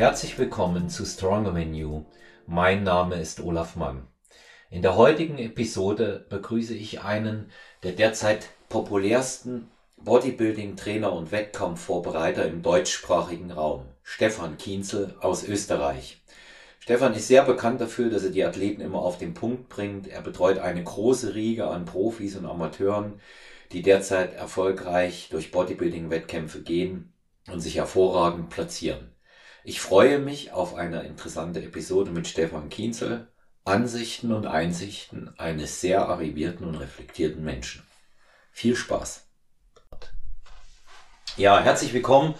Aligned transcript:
Herzlich 0.00 0.38
willkommen 0.38 0.88
zu 0.88 1.04
Stronger 1.04 1.52
Than 1.52 1.74
You. 1.74 2.06
Mein 2.46 2.84
Name 2.84 3.16
ist 3.16 3.38
Olaf 3.40 3.76
Mann. 3.76 4.06
In 4.70 4.80
der 4.80 4.96
heutigen 4.96 5.36
Episode 5.36 6.24
begrüße 6.30 6.72
ich 6.74 7.02
einen 7.02 7.50
der 7.82 7.92
derzeit 7.92 8.48
populärsten 8.70 9.68
Bodybuilding-Trainer 9.98 11.12
und 11.12 11.32
Wettkampfvorbereiter 11.32 12.46
im 12.46 12.62
deutschsprachigen 12.62 13.50
Raum, 13.50 13.88
Stefan 14.02 14.56
Kienzel 14.56 15.16
aus 15.20 15.46
Österreich. 15.46 16.22
Stefan 16.78 17.12
ist 17.12 17.28
sehr 17.28 17.44
bekannt 17.44 17.82
dafür, 17.82 18.08
dass 18.08 18.24
er 18.24 18.30
die 18.30 18.44
Athleten 18.44 18.80
immer 18.80 19.00
auf 19.00 19.18
den 19.18 19.34
Punkt 19.34 19.68
bringt. 19.68 20.08
Er 20.08 20.22
betreut 20.22 20.60
eine 20.60 20.82
große 20.82 21.34
Riege 21.34 21.66
an 21.66 21.84
Profis 21.84 22.36
und 22.36 22.46
Amateuren, 22.46 23.20
die 23.72 23.82
derzeit 23.82 24.32
erfolgreich 24.32 25.28
durch 25.30 25.50
Bodybuilding-Wettkämpfe 25.50 26.62
gehen 26.62 27.12
und 27.52 27.60
sich 27.60 27.76
hervorragend 27.76 28.48
platzieren. 28.48 29.10
Ich 29.62 29.80
freue 29.82 30.18
mich 30.18 30.52
auf 30.52 30.74
eine 30.74 31.02
interessante 31.02 31.62
Episode 31.62 32.10
mit 32.10 32.26
Stefan 32.26 32.70
Kienzel, 32.70 33.28
Ansichten 33.64 34.32
und 34.32 34.46
Einsichten 34.46 35.38
eines 35.38 35.82
sehr 35.82 36.08
arrivierten 36.08 36.66
und 36.66 36.76
reflektierten 36.76 37.44
Menschen. 37.44 37.82
Viel 38.52 38.74
Spaß! 38.74 39.26
Ja, 41.36 41.60
herzlich 41.60 41.92
willkommen. 41.92 42.34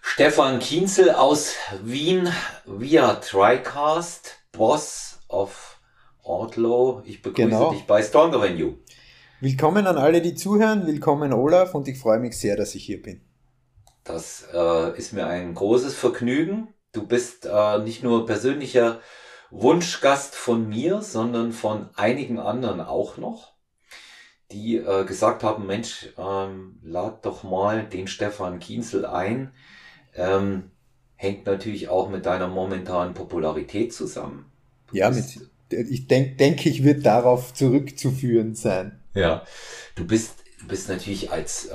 Stefan 0.00 0.60
Kienzel 0.60 1.10
aus 1.10 1.54
Wien 1.82 2.32
via 2.66 3.14
TriCast, 3.16 4.36
Boss 4.52 5.18
of 5.26 5.80
Outlaw. 6.22 7.02
Ich 7.04 7.20
begrüße 7.20 7.48
genau. 7.48 7.72
dich 7.72 7.84
bei 7.84 8.00
Stronger 8.00 8.46
You. 8.46 8.76
Willkommen 9.40 9.88
an 9.88 9.98
alle, 9.98 10.22
die 10.22 10.36
zuhören. 10.36 10.86
Willkommen 10.86 11.32
Olaf 11.32 11.74
und 11.74 11.88
ich 11.88 11.98
freue 11.98 12.20
mich 12.20 12.38
sehr, 12.38 12.56
dass 12.56 12.76
ich 12.76 12.84
hier 12.84 13.02
bin. 13.02 13.22
Das 14.04 14.46
äh, 14.52 14.96
ist 14.98 15.12
mir 15.12 15.26
ein 15.26 15.54
großes 15.54 15.94
Vergnügen. 15.94 16.68
Du 16.92 17.06
bist 17.06 17.46
äh, 17.46 17.78
nicht 17.78 18.02
nur 18.02 18.26
persönlicher 18.26 19.00
Wunschgast 19.50 20.34
von 20.34 20.68
mir, 20.68 21.02
sondern 21.02 21.52
von 21.52 21.88
einigen 21.96 22.38
anderen 22.38 22.80
auch 22.80 23.16
noch 23.16 23.54
die 24.54 24.76
äh, 24.76 25.04
gesagt 25.04 25.42
haben, 25.42 25.66
Mensch, 25.66 26.08
ähm, 26.16 26.78
lad 26.82 27.24
doch 27.26 27.42
mal 27.42 27.84
den 27.84 28.06
Stefan 28.06 28.60
Kienzel 28.60 29.04
ein. 29.04 29.52
Ähm, 30.14 30.70
hängt 31.16 31.46
natürlich 31.46 31.88
auch 31.88 32.08
mit 32.08 32.26
deiner 32.26 32.48
momentanen 32.48 33.14
Popularität 33.14 33.92
zusammen. 33.92 34.46
Du 34.88 34.96
ja, 34.96 35.10
mit, 35.10 35.24
ich 35.70 36.06
denke, 36.06 36.36
denk, 36.36 36.64
ich 36.66 36.84
wird 36.84 37.04
darauf 37.04 37.52
zurückzuführen 37.52 38.54
sein. 38.54 39.00
Ja, 39.14 39.44
du 39.96 40.06
bist, 40.06 40.43
du 40.64 40.68
bist 40.68 40.88
natürlich 40.88 41.30
als 41.30 41.66
äh, 41.66 41.74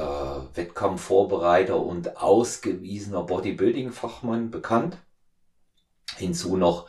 Wettkampfvorbereiter 0.55 1.79
und 1.79 2.17
ausgewiesener 2.17 3.23
Bodybuilding-Fachmann 3.23 4.49
bekannt. 4.49 4.97
Hinzu 6.17 6.57
noch 6.57 6.87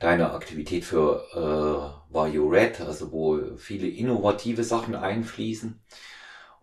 deine 0.00 0.32
Aktivität 0.32 0.84
für 0.84 1.26
äh, 1.34 2.12
Vario 2.12 2.48
Red, 2.48 2.80
also 2.80 3.12
wo 3.12 3.38
viele 3.58 3.86
innovative 3.86 4.64
Sachen 4.64 4.94
einfließen. 4.94 5.78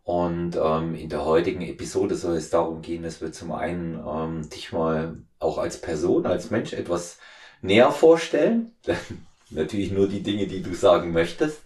Und 0.03 0.55
ähm, 0.55 0.95
in 0.95 1.09
der 1.09 1.23
heutigen 1.23 1.61
Episode 1.61 2.15
soll 2.15 2.35
es 2.35 2.49
darum 2.49 2.81
gehen, 2.81 3.03
dass 3.03 3.21
wir 3.21 3.31
zum 3.31 3.51
einen 3.51 4.03
ähm, 4.07 4.49
dich 4.49 4.71
mal 4.71 5.17
auch 5.37 5.59
als 5.59 5.79
Person, 5.79 6.25
als 6.25 6.49
Mensch 6.49 6.73
etwas 6.73 7.19
näher 7.61 7.91
vorstellen. 7.91 8.71
natürlich 9.51 9.91
nur 9.91 10.07
die 10.07 10.23
Dinge, 10.23 10.47
die 10.47 10.63
du 10.63 10.73
sagen 10.73 11.11
möchtest. 11.11 11.61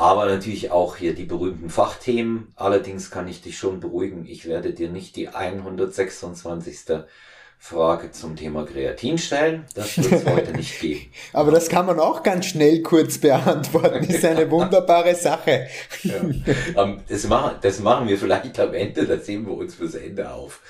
Aber 0.00 0.24
natürlich 0.24 0.70
auch 0.70 0.96
hier 0.96 1.14
die 1.14 1.26
berühmten 1.26 1.68
Fachthemen. 1.68 2.54
Allerdings 2.56 3.10
kann 3.10 3.28
ich 3.28 3.42
dich 3.42 3.58
schon 3.58 3.80
beruhigen, 3.80 4.24
ich 4.26 4.46
werde 4.46 4.72
dir 4.72 4.88
nicht 4.88 5.14
die 5.14 5.28
126. 5.28 7.04
Frage 7.62 8.10
zum 8.10 8.36
Thema 8.36 8.64
Kreatin 8.64 9.18
stellen. 9.18 9.66
Das 9.74 9.98
wird 9.98 10.10
es 10.10 10.24
heute 10.24 10.52
nicht 10.52 10.80
geben. 10.80 11.12
Aber 11.34 11.50
das 11.50 11.68
kann 11.68 11.84
man 11.84 12.00
auch 12.00 12.22
ganz 12.22 12.46
schnell 12.46 12.80
kurz 12.82 13.18
beantworten. 13.18 14.06
Das 14.06 14.16
ist 14.16 14.24
eine 14.24 14.50
wunderbare 14.50 15.14
Sache. 15.14 15.66
Ja. 16.02 16.22
Um, 16.82 17.02
das, 17.06 17.24
machen, 17.24 17.56
das 17.60 17.80
machen 17.80 18.08
wir 18.08 18.16
vielleicht 18.16 18.58
am 18.58 18.72
Ende, 18.72 19.06
da 19.06 19.18
sehen 19.18 19.46
wir 19.46 19.52
uns 19.52 19.74
fürs 19.74 19.94
Ende 19.94 20.32
auf. 20.32 20.62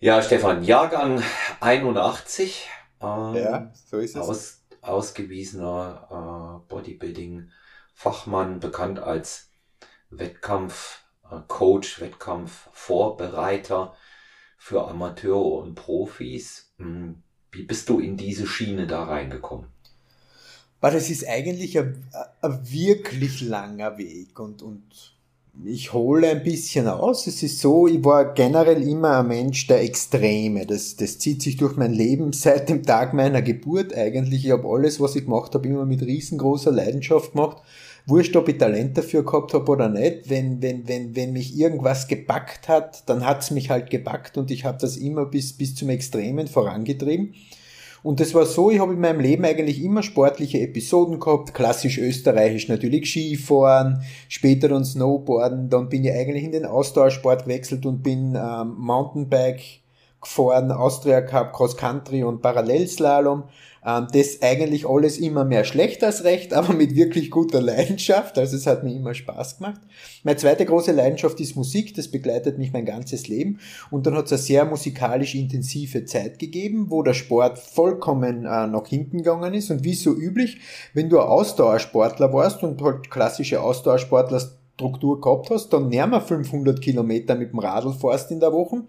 Ja, 0.00 0.20
Stefan, 0.20 0.62
Jahrgang 0.62 1.22
81. 1.60 2.68
Ähm, 3.00 3.34
ja, 3.34 3.72
so 3.90 3.96
ist 3.96 4.14
es. 4.14 4.20
Aus, 4.20 4.60
ausgewiesener 4.82 6.60
äh, 6.68 6.70
Bodybuilding-Fachmann, 8.02 8.60
bekannt 8.60 8.98
als 8.98 9.48
Wettkampf-Coach, 10.10 11.98
äh, 11.98 12.00
Wettkampf-Vorbereiter 12.02 13.94
für 14.58 14.86
Amateure 14.88 15.62
und 15.62 15.74
Profis. 15.74 16.72
Hm, 16.78 17.22
wie 17.50 17.62
bist 17.62 17.88
du 17.88 17.98
in 18.00 18.16
diese 18.16 18.46
Schiene 18.46 18.86
da 18.86 19.04
reingekommen? 19.04 19.68
Das 20.80 21.10
ist 21.10 21.28
eigentlich 21.28 21.78
ein, 21.78 22.04
ein 22.40 22.70
wirklich 22.70 23.40
langer 23.40 23.98
Weg 23.98 24.40
und, 24.40 24.62
und 24.62 25.14
ich 25.64 25.92
hole 25.92 26.28
ein 26.28 26.42
bisschen 26.42 26.88
aus. 26.88 27.26
Es 27.26 27.42
ist 27.42 27.60
so, 27.60 27.86
ich 27.86 28.02
war 28.04 28.32
generell 28.32 28.82
immer 28.82 29.18
ein 29.18 29.28
Mensch 29.28 29.66
der 29.66 29.82
Extreme. 29.82 30.66
Das, 30.66 30.96
das 30.96 31.18
zieht 31.18 31.42
sich 31.42 31.56
durch 31.56 31.76
mein 31.76 31.92
Leben 31.92 32.32
seit 32.32 32.68
dem 32.68 32.82
Tag 32.82 33.12
meiner 33.12 33.42
Geburt 33.42 33.94
eigentlich. 33.94 34.46
Ich 34.46 34.50
habe 34.50 34.66
alles, 34.66 34.98
was 34.98 35.14
ich 35.14 35.24
gemacht 35.24 35.54
habe, 35.54 35.68
immer 35.68 35.84
mit 35.84 36.02
riesengroßer 36.02 36.72
Leidenschaft 36.72 37.32
gemacht 37.32 37.62
wurscht, 38.06 38.34
ob 38.36 38.48
ich 38.48 38.58
Talent 38.58 38.96
dafür 38.98 39.24
gehabt 39.24 39.54
habe 39.54 39.70
oder 39.70 39.88
nicht, 39.88 40.28
wenn, 40.28 40.60
wenn, 40.60 40.88
wenn, 40.88 41.14
wenn 41.14 41.32
mich 41.32 41.56
irgendwas 41.56 42.08
gepackt 42.08 42.68
hat, 42.68 43.08
dann 43.08 43.24
hat's 43.24 43.50
mich 43.50 43.70
halt 43.70 43.90
gepackt 43.90 44.36
und 44.36 44.50
ich 44.50 44.64
habe 44.64 44.78
das 44.80 44.96
immer 44.96 45.26
bis, 45.26 45.56
bis 45.56 45.74
zum 45.74 45.88
Extremen 45.88 46.48
vorangetrieben. 46.48 47.34
Und 48.02 48.18
das 48.18 48.34
war 48.34 48.46
so, 48.46 48.70
ich 48.70 48.80
habe 48.80 48.94
in 48.94 49.00
meinem 49.00 49.20
Leben 49.20 49.44
eigentlich 49.44 49.82
immer 49.82 50.02
sportliche 50.02 50.60
Episoden 50.60 51.20
gehabt, 51.20 51.54
klassisch 51.54 51.98
österreichisch 51.98 52.68
natürlich 52.68 53.08
Skifahren, 53.08 54.02
später 54.28 54.68
dann 54.68 54.84
Snowboarden, 54.84 55.70
dann 55.70 55.88
bin 55.88 56.02
ich 56.04 56.10
eigentlich 56.12 56.42
in 56.42 56.50
den 56.50 56.66
Ausdauersport 56.66 57.44
gewechselt 57.44 57.86
und 57.86 58.02
bin 58.02 58.34
ähm, 58.34 58.74
Mountainbike 58.76 59.82
gefahren, 60.20 60.72
Austria 60.72 61.20
Cup, 61.20 61.52
Cross 61.52 61.76
Country 61.76 62.24
und 62.24 62.42
Parallelslalom 62.42 63.44
das 63.84 64.40
eigentlich 64.42 64.88
alles 64.88 65.18
immer 65.18 65.44
mehr 65.44 65.64
schlecht 65.64 66.04
als 66.04 66.22
recht, 66.22 66.54
aber 66.54 66.72
mit 66.72 66.94
wirklich 66.94 67.30
guter 67.30 67.60
Leidenschaft. 67.60 68.38
Also 68.38 68.56
es 68.56 68.66
hat 68.66 68.84
mir 68.84 68.94
immer 68.94 69.12
Spaß 69.12 69.58
gemacht. 69.58 69.80
Meine 70.22 70.36
zweite 70.36 70.64
große 70.64 70.92
Leidenschaft 70.92 71.40
ist 71.40 71.56
Musik, 71.56 71.94
das 71.94 72.08
begleitet 72.08 72.58
mich 72.58 72.72
mein 72.72 72.84
ganzes 72.84 73.26
Leben. 73.26 73.58
Und 73.90 74.06
dann 74.06 74.14
hat 74.16 74.26
es 74.26 74.32
eine 74.32 74.38
sehr 74.38 74.64
musikalisch 74.64 75.34
intensive 75.34 76.04
Zeit 76.04 76.38
gegeben, 76.38 76.86
wo 76.90 77.02
der 77.02 77.14
Sport 77.14 77.58
vollkommen 77.58 78.44
äh, 78.44 78.66
nach 78.68 78.86
hinten 78.86 79.18
gegangen 79.18 79.52
ist. 79.54 79.70
Und 79.70 79.82
wie 79.82 79.94
so 79.94 80.12
üblich, 80.14 80.60
wenn 80.94 81.08
du 81.08 81.18
ein 81.18 81.26
Ausdauersportler 81.26 82.32
warst 82.32 82.62
und 82.62 82.80
halt 82.82 83.10
klassische 83.10 83.60
Ausdauersportler 83.60 84.40
Struktur 84.74 85.20
gehabt 85.20 85.50
hast, 85.50 85.70
dann 85.70 85.88
näher 85.88 86.06
wir 86.06 86.20
500 86.20 86.80
Kilometer 86.80 87.34
mit 87.34 87.52
dem 87.52 87.58
Radl 87.58 87.92
fährst 87.92 88.30
in 88.30 88.40
der 88.40 88.52
Woche, 88.52 88.82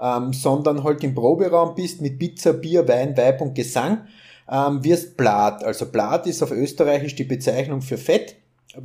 ähm, 0.00 0.32
sondern 0.32 0.84
halt 0.84 1.02
im 1.02 1.14
Proberaum 1.14 1.74
bist 1.74 2.00
mit 2.00 2.18
Pizza, 2.18 2.52
Bier, 2.52 2.86
Wein, 2.86 3.16
Weib 3.16 3.40
und 3.40 3.54
Gesang 3.54 4.06
ähm, 4.50 4.84
wirst 4.84 5.16
Blatt. 5.16 5.64
Also 5.64 5.86
Blatt 5.86 6.26
ist 6.26 6.42
auf 6.42 6.50
Österreichisch 6.50 7.14
die 7.14 7.24
Bezeichnung 7.24 7.82
für 7.82 7.98
Fett, 7.98 8.36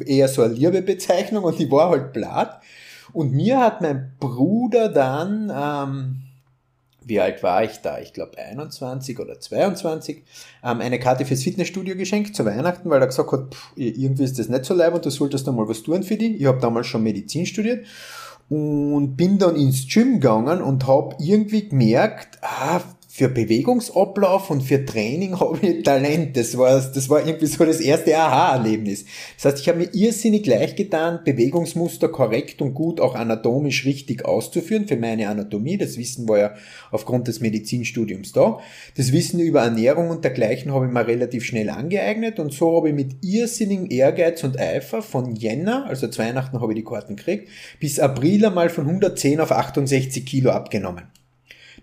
eher 0.06 0.28
so 0.28 0.44
eine 0.44 0.54
Liebebezeichnung 0.54 1.44
und 1.44 1.60
die 1.60 1.70
war 1.72 1.90
halt 1.90 2.14
Blatt. 2.14 2.62
Und 3.12 3.34
mir 3.34 3.60
hat 3.60 3.82
mein 3.82 4.12
Bruder 4.20 4.90
dann, 4.90 5.52
ähm, 5.54 6.22
wie 7.04 7.20
alt 7.20 7.42
war 7.42 7.64
ich 7.64 7.78
da? 7.82 8.00
Ich 8.00 8.14
glaube 8.14 8.38
21 8.38 9.20
oder 9.20 9.40
22, 9.40 10.24
ähm, 10.64 10.82
eine 10.82 11.00
Karte 11.00 11.26
fürs 11.26 11.44
Fitnessstudio 11.44 11.96
geschenkt 11.96 12.36
zu 12.36 12.46
Weihnachten, 12.46 12.90
weil 12.90 13.02
er 13.02 13.08
gesagt 13.08 13.32
hat, 13.32 13.54
pff, 13.54 13.72
irgendwie 13.76 14.26
ist 14.26 14.38
das 14.38 14.48
nicht 14.48 14.66
so 14.66 14.76
leib 14.76 14.94
und 14.94 15.06
du 15.06 15.10
solltest 15.10 15.48
da 15.48 15.52
mal 15.52 15.68
was 15.68 15.82
tun 15.82 16.04
für 16.04 16.18
dich. 16.18 16.40
Ich 16.40 16.46
habe 16.46 16.60
damals 16.60 16.86
schon 16.86 17.02
Medizin 17.02 17.48
studiert 17.48 17.86
und 18.50 19.16
bin 19.16 19.40
dann 19.40 19.56
ins 19.56 19.88
Gym 19.88 20.16
gegangen 20.16 20.62
und 20.62 20.86
habe 20.88 21.16
irgendwie 21.20 21.68
gemerkt, 21.68 22.38
ah, 22.42 22.82
für 23.20 23.28
Bewegungsablauf 23.28 24.50
und 24.50 24.62
für 24.62 24.86
Training 24.86 25.38
habe 25.42 25.60
ich 25.62 25.84
Talent. 25.84 26.38
Das 26.38 26.58
war, 26.58 26.80
das 26.80 27.10
war 27.10 27.26
irgendwie 27.26 27.48
so 27.48 27.66
das 27.66 27.82
erste 27.82 28.18
Aha-Erlebnis. 28.18 29.04
Das 29.36 29.46
heißt, 29.46 29.60
ich 29.60 29.68
habe 29.68 29.80
mir 29.80 29.94
irrsinnig 29.94 30.46
leicht 30.46 30.78
getan, 30.78 31.20
Bewegungsmuster 31.26 32.08
korrekt 32.08 32.62
und 32.62 32.74
gut 32.74 33.02
auch 33.02 33.16
anatomisch 33.16 33.86
richtig 33.86 34.24
auszuführen 34.24 34.88
für 34.88 34.96
meine 34.96 35.28
Anatomie. 35.28 35.78
Das 35.78 35.98
Wissen 35.98 36.30
war 36.30 36.40
ja 36.40 36.54
aufgrund 36.92 37.28
des 37.28 37.42
Medizinstudiums 37.42 38.32
da. 38.32 38.62
Das 38.96 39.12
Wissen 39.12 39.42
über 39.42 39.64
Ernährung 39.64 40.12
und 40.12 40.24
dergleichen 40.24 40.74
habe 40.74 40.86
ich 40.86 40.92
mir 40.94 41.06
relativ 41.06 41.44
schnell 41.44 41.70
angeeignet 41.70 42.40
und 42.40 42.54
so 42.54 42.78
habe 42.78 42.88
ich 42.88 42.96
mit 42.96 43.18
irrsinnigem 43.22 43.92
Ehrgeiz 43.92 44.46
und 44.46 44.58
Eifer 44.58 45.02
von 45.02 45.36
Jänner, 45.36 45.86
also 45.88 46.08
zu 46.08 46.20
Weihnachten 46.20 46.62
habe 46.62 46.72
ich 46.72 46.80
die 46.80 46.86
Karten 46.86 47.18
gekriegt, 47.18 47.50
bis 47.82 48.00
April 48.00 48.46
einmal 48.46 48.70
von 48.70 48.86
110 48.86 49.42
auf 49.42 49.52
68 49.52 50.26
Kilo 50.26 50.52
abgenommen. 50.52 51.19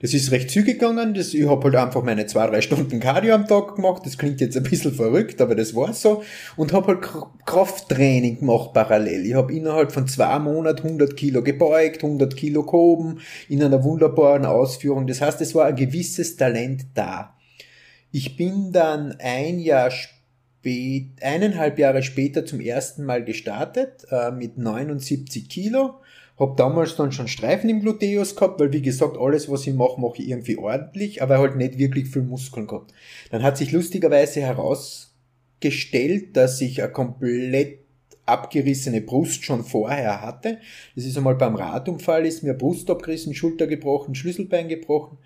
Das 0.00 0.12
ist 0.12 0.30
recht 0.30 0.50
zügig 0.50 0.78
gegangen. 0.78 1.14
Das, 1.14 1.32
ich 1.32 1.48
habe 1.48 1.64
halt 1.64 1.76
einfach 1.76 2.02
meine 2.02 2.26
zwei, 2.26 2.46
drei 2.46 2.60
Stunden 2.60 3.00
Cardio 3.00 3.34
am 3.34 3.46
Tag 3.46 3.76
gemacht. 3.76 4.02
Das 4.04 4.18
klingt 4.18 4.40
jetzt 4.40 4.56
ein 4.56 4.62
bisschen 4.62 4.94
verrückt, 4.94 5.40
aber 5.40 5.54
das 5.54 5.74
war 5.74 5.92
so. 5.92 6.22
Und 6.56 6.72
habe 6.72 6.88
halt 6.88 7.08
Krafttraining 7.46 8.40
gemacht 8.40 8.72
parallel. 8.72 9.26
Ich 9.26 9.34
habe 9.34 9.52
innerhalb 9.54 9.92
von 9.92 10.06
zwei 10.06 10.38
Monaten 10.38 10.86
100 10.86 11.16
Kilo 11.16 11.42
gebeugt, 11.42 12.04
100 12.04 12.36
Kilo 12.36 12.64
gehoben, 12.64 13.20
in 13.48 13.62
einer 13.62 13.82
wunderbaren 13.82 14.44
Ausführung. 14.44 15.06
Das 15.06 15.20
heißt, 15.20 15.40
es 15.40 15.54
war 15.54 15.66
ein 15.66 15.76
gewisses 15.76 16.36
Talent 16.36 16.86
da. 16.94 17.34
Ich 18.12 18.36
bin 18.36 18.72
dann 18.72 19.16
ein 19.18 19.58
Jahr 19.58 19.90
spät, 19.90 21.10
eineinhalb 21.22 21.78
Jahre 21.78 22.02
später 22.02 22.44
zum 22.44 22.60
ersten 22.60 23.04
Mal 23.04 23.24
gestartet 23.24 24.06
äh, 24.10 24.30
mit 24.30 24.58
79 24.58 25.48
Kilo 25.48 26.00
hab 26.38 26.56
damals 26.56 26.96
dann 26.96 27.12
schon 27.12 27.28
Streifen 27.28 27.70
im 27.70 27.80
Gluteus 27.80 28.36
gehabt, 28.36 28.60
weil 28.60 28.72
wie 28.72 28.82
gesagt, 28.82 29.16
alles, 29.18 29.50
was 29.50 29.66
ich 29.66 29.74
mache, 29.74 30.00
mache 30.00 30.22
ich 30.22 30.28
irgendwie 30.28 30.58
ordentlich, 30.58 31.22
aber 31.22 31.38
halt 31.38 31.56
nicht 31.56 31.78
wirklich 31.78 32.08
viel 32.08 32.22
Muskeln 32.22 32.66
gehabt. 32.66 32.92
Dann 33.30 33.42
hat 33.42 33.56
sich 33.56 33.72
lustigerweise 33.72 34.42
herausgestellt, 34.42 36.36
dass 36.36 36.60
ich 36.60 36.82
eine 36.82 36.92
komplett 36.92 37.78
abgerissene 38.26 39.00
Brust 39.00 39.44
schon 39.44 39.64
vorher 39.64 40.20
hatte. 40.20 40.58
Das 40.94 41.04
ist 41.04 41.16
einmal 41.16 41.36
beim 41.36 41.54
Radunfall, 41.54 42.26
ist 42.26 42.42
mir 42.42 42.54
Brust 42.54 42.90
abgerissen, 42.90 43.34
Schulter 43.34 43.66
gebrochen, 43.66 44.14
Schlüsselbein 44.14 44.68
gebrochen. 44.68 45.18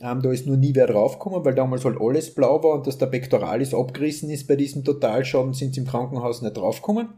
Ähm, 0.00 0.20
da 0.22 0.30
ist 0.30 0.46
nur 0.46 0.56
nie 0.56 0.74
wer 0.74 0.86
draufgekommen, 0.86 1.44
weil 1.44 1.54
damals 1.54 1.84
halt 1.84 2.00
alles 2.00 2.34
blau 2.34 2.62
war 2.62 2.74
und 2.74 2.86
dass 2.86 2.98
der 2.98 3.06
Pektoralis 3.06 3.74
abgerissen 3.74 4.30
ist 4.30 4.46
bei 4.46 4.56
diesem 4.56 4.84
Totalschaden, 4.84 5.54
sind 5.54 5.74
sie 5.74 5.80
im 5.80 5.86
Krankenhaus 5.86 6.42
nicht 6.42 6.56
draufgekommen. 6.56 7.08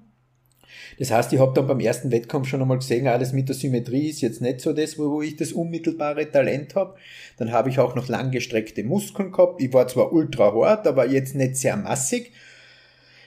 Das 0.98 1.10
heißt, 1.10 1.32
ich 1.32 1.38
habe 1.38 1.52
dann 1.54 1.66
beim 1.66 1.80
ersten 1.80 2.10
Wettkampf 2.10 2.48
schon 2.48 2.62
einmal 2.62 2.78
gesehen, 2.78 3.06
alles 3.06 3.32
mit 3.32 3.48
der 3.48 3.56
Symmetrie 3.56 4.08
ist 4.08 4.20
jetzt 4.20 4.40
nicht 4.40 4.60
so 4.60 4.72
das, 4.72 4.98
wo 4.98 5.22
ich 5.22 5.36
das 5.36 5.52
unmittelbare 5.52 6.30
Talent 6.30 6.74
habe. 6.74 6.94
Dann 7.36 7.52
habe 7.52 7.70
ich 7.70 7.78
auch 7.78 7.94
noch 7.94 8.08
langgestreckte 8.08 8.84
Muskeln 8.84 9.32
gehabt. 9.32 9.60
Ich 9.62 9.72
war 9.72 9.88
zwar 9.88 10.12
ultra 10.12 10.52
hart, 10.54 10.86
aber 10.86 11.08
jetzt 11.08 11.34
nicht 11.34 11.56
sehr 11.56 11.76
massig. 11.76 12.32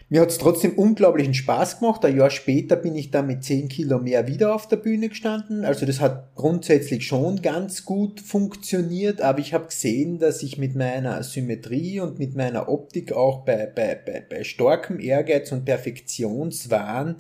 Mir 0.10 0.22
hat 0.22 0.30
es 0.30 0.38
trotzdem 0.38 0.72
unglaublichen 0.76 1.34
Spaß 1.34 1.80
gemacht. 1.80 2.06
Ein 2.06 2.16
Jahr 2.16 2.30
später 2.30 2.78
bin 2.78 2.96
ich 2.96 3.12
dann 3.12 3.28
mit 3.28 3.44
10 3.44 3.68
Kilo 3.68 4.00
mehr 4.00 4.26
wieder 4.26 4.56
auf 4.56 4.66
der 4.66 4.78
Bühne 4.78 5.10
gestanden. 5.10 5.66
Also 5.66 5.86
das 5.86 6.00
hat 6.00 6.34
grundsätzlich 6.36 7.06
schon 7.06 7.42
ganz 7.42 7.84
gut 7.84 8.22
funktioniert, 8.22 9.20
aber 9.22 9.40
ich 9.40 9.54
habe 9.54 9.66
gesehen, 9.66 10.18
dass 10.18 10.44
ich 10.44 10.58
mit 10.58 10.76
meiner 10.76 11.22
Symmetrie 11.24 12.00
und 12.00 12.20
mit 12.20 12.38
meiner 12.38 12.70
Optik 12.70 13.12
auch 13.12 13.44
bei, 13.44 13.66
bei, 13.66 13.96
bei, 13.96 14.22
bei 14.22 14.46
starkem 14.46 15.02
Ehrgeiz 15.02 15.52
und 15.52 15.66
Perfektionswahn 15.66 17.18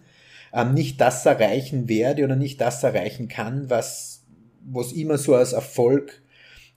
ähm, 0.53 0.73
nicht 0.73 0.99
das 1.01 1.25
erreichen 1.25 1.89
werde 1.89 2.23
oder 2.23 2.35
nicht 2.35 2.61
das 2.61 2.83
erreichen 2.83 3.27
kann, 3.27 3.69
was, 3.69 4.25
was 4.65 4.91
immer 4.91 5.17
so 5.17 5.35
als 5.35 5.53
Erfolg 5.53 6.21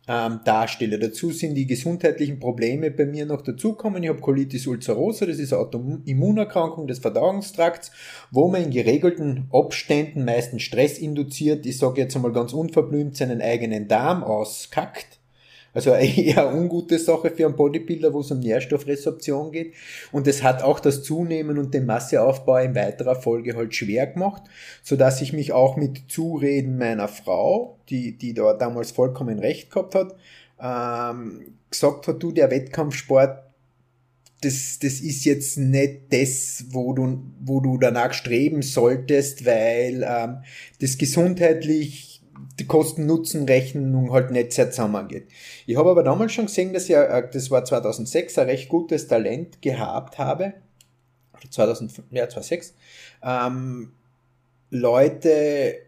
ähm, 0.09 0.41
darstelle. 0.45 0.99
Dazu 0.99 1.31
sind 1.31 1.55
die 1.55 1.67
gesundheitlichen 1.67 2.41
Probleme 2.41 2.91
bei 2.91 3.07
mir 3.07 3.27
noch 3.27 3.43
dazukommen. 3.43 4.03
Ich 4.03 4.09
habe 4.09 4.21
Colitis 4.21 4.67
ulcerosa, 4.67 5.27
das 5.27 5.39
ist 5.39 5.53
eine 5.53 5.63
Autoimmunerkrankung 5.63 6.89
des 6.89 6.99
Verdauungstrakts, 6.99 7.93
wo 8.31 8.49
man 8.49 8.65
in 8.65 8.71
geregelten 8.71 9.49
Abständen, 9.53 10.25
meistens 10.25 10.63
Stress 10.63 10.99
induziert, 10.99 11.65
ich 11.65 11.79
sage 11.79 12.01
jetzt 12.01 12.17
einmal 12.17 12.33
ganz 12.33 12.53
unverblümt, 12.53 13.17
seinen 13.17 13.41
eigenen 13.41 13.87
Darm 13.87 14.25
auskackt 14.25 15.20
also 15.73 15.91
eher 15.95 16.53
ungute 16.55 16.99
Sache 16.99 17.31
für 17.31 17.47
einen 17.47 17.57
Bodybuilder, 17.57 18.13
wo 18.13 18.21
es 18.21 18.31
um 18.31 18.41
Nährstoffresorption 18.41 19.53
geht. 19.53 19.75
Und 20.13 20.27
es 20.27 20.43
hat 20.43 20.63
auch 20.63 20.81
das 20.81 21.03
Zunehmen 21.03 21.59
und 21.59 21.75
den 21.75 21.87
Masseaufbau 21.87 22.59
in 22.59 22.75
weiterer 22.75 23.15
Folge 23.17 23.57
halt 23.57 23.75
schwer 23.75 24.07
gemacht, 24.07 24.43
so 24.83 24.97
dass 24.97 25.23
ich 25.23 25.33
mich 25.33 25.53
auch 25.53 25.77
mit 25.77 26.11
Zureden 26.11 26.79
meiner 26.79 27.09
Frau, 27.09 27.79
die, 27.89 28.17
die 28.17 28.35
da 28.35 28.55
damals 28.55 28.91
vollkommen 28.91 29.39
recht 29.39 29.71
gehabt 29.71 29.95
hat, 29.95 30.15
ähm, 30.61 31.55
gesagt 31.71 32.09
hat, 32.09 32.23
du, 32.23 32.33
der 32.33 32.51
Wettkampfsport, 32.51 33.45
das, 34.43 34.79
das 34.81 35.01
ist 35.01 35.25
jetzt 35.25 35.59
nicht 35.59 36.13
das, 36.13 36.65
wo 36.71 36.95
du, 36.95 37.23
wo 37.41 37.61
du 37.61 37.77
danach 37.77 38.15
streben 38.15 38.63
solltest, 38.63 39.45
weil 39.45 40.03
ähm, 40.07 40.39
das 40.81 40.97
gesundheitlich 40.97 42.10
die 42.59 42.67
Kosten-Nutzen-Rechnung 42.67 44.13
halt 44.13 44.31
nicht 44.31 44.53
sehr 44.53 44.71
zusammengeht. 44.71 45.29
Ich 45.67 45.77
habe 45.77 45.91
aber 45.91 46.03
damals 46.03 46.33
schon 46.33 46.47
gesehen, 46.47 46.73
dass 46.73 46.89
ich, 46.89 46.97
äh, 46.97 47.29
das 47.33 47.51
war 47.51 47.65
2006, 47.65 48.39
ein 48.39 48.49
recht 48.49 48.69
gutes 48.69 49.09
Talent 49.09 49.63
gehabt 49.63 50.19
habe, 50.19 50.55
2005, 51.51 52.07
ja, 52.11 52.29
2006, 52.29 52.75
ähm, 53.23 53.93
Leute 54.71 55.79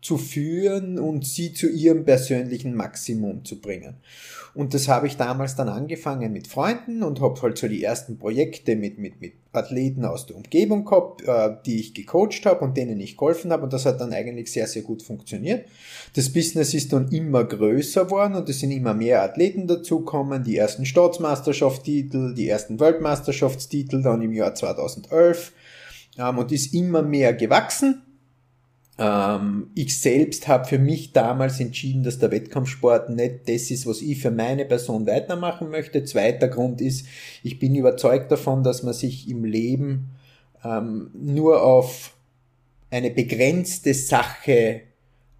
zu 0.00 0.18
führen 0.18 0.98
und 0.98 1.26
sie 1.26 1.52
zu 1.52 1.68
ihrem 1.68 2.04
persönlichen 2.04 2.74
Maximum 2.74 3.44
zu 3.44 3.60
bringen. 3.60 3.96
Und 4.56 4.72
das 4.72 4.88
habe 4.88 5.06
ich 5.06 5.18
damals 5.18 5.54
dann 5.54 5.68
angefangen 5.68 6.32
mit 6.32 6.46
Freunden 6.46 7.02
und 7.02 7.20
habe 7.20 7.42
halt 7.42 7.58
so 7.58 7.68
die 7.68 7.84
ersten 7.84 8.16
Projekte 8.16 8.74
mit, 8.74 8.98
mit, 8.98 9.20
mit 9.20 9.34
Athleten 9.52 10.06
aus 10.06 10.24
der 10.24 10.36
Umgebung 10.36 10.86
gehabt, 10.86 11.22
äh, 11.28 11.56
die 11.66 11.78
ich 11.78 11.92
gecoacht 11.92 12.46
habe 12.46 12.64
und 12.64 12.74
denen 12.74 12.98
ich 12.98 13.18
geholfen 13.18 13.52
habe 13.52 13.64
und 13.64 13.72
das 13.74 13.84
hat 13.84 14.00
dann 14.00 14.14
eigentlich 14.14 14.50
sehr, 14.50 14.66
sehr 14.66 14.80
gut 14.80 15.02
funktioniert. 15.02 15.66
Das 16.14 16.32
Business 16.32 16.72
ist 16.72 16.94
dann 16.94 17.08
immer 17.08 17.44
größer 17.44 18.06
geworden 18.06 18.34
und 18.34 18.48
es 18.48 18.60
sind 18.60 18.70
immer 18.70 18.94
mehr 18.94 19.22
Athleten 19.22 19.66
dazukommen, 19.66 20.42
die 20.42 20.56
ersten 20.56 20.86
Staatsmeisterschaftstitel, 20.86 22.32
die 22.32 22.48
ersten 22.48 22.80
Weltmeisterschaftstitel 22.80 24.00
dann 24.00 24.22
im 24.22 24.32
Jahr 24.32 24.54
2011 24.54 25.52
ähm, 26.16 26.38
und 26.38 26.50
ist 26.50 26.72
immer 26.72 27.02
mehr 27.02 27.34
gewachsen 27.34 28.05
ich 28.98 30.00
selbst 30.00 30.48
habe 30.48 30.64
für 30.64 30.78
mich 30.78 31.12
damals 31.12 31.60
entschieden, 31.60 32.02
dass 32.02 32.18
der 32.18 32.30
Wettkampfsport 32.30 33.10
nicht 33.10 33.40
das 33.46 33.70
ist, 33.70 33.86
was 33.86 34.00
ich 34.00 34.22
für 34.22 34.30
meine 34.30 34.64
Person 34.64 35.06
weitermachen 35.06 35.68
möchte. 35.68 36.04
Zweiter 36.04 36.48
Grund 36.48 36.80
ist, 36.80 37.06
ich 37.42 37.58
bin 37.58 37.74
überzeugt 37.74 38.32
davon, 38.32 38.62
dass 38.62 38.82
man 38.82 38.94
sich 38.94 39.28
im 39.28 39.44
Leben 39.44 40.12
ähm, 40.64 41.10
nur 41.12 41.62
auf 41.62 42.14
eine 42.90 43.10
begrenzte 43.10 43.92
Sache 43.92 44.52
ähm, 44.52 44.95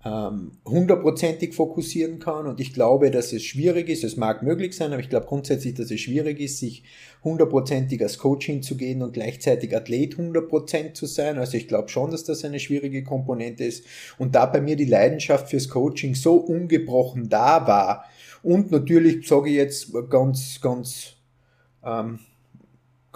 hundertprozentig 0.09 1.55
fokussieren 1.55 2.19
kann. 2.19 2.47
Und 2.47 2.61
ich 2.61 2.73
glaube, 2.73 3.11
dass 3.11 3.33
es 3.33 3.43
schwierig 3.43 3.89
ist, 3.89 4.05
es 4.05 4.17
mag 4.17 4.43
möglich 4.43 4.77
sein, 4.77 4.93
aber 4.93 5.01
ich 5.01 5.09
glaube 5.09 5.27
grundsätzlich, 5.27 5.75
dass 5.75 5.91
es 5.91 6.01
schwierig 6.01 6.41
ist, 6.41 6.59
sich 6.59 6.85
hundertprozentig 7.25 8.03
als 8.03 8.19
Coach 8.19 8.47
hinzugehen 8.47 9.03
und 9.03 9.13
gleichzeitig 9.13 9.75
Athlet 9.75 10.17
hundertprozent 10.17 10.97
zu 10.97 11.07
sein. 11.07 11.39
Also 11.39 11.57
ich 11.57 11.69
glaube 11.69 11.89
schon, 11.89 12.11
dass 12.11 12.25
das 12.25 12.45
eine 12.45 12.61
schwierige 12.61 13.05
Komponente 13.05 13.65
ist. 13.65 13.85
Und 14.19 14.35
da 14.35 14.47
bei 14.47 14.61
mir 14.61 14.77
die 14.77 14.85
Leidenschaft 14.85 15.51
fürs 15.51 15.69
Coaching 15.69 16.15
so 16.15 16.37
ungebrochen 16.37 17.29
da 17.29 17.67
war 17.67 18.05
und 18.47 18.71
natürlich 18.71 19.27
sage 19.27 19.51
ich 19.51 19.57
jetzt 19.57 19.93
ganz, 20.09 20.61
ganz 20.61 21.15
ähm, 21.85 22.21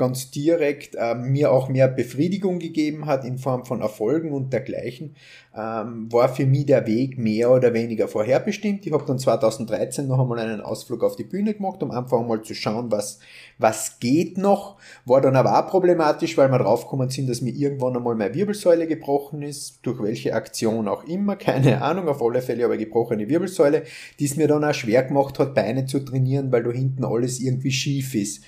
ganz 0.00 0.30
direkt 0.30 0.94
äh, 0.94 1.14
mir 1.14 1.52
auch 1.52 1.68
mehr 1.68 1.86
Befriedigung 1.86 2.58
gegeben 2.58 3.04
hat 3.04 3.22
in 3.26 3.36
Form 3.36 3.66
von 3.66 3.82
Erfolgen 3.82 4.32
und 4.32 4.50
dergleichen, 4.50 5.14
ähm, 5.54 6.10
war 6.10 6.30
für 6.30 6.46
mich 6.46 6.64
der 6.64 6.86
Weg 6.86 7.18
mehr 7.18 7.50
oder 7.50 7.74
weniger 7.74 8.08
vorherbestimmt. 8.08 8.86
Ich 8.86 8.92
habe 8.94 9.04
dann 9.06 9.18
2013 9.18 10.08
noch 10.08 10.18
einmal 10.18 10.38
einen 10.38 10.62
Ausflug 10.62 11.04
auf 11.04 11.16
die 11.16 11.24
Bühne 11.24 11.52
gemacht, 11.52 11.82
um 11.82 11.90
einfach 11.90 12.26
mal 12.26 12.40
zu 12.40 12.54
schauen, 12.54 12.90
was, 12.90 13.18
was 13.58 14.00
geht 14.00 14.38
noch. 14.38 14.78
War 15.04 15.20
dann 15.20 15.36
aber 15.36 15.58
auch 15.58 15.70
problematisch, 15.70 16.38
weil 16.38 16.48
wir 16.48 16.58
draufgekommen 16.58 17.10
sind, 17.10 17.28
dass 17.28 17.42
mir 17.42 17.52
irgendwann 17.52 17.94
einmal 17.94 18.14
meine 18.14 18.32
Wirbelsäule 18.32 18.86
gebrochen 18.86 19.42
ist, 19.42 19.80
durch 19.82 20.02
welche 20.02 20.32
Aktion 20.32 20.88
auch 20.88 21.04
immer, 21.04 21.36
keine 21.36 21.82
Ahnung, 21.82 22.08
auf 22.08 22.22
alle 22.22 22.40
Fälle 22.40 22.64
aber 22.64 22.78
gebrochene 22.78 23.28
Wirbelsäule, 23.28 23.82
die 24.18 24.24
es 24.24 24.38
mir 24.38 24.48
dann 24.48 24.64
auch 24.64 24.72
schwer 24.72 25.02
gemacht 25.02 25.38
hat, 25.38 25.54
Beine 25.54 25.84
zu 25.84 25.98
trainieren, 25.98 26.50
weil 26.50 26.62
da 26.62 26.70
hinten 26.70 27.04
alles 27.04 27.38
irgendwie 27.38 27.70
schief 27.70 28.14
ist. 28.14 28.42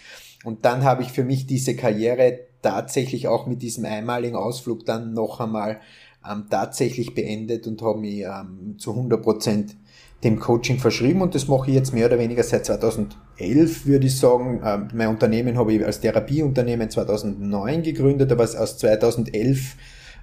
Und 0.44 0.64
dann 0.64 0.84
habe 0.84 1.02
ich 1.02 1.12
für 1.12 1.24
mich 1.24 1.46
diese 1.46 1.76
Karriere 1.76 2.40
tatsächlich 2.62 3.28
auch 3.28 3.46
mit 3.46 3.62
diesem 3.62 3.84
einmaligen 3.84 4.36
Ausflug 4.36 4.84
dann 4.86 5.14
noch 5.14 5.40
einmal 5.40 5.80
ähm, 6.28 6.46
tatsächlich 6.48 7.14
beendet 7.14 7.66
und 7.66 7.82
habe 7.82 7.98
mich 7.98 8.20
ähm, 8.20 8.76
zu 8.78 8.90
100 8.90 9.22
Prozent 9.22 9.76
dem 10.24 10.38
Coaching 10.38 10.78
verschrieben 10.78 11.20
und 11.20 11.34
das 11.34 11.48
mache 11.48 11.68
ich 11.68 11.74
jetzt 11.74 11.92
mehr 11.92 12.06
oder 12.06 12.18
weniger 12.18 12.44
seit 12.44 12.64
2011, 12.64 13.86
würde 13.86 14.06
ich 14.06 14.16
sagen. 14.16 14.60
Ähm, 14.64 14.88
mein 14.94 15.08
Unternehmen 15.08 15.58
habe 15.58 15.72
ich 15.72 15.84
als 15.84 16.00
Therapieunternehmen 16.00 16.90
2009 16.90 17.82
gegründet, 17.82 18.30
aber 18.30 18.44
aus 18.44 18.78
2011 18.78 19.76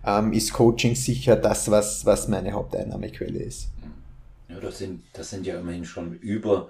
ähm, 0.05 0.31
ist 0.31 0.53
Coaching 0.53 0.95
sicher 0.95 1.35
das, 1.35 1.69
was, 1.69 2.05
was 2.05 2.29
meine 2.29 2.53
Haupteinnahmequelle 2.53 3.39
ist. 3.39 3.69
Ja, 4.47 4.59
das 4.59 4.77
sind, 4.77 5.01
das 5.13 5.29
sind 5.29 5.45
ja 5.45 5.59
immerhin 5.59 5.85
schon 5.85 6.13
über 6.13 6.69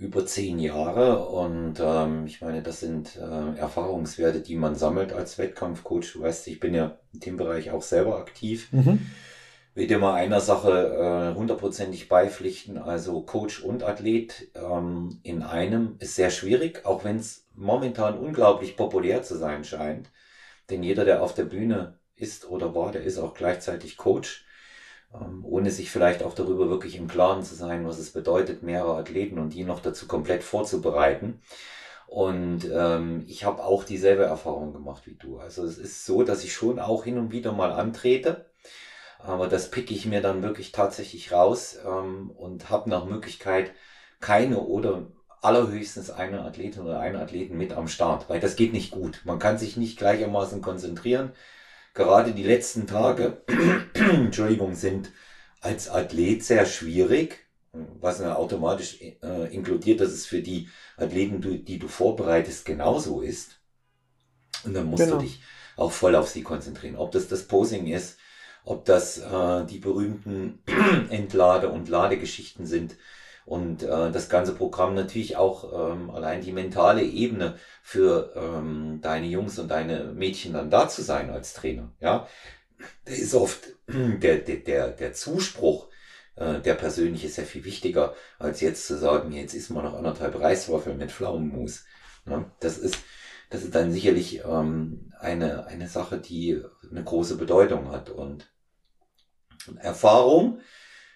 über 0.00 0.24
zehn 0.24 0.58
Jahre 0.58 1.26
und 1.26 1.74
ähm, 1.78 2.24
ich 2.26 2.40
meine, 2.40 2.62
das 2.62 2.80
sind 2.80 3.16
äh, 3.16 3.58
Erfahrungswerte, 3.58 4.40
die 4.40 4.56
man 4.56 4.74
sammelt 4.74 5.12
als 5.12 5.36
Wettkampfcoach. 5.36 6.14
Du 6.14 6.22
weißt, 6.22 6.48
ich 6.48 6.58
bin 6.58 6.72
ja 6.72 6.98
in 7.12 7.20
dem 7.20 7.36
Bereich 7.36 7.70
auch 7.70 7.82
selber 7.82 8.16
aktiv. 8.16 8.72
Mhm. 8.72 9.10
Will 9.74 9.86
dir 9.86 9.98
mal 9.98 10.14
einer 10.14 10.40
Sache 10.40 11.34
äh, 11.34 11.38
hundertprozentig 11.38 12.08
beipflichten. 12.08 12.78
Also 12.78 13.20
Coach 13.20 13.62
und 13.62 13.82
Athlet 13.82 14.50
ähm, 14.54 15.20
in 15.22 15.42
einem 15.42 15.96
ist 15.98 16.16
sehr 16.16 16.30
schwierig, 16.30 16.86
auch 16.86 17.04
wenn 17.04 17.16
es 17.16 17.46
momentan 17.54 18.18
unglaublich 18.18 18.78
populär 18.78 19.22
zu 19.22 19.36
sein 19.36 19.64
scheint. 19.64 20.10
Denn 20.70 20.82
jeder, 20.82 21.04
der 21.04 21.22
auf 21.22 21.34
der 21.34 21.44
Bühne 21.44 21.98
ist 22.16 22.48
oder 22.48 22.74
war, 22.74 22.90
der 22.90 23.02
ist 23.02 23.18
auch 23.18 23.34
gleichzeitig 23.34 23.98
Coach. 23.98 24.46
Ähm, 25.14 25.44
ohne 25.44 25.70
sich 25.70 25.90
vielleicht 25.90 26.22
auch 26.22 26.34
darüber 26.34 26.68
wirklich 26.68 26.96
im 26.96 27.08
Klaren 27.08 27.42
zu 27.42 27.54
sein, 27.54 27.86
was 27.86 27.98
es 27.98 28.12
bedeutet, 28.12 28.62
mehrere 28.62 28.96
Athleten 28.96 29.38
und 29.38 29.54
die 29.54 29.64
noch 29.64 29.80
dazu 29.80 30.06
komplett 30.06 30.42
vorzubereiten. 30.42 31.40
Und 32.06 32.68
ähm, 32.72 33.24
ich 33.28 33.44
habe 33.44 33.62
auch 33.62 33.84
dieselbe 33.84 34.24
Erfahrung 34.24 34.72
gemacht 34.72 35.02
wie 35.06 35.14
du. 35.14 35.38
Also 35.38 35.64
es 35.64 35.78
ist 35.78 36.04
so, 36.04 36.24
dass 36.24 36.42
ich 36.42 36.52
schon 36.52 36.80
auch 36.80 37.04
hin 37.04 37.18
und 37.18 37.30
wieder 37.30 37.52
mal 37.52 37.70
antrete, 37.72 38.46
aber 39.20 39.46
das 39.46 39.70
picke 39.70 39.94
ich 39.94 40.06
mir 40.06 40.20
dann 40.20 40.42
wirklich 40.42 40.72
tatsächlich 40.72 41.30
raus 41.30 41.78
ähm, 41.86 42.30
und 42.30 42.70
habe 42.70 42.90
nach 42.90 43.04
Möglichkeit 43.04 43.72
keine 44.20 44.60
oder 44.60 45.06
allerhöchstens 45.40 46.10
eine 46.10 46.42
Athletin 46.42 46.82
oder 46.82 47.00
einen 47.00 47.16
Athleten 47.16 47.56
mit 47.56 47.72
am 47.72 47.88
Start, 47.88 48.28
weil 48.28 48.40
das 48.40 48.56
geht 48.56 48.72
nicht 48.72 48.90
gut. 48.90 49.22
Man 49.24 49.38
kann 49.38 49.58
sich 49.58 49.76
nicht 49.76 49.98
gleichermaßen 49.98 50.60
konzentrieren. 50.60 51.32
Gerade 52.00 52.32
die 52.32 52.44
letzten 52.44 52.86
Tage, 52.86 53.42
Entschuldigung, 53.94 54.74
sind 54.74 55.10
als 55.60 55.90
Athlet 55.90 56.42
sehr 56.42 56.64
schwierig, 56.64 57.40
was 57.72 58.22
automatisch 58.22 59.02
äh, 59.02 59.54
inkludiert, 59.54 60.00
dass 60.00 60.08
es 60.08 60.24
für 60.24 60.40
die 60.40 60.70
Athleten, 60.96 61.42
die, 61.42 61.62
die 61.62 61.78
du 61.78 61.88
vorbereitest, 61.88 62.64
genauso 62.64 63.20
ist. 63.20 63.60
Und 64.64 64.72
dann 64.72 64.86
musst 64.86 65.04
genau. 65.04 65.18
du 65.18 65.24
dich 65.24 65.42
auch 65.76 65.92
voll 65.92 66.14
auf 66.14 66.30
sie 66.30 66.42
konzentrieren. 66.42 66.96
Ob 66.96 67.12
das 67.12 67.28
das 67.28 67.46
Posing 67.46 67.86
ist, 67.86 68.16
ob 68.64 68.86
das 68.86 69.18
äh, 69.18 69.66
die 69.66 69.78
berühmten 69.78 70.62
Entlade- 71.10 71.68
und 71.68 71.90
Ladegeschichten 71.90 72.64
sind, 72.64 72.96
und 73.50 73.82
äh, 73.82 74.12
das 74.12 74.28
ganze 74.28 74.54
Programm 74.54 74.94
natürlich 74.94 75.36
auch 75.36 75.92
ähm, 75.92 76.08
allein 76.10 76.40
die 76.40 76.52
mentale 76.52 77.02
Ebene 77.02 77.56
für 77.82 78.32
ähm, 78.36 79.00
deine 79.02 79.26
Jungs 79.26 79.58
und 79.58 79.66
deine 79.72 80.04
Mädchen 80.12 80.52
dann 80.52 80.70
da 80.70 80.88
zu 80.88 81.02
sein 81.02 81.30
als 81.30 81.52
Trainer. 81.52 81.92
Ja, 81.98 82.28
der 83.08 83.16
ist 83.18 83.34
oft 83.34 83.70
der 83.88 84.36
der 84.38 84.56
der, 84.58 84.90
der 84.90 85.12
Zuspruch 85.14 85.88
äh, 86.36 86.60
der 86.60 86.74
persönliche 86.74 87.26
ja 87.26 87.42
viel 87.42 87.64
wichtiger 87.64 88.14
als 88.38 88.60
jetzt 88.60 88.86
zu 88.86 88.96
sagen, 88.96 89.32
jetzt 89.32 89.54
isst 89.54 89.70
man 89.70 89.84
noch 89.84 89.94
anderthalb 89.94 90.38
Reiswaffeln 90.38 90.96
mit 90.96 91.10
Pflaumenmus. 91.10 91.86
Ja, 92.26 92.48
das 92.60 92.78
ist 92.78 92.98
das 93.50 93.64
ist 93.64 93.74
dann 93.74 93.90
sicherlich 93.90 94.44
ähm, 94.44 95.12
eine 95.18 95.66
eine 95.66 95.88
Sache, 95.88 96.18
die 96.18 96.62
eine 96.88 97.02
große 97.02 97.36
Bedeutung 97.36 97.90
hat 97.90 98.10
und 98.10 98.48
Erfahrung 99.80 100.60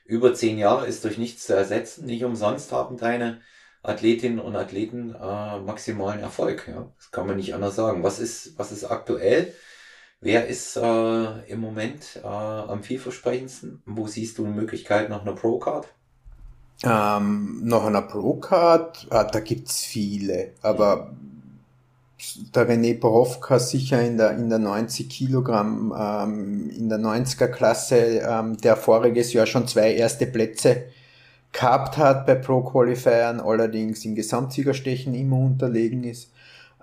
über 0.05 0.35
zehn 0.35 0.59
Jahre 0.59 0.87
ist 0.87 1.05
durch 1.05 1.19
nichts 1.19 1.47
zu 1.47 1.55
ersetzen. 1.55 2.07
Nicht 2.07 2.25
umsonst 2.25 2.73
haben 2.73 2.97
deine 2.97 3.41
Athletinnen 3.83 4.39
und 4.39 4.57
Athleten 4.57 5.15
äh, 5.15 5.61
maximalen 5.61 6.21
Erfolg. 6.21 6.69
Ja? 6.69 6.91
Das 6.97 7.11
kann 7.11 7.27
man 7.27 7.37
nicht 7.37 7.55
anders 7.55 7.77
sagen. 7.77 8.03
Was 8.03 8.19
ist, 8.19 8.59
was 8.59 8.73
ist 8.73 8.85
aktuell? 8.85 9.53
Wer 10.21 10.47
ist 10.47 10.77
äh, 10.77 11.51
im 11.51 11.61
Moment 11.61 12.21
äh, 12.23 12.27
am 12.27 12.83
vielversprechendsten? 12.83 13.83
Wo 13.85 14.07
siehst 14.07 14.39
du 14.39 14.45
eine 14.47 14.55
Möglichkeit 14.55 15.11
nach 15.11 15.23
einer 15.23 15.35
Pro-Card? 15.35 15.87
Ähm, 16.83 17.61
nach 17.63 17.85
einer 17.85 18.03
Pro-Card, 18.03 19.09
äh, 19.11 19.25
da 19.31 19.41
gibt's 19.41 19.85
viele, 19.85 20.55
aber 20.63 21.15
der 22.55 22.69
René 22.69 22.99
Borowka 22.99 23.59
sicher 23.59 24.01
in 24.01 24.17
der, 24.17 24.33
in 24.33 24.49
der 24.49 24.59
90 24.59 25.09
Kilogramm, 25.09 25.93
ähm, 25.99 26.71
in 26.71 26.89
der 26.89 26.99
90er 26.99 27.49
Klasse, 27.49 27.97
ähm, 27.97 28.57
der 28.59 28.77
voriges 28.77 29.33
Jahr 29.33 29.47
schon 29.47 29.67
zwei 29.67 29.95
erste 29.95 30.27
Plätze 30.27 30.85
gehabt 31.53 31.99
hat 31.99 32.27
bei 32.27 32.35
Pro 32.35 32.63
Qualifiern, 32.63 33.41
allerdings 33.41 34.05
im 34.05 34.15
Gesamtsiegerstechen 34.15 35.15
immer 35.15 35.39
unterlegen 35.39 36.05
ist. 36.05 36.31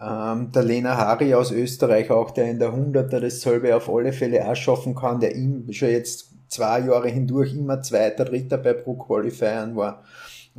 Ähm, 0.02 0.52
der 0.52 0.64
Lena 0.64 0.96
Hari 0.98 1.34
aus 1.34 1.52
Österreich, 1.52 2.10
auch 2.10 2.32
der 2.32 2.50
in 2.50 2.60
der 2.60 2.74
100er 2.74 3.20
dasselbe 3.20 3.76
auf 3.76 3.90
alle 3.90 4.14
Fälle 4.14 4.48
auch 4.48 4.56
schaffen 4.56 4.96
kann, 4.96 5.20
der 5.20 5.36
ihm 5.36 5.72
schon 5.72 5.90
jetzt 5.90 6.30
zwei 6.48 6.80
Jahre 6.82 7.10
hindurch 7.10 7.54
immer 7.54 7.82
Zweiter, 7.82 8.26
Dritter 8.26 8.58
bei 8.58 8.74
Pro 8.74 8.96
Qualifiern 8.96 9.76
war. 9.76 10.04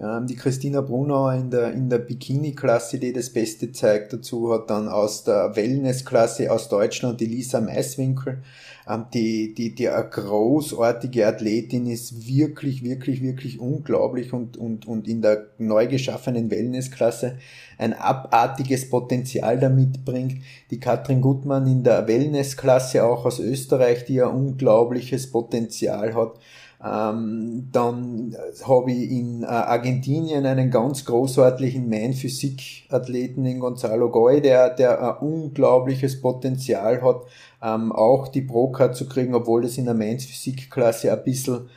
Ähm, 0.00 0.26
die 0.26 0.37
Christina 0.37 0.80
Brunauer 0.80 1.34
in 1.34 1.50
der, 1.50 1.72
in 1.72 1.90
der 1.90 1.99
Bikini-Klasse, 1.99 2.99
die 2.99 3.12
das 3.12 3.30
Beste 3.30 3.72
zeigt. 3.72 4.14
Dazu 4.14 4.50
hat 4.52 4.70
dann 4.70 4.88
aus 4.88 5.25
der 5.25 5.54
Wellness-Klasse 5.54 6.50
aus 6.50 6.70
Deutschland 6.70 7.20
die 7.20 7.26
Lisa 7.26 7.61
Maiswinkel, 7.61 8.42
ähm, 8.88 9.04
die, 9.12 9.54
die, 9.54 9.75
die 9.75 9.90
eine 9.90 10.08
großartige 10.08 11.26
Athletin 11.26 11.87
ist, 11.87 12.26
wirklich, 12.26 12.82
wirklich, 12.82 13.22
wirklich 13.22 13.61
unglaublich 13.61 14.32
und, 14.32 14.56
und, 14.56 14.88
und 14.88 15.06
in 15.06 15.20
der 15.20 15.49
neu 15.58 15.87
geschaffenen 15.87 16.50
Wellness-Klasse 16.50 17.37
ein 17.76 17.92
abartiges 17.92 18.88
Potenzial 18.88 19.58
damit 19.58 20.06
bringt. 20.06 20.42
Die 20.70 20.80
Katrin 20.80 21.20
Gutmann 21.20 21.66
in 21.66 21.82
der 21.82 22.08
Wellness-Klasse 22.08 23.04
auch 23.04 23.26
aus 23.26 23.40
Österreich, 23.40 24.06
die 24.06 24.22
ein 24.22 24.30
unglaubliches 24.30 25.30
Potenzial 25.30 26.14
hat. 26.14 26.38
Ähm, 26.84 27.68
dann 27.70 28.36
habe 28.64 28.90
ich 28.90 29.10
in 29.10 29.44
äh, 29.44 29.46
Argentinien 29.46 30.44
einen 30.46 30.70
ganz 30.70 31.04
großartigen 31.04 31.88
Man-Physik-Athleten 31.88 33.44
in 33.44 33.60
Gonzalo 33.60 34.10
Goy, 34.10 34.40
der, 34.40 34.70
der 34.70 35.00
ein 35.00 35.28
unglaubliches 35.28 36.20
Potenzial 36.20 37.00
hat, 37.02 37.22
ähm, 37.62 37.92
auch 37.92 38.26
die 38.26 38.42
Pro-Card 38.42 38.96
zu 38.96 39.08
kriegen, 39.08 39.34
obwohl 39.34 39.62
das 39.62 39.78
in 39.78 39.84
der 39.84 39.94
Man-Physik-Klasse 39.94 41.12
ein 41.12 41.22
bisschen, 41.22 41.68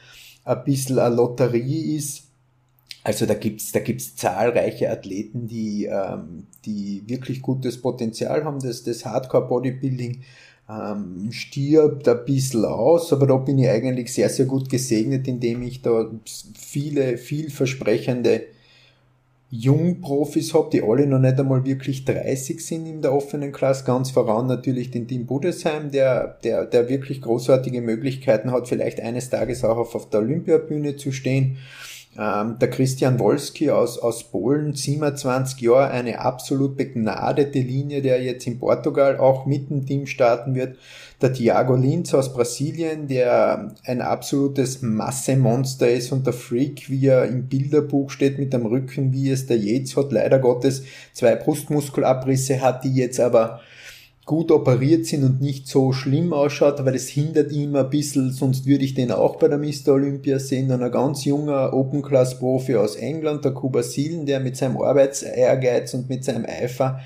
ein 0.44 0.64
bisschen 0.64 0.98
eine 0.98 1.14
Lotterie 1.14 1.96
ist. 1.96 2.24
Also 3.04 3.28
da 3.28 3.36
gibt's 3.36 3.72
da 3.72 3.82
gibt's 3.82 4.16
zahlreiche 4.16 4.90
Athleten, 4.90 5.48
die, 5.48 5.86
ähm, 5.86 6.48
die 6.66 7.04
wirklich 7.06 7.44
gutes 7.44 7.80
Potenzial 7.80 8.44
haben, 8.44 8.60
das, 8.60 8.82
das 8.82 9.06
Hardcore-Bodybuilding 9.06 10.24
ähm, 10.70 11.32
stirbt 11.32 12.08
ein 12.08 12.26
bisschen 12.26 12.66
aus, 12.66 13.14
aber 13.14 13.28
da 13.28 13.38
bin 13.38 13.60
ich 13.60 13.70
eigentlich 13.70 14.14
sehr, 14.14 14.30
sehr 14.30 14.46
gut 14.46 14.70
gesegnet, 14.70 15.28
indem 15.28 15.62
ich 15.62 15.82
da 15.82 16.10
viele, 16.58 17.18
vielversprechende 17.18 18.46
Jungprofis 19.52 20.54
habe, 20.54 20.70
die 20.72 20.82
alle 20.82 21.06
noch 21.06 21.20
nicht 21.20 21.40
einmal 21.40 21.64
wirklich 21.66 22.04
30 22.04 22.66
sind 22.66 22.88
in 22.88 23.02
der 23.02 23.14
offenen 23.14 23.52
Klasse. 23.52 23.86
Ganz 23.86 24.10
voran 24.12 24.48
natürlich 24.48 24.92
den 24.92 25.08
Tim 25.08 25.28
Budesheim, 25.28 25.92
der, 25.92 26.40
der, 26.44 26.66
der 26.66 26.90
wirklich 26.90 27.22
großartige 27.22 27.82
Möglichkeiten 27.82 28.52
hat, 28.52 28.68
vielleicht 28.68 29.00
eines 29.00 29.30
Tages 29.30 29.64
auch 29.64 29.78
auf, 29.78 29.96
auf 29.96 30.10
der 30.10 30.22
Olympiabühne 30.22 30.96
zu 30.98 31.12
stehen. 31.12 31.58
Ähm, 32.18 32.58
der 32.60 32.70
Christian 32.70 33.20
Wolski 33.20 33.70
aus, 33.70 34.00
aus 34.00 34.24
Polen, 34.24 34.74
27 34.74 35.60
Jahre, 35.60 35.92
eine 35.92 36.20
absolut 36.20 36.78
begnadete 36.78 37.60
Linie, 37.60 38.02
der 38.02 38.24
jetzt 38.24 38.48
in 38.48 38.58
Portugal 38.58 39.18
auch 39.18 39.46
mit 39.46 39.70
dem 39.70 39.86
Team 39.86 40.08
starten 40.08 40.56
wird. 40.56 40.78
Der 41.22 41.34
Thiago 41.34 41.76
Linz 41.76 42.14
aus 42.14 42.34
Brasilien, 42.34 43.08
der 43.08 43.76
ein 43.86 44.02
absolutes 44.02 44.82
Massemonster 44.82 45.90
ist 45.90 46.14
und 46.14 46.26
der 46.26 46.34
Freak, 46.34 46.90
wie 46.90 47.08
er 47.08 47.26
im 47.26 47.48
Bilderbuch 47.48 48.10
steht 48.10 48.40
mit 48.40 48.54
dem 48.54 48.66
Rücken, 48.66 49.12
wie 49.12 49.30
es 49.30 49.48
der 49.48 49.58
Yates 49.58 49.98
hat, 49.98 50.14
leider 50.14 50.40
Gottes 50.40 50.84
zwei 51.14 51.36
Brustmuskelabrisse 51.36 52.62
hat, 52.62 52.86
die 52.86 52.94
jetzt 52.94 53.20
aber 53.20 53.60
gut 54.26 54.52
operiert 54.52 55.06
sind 55.06 55.24
und 55.24 55.40
nicht 55.40 55.68
so 55.68 55.94
schlimm 55.94 56.34
ausschaut, 56.34 56.80
aber 56.80 56.92
das 56.92 57.08
hindert 57.08 57.52
ihn 57.52 57.76
ein 57.76 57.90
bisschen, 57.92 58.32
sonst 58.32 58.66
würde 58.66 58.84
ich 58.84 58.96
den 58.96 59.12
auch 59.12 59.36
bei 59.36 59.48
der 59.48 59.60
Mr. 59.60 59.90
Olympia 59.90 60.40
sehen. 60.40 60.72
Und 60.72 60.82
ein 60.82 60.92
ganz 60.92 61.26
junger 61.26 61.74
Open-Class-Profi 61.74 62.76
aus 62.76 62.96
England, 62.96 63.46
der 63.46 63.52
Kuba 63.52 63.84
Silen, 63.84 64.26
der 64.26 64.40
mit 64.40 64.58
seinem 64.58 64.78
Arbeitsehrgeiz 64.78 65.94
und 65.94 66.10
mit 66.10 66.24
seinem 66.24 66.46
Eifer 66.46 67.02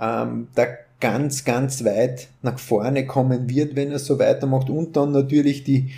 ähm, 0.00 0.48
da 0.54 0.66
ganz, 0.98 1.44
ganz 1.44 1.84
weit 1.84 2.28
nach 2.40 2.58
vorne 2.58 3.06
kommen 3.06 3.50
wird, 3.50 3.76
wenn 3.76 3.90
er 3.90 3.98
so 3.98 4.18
weitermacht. 4.18 4.70
Und 4.70 4.96
dann 4.96 5.12
natürlich 5.12 5.64
die 5.64 5.90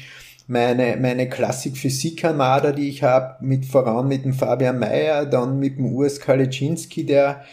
meine, 0.46 0.96
meine 0.96 1.28
Klassik-Physik-Armada, 1.28 2.72
die 2.72 2.88
ich 2.88 3.02
habe, 3.02 3.36
mit 3.44 3.64
voran 3.64 4.08
mit 4.08 4.24
dem 4.24 4.34
Fabian 4.34 4.78
Mayer, 4.78 5.24
dann 5.24 5.58
mit 5.58 5.78
dem 5.78 5.94
Urs 5.94 6.20
Kaliczynski, 6.20 7.06
der 7.06 7.44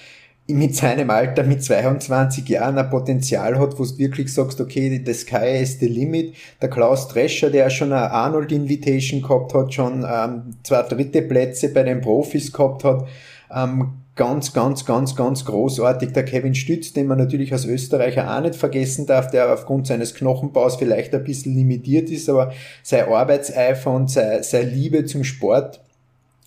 mit 0.54 0.76
seinem 0.76 1.10
Alter, 1.10 1.44
mit 1.44 1.64
22 1.64 2.48
Jahren 2.48 2.78
ein 2.78 2.90
Potenzial 2.90 3.60
hat, 3.60 3.78
wo 3.80 3.84
du 3.84 3.98
wirklich 3.98 4.34
sagst, 4.34 4.62
okay, 4.62 5.02
the 5.06 5.14
sky 5.14 5.62
is 5.62 5.80
the 5.80 5.88
limit. 5.88 6.36
Der 6.62 6.70
Klaus 6.70 7.08
Drescher, 7.08 7.50
der 7.50 7.70
schon 7.70 7.92
eine 7.92 8.12
Arnold 8.12 8.52
Invitation 8.52 9.22
gehabt 9.22 9.54
hat, 9.54 9.74
schon 9.74 10.06
ähm, 10.10 10.56
zwei 10.64 10.82
dritte 10.84 11.22
Plätze 11.22 11.70
bei 11.70 11.84
den 11.84 12.02
Profis 12.02 12.52
gehabt 12.52 12.84
hat, 12.84 13.08
ähm, 13.54 13.94
ganz, 14.16 14.54
ganz, 14.54 14.86
ganz, 14.86 15.16
ganz 15.16 15.46
großartig. 15.46 16.12
Der 16.14 16.26
Kevin 16.26 16.56
Stütz, 16.56 16.94
den 16.94 17.08
man 17.08 17.18
natürlich 17.18 17.54
als 17.54 17.66
Österreicher 17.66 18.36
auch 18.36 18.42
nicht 18.42 18.56
vergessen 18.56 19.06
darf, 19.06 19.32
der 19.32 19.52
aufgrund 19.54 19.88
seines 19.88 20.14
Knochenbaus 20.14 20.76
vielleicht 20.76 21.14
ein 21.14 21.24
bisschen 21.24 21.56
limitiert 21.56 22.10
ist, 22.10 22.30
aber 22.30 22.52
sein 22.84 23.08
Arbeitseifer 23.08 23.92
und 23.92 24.12
seine, 24.12 24.44
seine 24.44 24.70
Liebe 24.70 25.06
zum 25.06 25.24
Sport 25.24 25.82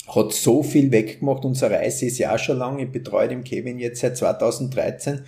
hat 0.09 0.33
so 0.33 0.63
viel 0.63 0.91
weggemacht. 0.93 1.45
Unsere 1.45 1.75
Reise 1.75 2.07
ist 2.07 2.19
ja 2.19 2.35
auch 2.35 2.39
schon 2.39 2.59
lange. 2.59 2.85
Ich 2.85 2.93
betreue 2.93 3.29
den 3.29 3.45
Kevin 3.45 3.79
jetzt 3.79 4.01
seit 4.01 4.17
2013. 4.17 5.23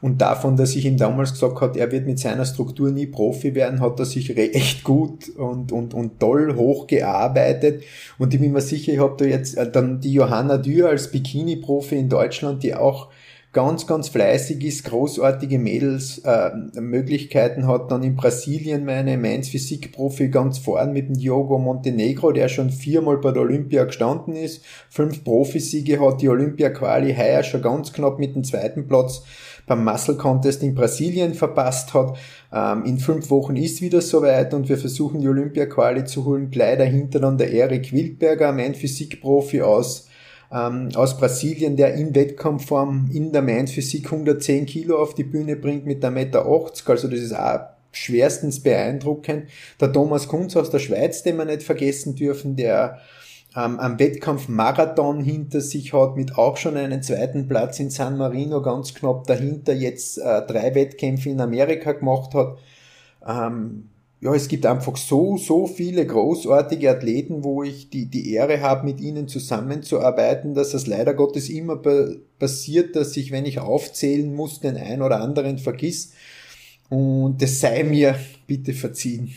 Und 0.00 0.20
davon, 0.20 0.56
dass 0.56 0.76
ich 0.76 0.84
ihm 0.84 0.96
damals 0.96 1.32
gesagt 1.32 1.60
hat, 1.60 1.76
er 1.76 1.90
wird 1.90 2.06
mit 2.06 2.20
seiner 2.20 2.44
Struktur 2.44 2.90
nie 2.90 3.06
Profi 3.06 3.54
werden, 3.56 3.80
hat 3.80 3.98
er 3.98 4.04
sich 4.04 4.36
echt 4.36 4.84
gut 4.84 5.28
und, 5.30 5.72
und, 5.72 5.92
und 5.92 6.20
toll 6.20 6.54
hochgearbeitet. 6.54 7.82
Und 8.16 8.32
ich 8.32 8.40
bin 8.40 8.52
mir 8.52 8.60
sicher, 8.60 8.92
ich 8.92 9.00
habe 9.00 9.16
da 9.18 9.24
jetzt 9.24 9.56
äh, 9.56 9.70
dann 9.70 10.00
die 10.00 10.12
Johanna 10.12 10.58
Dürr 10.58 10.90
als 10.90 11.10
Bikini-Profi 11.10 11.96
in 11.96 12.08
Deutschland, 12.08 12.62
die 12.62 12.76
auch 12.76 13.08
ganz, 13.52 13.86
ganz 13.86 14.08
fleißig 14.08 14.62
ist, 14.62 14.84
großartige 14.84 15.58
Mädels 15.58 16.18
äh, 16.18 16.50
Möglichkeiten 16.80 17.66
hat. 17.66 17.90
Dann 17.90 18.02
in 18.02 18.14
Brasilien 18.14 18.84
meine 18.84 19.16
Mainz 19.16 19.48
Physikprofi 19.48 20.28
ganz 20.28 20.58
vorn 20.58 20.92
mit 20.92 21.08
dem 21.08 21.16
Diogo 21.16 21.58
Montenegro, 21.58 22.32
der 22.32 22.48
schon 22.48 22.70
viermal 22.70 23.18
bei 23.18 23.32
der 23.32 23.42
Olympia 23.42 23.84
gestanden 23.84 24.34
ist, 24.36 24.64
fünf 24.90 25.24
Profisiege 25.24 26.00
hat, 26.00 26.20
die 26.20 26.28
Olympia-Quali 26.28 27.14
heuer 27.14 27.42
schon 27.42 27.62
ganz 27.62 27.92
knapp 27.92 28.18
mit 28.18 28.34
dem 28.34 28.44
zweiten 28.44 28.86
Platz 28.86 29.22
beim 29.66 29.84
Muscle 29.84 30.16
Contest 30.16 30.62
in 30.62 30.74
Brasilien 30.74 31.34
verpasst 31.34 31.94
hat. 31.94 32.16
Ähm, 32.52 32.84
in 32.84 32.98
fünf 32.98 33.30
Wochen 33.30 33.56
ist 33.56 33.80
wieder 33.80 34.00
soweit 34.00 34.52
und 34.54 34.68
wir 34.68 34.78
versuchen 34.78 35.20
die 35.20 35.28
Olympia-Quali 35.28 36.04
zu 36.04 36.24
holen. 36.24 36.50
Gleich 36.50 36.78
dahinter 36.78 37.20
dann 37.20 37.38
der 37.38 37.52
Erik 37.52 37.92
Wildberger, 37.92 38.52
mein 38.52 38.74
Physikprofi 38.74 39.62
aus 39.62 40.07
ähm, 40.52 40.90
aus 40.94 41.18
Brasilien, 41.18 41.76
der 41.76 41.94
in 41.94 42.14
Wettkampfform 42.14 43.10
in 43.12 43.32
der 43.32 43.42
Mainz 43.42 43.72
Physik 43.72 44.06
110 44.06 44.66
Kilo 44.66 44.98
auf 44.98 45.14
die 45.14 45.24
Bühne 45.24 45.56
bringt 45.56 45.86
mit 45.86 46.02
der 46.02 46.10
Meter 46.10 46.46
80. 46.46 46.88
Also 46.88 47.08
das 47.08 47.20
ist 47.20 47.34
auch 47.34 47.60
schwerstens 47.92 48.62
beeindruckend. 48.62 49.48
Der 49.80 49.92
Thomas 49.92 50.28
Kunz 50.28 50.56
aus 50.56 50.70
der 50.70 50.78
Schweiz, 50.78 51.22
den 51.22 51.36
wir 51.36 51.44
nicht 51.44 51.62
vergessen 51.62 52.14
dürfen, 52.14 52.56
der 52.56 52.98
ähm, 53.56 53.78
am 53.80 53.98
Wettkampf 53.98 54.48
Marathon 54.48 55.20
hinter 55.20 55.60
sich 55.60 55.92
hat, 55.92 56.16
mit 56.16 56.36
auch 56.36 56.56
schon 56.56 56.76
einen 56.76 57.02
zweiten 57.02 57.48
Platz 57.48 57.80
in 57.80 57.90
San 57.90 58.16
Marino, 58.16 58.62
ganz 58.62 58.94
knapp 58.94 59.26
dahinter, 59.26 59.72
jetzt 59.72 60.18
äh, 60.18 60.46
drei 60.46 60.74
Wettkämpfe 60.74 61.30
in 61.30 61.40
Amerika 61.40 61.92
gemacht 61.92 62.34
hat. 62.34 62.58
Ähm, 63.26 63.88
ja, 64.20 64.34
es 64.34 64.48
gibt 64.48 64.66
einfach 64.66 64.96
so, 64.96 65.36
so 65.36 65.66
viele 65.66 66.04
großartige 66.04 66.90
Athleten, 66.90 67.44
wo 67.44 67.62
ich 67.62 67.88
die, 67.88 68.06
die 68.06 68.32
Ehre 68.32 68.60
habe, 68.60 68.84
mit 68.84 69.00
ihnen 69.00 69.28
zusammenzuarbeiten, 69.28 70.54
dass 70.54 70.74
es 70.74 70.88
leider 70.88 71.14
Gottes 71.14 71.48
immer 71.48 71.80
passiert, 72.38 72.96
dass 72.96 73.16
ich, 73.16 73.30
wenn 73.30 73.46
ich 73.46 73.60
aufzählen 73.60 74.34
muss, 74.34 74.58
den 74.58 74.76
einen 74.76 75.02
oder 75.02 75.20
anderen 75.20 75.58
vergiss. 75.58 76.14
Und 76.88 77.40
das 77.42 77.60
sei 77.60 77.84
mir 77.84 78.18
bitte 78.46 78.72
verziehen. 78.72 79.32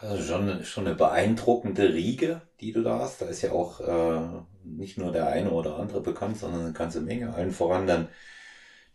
Also 0.00 0.22
schon, 0.22 0.64
schon 0.64 0.86
eine 0.86 0.96
beeindruckende 0.96 1.94
Riege, 1.94 2.42
die 2.60 2.72
du 2.72 2.82
da 2.82 2.98
hast. 2.98 3.22
Da 3.22 3.26
ist 3.26 3.42
ja 3.42 3.52
auch 3.52 3.80
äh, 3.80 4.42
nicht 4.64 4.98
nur 4.98 5.12
der 5.12 5.28
eine 5.28 5.50
oder 5.50 5.76
andere 5.76 6.00
bekannt, 6.00 6.38
sondern 6.38 6.62
eine 6.62 6.72
ganze 6.72 7.00
Menge. 7.00 7.32
Allen 7.34 7.52
voran 7.52 7.86
dann 7.86 8.08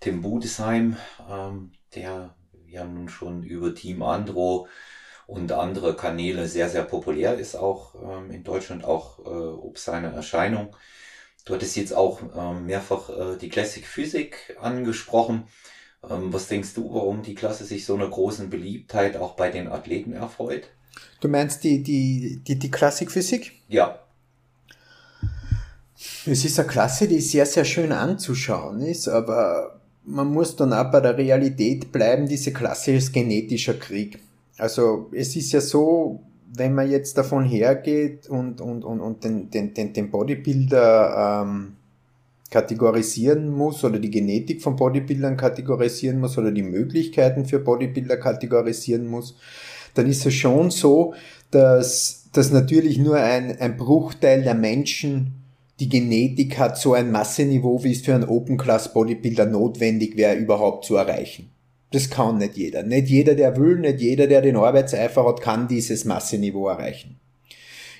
Tim 0.01 0.21
Budesheim, 0.21 0.97
ähm, 1.29 1.71
der 1.95 2.35
ja 2.71 2.85
nun 2.85 3.09
schon 3.09 3.43
über 3.43 3.73
Team 3.73 4.03
Andro 4.03 4.67
und 5.27 5.51
andere 5.51 5.95
Kanäle 5.95 6.47
sehr, 6.47 6.69
sehr 6.69 6.83
populär 6.83 7.37
ist, 7.37 7.55
auch 7.55 7.95
ähm, 7.95 8.31
in 8.31 8.43
Deutschland, 8.43 8.83
auch 8.83 9.19
äh, 9.19 9.29
ob 9.29 9.77
seine 9.77 10.11
Erscheinung. 10.11 10.75
Du 11.45 11.53
hattest 11.53 11.75
jetzt 11.75 11.93
auch 11.93 12.21
ähm, 12.35 12.65
mehrfach 12.65 13.09
äh, 13.09 13.37
die 13.37 13.49
Classic 13.49 13.85
Physik 13.85 14.57
angesprochen. 14.59 15.47
Ähm, 16.09 16.33
was 16.33 16.47
denkst 16.47 16.73
du, 16.73 16.93
warum 16.93 17.21
die 17.23 17.35
Klasse 17.35 17.65
sich 17.65 17.85
so 17.85 17.95
einer 17.95 18.09
großen 18.09 18.49
Beliebtheit 18.49 19.17
auch 19.17 19.35
bei 19.35 19.49
den 19.51 19.67
Athleten 19.67 20.13
erfreut? 20.13 20.69
Du 21.21 21.27
meinst 21.27 21.63
die, 21.63 21.83
die, 21.83 22.41
die, 22.45 22.57
die 22.57 22.71
Klassikphysik? 22.71 23.53
Ja. 23.67 23.99
Es 26.25 26.45
ist 26.45 26.59
eine 26.59 26.67
Klasse, 26.67 27.07
die 27.07 27.19
sehr, 27.19 27.45
sehr 27.45 27.65
schön 27.65 27.91
anzuschauen 27.91 28.81
ist, 28.81 29.07
aber 29.07 29.78
man 30.09 30.27
muss 30.27 30.55
dann 30.55 30.73
auch 30.73 30.91
bei 30.91 30.99
der 30.99 31.17
Realität 31.17 31.91
bleiben, 31.91 32.27
diese 32.27 32.51
Klasse 32.51 32.91
ist 32.93 33.13
genetischer 33.13 33.75
Krieg. 33.75 34.19
Also 34.57 35.09
es 35.13 35.35
ist 35.35 35.51
ja 35.51 35.61
so, 35.61 36.21
wenn 36.55 36.73
man 36.73 36.89
jetzt 36.89 37.17
davon 37.17 37.45
hergeht 37.45 38.27
und, 38.27 38.59
und, 38.59 38.83
und, 38.83 38.99
und 38.99 39.23
den, 39.23 39.49
den, 39.49 39.73
den, 39.73 39.93
den 39.93 40.09
Bodybuilder 40.09 41.43
ähm, 41.43 41.73
kategorisieren 42.49 43.49
muss 43.49 43.83
oder 43.83 43.99
die 43.99 44.09
Genetik 44.09 44.61
von 44.61 44.75
Bodybuildern 44.75 45.37
kategorisieren 45.37 46.19
muss 46.19 46.37
oder 46.37 46.51
die 46.51 46.63
Möglichkeiten 46.63 47.45
für 47.45 47.59
Bodybuilder 47.59 48.17
kategorisieren 48.17 49.07
muss, 49.07 49.37
dann 49.93 50.07
ist 50.07 50.25
es 50.25 50.33
schon 50.33 50.71
so, 50.71 51.13
dass, 51.51 52.25
dass 52.33 52.51
natürlich 52.51 52.97
nur 52.97 53.17
ein, 53.17 53.57
ein 53.59 53.77
Bruchteil 53.77 54.43
der 54.43 54.55
Menschen 54.55 55.38
die 55.79 55.89
Genetik 55.89 56.57
hat 56.57 56.77
so 56.77 56.93
ein 56.93 57.11
Masseniveau, 57.11 57.83
wie 57.83 57.91
es 57.91 58.01
für 58.01 58.13
einen 58.13 58.25
Open-Class-Bodybuilder 58.25 59.45
notwendig 59.45 60.17
wäre, 60.17 60.35
überhaupt 60.35 60.85
zu 60.85 60.95
erreichen. 60.95 61.49
Das 61.91 62.09
kann 62.09 62.37
nicht 62.37 62.57
jeder. 62.57 62.83
Nicht 62.83 63.07
jeder, 63.07 63.35
der 63.35 63.57
will, 63.57 63.79
nicht 63.79 63.99
jeder, 63.99 64.27
der 64.27 64.41
den 64.41 64.57
Arbeitseifer 64.57 65.25
hat, 65.25 65.41
kann 65.41 65.67
dieses 65.67 66.05
Masseniveau 66.05 66.67
erreichen. 66.67 67.19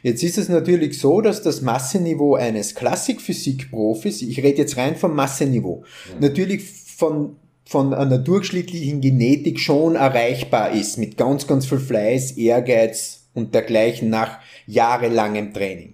Jetzt 0.03 0.23
ist 0.23 0.37
es 0.37 0.47
natürlich 0.47 0.99
so, 0.99 1.21
dass 1.21 1.41
das 1.41 1.61
Masseniveau 1.61 2.35
eines 2.35 2.75
Klassikphysik-Profis, 2.75 4.21
ich 4.21 4.43
rede 4.43 4.59
jetzt 4.59 4.77
rein 4.77 4.95
vom 4.95 5.15
Masseniveau, 5.15 5.83
mhm. 6.13 6.21
natürlich 6.21 6.63
von 6.63 7.35
von 7.69 7.93
einer 7.93 8.17
durchschnittlichen 8.17 8.99
Genetik 8.99 9.59
schon 9.59 9.95
erreichbar 9.95 10.71
ist, 10.71 10.97
mit 10.97 11.17
ganz, 11.17 11.45
ganz 11.45 11.67
viel 11.67 11.77
Fleiß, 11.77 12.31
Ehrgeiz 12.31 13.27
und 13.35 13.53
dergleichen 13.53 14.09
nach 14.09 14.39
jahrelangem 14.65 15.53
Training. 15.53 15.93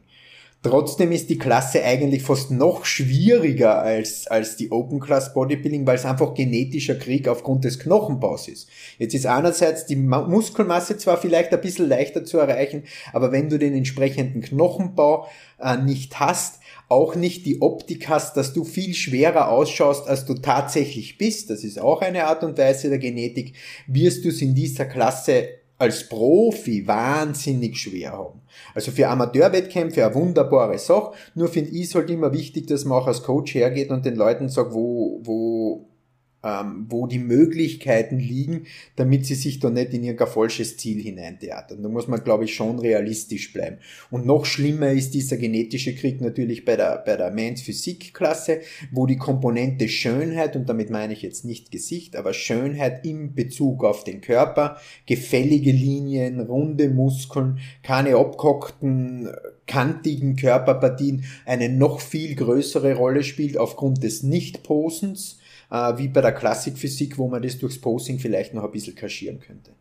Trotzdem 0.66 1.12
ist 1.12 1.30
die 1.30 1.38
Klasse 1.38 1.84
eigentlich 1.84 2.24
fast 2.24 2.50
noch 2.50 2.86
schwieriger 2.86 3.84
als, 3.84 4.26
als 4.26 4.56
die 4.56 4.72
Open 4.72 5.00
Class 5.00 5.32
Bodybuilding, 5.32 5.86
weil 5.86 5.94
es 5.94 6.06
einfach 6.06 6.34
genetischer 6.34 6.96
Krieg 6.96 7.28
aufgrund 7.28 7.66
des 7.66 7.78
Knochenbaus 7.78 8.48
ist. 8.48 8.68
Jetzt 8.98 9.14
ist 9.14 9.28
einerseits 9.28 9.86
die 9.86 9.96
Muskelmasse 9.96 10.98
zwar 10.98 11.18
vielleicht 11.18 11.54
ein 11.54 11.62
bisschen 11.62 11.88
leichter 11.88 12.26
zu 12.26 12.40
erreichen, 12.40 12.82
aber 13.14 13.32
wenn 13.32 13.48
du 13.48 13.60
den 13.60 13.76
entsprechenden 13.76 14.42
Knochenbau 14.42 15.28
äh, 15.60 15.78
nicht 15.78 16.20
hast, 16.20 16.62
auch 16.90 17.14
nicht 17.14 17.46
die 17.46 17.62
Optik 17.62 18.10
hast, 18.10 18.36
dass 18.36 18.54
du 18.54 18.64
viel 18.64 18.96
schwerer 18.96 19.50
ausschaust, 19.50 20.08
als 20.08 20.26
du 20.26 20.34
tatsächlich 20.34 21.20
bist, 21.20 21.52
das 21.52 21.64
ist 21.64 21.80
auch 21.80 22.02
eine 22.02 22.26
Art 22.26 22.44
und 22.44 22.58
Weise 22.58 22.90
der 22.90 22.98
Genetik, 22.98 23.54
wirst 23.86 24.26
du 24.26 24.30
es 24.30 24.42
in 24.42 24.56
dieser 24.56 24.86
Klasse 24.86 25.48
als 25.78 26.10
Profi 26.10 26.88
wahnsinnig 26.88 27.78
schwer 27.78 28.14
haben. 28.14 28.42
Also 28.74 28.92
für 28.92 29.08
Amateurwettkämpfe 29.08 30.06
eine 30.06 30.16
wunderbare 30.16 30.78
Sache, 30.78 31.12
nur 31.34 31.48
finde 31.48 31.72
ich 31.72 31.86
es 31.86 31.96
halt 31.96 32.10
immer 32.10 32.34
wichtig, 32.34 32.68
dass 32.68 32.86
man 32.86 33.00
auch 33.00 33.08
als 33.08 33.24
Coach 33.24 33.56
hergeht 33.56 33.90
und 33.90 34.06
den 34.06 34.16
Leuten 34.16 34.50
sagt, 34.50 34.74
wo, 34.74 35.20
wo 35.24 35.88
ähm, 36.46 36.86
wo 36.90 37.08
die 37.08 37.20
Möglichkeiten 37.20 38.20
liegen, 38.20 38.68
damit 38.96 39.26
sie 39.26 39.34
sich 39.34 39.60
da 39.60 39.72
nicht 39.72 39.94
in 39.94 40.04
irgendein 40.04 40.28
falsches 40.28 40.78
Ziel 40.78 41.02
hineintheatern. 41.02 41.82
Da 41.82 41.90
muss 41.90 42.08
man, 42.08 42.24
glaube 42.24 42.46
ich, 42.46 42.54
schon 42.54 42.78
realistisch 42.78 43.52
bleiben. 43.52 43.78
Und 44.12 44.28
noch 44.28 44.46
schlimmer 44.46 44.92
ist 44.92 45.16
dieser 45.16 45.38
genetische 45.38 45.96
Krieg 45.96 46.22
natürlich 46.22 46.64
bei 46.64 46.76
der, 46.76 47.02
bei 47.04 47.18
der 47.18 47.32
Men's 47.32 47.62
Physik-Klasse, 47.62 48.60
wo 48.92 49.08
die 49.08 49.18
Komponente 49.18 49.90
Schönheit, 49.90 50.56
und 50.56 50.70
damit 50.70 50.92
meine 50.92 51.14
ich 51.14 51.24
jetzt 51.24 51.46
nicht 51.46 51.72
Gesicht, 51.72 52.16
aber 52.16 52.34
Schönheit 52.34 53.06
im 53.08 53.34
Bezug 53.34 53.84
auf 53.84 54.04
den 54.04 54.22
Körper, 54.22 54.78
gefällige 55.08 55.72
Linien, 55.72 56.40
runde 56.40 56.90
Muskeln, 56.90 57.58
keine 57.82 58.18
abgehockten, 58.18 59.30
kantigen 59.66 60.36
Körperpartien 60.36 61.24
eine 61.46 61.70
noch 61.70 62.02
viel 62.02 62.36
größere 62.36 62.94
Rolle 62.94 63.24
spielt 63.24 63.58
aufgrund 63.58 64.04
des 64.04 64.22
Nicht-Posens 64.22 65.40
äh, 65.72 65.98
wie 65.98 66.08
bei 66.08 66.22
der 66.22 66.34
Klassikphysik, 66.34 67.18
wo 67.18 67.28
man 67.28 67.42
das 67.42 67.58
durchs 67.58 67.80
Posing 67.80 68.20
vielleicht 68.20 68.54
noch 68.54 68.64
ein 68.64 68.72
bisschen 68.72 68.96
kaschieren 68.96 69.40
könnte. 69.40 69.76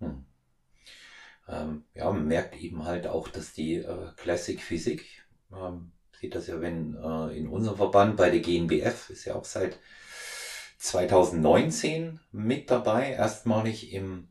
Hm. 0.00 0.24
Ähm, 1.48 1.84
ja, 1.94 2.10
man 2.10 2.26
merkt 2.26 2.56
eben 2.56 2.84
halt 2.84 3.06
auch, 3.06 3.28
dass 3.28 3.52
die 3.52 3.76
äh, 3.76 4.08
Classic 4.16 4.60
Physik, 4.60 5.04
ähm, 5.52 5.92
sieht 6.18 6.34
das 6.34 6.46
ja, 6.46 6.60
wenn 6.60 6.96
äh, 6.96 7.36
in 7.36 7.48
unserem 7.48 7.76
Verband 7.76 8.16
bei 8.16 8.30
der 8.30 8.40
GNBF 8.40 9.10
ist 9.10 9.26
ja 9.26 9.34
auch 9.34 9.44
seit 9.44 9.78
2019 10.78 12.20
mit 12.32 12.70
dabei, 12.70 13.10
erstmalig 13.10 13.92
im, 13.92 14.28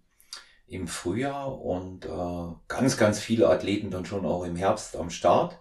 im 0.68 0.88
Frühjahr 0.88 1.60
und 1.60 2.06
äh, 2.06 2.56
ganz, 2.68 2.98
ganz 2.98 3.20
viele 3.20 3.50
Athleten 3.50 3.92
dann 3.92 4.06
schon 4.06 4.26
auch 4.26 4.44
im 4.44 4.56
Herbst 4.56 4.96
am 4.96 5.10
Start. 5.10 5.60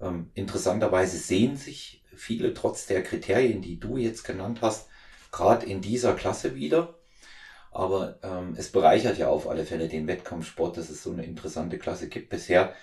Ähm, 0.00 0.30
interessanterweise 0.34 1.18
sehen 1.18 1.56
sich 1.56 2.04
viele 2.14 2.54
trotz 2.54 2.86
der 2.86 3.02
Kriterien, 3.02 3.62
die 3.62 3.78
du 3.78 3.96
jetzt 3.96 4.24
genannt 4.24 4.60
hast, 4.62 4.88
gerade 5.32 5.66
in 5.66 5.80
dieser 5.80 6.14
Klasse 6.14 6.54
wieder. 6.54 6.94
Aber 7.72 8.18
ähm, 8.22 8.54
es 8.56 8.72
bereichert 8.72 9.18
ja 9.18 9.28
auf 9.28 9.48
alle 9.48 9.64
Fälle 9.64 9.88
den 9.88 10.06
Wettkampfsport, 10.06 10.76
dass 10.76 10.90
es 10.90 11.02
so 11.02 11.12
eine 11.12 11.24
interessante 11.24 11.78
Klasse 11.78 12.08
gibt. 12.08 12.28
Bisher 12.30 12.74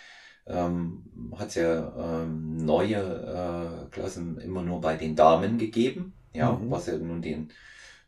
ähm, 0.46 1.04
hat 1.38 1.50
es 1.50 1.56
ja 1.56 2.24
ähm, 2.24 2.58
neue 2.58 2.98
äh, 2.98 3.90
Klassen 3.92 4.40
immer 4.40 4.62
nur 4.62 4.80
bei 4.80 4.96
den 4.96 5.16
Damen 5.16 5.58
gegeben, 5.58 6.14
ja, 6.34 6.54
mhm. 6.54 6.72
was 6.72 6.88
ja 6.88 6.98
nun 6.98 7.22
den 7.22 7.52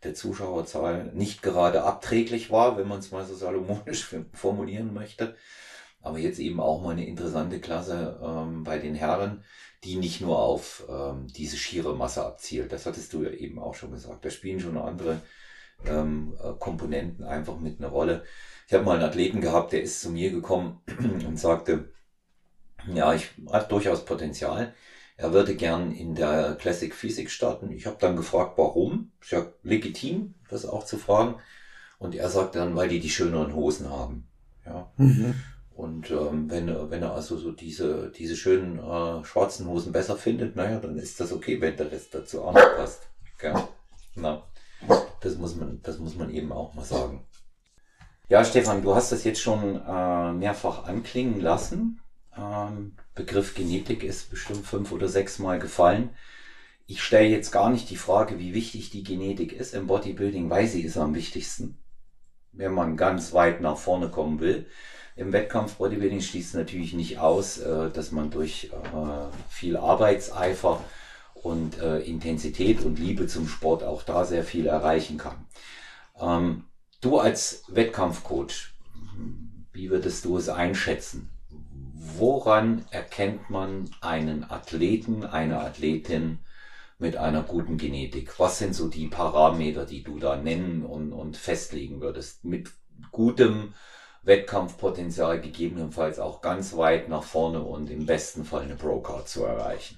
der 0.04 0.14
Zuschauerzahl 0.14 1.12
nicht 1.14 1.42
gerade 1.42 1.84
abträglich 1.84 2.52
war, 2.52 2.78
wenn 2.78 2.88
man 2.88 3.00
es 3.00 3.12
mal 3.12 3.26
so 3.26 3.36
salomonisch 3.36 4.16
formulieren 4.34 4.94
möchte. 4.94 5.36
Aber 6.02 6.18
jetzt 6.18 6.40
eben 6.40 6.60
auch 6.60 6.82
mal 6.82 6.92
eine 6.92 7.06
interessante 7.06 7.60
Klasse 7.60 8.20
ähm, 8.24 8.64
bei 8.64 8.78
den 8.80 8.96
Herren, 8.96 9.44
die 9.84 9.96
nicht 9.96 10.22
nur 10.22 10.40
auf 10.40 10.86
ähm, 10.90 11.28
diese 11.28 11.58
schiere 11.58 11.96
Masse 11.96 12.26
abzielt. 12.26 12.72
Das 12.72 12.86
hattest 12.86 13.14
du 13.14 13.24
ja 13.24 13.32
eben 13.32 13.60
auch 13.60 13.76
schon 13.76 13.92
gesagt. 13.92 14.24
Da 14.24 14.30
spielen 14.30 14.60
schon 14.60 14.78
andere 14.78 15.22
ähm, 15.86 16.36
äh, 16.42 16.54
Komponenten 16.60 17.26
einfach 17.26 17.60
mit 17.60 17.80
einer 17.80 17.90
Rolle. 17.90 18.24
Ich 18.68 18.74
habe 18.74 18.84
mal 18.84 18.96
einen 18.96 19.10
Athleten 19.10 19.42
gehabt, 19.42 19.74
der 19.74 19.82
ist 19.82 20.02
zu 20.02 20.10
mir 20.10 20.32
gekommen 20.32 20.82
und 21.28 21.40
sagte, 21.40 21.92
ja, 22.94 23.14
ich 23.14 23.30
hatte 23.52 23.70
durchaus 23.70 24.06
Potenzial. 24.06 24.74
er 25.18 25.34
würde 25.34 25.56
gern 25.56 25.92
in 25.92 26.16
der 26.16 26.56
Classic 26.56 26.94
Physik 26.94 27.30
starten. 27.30 27.72
Ich 27.72 27.86
habe 27.86 27.98
dann 28.00 28.16
gefragt, 28.16 28.58
warum. 28.58 29.12
Ist 29.22 29.32
ja 29.32 29.46
legitim, 29.64 30.36
das 30.50 30.66
auch 30.66 30.86
zu 30.86 30.98
fragen. 30.98 31.36
Und 31.98 32.16
er 32.16 32.30
sagt 32.30 32.56
dann, 32.56 32.76
weil 32.76 32.88
die 32.88 33.02
die 33.02 33.10
schöneren 33.10 33.54
Hosen 33.54 33.90
haben. 33.90 34.28
Ja. 34.66 34.92
Mhm. 34.98 35.36
Und 35.80 36.12
ähm, 36.12 36.52
wenn, 36.52 36.68
wenn 36.92 37.04
er 37.04 37.14
also 37.14 37.38
so 37.38 37.54
diese, 37.54 38.12
diese 38.12 38.36
schönen 38.36 38.80
äh, 38.80 39.24
schwarzen 39.24 39.66
Hosen 39.66 39.94
besser 39.94 40.18
findet, 40.18 40.58
naja, 40.58 40.78
dann 40.78 40.98
ist 40.98 41.22
das 41.22 41.32
okay, 41.32 41.62
wenn 41.62 41.78
der 41.78 41.90
Rest 41.90 42.14
dazu 42.14 42.44
auch 42.44 42.54
noch 42.54 42.76
passt. 42.76 43.04
Ja. 43.42 43.70
Na, 44.14 44.44
das 45.22 45.38
muss 45.38 45.56
man, 45.56 45.80
das 45.82 45.98
muss 45.98 46.18
man 46.18 46.32
eben 46.32 46.52
auch 46.52 46.74
mal 46.74 46.84
sagen. 46.84 47.26
Ja, 48.28 48.44
Stefan, 48.44 48.82
du 48.82 48.94
hast 48.94 49.14
das 49.14 49.24
jetzt 49.24 49.40
schon 49.40 49.82
äh, 49.82 50.34
mehrfach 50.34 50.84
anklingen 50.84 51.40
lassen. 51.40 52.02
Ähm, 52.38 52.98
Begriff 53.16 53.56
Genetik 53.56 54.04
ist 54.04 54.30
bestimmt 54.30 54.66
fünf 54.66 54.92
oder 54.92 55.08
sechs 55.08 55.40
Mal 55.40 55.60
gefallen. 55.60 56.10
Ich 56.88 57.02
stelle 57.02 57.30
jetzt 57.30 57.52
gar 57.52 57.70
nicht 57.70 57.90
die 57.90 57.96
Frage, 57.96 58.38
wie 58.38 58.54
wichtig 58.54 58.90
die 58.90 59.04
Genetik 59.04 59.54
ist 59.54 59.74
im 59.74 59.88
Bodybuilding, 59.88 60.50
weil 60.50 60.68
sie 60.68 60.82
ist 60.82 60.98
am 60.98 61.16
wichtigsten, 61.16 61.78
wenn 62.52 62.74
man 62.74 62.98
ganz 62.98 63.32
weit 63.32 63.62
nach 63.62 63.78
vorne 63.78 64.10
kommen 64.10 64.42
will. 64.42 64.66
Im 65.20 65.34
Wettkampf 65.34 65.76
Bodybuilding 65.76 66.22
schließt 66.22 66.56
natürlich 66.56 66.94
nicht 66.94 67.20
aus, 67.20 67.58
äh, 67.58 67.90
dass 67.92 68.12
man 68.12 68.32
durch 68.32 68.72
äh, 68.74 69.50
viel 69.50 69.78
Arbeitseifer 69.78 70.84
und 71.34 71.80
äh, 71.80 72.00
Intensität 72.00 72.82
und 72.84 73.00
Liebe 73.00 73.28
zum 73.28 73.48
Sport 73.48 73.84
auch 73.84 74.04
da 74.04 74.26
sehr 74.26 74.44
viel 74.44 74.68
erreichen 74.68 75.18
kann. 75.18 75.46
Ähm, 76.20 76.66
du 77.02 77.20
als 77.20 77.64
Wettkampfcoach, 77.68 78.74
wie 79.74 79.90
würdest 79.90 80.26
du 80.26 80.38
es 80.38 80.50
einschätzen? 80.50 81.30
woran 82.20 82.86
erkennt 82.92 83.50
man 83.50 83.90
einen 84.02 84.50
Athleten, 84.50 85.24
eine 85.24 85.60
Athletin 85.60 86.40
mit 86.98 87.18
einer 87.18 87.44
guten 87.44 87.78
Genetik? 87.78 88.40
Was 88.40 88.60
sind 88.60 88.76
so 88.76 88.88
die 88.88 89.08
Parameter, 89.08 89.86
die 89.86 90.04
du 90.04 90.20
da 90.20 90.36
nennen 90.36 90.84
und, 90.84 91.14
und 91.14 91.38
festlegen 91.38 92.02
würdest? 92.02 92.44
Mit 92.46 92.72
gutem 93.12 93.74
Wettkampfpotenzial 94.30 95.42
gegebenenfalls 95.42 96.20
auch 96.20 96.40
ganz 96.40 96.78
weit 96.78 97.10
nach 97.10 97.24
vorne 97.24 97.62
und 97.62 97.92
im 97.92 98.06
besten 98.06 98.46
Fall 98.46 98.62
eine 98.62 98.76
Pro-Card 98.76 99.28
zu 99.28 99.44
erreichen. 99.44 99.98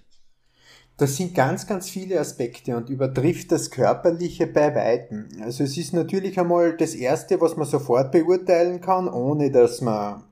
Das 0.97 1.17
sind 1.17 1.35
ganz, 1.35 1.67
ganz 1.67 1.89
viele 1.89 2.19
Aspekte 2.19 2.75
und 2.75 2.89
übertrifft 2.89 3.51
das 3.51 3.69
Körperliche 3.69 4.47
bei 4.47 4.73
Weitem. 4.73 5.29
Also 5.41 5.63
es 5.63 5.77
ist 5.77 5.93
natürlich 5.93 6.39
einmal 6.39 6.75
das 6.75 6.95
Erste, 6.95 7.39
was 7.39 7.55
man 7.55 7.67
sofort 7.67 8.11
beurteilen 8.11 8.81
kann, 8.81 9.07
ohne 9.07 9.51
dass 9.51 9.81
man 9.81 10.23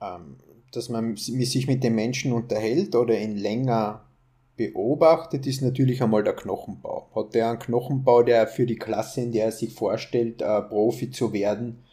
ähm, 0.00 0.36
dass 0.72 0.88
man 0.88 1.16
sich 1.16 1.66
mit 1.66 1.82
dem 1.82 1.94
Menschen 1.94 2.32
unterhält 2.32 2.94
oder 2.94 3.18
ihn 3.18 3.36
länger 3.36 4.04
beobachtet, 4.56 5.46
ist 5.46 5.62
natürlich 5.62 6.02
einmal 6.02 6.24
der 6.24 6.34
Knochenbau. 6.34 7.08
Hat 7.14 7.34
der 7.34 7.50
einen 7.50 7.58
Knochenbau, 7.58 8.22
der 8.22 8.46
für 8.46 8.66
die 8.66 8.76
Klasse, 8.76 9.22
in 9.22 9.32
der 9.32 9.46
er 9.46 9.52
sich 9.52 9.72
vorstellt, 9.72 10.42
äh, 10.42 10.62
Profi 10.62 11.10
zu 11.10 11.32
werden, 11.32 11.84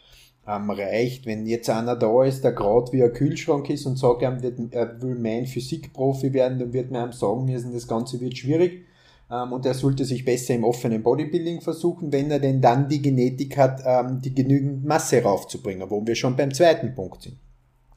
ähm, 0.46 0.70
reicht. 0.70 1.26
Wenn 1.26 1.46
jetzt 1.46 1.68
einer 1.70 1.96
da 1.96 2.24
ist, 2.24 2.44
der 2.44 2.52
gerade 2.52 2.92
wie 2.92 3.02
ein 3.02 3.12
Kühlschrank 3.12 3.68
ist 3.70 3.86
und 3.86 3.98
sagt, 3.98 4.22
er, 4.22 4.42
wird, 4.42 4.58
er 4.72 5.00
will 5.02 5.16
mein 5.16 5.46
Physikprofi 5.46 6.32
werden, 6.32 6.58
dann 6.58 6.72
wird 6.72 6.90
man 6.90 7.08
ihm 7.08 7.12
sagen 7.12 7.44
müssen, 7.46 7.72
das 7.72 7.88
Ganze 7.88 8.20
wird 8.20 8.38
schwierig. 8.38 8.84
Ähm, 9.30 9.52
und 9.52 9.66
er 9.66 9.74
sollte 9.74 10.04
sich 10.04 10.24
besser 10.24 10.54
im 10.54 10.64
offenen 10.64 11.02
Bodybuilding 11.02 11.60
versuchen, 11.60 12.12
wenn 12.12 12.30
er 12.30 12.38
denn 12.38 12.60
dann 12.60 12.88
die 12.88 13.02
Genetik 13.02 13.56
hat, 13.56 13.82
ähm, 13.84 14.20
die 14.22 14.34
genügend 14.34 14.84
Masse 14.84 15.22
raufzubringen, 15.22 15.90
wo 15.90 16.06
wir 16.06 16.14
schon 16.14 16.36
beim 16.36 16.54
zweiten 16.54 16.94
Punkt 16.94 17.22
sind. 17.22 17.36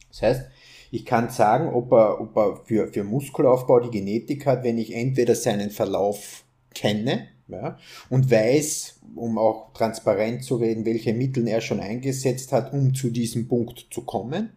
Das 0.10 0.22
heißt, 0.24 0.46
ich 0.92 1.06
kann 1.06 1.30
sagen, 1.30 1.72
ob 1.72 1.92
er, 1.92 2.20
ob 2.20 2.36
er 2.36 2.56
für, 2.66 2.88
für 2.88 3.04
Muskelaufbau 3.04 3.80
die 3.80 3.92
Genetik 3.92 4.48
hat, 4.48 4.64
wenn 4.64 4.80
ich 4.80 4.96
entweder 4.96 5.36
seinen 5.36 5.70
Verlauf 5.70 6.44
kenne 6.74 7.28
ja, 7.50 7.78
und 8.10 8.30
weiß, 8.30 9.00
um 9.16 9.38
auch 9.38 9.74
transparent 9.74 10.44
zu 10.44 10.56
reden, 10.56 10.86
welche 10.86 11.14
Mittel 11.14 11.48
er 11.48 11.62
schon 11.62 11.80
eingesetzt 11.80 12.52
hat, 12.52 12.74
um 12.74 12.94
zu 12.94 13.10
diesem 13.10 13.48
Punkt 13.48 13.88
zu 13.92 14.02
kommen. 14.02 14.52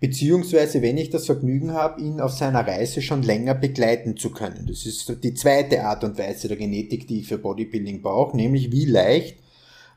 Beziehungsweise, 0.00 0.82
wenn 0.82 0.98
ich 0.98 1.10
das 1.10 1.26
Vergnügen 1.26 1.72
habe, 1.72 2.00
ihn 2.00 2.20
auf 2.20 2.32
seiner 2.32 2.66
Reise 2.66 3.02
schon 3.02 3.22
länger 3.22 3.54
begleiten 3.54 4.16
zu 4.16 4.30
können. 4.30 4.66
Das 4.66 4.84
ist 4.84 5.22
die 5.22 5.34
zweite 5.34 5.84
Art 5.84 6.02
und 6.02 6.18
Weise 6.18 6.48
der 6.48 6.56
Genetik, 6.56 7.06
die 7.06 7.20
ich 7.20 7.28
für 7.28 7.38
Bodybuilding 7.38 8.02
brauche, 8.02 8.36
nämlich 8.36 8.72
wie 8.72 8.86
leicht 8.86 9.38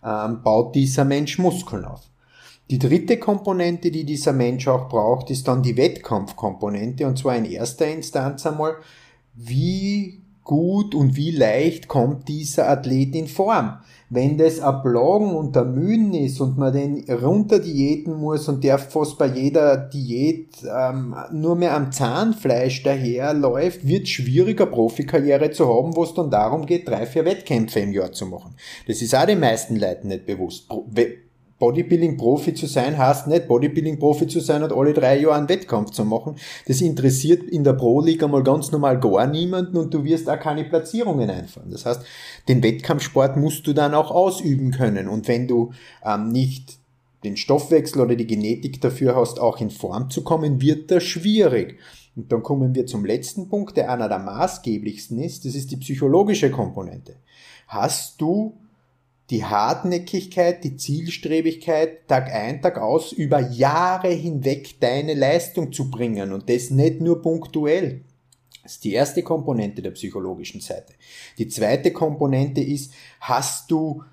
ähm, 0.04 0.44
baut 0.44 0.76
dieser 0.76 1.06
Mensch 1.06 1.40
Muskeln 1.40 1.86
auf. 1.86 2.04
Die 2.70 2.80
dritte 2.80 3.18
Komponente, 3.18 3.92
die 3.92 4.04
dieser 4.04 4.34
Mensch 4.34 4.68
auch 4.68 4.90
braucht, 4.90 5.30
ist 5.30 5.48
dann 5.48 5.64
die 5.64 5.78
Wettkampfkomponente 5.78 7.06
und 7.06 7.18
zwar 7.18 7.36
in 7.36 7.46
erster 7.46 7.88
Instanz 7.88 8.46
einmal, 8.46 8.76
wie 9.34 10.22
gut 10.46 10.96
und 10.96 11.18
wie 11.18 11.32
leicht 11.32 11.90
kommt 11.90 12.30
dieser 12.30 12.70
Athlet 12.70 13.16
in 13.16 13.28
Form. 13.28 13.80
Wenn 14.10 14.38
das 14.38 14.60
ein 14.62 14.96
und 14.96 15.58
ein 15.58 15.74
Mühen 15.74 16.14
ist 16.14 16.40
und 16.40 16.58
man 16.58 16.72
den 16.72 17.04
runter 17.10 17.60
diäten 17.60 18.16
muss 18.16 18.48
und 18.48 18.64
der 18.64 18.78
fast 18.78 19.18
bei 19.18 19.26
jeder 19.26 19.76
Diät 19.78 20.52
ähm, 20.64 21.16
nur 21.34 21.56
mehr 21.56 21.76
am 21.76 21.92
Zahnfleisch 21.92 22.84
daherläuft, 22.84 23.86
wird 23.86 24.08
schwieriger 24.08 24.68
Profikarriere 24.68 25.50
zu 25.50 25.68
haben, 25.68 25.96
wo 25.96 26.04
es 26.04 26.14
dann 26.14 26.30
darum 26.30 26.68
geht, 26.68 26.88
drei, 26.88 27.08
vier 27.08 27.26
Wettkämpfe 27.26 27.80
im 27.80 27.92
Jahr 27.92 28.12
zu 28.12 28.28
machen. 28.28 28.56
Das 28.88 29.02
ist 29.02 29.16
auch 29.16 29.26
den 29.26 29.40
meisten 29.40 29.76
Leuten 29.76 30.10
nicht 30.10 30.28
bewusst. 30.28 30.70
Bodybuilding-Profi 31.60 32.54
zu 32.54 32.68
sein 32.68 32.98
heißt 32.98 33.28
nicht, 33.28 33.48
Bodybuilding-Profi 33.48 34.28
zu 34.28 34.42
sein 34.42 34.64
und 34.64 34.74
alle 34.74 34.94
drei 34.94 35.20
Jahre 35.20 35.36
einen 35.36 35.50
Wettkampf 35.50 35.92
zu 35.92 36.04
machen. 36.04 36.36
Das 36.68 36.82
interessiert 36.82 37.44
in 37.44 37.64
der 37.64 37.74
Pro-Liga 37.74 38.28
mal 38.28 38.44
ganz 38.44 38.72
normal 38.72 39.00
gar 39.00 39.26
niemanden 39.28 39.78
und 39.78 39.94
du 39.94 40.04
wirst 40.04 40.30
auch 40.30 40.40
keine 40.40 40.66
Platzierungen 40.66 41.30
einfahren. 41.30 41.72
Das 41.72 41.86
heißt, 41.86 42.02
den 42.50 42.62
Wettkampfsport 42.62 43.38
musst 43.38 43.66
du 43.68 43.74
dann 43.74 43.94
auch 43.94 44.12
ausüben 44.12 44.72
können. 44.72 45.08
Und 45.08 45.30
wenn 45.30 45.48
du 45.48 45.72
ähm, 46.04 46.30
nicht 46.30 46.78
den 47.24 47.38
Stoffwechsel 47.38 48.02
oder 48.02 48.16
die 48.16 48.28
Genetik 48.28 48.82
dafür 48.82 49.16
hast, 49.16 49.40
auch 49.40 49.60
in 49.62 49.70
Form 49.70 50.10
zu 50.10 50.24
kommen, 50.24 50.62
wird 50.62 50.92
das 50.92 51.04
schwierig. 51.04 51.80
Und 52.16 52.32
dann 52.32 52.44
kommen 52.44 52.76
wir 52.76 52.86
zum 52.86 53.06
letzten 53.06 53.48
Punkt, 53.50 53.78
der 53.78 53.92
einer 53.92 54.10
der 54.10 54.20
maßgeblichsten 54.20 55.20
ist. 55.20 55.46
Das 55.46 55.56
ist 55.56 55.72
die 55.72 55.78
psychologische 55.78 56.52
Komponente. 56.52 57.16
Hast 57.68 58.22
du 58.22 58.58
die 59.30 59.44
Hartnäckigkeit, 59.44 60.64
die 60.64 60.78
Zielstrebigkeit, 60.78 62.08
Tag 62.08 62.32
ein, 62.32 62.62
Tag 62.62 62.78
aus, 62.78 63.12
über 63.12 63.40
Jahre 63.40 64.10
hinweg 64.10 64.80
deine 64.80 65.14
Leistung 65.14 65.72
zu 65.72 65.90
bringen 65.90 66.32
und 66.32 66.50
das 66.50 66.70
nicht 66.70 67.02
nur 67.02 67.22
punktuell. 67.22 68.02
Das 68.62 68.74
ist 68.74 68.84
die 68.84 68.94
erste 68.94 69.24
Komponente 69.24 69.82
der 69.82 69.92
psychologischen 69.92 70.62
Seite. 70.62 70.94
Die 71.38 71.48
zweite 71.48 71.92
Komponente 71.92 72.62
ist, 72.62 72.94
hast 73.20 73.70
du 73.70 74.04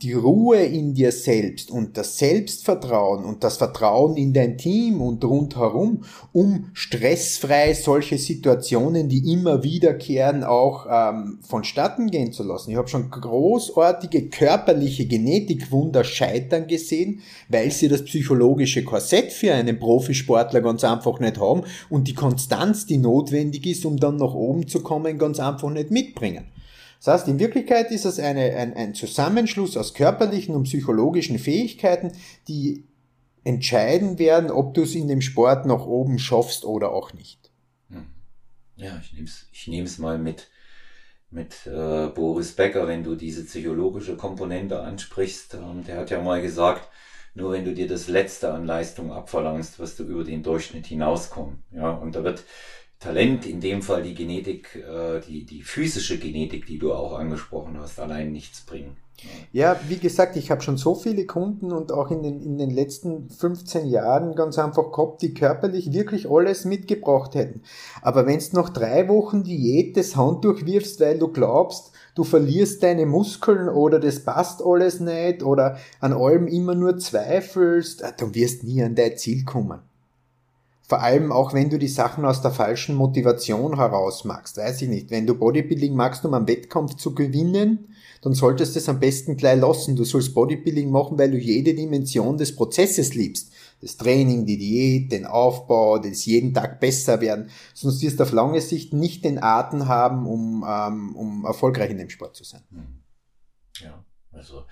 die 0.00 0.12
Ruhe 0.12 0.62
in 0.62 0.94
dir 0.94 1.10
selbst 1.10 1.72
und 1.72 1.96
das 1.96 2.18
Selbstvertrauen 2.18 3.24
und 3.24 3.42
das 3.42 3.56
Vertrauen 3.56 4.16
in 4.16 4.32
dein 4.32 4.56
Team 4.56 5.02
und 5.02 5.24
rundherum, 5.24 6.04
um 6.32 6.70
stressfrei 6.72 7.74
solche 7.74 8.16
Situationen, 8.16 9.08
die 9.08 9.32
immer 9.32 9.64
wiederkehren, 9.64 10.44
auch 10.44 10.86
ähm, 10.88 11.40
vonstatten 11.42 12.10
gehen 12.10 12.32
zu 12.32 12.44
lassen. 12.44 12.70
Ich 12.70 12.76
habe 12.76 12.86
schon 12.86 13.10
großartige 13.10 14.28
körperliche 14.28 15.06
Genetikwunder 15.06 16.04
scheitern 16.04 16.68
gesehen, 16.68 17.20
weil 17.48 17.72
sie 17.72 17.88
das 17.88 18.04
psychologische 18.04 18.84
Korsett 18.84 19.32
für 19.32 19.52
einen 19.52 19.80
Profisportler 19.80 20.60
ganz 20.60 20.84
einfach 20.84 21.18
nicht 21.18 21.40
haben 21.40 21.62
und 21.88 22.06
die 22.06 22.14
Konstanz, 22.14 22.86
die 22.86 22.98
notwendig 22.98 23.66
ist, 23.66 23.84
um 23.84 23.96
dann 23.96 24.16
nach 24.16 24.32
oben 24.32 24.68
zu 24.68 24.80
kommen, 24.80 25.18
ganz 25.18 25.40
einfach 25.40 25.70
nicht 25.70 25.90
mitbringen. 25.90 26.44
Das 27.02 27.14
heißt, 27.14 27.28
in 27.28 27.38
Wirklichkeit 27.38 27.90
ist 27.90 28.04
es 28.04 28.18
eine, 28.18 28.56
ein, 28.56 28.74
ein 28.74 28.94
Zusammenschluss 28.94 29.76
aus 29.76 29.94
körperlichen 29.94 30.54
und 30.54 30.64
psychologischen 30.64 31.38
Fähigkeiten, 31.38 32.12
die 32.46 32.84
entscheiden 33.42 34.18
werden, 34.18 34.50
ob 34.50 34.74
du 34.74 34.82
es 34.82 34.94
in 34.94 35.08
dem 35.08 35.22
Sport 35.22 35.64
nach 35.64 35.86
oben 35.86 36.18
schaffst 36.18 36.66
oder 36.66 36.92
auch 36.92 37.14
nicht. 37.14 37.50
Hm. 37.88 38.06
Ja, 38.76 39.00
ich 39.02 39.14
nehme 39.14 39.26
es 39.26 39.48
ich 39.50 39.66
nehm's 39.66 39.98
mal 39.98 40.18
mit, 40.18 40.48
mit 41.30 41.66
äh, 41.66 42.08
Boris 42.08 42.52
Becker, 42.52 42.86
wenn 42.86 43.02
du 43.02 43.14
diese 43.14 43.44
psychologische 43.44 44.16
Komponente 44.18 44.80
ansprichst. 44.80 45.54
Ähm, 45.54 45.84
der 45.86 45.96
hat 45.96 46.10
ja 46.10 46.20
mal 46.20 46.42
gesagt, 46.42 46.86
nur 47.32 47.52
wenn 47.52 47.64
du 47.64 47.72
dir 47.72 47.88
das 47.88 48.08
Letzte 48.08 48.52
an 48.52 48.66
Leistung 48.66 49.10
abverlangst, 49.10 49.78
wirst 49.78 49.98
du 50.00 50.04
über 50.04 50.24
den 50.24 50.42
Durchschnitt 50.42 50.86
hinauskommen. 50.86 51.62
Ja, 51.70 51.92
und 51.92 52.14
da 52.14 52.24
wird 52.24 52.44
Talent, 53.00 53.46
in 53.46 53.60
dem 53.60 53.80
Fall 53.80 54.02
die 54.02 54.14
Genetik, 54.14 54.76
äh, 54.76 55.20
die, 55.26 55.46
die 55.46 55.62
physische 55.62 56.18
Genetik, 56.18 56.66
die 56.66 56.78
du 56.78 56.92
auch 56.92 57.18
angesprochen 57.18 57.78
hast, 57.80 57.98
allein 57.98 58.30
nichts 58.30 58.60
bringen. 58.60 58.98
Ja, 59.52 59.80
wie 59.88 59.96
gesagt, 59.96 60.36
ich 60.36 60.50
habe 60.50 60.60
schon 60.60 60.76
so 60.76 60.94
viele 60.94 61.24
Kunden 61.24 61.72
und 61.72 61.92
auch 61.92 62.10
in 62.10 62.22
den, 62.22 62.42
in 62.42 62.58
den 62.58 62.70
letzten 62.70 63.30
15 63.30 63.86
Jahren 63.86 64.34
ganz 64.34 64.58
einfach 64.58 64.92
gehabt, 64.92 65.22
die 65.22 65.32
körperlich 65.32 65.92
wirklich 65.92 66.30
alles 66.30 66.66
mitgebracht 66.66 67.34
hätten. 67.34 67.62
Aber 68.02 68.26
wenn 68.26 68.38
du 68.38 68.56
noch 68.56 68.68
drei 68.68 69.08
Wochen 69.08 69.44
Diät 69.44 69.96
das 69.96 70.16
Handtuch 70.16 70.66
wirfst, 70.66 71.00
weil 71.00 71.18
du 71.18 71.28
glaubst, 71.28 71.92
du 72.14 72.24
verlierst 72.24 72.82
deine 72.82 73.06
Muskeln 73.06 73.70
oder 73.70 73.98
das 73.98 74.24
passt 74.24 74.62
alles 74.62 75.00
nicht 75.00 75.42
oder 75.42 75.78
an 76.00 76.12
allem 76.12 76.46
immer 76.46 76.74
nur 76.74 76.98
zweifelst, 76.98 78.02
dann 78.18 78.34
wirst 78.34 78.64
nie 78.64 78.82
an 78.82 78.94
dein 78.94 79.16
Ziel 79.16 79.44
kommen 79.44 79.80
vor 80.90 81.02
allem 81.02 81.30
auch 81.30 81.54
wenn 81.54 81.70
du 81.70 81.78
die 81.78 81.86
Sachen 81.86 82.24
aus 82.24 82.42
der 82.42 82.50
falschen 82.50 82.96
Motivation 82.96 83.76
heraus 83.76 84.24
magst, 84.24 84.56
weiß 84.56 84.82
ich 84.82 84.88
nicht. 84.88 85.08
Wenn 85.12 85.24
du 85.24 85.36
Bodybuilding 85.36 85.94
magst, 85.94 86.24
um 86.24 86.34
am 86.34 86.48
Wettkampf 86.48 86.96
zu 86.96 87.14
gewinnen, 87.14 87.94
dann 88.22 88.34
solltest 88.34 88.74
du 88.74 88.80
es 88.80 88.88
am 88.88 88.98
besten 88.98 89.36
gleich 89.36 89.60
lassen. 89.60 89.94
Du 89.94 90.02
sollst 90.02 90.34
Bodybuilding 90.34 90.90
machen, 90.90 91.16
weil 91.16 91.30
du 91.30 91.38
jede 91.38 91.74
Dimension 91.74 92.36
des 92.38 92.56
Prozesses 92.56 93.14
liebst. 93.14 93.52
Das 93.80 93.98
Training, 93.98 94.46
die 94.46 94.58
Diät, 94.58 95.12
den 95.12 95.26
Aufbau, 95.26 95.98
das 96.00 96.26
jeden 96.26 96.52
Tag 96.54 96.80
besser 96.80 97.20
werden. 97.20 97.50
Sonst 97.72 98.02
wirst 98.02 98.18
du 98.18 98.24
auf 98.24 98.32
lange 98.32 98.60
Sicht 98.60 98.92
nicht 98.92 99.24
den 99.24 99.40
Atem 99.40 99.86
haben, 99.86 100.26
um, 100.26 100.66
ähm, 100.68 101.14
um 101.14 101.44
erfolgreich 101.44 101.92
in 101.92 101.98
dem 101.98 102.10
Sport 102.10 102.34
zu 102.34 102.42
sein. 102.42 102.62
Hm. 102.72 103.00
Ja, 103.80 104.04
also 104.32 104.64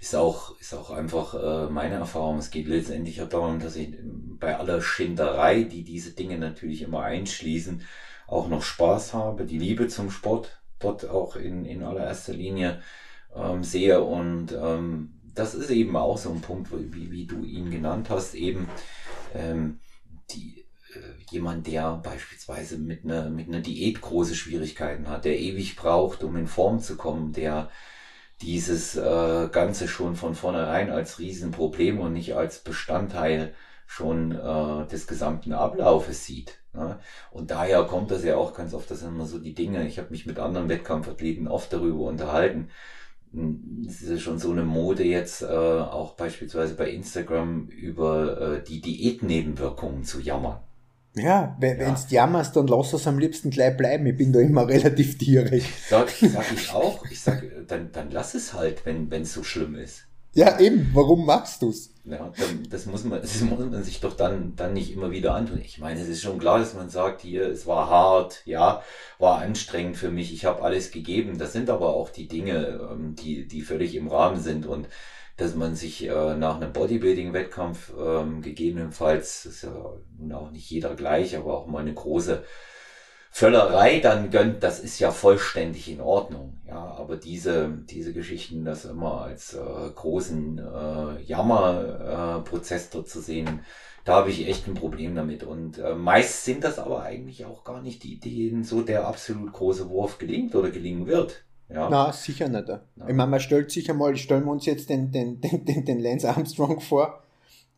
ist 0.00 0.16
auch, 0.16 0.58
ist 0.58 0.74
auch 0.74 0.90
einfach 0.90 1.34
äh, 1.34 1.70
meine 1.70 1.96
Erfahrung. 1.96 2.38
Es 2.38 2.50
geht 2.50 2.66
letztendlich 2.66 3.20
auch 3.20 3.28
darum, 3.28 3.60
dass 3.60 3.76
ich 3.76 3.94
bei 4.38 4.56
aller 4.56 4.80
Schinderei, 4.80 5.64
die 5.64 5.84
diese 5.84 6.12
Dinge 6.12 6.38
natürlich 6.38 6.82
immer 6.82 7.02
einschließen, 7.02 7.82
auch 8.26 8.48
noch 8.48 8.62
Spaß 8.62 9.12
habe, 9.12 9.44
die 9.44 9.58
Liebe 9.58 9.88
zum 9.88 10.10
Sport 10.10 10.62
dort 10.78 11.06
auch 11.08 11.36
in, 11.36 11.66
in 11.66 11.82
allererster 11.82 12.32
Linie 12.32 12.80
ähm, 13.36 13.62
sehe. 13.62 14.02
Und 14.02 14.52
ähm, 14.52 15.20
das 15.34 15.54
ist 15.54 15.70
eben 15.70 15.94
auch 15.96 16.16
so 16.16 16.30
ein 16.30 16.40
Punkt, 16.40 16.70
wie, 16.72 17.10
wie 17.10 17.26
du 17.26 17.44
ihn 17.44 17.70
genannt 17.70 18.08
hast, 18.08 18.34
eben 18.34 18.68
ähm, 19.34 19.80
die, 20.30 20.64
äh, 20.94 21.30
jemand, 21.30 21.66
der 21.66 22.00
beispielsweise 22.02 22.78
mit 22.78 23.04
einer, 23.04 23.28
mit 23.28 23.48
einer 23.48 23.60
Diät 23.60 24.00
große 24.00 24.34
Schwierigkeiten 24.34 25.08
hat, 25.08 25.26
der 25.26 25.38
ewig 25.38 25.76
braucht, 25.76 26.24
um 26.24 26.36
in 26.36 26.46
Form 26.46 26.80
zu 26.80 26.96
kommen, 26.96 27.34
der 27.34 27.70
dieses 28.42 28.96
äh, 28.96 29.48
Ganze 29.52 29.88
schon 29.88 30.16
von 30.16 30.34
vornherein 30.34 30.90
als 30.90 31.18
Riesenproblem 31.18 32.00
und 32.00 32.12
nicht 32.12 32.34
als 32.34 32.60
Bestandteil 32.60 33.54
schon 33.86 34.32
äh, 34.32 34.86
des 34.86 35.06
gesamten 35.06 35.52
Ablaufes 35.52 36.24
sieht. 36.24 36.60
Ne? 36.72 36.98
Und 37.30 37.50
daher 37.50 37.84
kommt 37.84 38.10
das 38.10 38.24
ja 38.24 38.36
auch 38.36 38.54
ganz 38.54 38.72
oft, 38.72 38.90
das 38.90 39.00
sind 39.00 39.10
immer 39.10 39.26
so 39.26 39.38
die 39.38 39.54
Dinge, 39.54 39.86
ich 39.86 39.98
habe 39.98 40.10
mich 40.10 40.26
mit 40.26 40.38
anderen 40.38 40.68
Wettkampfathleten 40.68 41.48
oft 41.48 41.72
darüber 41.72 42.04
unterhalten. 42.04 42.70
Hm, 43.32 43.84
es 43.88 44.02
ist 44.02 44.10
ja 44.10 44.18
schon 44.18 44.38
so 44.38 44.52
eine 44.52 44.64
Mode 44.64 45.04
jetzt, 45.04 45.42
äh, 45.42 45.46
auch 45.46 46.14
beispielsweise 46.14 46.74
bei 46.74 46.90
Instagram, 46.90 47.66
über 47.68 48.40
äh, 48.40 48.64
die 48.64 48.80
Diätnebenwirkungen 48.80 50.04
zu 50.04 50.20
jammern. 50.20 50.60
Ja, 51.14 51.56
wenn 51.58 51.80
ja. 51.80 51.90
du 51.90 52.00
jammerst, 52.08 52.54
dann 52.54 52.68
lass 52.68 52.92
es 52.92 53.06
am 53.06 53.18
liebsten 53.18 53.50
gleich 53.50 53.76
bleiben. 53.76 54.06
Ich 54.06 54.16
bin 54.16 54.32
da 54.32 54.40
immer 54.40 54.68
relativ 54.68 55.18
direkt. 55.18 55.66
Sag, 55.88 56.10
sag 56.10 56.52
ich 56.52 56.72
auch. 56.72 57.04
Ich 57.10 57.20
sag, 57.20 57.44
dann, 57.66 57.90
dann 57.92 58.10
lass 58.10 58.34
es 58.34 58.54
halt, 58.54 58.86
wenn 58.86 59.10
es 59.10 59.32
so 59.32 59.42
schlimm 59.42 59.74
ist. 59.74 60.06
Ja, 60.32 60.60
eben. 60.60 60.90
Warum 60.94 61.26
machst 61.26 61.62
du's? 61.62 61.90
Ja, 62.04 62.32
dann, 62.38 62.62
das 62.70 62.86
muss 62.86 63.04
man, 63.04 63.20
das 63.20 63.40
muss 63.40 63.58
man 63.58 63.82
sich 63.82 64.00
doch 64.00 64.16
dann, 64.16 64.54
dann 64.56 64.72
nicht 64.72 64.92
immer 64.92 65.10
wieder 65.10 65.34
antun. 65.34 65.60
Ich 65.60 65.78
meine, 65.78 66.00
es 66.00 66.08
ist 66.08 66.22
schon 66.22 66.38
klar, 66.38 66.58
dass 66.58 66.74
man 66.74 66.88
sagt, 66.88 67.22
hier, 67.22 67.48
es 67.48 67.66
war 67.66 67.90
hart, 67.90 68.42
ja, 68.46 68.82
war 69.18 69.38
anstrengend 69.38 69.96
für 69.96 70.10
mich, 70.10 70.32
ich 70.32 70.44
habe 70.44 70.62
alles 70.62 70.92
gegeben. 70.92 71.38
Das 71.38 71.52
sind 71.52 71.68
aber 71.68 71.94
auch 71.94 72.10
die 72.10 72.28
Dinge, 72.28 72.88
ähm, 72.90 73.16
die, 73.16 73.46
die 73.46 73.60
völlig 73.62 73.94
im 73.96 74.08
Rahmen 74.08 74.40
sind 74.40 74.66
und 74.66 74.88
dass 75.40 75.54
man 75.54 75.74
sich 75.74 76.06
äh, 76.06 76.36
nach 76.36 76.56
einem 76.56 76.72
Bodybuilding-Wettkampf 76.72 77.92
ähm, 77.98 78.42
gegebenenfalls, 78.42 79.46
ist 79.46 79.62
ja 79.62 79.94
nun 80.18 80.32
auch 80.32 80.50
nicht 80.50 80.70
jeder 80.70 80.94
gleich, 80.94 81.36
aber 81.36 81.56
auch 81.56 81.66
mal 81.66 81.80
eine 81.80 81.94
große 81.94 82.44
Völlerei 83.32 84.00
dann 84.00 84.30
gönnt, 84.30 84.62
das 84.64 84.80
ist 84.80 84.98
ja 84.98 85.12
vollständig 85.12 85.88
in 85.88 86.00
Ordnung. 86.00 86.58
Ja, 86.66 86.84
aber 86.98 87.16
diese, 87.16 87.70
diese 87.88 88.12
Geschichten, 88.12 88.64
das 88.64 88.84
immer 88.84 89.22
als 89.22 89.54
äh, 89.54 89.90
großen 89.94 90.58
äh, 90.58 91.22
Jammerprozess 91.22 92.86
äh, 92.86 92.88
dort 92.92 93.08
zu 93.08 93.20
sehen, 93.20 93.60
da 94.04 94.16
habe 94.16 94.30
ich 94.30 94.48
echt 94.48 94.66
ein 94.66 94.74
Problem 94.74 95.14
damit. 95.14 95.44
Und 95.44 95.78
äh, 95.78 95.94
meist 95.94 96.44
sind 96.44 96.64
das 96.64 96.78
aber 96.80 97.02
eigentlich 97.02 97.44
auch 97.44 97.62
gar 97.62 97.82
nicht 97.82 98.02
die, 98.02 98.18
denen 98.18 98.64
so 98.64 98.82
der 98.82 99.06
absolut 99.06 99.52
große 99.52 99.88
Wurf 99.88 100.18
gelingt 100.18 100.54
oder 100.56 100.70
gelingen 100.70 101.06
wird. 101.06 101.44
Ja. 101.72 101.88
Na, 101.88 102.12
sicher 102.12 102.48
nicht. 102.48 102.68
Ja. 102.68 102.82
Ich 103.06 103.14
meine, 103.14 103.30
man 103.30 103.40
stellt 103.40 103.70
sich 103.70 103.90
einmal, 103.90 104.16
stellen 104.16 104.44
wir 104.44 104.52
uns 104.52 104.66
jetzt 104.66 104.90
den, 104.90 105.12
den, 105.12 105.40
den, 105.40 105.84
den 105.84 106.00
Lance 106.00 106.28
Armstrong 106.28 106.80
vor, 106.80 107.22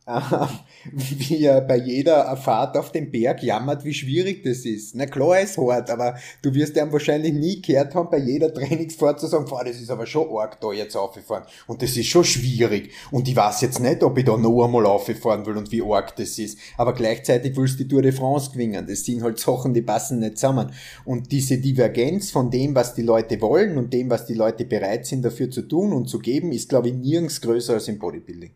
wie 0.91 1.45
er 1.45 1.61
bei 1.61 1.77
jeder 1.77 2.35
Fahrt 2.35 2.75
auf 2.75 2.91
den 2.91 3.09
Berg 3.09 3.41
jammert, 3.41 3.85
wie 3.85 3.93
schwierig 3.93 4.43
das 4.43 4.65
ist. 4.65 4.95
Na 4.95 5.05
klar, 5.05 5.39
ist 5.39 5.57
hart, 5.57 5.89
aber 5.89 6.17
du 6.41 6.53
wirst 6.53 6.75
ihm 6.75 6.91
wahrscheinlich 6.91 7.33
nie 7.33 7.61
gehört 7.61 7.95
haben, 7.95 8.09
bei 8.09 8.17
jeder 8.17 8.53
Trainingsfahrt 8.53 9.19
zu 9.19 9.27
sagen, 9.27 9.45
das 9.65 9.79
ist 9.79 9.89
aber 9.89 10.05
schon 10.05 10.27
arg 10.35 10.59
da 10.59 10.73
jetzt 10.73 10.97
aufgefahren. 10.97 11.45
Und 11.67 11.81
das 11.81 11.95
ist 11.95 12.07
schon 12.07 12.25
schwierig. 12.25 12.91
Und 13.11 13.29
ich 13.29 13.35
weiß 13.35 13.61
jetzt 13.61 13.79
nicht, 13.79 14.03
ob 14.03 14.17
ich 14.17 14.25
da 14.25 14.35
noch 14.35 14.65
einmal 14.65 14.85
auffahren 14.85 15.45
will 15.45 15.55
und 15.55 15.71
wie 15.71 15.81
arg 15.81 16.15
das 16.17 16.37
ist. 16.37 16.57
Aber 16.77 16.93
gleichzeitig 16.93 17.55
willst 17.55 17.79
du 17.79 17.83
die 17.83 17.89
Tour 17.89 18.01
de 18.01 18.11
France 18.11 18.51
gewinnen. 18.51 18.85
Das 18.85 19.05
sind 19.05 19.23
halt 19.23 19.39
Sachen, 19.39 19.73
die 19.73 19.81
passen 19.81 20.19
nicht 20.19 20.37
zusammen. 20.37 20.73
Und 21.05 21.31
diese 21.31 21.59
Divergenz 21.59 22.29
von 22.29 22.51
dem, 22.51 22.75
was 22.75 22.93
die 22.93 23.03
Leute 23.03 23.39
wollen 23.39 23.77
und 23.77 23.93
dem, 23.93 24.09
was 24.09 24.25
die 24.25 24.33
Leute 24.33 24.65
bereit 24.65 25.05
sind 25.05 25.23
dafür 25.23 25.49
zu 25.49 25.61
tun 25.61 25.93
und 25.93 26.09
zu 26.09 26.19
geben, 26.19 26.51
ist, 26.51 26.67
glaube 26.67 26.89
ich, 26.89 26.95
nirgends 26.95 27.39
größer 27.39 27.75
als 27.75 27.87
im 27.87 27.99
Bodybuilding. 27.99 28.51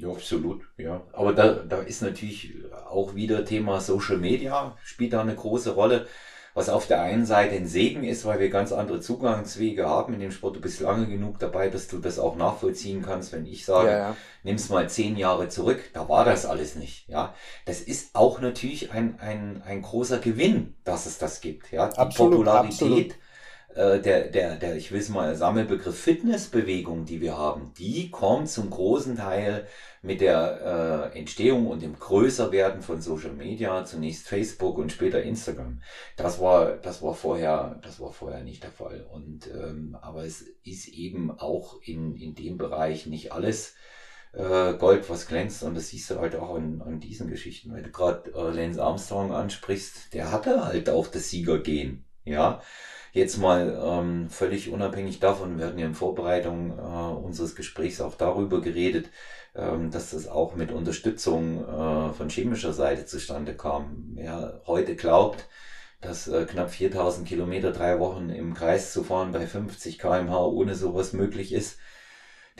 Ja, 0.00 0.08
absolut, 0.08 0.62
ja. 0.78 1.02
Aber 1.12 1.32
da, 1.32 1.52
da 1.52 1.82
ist 1.82 2.02
natürlich 2.02 2.54
auch 2.88 3.14
wieder 3.14 3.44
Thema 3.44 3.80
Social 3.80 4.16
Media, 4.16 4.76
spielt 4.82 5.12
da 5.12 5.20
eine 5.20 5.34
große 5.34 5.74
Rolle, 5.74 6.06
was 6.54 6.68
auf 6.68 6.86
der 6.86 7.02
einen 7.02 7.26
Seite 7.26 7.54
ein 7.54 7.66
Segen 7.66 8.02
ist, 8.02 8.24
weil 8.24 8.40
wir 8.40 8.50
ganz 8.50 8.72
andere 8.72 9.00
Zugangswege 9.00 9.86
haben 9.86 10.14
in 10.14 10.20
dem 10.20 10.32
Sport. 10.32 10.56
Du 10.56 10.60
bist 10.60 10.80
lange 10.80 11.06
genug 11.06 11.38
dabei, 11.38 11.68
dass 11.68 11.86
du 11.86 11.98
das 11.98 12.18
auch 12.18 12.36
nachvollziehen 12.36 13.02
kannst, 13.02 13.32
wenn 13.32 13.46
ich 13.46 13.64
sage, 13.64 13.90
ja, 13.90 13.98
ja. 13.98 14.16
nimm's 14.42 14.68
mal 14.68 14.88
zehn 14.88 15.16
Jahre 15.16 15.48
zurück, 15.48 15.80
da 15.92 16.08
war 16.08 16.24
das 16.24 16.46
alles 16.46 16.74
nicht, 16.74 17.08
ja. 17.08 17.34
Das 17.66 17.80
ist 17.80 18.14
auch 18.14 18.40
natürlich 18.40 18.90
ein, 18.90 19.20
ein, 19.20 19.62
ein 19.64 19.82
großer 19.82 20.18
Gewinn, 20.18 20.74
dass 20.84 21.06
es 21.06 21.18
das 21.18 21.40
gibt, 21.40 21.70
ja. 21.72 21.88
Die 21.88 21.98
absolut, 21.98 22.32
Popularität. 22.32 22.72
Absolut 22.72 23.14
äh, 23.74 24.00
der, 24.00 24.28
der, 24.28 24.56
der, 24.56 24.76
ich 24.76 24.90
will 24.90 25.00
es 25.00 25.08
mal, 25.08 25.34
Sammelbegriff 25.36 25.98
Fitnessbewegung, 25.98 27.04
die 27.04 27.20
wir 27.20 27.36
haben, 27.36 27.72
die 27.78 28.10
kommt 28.10 28.48
zum 28.48 28.70
großen 28.70 29.16
Teil 29.16 29.66
mit 30.02 30.20
der 30.20 31.12
äh, 31.14 31.18
Entstehung 31.18 31.66
und 31.66 31.82
dem 31.82 31.98
Größerwerden 31.98 32.82
von 32.82 33.00
Social 33.00 33.32
Media, 33.32 33.84
zunächst 33.84 34.26
Facebook 34.26 34.78
und 34.78 34.90
später 34.90 35.22
Instagram. 35.22 35.82
Das 36.16 36.40
war, 36.40 36.76
das 36.78 37.02
war 37.02 37.14
vorher, 37.14 37.78
das 37.82 38.00
war 38.00 38.12
vorher 38.12 38.42
nicht 38.42 38.62
der 38.62 38.72
Fall. 38.72 39.06
Und 39.12 39.48
ähm, 39.48 39.96
aber 40.00 40.24
es 40.24 40.42
ist 40.64 40.88
eben 40.88 41.30
auch 41.30 41.80
in, 41.82 42.16
in 42.16 42.34
dem 42.34 42.56
Bereich 42.56 43.06
nicht 43.06 43.32
alles 43.32 43.74
äh, 44.32 44.74
Gold, 44.74 45.08
was 45.10 45.26
glänzt. 45.26 45.62
Und 45.62 45.74
das 45.74 45.88
siehst 45.88 46.10
du 46.10 46.18
halt 46.18 46.34
auch 46.34 46.54
an, 46.54 46.82
an 46.82 47.00
diesen 47.00 47.28
Geschichten. 47.28 47.74
Wenn 47.74 47.84
du 47.84 47.90
gerade 47.90 48.30
äh, 48.30 48.50
Lance 48.50 48.82
Armstrong 48.82 49.32
ansprichst, 49.32 50.14
der 50.14 50.32
hatte 50.32 50.64
halt 50.64 50.88
auch 50.88 51.08
das 51.08 51.30
Siegergehen. 51.30 52.06
Ja, 52.24 52.62
Jetzt 53.12 53.38
mal 53.38 53.76
ähm, 53.84 54.30
völlig 54.30 54.70
unabhängig 54.70 55.18
davon, 55.18 55.58
wir 55.58 55.66
hatten 55.66 55.78
ja 55.78 55.86
in 55.86 55.94
Vorbereitung 55.94 56.78
äh, 56.78 56.82
unseres 57.24 57.56
Gesprächs 57.56 58.00
auch 58.00 58.14
darüber 58.14 58.60
geredet, 58.60 59.08
ähm, 59.56 59.90
dass 59.90 60.10
das 60.10 60.28
auch 60.28 60.54
mit 60.54 60.70
Unterstützung 60.70 61.64
äh, 61.64 62.12
von 62.12 62.28
chemischer 62.28 62.72
Seite 62.72 63.06
zustande 63.06 63.56
kam. 63.56 64.12
Wer 64.14 64.62
heute 64.66 64.94
glaubt, 64.94 65.48
dass 66.00 66.28
äh, 66.28 66.44
knapp 66.44 66.70
4000 66.70 67.26
Kilometer 67.26 67.72
drei 67.72 67.98
Wochen 67.98 68.30
im 68.30 68.54
Kreis 68.54 68.92
zu 68.92 69.02
fahren 69.02 69.32
bei 69.32 69.46
50 69.46 69.98
kmh 69.98 70.46
ohne 70.46 70.76
sowas 70.76 71.12
möglich 71.12 71.52
ist, 71.52 71.78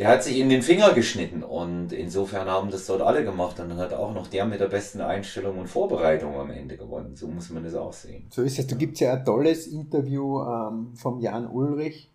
der 0.01 0.09
hat 0.09 0.25
sich 0.25 0.39
in 0.39 0.49
den 0.49 0.63
Finger 0.63 0.95
geschnitten 0.95 1.43
und 1.43 1.93
insofern 1.93 2.49
haben 2.49 2.71
das 2.71 2.87
dort 2.87 3.03
alle 3.03 3.23
gemacht 3.23 3.61
und 3.61 3.69
dann 3.69 3.77
hat 3.77 3.93
auch 3.93 4.15
noch 4.15 4.29
der 4.29 4.47
mit 4.47 4.59
der 4.59 4.69
besten 4.69 5.03
Einstellung 5.03 5.59
und 5.59 5.67
Vorbereitung 5.67 6.37
am 6.37 6.51
Ende 6.51 6.79
gewonnen. 6.79 7.17
So 7.17 7.29
muss 7.29 7.51
man 7.51 7.65
das 7.65 7.75
auch 7.75 7.93
sehen. 7.93 8.25
So 8.31 8.41
ist 8.41 8.59
es. 8.59 8.67
Da 8.67 8.77
gibt 8.77 8.95
es 8.95 9.01
ja 9.01 9.13
ein 9.13 9.27
tolles 9.27 9.67
Interview 9.67 10.41
ähm, 10.41 10.95
vom 10.95 11.21
Jan 11.21 11.47
Ulrich. 11.47 12.09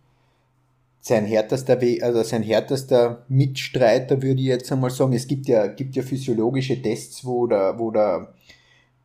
Sein 0.98 1.26
härtester, 1.26 1.80
We 1.80 2.00
also 2.02 2.24
sein 2.24 2.42
härtester 2.42 3.24
Mitstreiter 3.28 4.20
würde 4.20 4.40
ich 4.40 4.48
jetzt 4.48 4.72
einmal 4.72 4.90
sagen. 4.90 5.12
Es 5.12 5.28
gibt 5.28 5.46
ja, 5.46 5.68
gibt 5.68 5.94
ja 5.94 6.02
physiologische 6.02 6.82
Tests, 6.82 7.24
wo 7.24 7.46
der, 7.46 7.78
wo 7.78 7.92
der, 7.92 8.34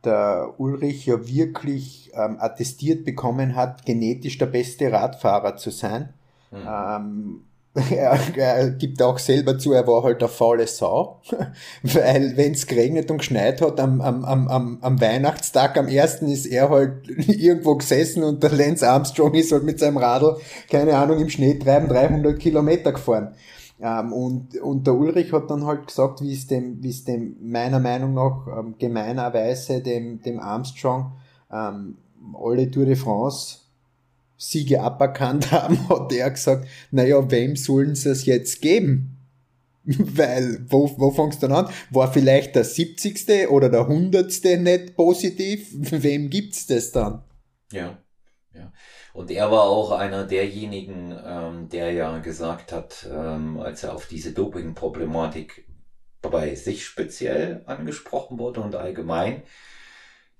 der 0.04 0.54
Ulrich 0.58 1.06
ja 1.06 1.24
wirklich 1.24 2.10
ähm, 2.14 2.36
attestiert 2.40 3.04
bekommen 3.04 3.54
hat, 3.54 3.86
genetisch 3.86 4.38
der 4.38 4.46
beste 4.46 4.90
Radfahrer 4.90 5.56
zu 5.56 5.70
sein. 5.70 6.12
Mhm. 6.50 6.66
Ähm, 6.66 7.44
er, 7.90 8.18
er 8.36 8.70
gibt 8.70 9.00
auch 9.00 9.18
selber 9.18 9.58
zu, 9.58 9.72
er 9.72 9.86
war 9.86 10.02
halt 10.02 10.22
eine 10.22 10.28
faule 10.28 10.66
Sau, 10.66 11.22
weil 11.82 12.36
wenn 12.36 12.52
es 12.52 12.66
geregnet 12.66 13.10
und 13.10 13.18
geschneit 13.18 13.62
hat 13.62 13.80
am, 13.80 14.02
am, 14.02 14.24
am, 14.24 14.78
am 14.82 15.00
Weihnachtstag, 15.00 15.78
am 15.78 15.88
ersten 15.88 16.28
ist 16.28 16.44
er 16.44 16.68
halt 16.68 17.08
irgendwo 17.28 17.76
gesessen 17.76 18.24
und 18.24 18.42
der 18.42 18.50
Lance 18.50 18.86
Armstrong 18.86 19.32
ist 19.32 19.52
halt 19.52 19.64
mit 19.64 19.78
seinem 19.78 19.96
Radl, 19.96 20.36
keine 20.70 20.96
Ahnung, 20.96 21.18
im 21.18 21.30
Schnee 21.30 21.58
treiben 21.58 21.88
300 21.88 22.38
Kilometer 22.38 22.92
gefahren. 22.92 23.34
Ähm, 23.80 24.12
und, 24.12 24.60
und 24.60 24.86
der 24.86 24.94
Ulrich 24.94 25.32
hat 25.32 25.50
dann 25.50 25.64
halt 25.66 25.86
gesagt, 25.86 26.20
wie 26.20 26.34
es 26.34 26.46
dem, 26.46 26.82
wie 26.82 26.90
es 26.90 27.04
dem 27.04 27.36
meiner 27.40 27.80
Meinung 27.80 28.12
nach 28.12 28.46
ähm, 28.58 28.74
gemeinerweise 28.78 29.80
dem, 29.80 30.20
dem 30.20 30.40
Armstrong 30.40 31.12
ähm, 31.50 31.96
alle 32.38 32.70
Tour 32.70 32.84
de 32.84 32.96
France 32.96 33.61
Siege 34.42 34.80
aberkannt 34.80 35.52
haben, 35.52 35.88
hat 35.88 36.12
er 36.12 36.30
gesagt, 36.30 36.66
naja, 36.90 37.30
wem 37.30 37.54
sollen 37.54 37.94
sie 37.94 38.10
es 38.10 38.26
jetzt 38.26 38.60
geben? 38.60 39.18
Weil, 39.84 40.64
wo, 40.68 40.92
wo 40.98 41.10
fängst 41.10 41.42
du 41.42 41.48
dann 41.48 41.66
an? 41.66 41.72
War 41.90 42.12
vielleicht 42.12 42.56
der 42.56 42.64
70. 42.64 43.48
oder 43.48 43.68
der 43.68 43.82
100. 43.82 44.44
nicht 44.60 44.96
positiv? 44.96 45.68
Wem 45.90 46.30
gibt's 46.30 46.66
das 46.66 46.92
dann? 46.92 47.22
Ja, 47.72 47.98
ja. 48.54 48.72
Und 49.12 49.30
er 49.30 49.50
war 49.50 49.62
auch 49.62 49.90
einer 49.90 50.24
derjenigen, 50.24 51.14
ähm, 51.24 51.68
der 51.68 51.92
ja 51.92 52.18
gesagt 52.18 52.72
hat, 52.72 53.08
ähm, 53.12 53.60
als 53.60 53.82
er 53.82 53.94
auf 53.94 54.06
diese 54.06 54.32
Doping-Problematik 54.32 55.66
bei 56.20 56.54
sich 56.54 56.84
speziell 56.84 57.62
angesprochen 57.66 58.38
wurde 58.38 58.60
und 58.60 58.76
allgemein, 58.76 59.42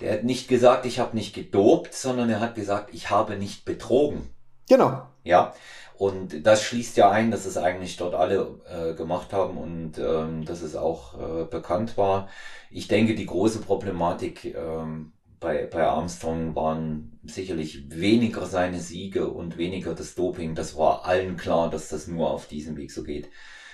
der 0.03 0.15
hat 0.15 0.25
nicht 0.25 0.49
gesagt, 0.49 0.85
ich 0.85 0.99
habe 0.99 1.17
nicht 1.17 1.35
gedopt, 1.35 1.95
sondern 1.95 2.29
er 2.29 2.41
hat 2.41 2.55
gesagt, 2.55 2.93
ich 2.93 3.11
habe 3.11 3.37
nicht 3.37 3.65
betrogen. 3.65 4.29
Genau. 4.69 5.07
Ja, 5.25 5.55
und 5.97 6.45
das 6.47 6.65
schließt 6.65 6.97
ja 6.97 7.11
ein, 7.11 7.31
dass 7.31 7.47
es 7.47 7.57
eigentlich 7.57 7.97
dort 7.97 8.15
alle 8.15 8.61
äh, 8.69 8.95
gemacht 8.95 9.33
haben 9.33 9.57
und 9.57 9.99
ähm, 9.99 10.45
dass 10.45 10.63
es 10.63 10.75
auch 10.75 11.15
äh, 11.15 11.45
bekannt 11.45 11.97
war. 11.97 12.29
Ich 12.71 12.89
denke, 12.89 13.15
die 13.15 13.27
große 13.27 13.61
Problematik 13.61 14.57
ähm, 14.57 15.13
bei, 15.39 15.67
bei 15.67 15.85
Armstrong 15.85 16.57
waren 16.57 17.21
sicherlich 17.25 17.91
weniger 17.91 18.47
seine 18.47 18.81
Siege 18.81 19.29
und 19.29 19.59
weniger 19.59 19.95
das 19.95 20.15
Doping. 20.15 20.55
Das 20.55 20.77
war 20.77 21.05
allen 21.05 21.37
klar, 21.37 21.71
dass 21.71 21.89
das 21.89 22.09
nur 22.09 22.31
auf 22.31 22.47
diesem 22.47 22.77
Weg 22.77 22.91
so 22.91 23.05
geht. 23.05 23.29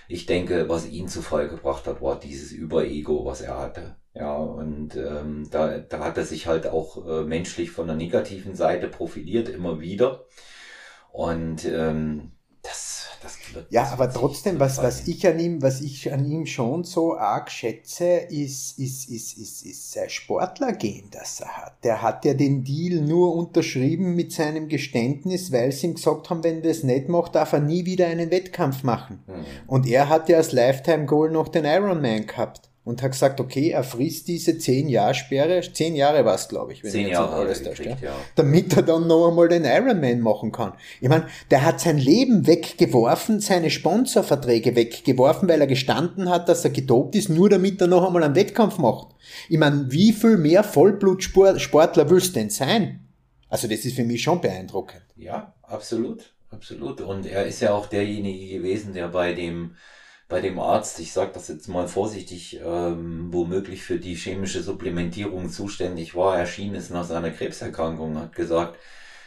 Ich 0.09 0.27
denke, 0.27 0.69
was 0.69 0.88
ihn 0.88 1.09
zu 1.09 1.23
Fall 1.23 1.49
gebracht 1.49 1.87
hat, 1.87 2.03
war 2.03 2.19
dieses 2.19 2.51
Überego, 2.51 3.25
was 3.27 3.43
er 3.43 3.59
hatte. 3.59 3.97
Ja, 4.19 4.37
und 4.37 4.97
ähm, 4.97 5.47
da, 5.51 5.79
da 5.79 6.01
hat 6.01 6.17
er 6.19 6.25
sich 6.25 6.49
halt 6.49 6.67
auch 6.67 7.07
äh, 7.07 7.23
menschlich 7.23 7.71
von 7.71 7.87
der 7.87 7.95
negativen 7.95 8.57
Seite 8.57 8.89
profiliert, 8.89 9.49
immer 9.49 9.81
wieder. 9.81 10.25
Und 11.13 11.65
ähm, 11.65 12.33
das, 12.63 13.07
das 13.23 13.39
wird. 13.55 13.67
Ja, 13.71 13.85
aber 13.93 14.13
trotzdem, 14.13 14.59
was, 14.59 14.83
was 14.83 15.07
ich 15.07 15.25
an 15.25 15.39
ihm, 15.39 15.63
was 15.63 15.81
ich 15.81 16.13
an 16.13 16.29
ihm 16.29 16.47
schon 16.47 16.83
so 16.83 17.17
arg 17.17 17.49
schätze, 17.49 18.07
ist, 18.29 18.81
ist, 18.81 19.09
ist, 19.09 19.39
ist, 19.39 19.65
ist 19.65 19.93
sein 19.93 20.11
Sportlergehen, 20.11 21.11
das 21.13 21.41
er 21.41 21.57
hat. 21.57 21.85
Der 21.85 22.03
hat 22.03 22.25
ja 22.25 22.35
den 22.35 22.65
Deal 22.65 23.01
nur 23.01 23.37
unterschrieben 23.37 24.17
mit 24.17 24.33
seinem 24.33 24.69
Geständnis, 24.69 25.53
weil 25.53 25.71
sie 25.71 25.87
ihm 25.87 25.95
gesagt 25.95 26.29
haben, 26.29 26.43
wenn 26.43 26.57
er 26.57 26.71
das 26.71 26.83
nicht 26.83 27.09
macht, 27.09 27.37
darf 27.37 27.53
er 27.53 27.61
nie 27.61 27.87
wieder 27.87 28.09
einen 28.09 28.33
Wettkampf 28.33 28.83
machen. 28.83 29.23
Mhm. 29.29 29.45
Und 29.69 29.87
er 29.87 30.09
hat 30.09 30.29
ja 30.29 30.39
als 30.39 30.51
Lifetime 30.51 31.07
Goal 31.07 31.31
noch 31.31 31.47
den 31.47 31.65
Ironman 31.65 32.27
gehabt 32.27 32.68
und 32.88 33.03
hat 33.03 33.12
gesagt, 33.12 33.38
okay, 33.38 33.68
er 33.68 33.85
frisst 33.85 34.29
diese 34.29 34.57
zehn 34.57 34.88
Jahre 34.88 35.12
Sperre, 35.12 35.61
zehn 35.61 35.94
Jahre 35.94 36.24
war 36.24 36.37
es, 36.37 36.48
glaube 36.48 36.72
ich, 36.72 36.83
wenn 36.83 36.90
zehn 36.90 37.09
Jahre 37.09 37.35
alles 37.35 37.62
da 37.62 37.72
ja. 37.72 38.16
damit 38.35 38.74
er 38.79 38.83
dann 38.83 39.07
noch 39.07 39.29
einmal 39.29 39.46
den 39.48 39.66
Ironman 39.66 40.20
machen 40.20 40.53
kann. 40.53 40.72
Ich 41.03 41.09
meine, 41.11 41.27
der 41.51 41.66
hat 41.66 41.81
sein 41.81 41.98
Leben 41.98 42.46
weggeworfen, 42.46 43.40
seine 43.40 43.68
Sponsorverträge 43.68 44.74
weggeworfen, 44.74 45.51
weil 45.51 45.61
er 45.61 45.66
gestanden 45.66 46.31
hat, 46.31 46.48
dass 46.48 46.64
er 46.64 46.70
gedopt 46.70 47.14
ist, 47.14 47.29
nur 47.29 47.51
damit 47.51 47.79
er 47.83 47.88
noch 47.88 48.07
einmal 48.07 48.22
einen 48.22 48.35
Wettkampf 48.35 48.79
macht. 48.79 49.09
Ich 49.51 49.59
meine, 49.59 49.92
wie 49.92 50.14
viel 50.14 50.38
mehr 50.38 50.64
Vollblutsportler 50.64 52.09
willst 52.09 52.37
denn 52.37 52.48
sein? 52.48 53.07
Also 53.51 53.68
das 53.68 53.81
ist 53.81 53.96
für 53.96 54.05
mich 54.05 54.22
schon 54.22 54.40
beeindruckend. 54.40 55.03
Ja, 55.14 55.53
absolut, 55.61 56.33
absolut. 56.51 57.03
Und 57.03 57.27
er 57.27 57.44
ist 57.44 57.61
ja 57.61 57.74
auch 57.74 57.85
derjenige 57.85 58.57
gewesen, 58.57 58.94
der 58.94 59.09
bei 59.09 59.35
dem 59.35 59.72
bei 60.29 60.41
dem 60.41 60.59
Arzt, 60.59 61.01
ich 61.01 61.12
sage 61.12 61.31
das 61.33 61.49
jetzt 61.49 61.69
mal 61.69 61.88
vorsichtig, 61.88 62.61
ähm, 62.62 63.29
womöglich 63.33 63.83
für 63.83 63.99
die 63.99 64.14
chemische 64.14 64.62
Supplementierung 64.62 65.49
zuständig 65.49 66.14
war, 66.14 66.38
erschien 66.38 66.75
es 66.75 66.91
nach 66.91 67.05
seiner 67.05 67.31
Krebserkrankung, 67.31 68.19
hat 68.19 68.35
gesagt, 68.35 68.79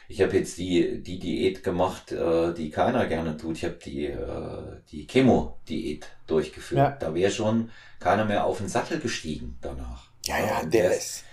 ich 0.08 0.22
habe 0.22 0.38
jetzt 0.38 0.58
die, 0.58 1.02
die 1.02 1.20
Diät 1.20 1.64
gemacht, 1.64 2.12
äh, 2.12 2.54
die 2.54 2.70
keiner 2.70 3.08
gerne 3.08 3.38
tut. 3.38 3.58
Ich 3.58 3.64
habe 3.64 3.80
die, 3.84 4.08
äh, 4.08 4.82
die 4.92 5.08
Chemo-Diät 5.08 6.06
durchgeführt. 6.28 6.78
Ja. 6.78 6.98
Da 7.00 7.16
wäre 7.16 7.32
schon 7.32 7.72
keiner 8.00 8.26
mehr 8.26 8.46
auf 8.46 8.58
den 8.58 8.68
Sattel 8.68 9.00
gestiegen 9.00 9.58
danach. 9.62 10.10
Ja, 10.26 10.38
ja, 10.40 10.62
der, 10.64 10.90
der 10.90 10.98
ist. 10.98 11.24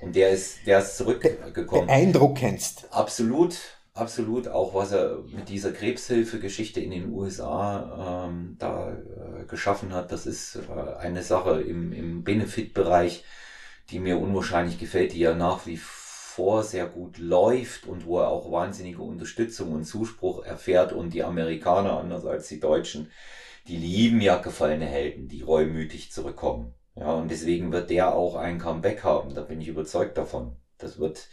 Und 0.00 0.14
der 0.14 0.30
ist, 0.30 0.58
der 0.66 0.78
ist 0.78 0.96
zurückgekommen. 0.96 1.88
Beeindruckendst. 1.88 2.86
Absolut. 2.92 3.56
Absolut, 3.98 4.46
auch 4.46 4.74
was 4.74 4.92
er 4.92 5.24
mit 5.34 5.48
dieser 5.48 5.72
Krebshilfe-Geschichte 5.72 6.78
in 6.80 6.92
den 6.92 7.10
USA 7.10 8.28
ähm, 8.28 8.54
da 8.56 8.92
äh, 8.92 9.44
geschaffen 9.46 9.92
hat, 9.92 10.12
das 10.12 10.24
ist 10.24 10.54
äh, 10.56 10.94
eine 11.00 11.22
Sache 11.24 11.60
im, 11.62 11.92
im 11.92 12.22
Benefit-Bereich, 12.22 13.24
die 13.90 13.98
mir 13.98 14.18
unwahrscheinlich 14.20 14.78
gefällt, 14.78 15.14
die 15.14 15.18
ja 15.18 15.34
nach 15.34 15.66
wie 15.66 15.78
vor 15.78 16.62
sehr 16.62 16.86
gut 16.86 17.18
läuft 17.18 17.86
und 17.86 18.06
wo 18.06 18.20
er 18.20 18.28
auch 18.28 18.52
wahnsinnige 18.52 19.02
Unterstützung 19.02 19.72
und 19.72 19.84
Zuspruch 19.84 20.44
erfährt 20.44 20.92
und 20.92 21.12
die 21.12 21.24
Amerikaner, 21.24 21.98
anders 21.98 22.24
als 22.24 22.46
die 22.46 22.60
Deutschen, 22.60 23.10
die 23.66 23.76
lieben 23.78 24.20
ja 24.20 24.36
gefallene 24.36 24.86
Helden, 24.86 25.26
die 25.26 25.42
reumütig 25.42 26.12
zurückkommen. 26.12 26.72
Ja, 26.94 27.14
und 27.14 27.32
deswegen 27.32 27.72
wird 27.72 27.90
der 27.90 28.14
auch 28.14 28.36
ein 28.36 28.60
Comeback 28.60 29.02
haben, 29.02 29.34
da 29.34 29.42
bin 29.42 29.60
ich 29.60 29.66
überzeugt 29.66 30.16
davon. 30.16 30.54
Das 30.78 31.00
wird, 31.00 31.26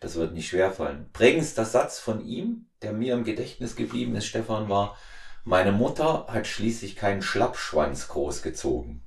das 0.00 0.16
wird 0.16 0.34
nicht 0.34 0.48
schwerfallen. 0.48 1.10
Prägendster 1.12 1.64
Satz 1.64 1.98
von 1.98 2.24
ihm, 2.24 2.66
der 2.82 2.92
mir 2.92 3.14
im 3.14 3.24
Gedächtnis 3.24 3.76
geblieben 3.76 4.14
ist, 4.16 4.26
Stefan, 4.26 4.68
war, 4.68 4.96
meine 5.44 5.72
Mutter 5.72 6.26
hat 6.28 6.46
schließlich 6.46 6.96
keinen 6.96 7.22
Schlappschwanz 7.22 8.08
großgezogen. 8.08 9.02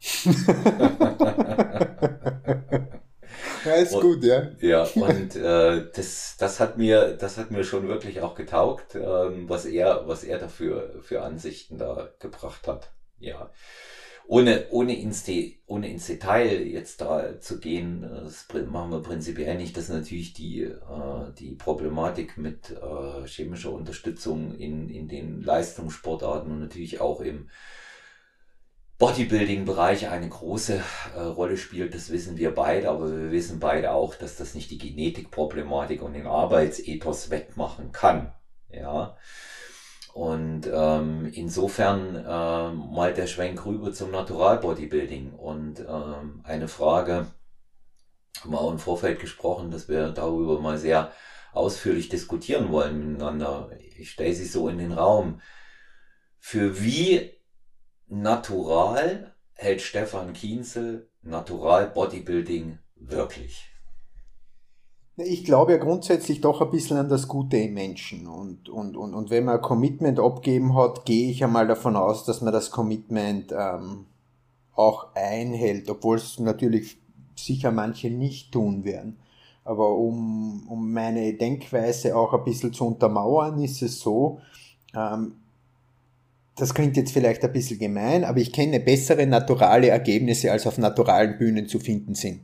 ja, 3.64 3.74
ist 3.74 3.94
und, 3.94 4.00
gut, 4.00 4.24
ja. 4.24 4.50
Ja, 4.60 4.82
und 4.82 5.36
äh, 5.36 5.86
das, 5.94 6.36
das 6.38 6.60
hat 6.60 6.76
mir, 6.78 7.16
das 7.16 7.38
hat 7.38 7.50
mir 7.50 7.64
schon 7.64 7.88
wirklich 7.88 8.20
auch 8.20 8.34
getaugt, 8.34 8.94
ähm, 8.94 9.48
was 9.48 9.64
er, 9.64 10.08
was 10.08 10.24
er 10.24 10.38
dafür 10.38 11.00
für 11.02 11.22
Ansichten 11.22 11.78
da 11.78 12.10
gebracht 12.18 12.66
hat. 12.66 12.90
Ja 13.18 13.50
ohne, 14.26 14.66
ohne, 14.70 14.98
ins, 14.98 15.24
ohne 15.66 15.90
ins 15.90 16.06
Detail 16.06 16.66
jetzt 16.66 17.00
da 17.00 17.40
zu 17.40 17.60
gehen, 17.60 18.02
das 18.02 18.46
machen 18.70 18.90
wir 18.90 19.02
prinzipiell 19.02 19.56
nicht, 19.56 19.76
dass 19.76 19.88
natürlich 19.88 20.32
die, 20.32 20.62
äh, 20.62 21.32
die 21.38 21.54
Problematik 21.54 22.38
mit 22.38 22.70
äh, 22.70 23.26
chemischer 23.26 23.72
Unterstützung 23.72 24.54
in, 24.54 24.88
in 24.88 25.08
den 25.08 25.42
Leistungssportarten 25.42 26.52
und 26.52 26.60
natürlich 26.60 27.00
auch 27.00 27.20
im 27.20 27.48
Bodybuilding-Bereich 28.98 30.08
eine 30.08 30.28
große 30.28 30.80
äh, 31.16 31.20
Rolle 31.20 31.56
spielt, 31.56 31.92
das 31.92 32.10
wissen 32.10 32.36
wir 32.36 32.54
beide, 32.54 32.88
aber 32.88 33.10
wir 33.10 33.32
wissen 33.32 33.58
beide 33.58 33.90
auch, 33.90 34.14
dass 34.14 34.36
das 34.36 34.54
nicht 34.54 34.70
die 34.70 34.78
Genetikproblematik 34.78 36.02
und 36.02 36.12
den 36.12 36.28
Arbeitsethos 36.28 37.30
wettmachen 37.30 37.90
kann. 37.90 38.32
Ja. 38.70 39.16
Und 40.12 40.68
ähm, 40.70 41.30
insofern 41.32 42.16
ähm, 42.16 42.92
mal 42.92 43.14
der 43.14 43.26
Schwenk 43.26 43.64
rüber 43.64 43.92
zum 43.92 44.10
Natural 44.10 44.58
Bodybuilding 44.58 45.32
und 45.32 45.80
ähm, 45.80 46.42
eine 46.44 46.68
Frage, 46.68 47.28
haben 48.40 48.50
wir 48.52 48.60
auch 48.60 48.72
im 48.72 48.78
Vorfeld 48.78 49.20
gesprochen, 49.20 49.70
dass 49.70 49.88
wir 49.88 50.10
darüber 50.10 50.60
mal 50.60 50.76
sehr 50.76 51.12
ausführlich 51.52 52.10
diskutieren 52.10 52.70
wollen 52.70 53.12
miteinander. 53.12 53.70
Ich 53.96 54.10
stelle 54.10 54.34
sie 54.34 54.46
so 54.46 54.68
in 54.68 54.78
den 54.78 54.92
Raum. 54.92 55.40
Für 56.38 56.82
wie 56.82 57.30
natural 58.06 59.34
hält 59.54 59.80
Stefan 59.80 60.34
Kienzel 60.34 61.10
Natural 61.22 61.86
Bodybuilding 61.86 62.78
wirklich? 62.96 63.71
Ich 65.16 65.44
glaube 65.44 65.72
ja 65.72 65.78
grundsätzlich 65.78 66.40
doch 66.40 66.62
ein 66.62 66.70
bisschen 66.70 66.96
an 66.96 67.08
das 67.08 67.28
Gute 67.28 67.58
im 67.58 67.74
Menschen. 67.74 68.26
Und, 68.26 68.70
und, 68.70 68.96
und, 68.96 69.14
und 69.14 69.30
wenn 69.30 69.44
man 69.44 69.56
ein 69.56 69.62
Commitment 69.62 70.18
abgeben 70.18 70.74
hat, 70.74 71.04
gehe 71.04 71.30
ich 71.30 71.44
einmal 71.44 71.66
davon 71.66 71.96
aus, 71.96 72.24
dass 72.24 72.40
man 72.40 72.52
das 72.52 72.70
Commitment 72.70 73.52
ähm, 73.52 74.06
auch 74.74 75.14
einhält, 75.14 75.90
obwohl 75.90 76.16
es 76.16 76.38
natürlich 76.38 76.96
sicher 77.36 77.70
manche 77.72 78.08
nicht 78.08 78.52
tun 78.52 78.84
werden. 78.84 79.18
Aber 79.64 79.94
um, 79.96 80.66
um 80.68 80.92
meine 80.92 81.34
Denkweise 81.34 82.16
auch 82.16 82.32
ein 82.32 82.44
bisschen 82.44 82.72
zu 82.72 82.86
untermauern, 82.86 83.62
ist 83.62 83.82
es 83.82 84.00
so, 84.00 84.40
ähm, 84.94 85.34
das 86.56 86.74
klingt 86.74 86.96
jetzt 86.96 87.12
vielleicht 87.12 87.44
ein 87.44 87.52
bisschen 87.52 87.78
gemein, 87.78 88.24
aber 88.24 88.38
ich 88.38 88.52
kenne 88.52 88.80
bessere 88.80 89.26
naturale 89.26 89.88
Ergebnisse, 89.88 90.50
als 90.52 90.66
auf 90.66 90.78
naturalen 90.78 91.38
Bühnen 91.38 91.68
zu 91.68 91.78
finden 91.78 92.14
sind. 92.14 92.40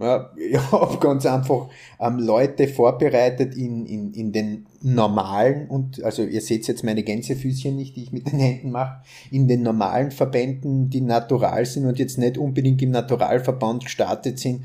Ja, 0.00 0.30
ich 0.36 0.72
habe 0.72 0.98
ganz 0.98 1.26
einfach 1.26 1.68
ähm, 2.00 2.18
Leute 2.18 2.68
vorbereitet 2.68 3.54
in, 3.54 3.84
in, 3.86 4.12
in 4.14 4.32
den 4.32 4.66
normalen, 4.80 5.68
und 5.68 6.02
also 6.02 6.22
ihr 6.22 6.40
seht 6.40 6.66
jetzt 6.66 6.84
meine 6.84 7.02
Gänsefüßchen 7.02 7.76
nicht, 7.76 7.96
die 7.96 8.04
ich 8.04 8.12
mit 8.12 8.30
den 8.32 8.38
Händen 8.38 8.70
mache, 8.70 9.02
in 9.30 9.46
den 9.46 9.62
normalen 9.62 10.10
Verbänden, 10.10 10.88
die 10.88 11.02
natural 11.02 11.66
sind 11.66 11.86
und 11.86 11.98
jetzt 11.98 12.18
nicht 12.18 12.38
unbedingt 12.38 12.80
im 12.82 12.90
Naturalverband 12.90 13.84
gestartet 13.84 14.38
sind 14.38 14.64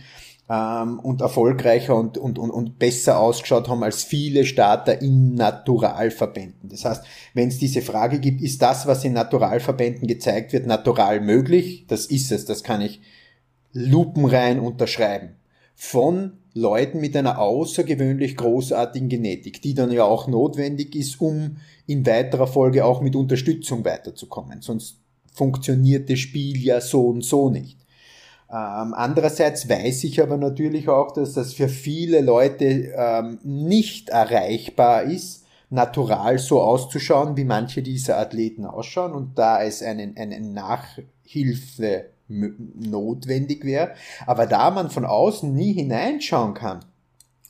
ähm, 0.49 0.99
und 0.99 1.21
erfolgreicher 1.21 1.95
und, 1.95 2.17
und, 2.17 2.39
und, 2.39 2.51
und 2.51 2.79
besser 2.79 3.19
ausgeschaut 3.19 3.67
haben 3.67 3.83
als 3.83 4.03
viele 4.03 4.45
Starter 4.45 5.01
in 5.01 5.35
Naturalverbänden. 5.35 6.69
Das 6.69 6.85
heißt, 6.85 7.03
wenn 7.33 7.49
es 7.49 7.57
diese 7.57 7.81
Frage 7.81 8.19
gibt, 8.19 8.41
ist 8.41 8.61
das, 8.61 8.87
was 8.87 9.03
in 9.03 9.13
Naturalverbänden 9.13 10.07
gezeigt 10.07 10.53
wird, 10.53 10.65
natural 10.65 11.19
möglich? 11.19 11.85
Das 11.87 12.05
ist 12.05 12.31
es, 12.31 12.45
das 12.45 12.63
kann 12.63 12.81
ich 12.81 13.01
lupenrein 13.75 14.59
unterschreiben. 14.59 15.35
Von 15.75 16.37
Leuten 16.53 17.01
mit 17.01 17.17
einer 17.17 17.39
außergewöhnlich 17.39 18.37
großartigen 18.37 19.09
Genetik, 19.09 19.61
die 19.61 19.73
dann 19.73 19.91
ja 19.91 20.05
auch 20.05 20.27
notwendig 20.27 20.95
ist, 20.95 21.19
um 21.19 21.57
in 21.85 22.05
weiterer 22.05 22.47
Folge 22.47 22.85
auch 22.85 23.01
mit 23.01 23.15
Unterstützung 23.15 23.83
weiterzukommen. 23.83 24.61
Sonst 24.61 25.01
funktioniert 25.33 26.09
das 26.09 26.19
Spiel 26.19 26.57
ja 26.63 26.79
so 26.79 27.07
und 27.07 27.25
so 27.25 27.49
nicht. 27.49 27.77
Ähm, 28.49 28.93
andererseits 28.93 29.67
weiß 29.67 30.05
ich 30.05 30.21
aber 30.21 30.37
natürlich 30.37 30.87
auch, 30.87 31.11
dass 31.11 31.33
das 31.33 31.53
für 31.53 31.67
viele 31.67 32.21
Leute 32.21 32.93
ähm, 32.95 33.39
nicht 33.43 34.07
erreichbar 34.07 35.03
ist, 35.03 35.43
natural 35.69 36.37
so 36.37 36.61
auszuschauen, 36.61 37.35
wie 37.35 37.43
manche 37.43 37.81
dieser 37.81 38.17
Athleten 38.17 38.65
ausschauen 38.65 39.11
und 39.11 39.37
da 39.37 39.61
es 39.61 39.81
einen, 39.81 40.15
eine 40.15 40.39
Nachhilfe 40.39 42.05
notwendig 42.27 43.63
wäre. 43.65 43.93
Aber 44.25 44.45
da 44.45 44.71
man 44.71 44.89
von 44.89 45.05
außen 45.05 45.53
nie 45.53 45.73
hineinschauen 45.73 46.53
kann 46.53 46.85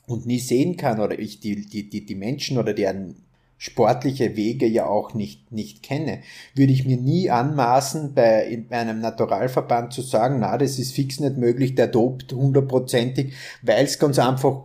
und 0.06 0.26
nie 0.26 0.38
sehen 0.38 0.76
kann 0.76 1.00
oder 1.00 1.18
ich 1.18 1.40
die, 1.40 1.66
die, 1.66 1.88
die, 1.88 2.04
die 2.04 2.14
Menschen 2.14 2.58
oder 2.58 2.74
deren 2.74 3.16
sportliche 3.58 4.36
Wege 4.36 4.66
ja 4.66 4.86
auch 4.86 5.14
nicht, 5.14 5.50
nicht 5.50 5.82
kenne, 5.82 6.20
würde 6.54 6.72
ich 6.72 6.84
mir 6.84 6.98
nie 6.98 7.30
anmaßen, 7.30 8.14
bei, 8.14 8.64
bei 8.68 8.76
einem 8.76 9.00
Naturalverband 9.00 9.92
zu 9.92 10.02
sagen, 10.02 10.40
na, 10.40 10.58
das 10.58 10.78
ist 10.78 10.94
fix 10.94 11.20
nicht 11.20 11.38
möglich, 11.38 11.74
der 11.74 11.86
dopt 11.86 12.32
hundertprozentig, 12.32 13.32
weil 13.62 13.84
es 13.84 13.98
ganz 13.98 14.18
einfach 14.18 14.64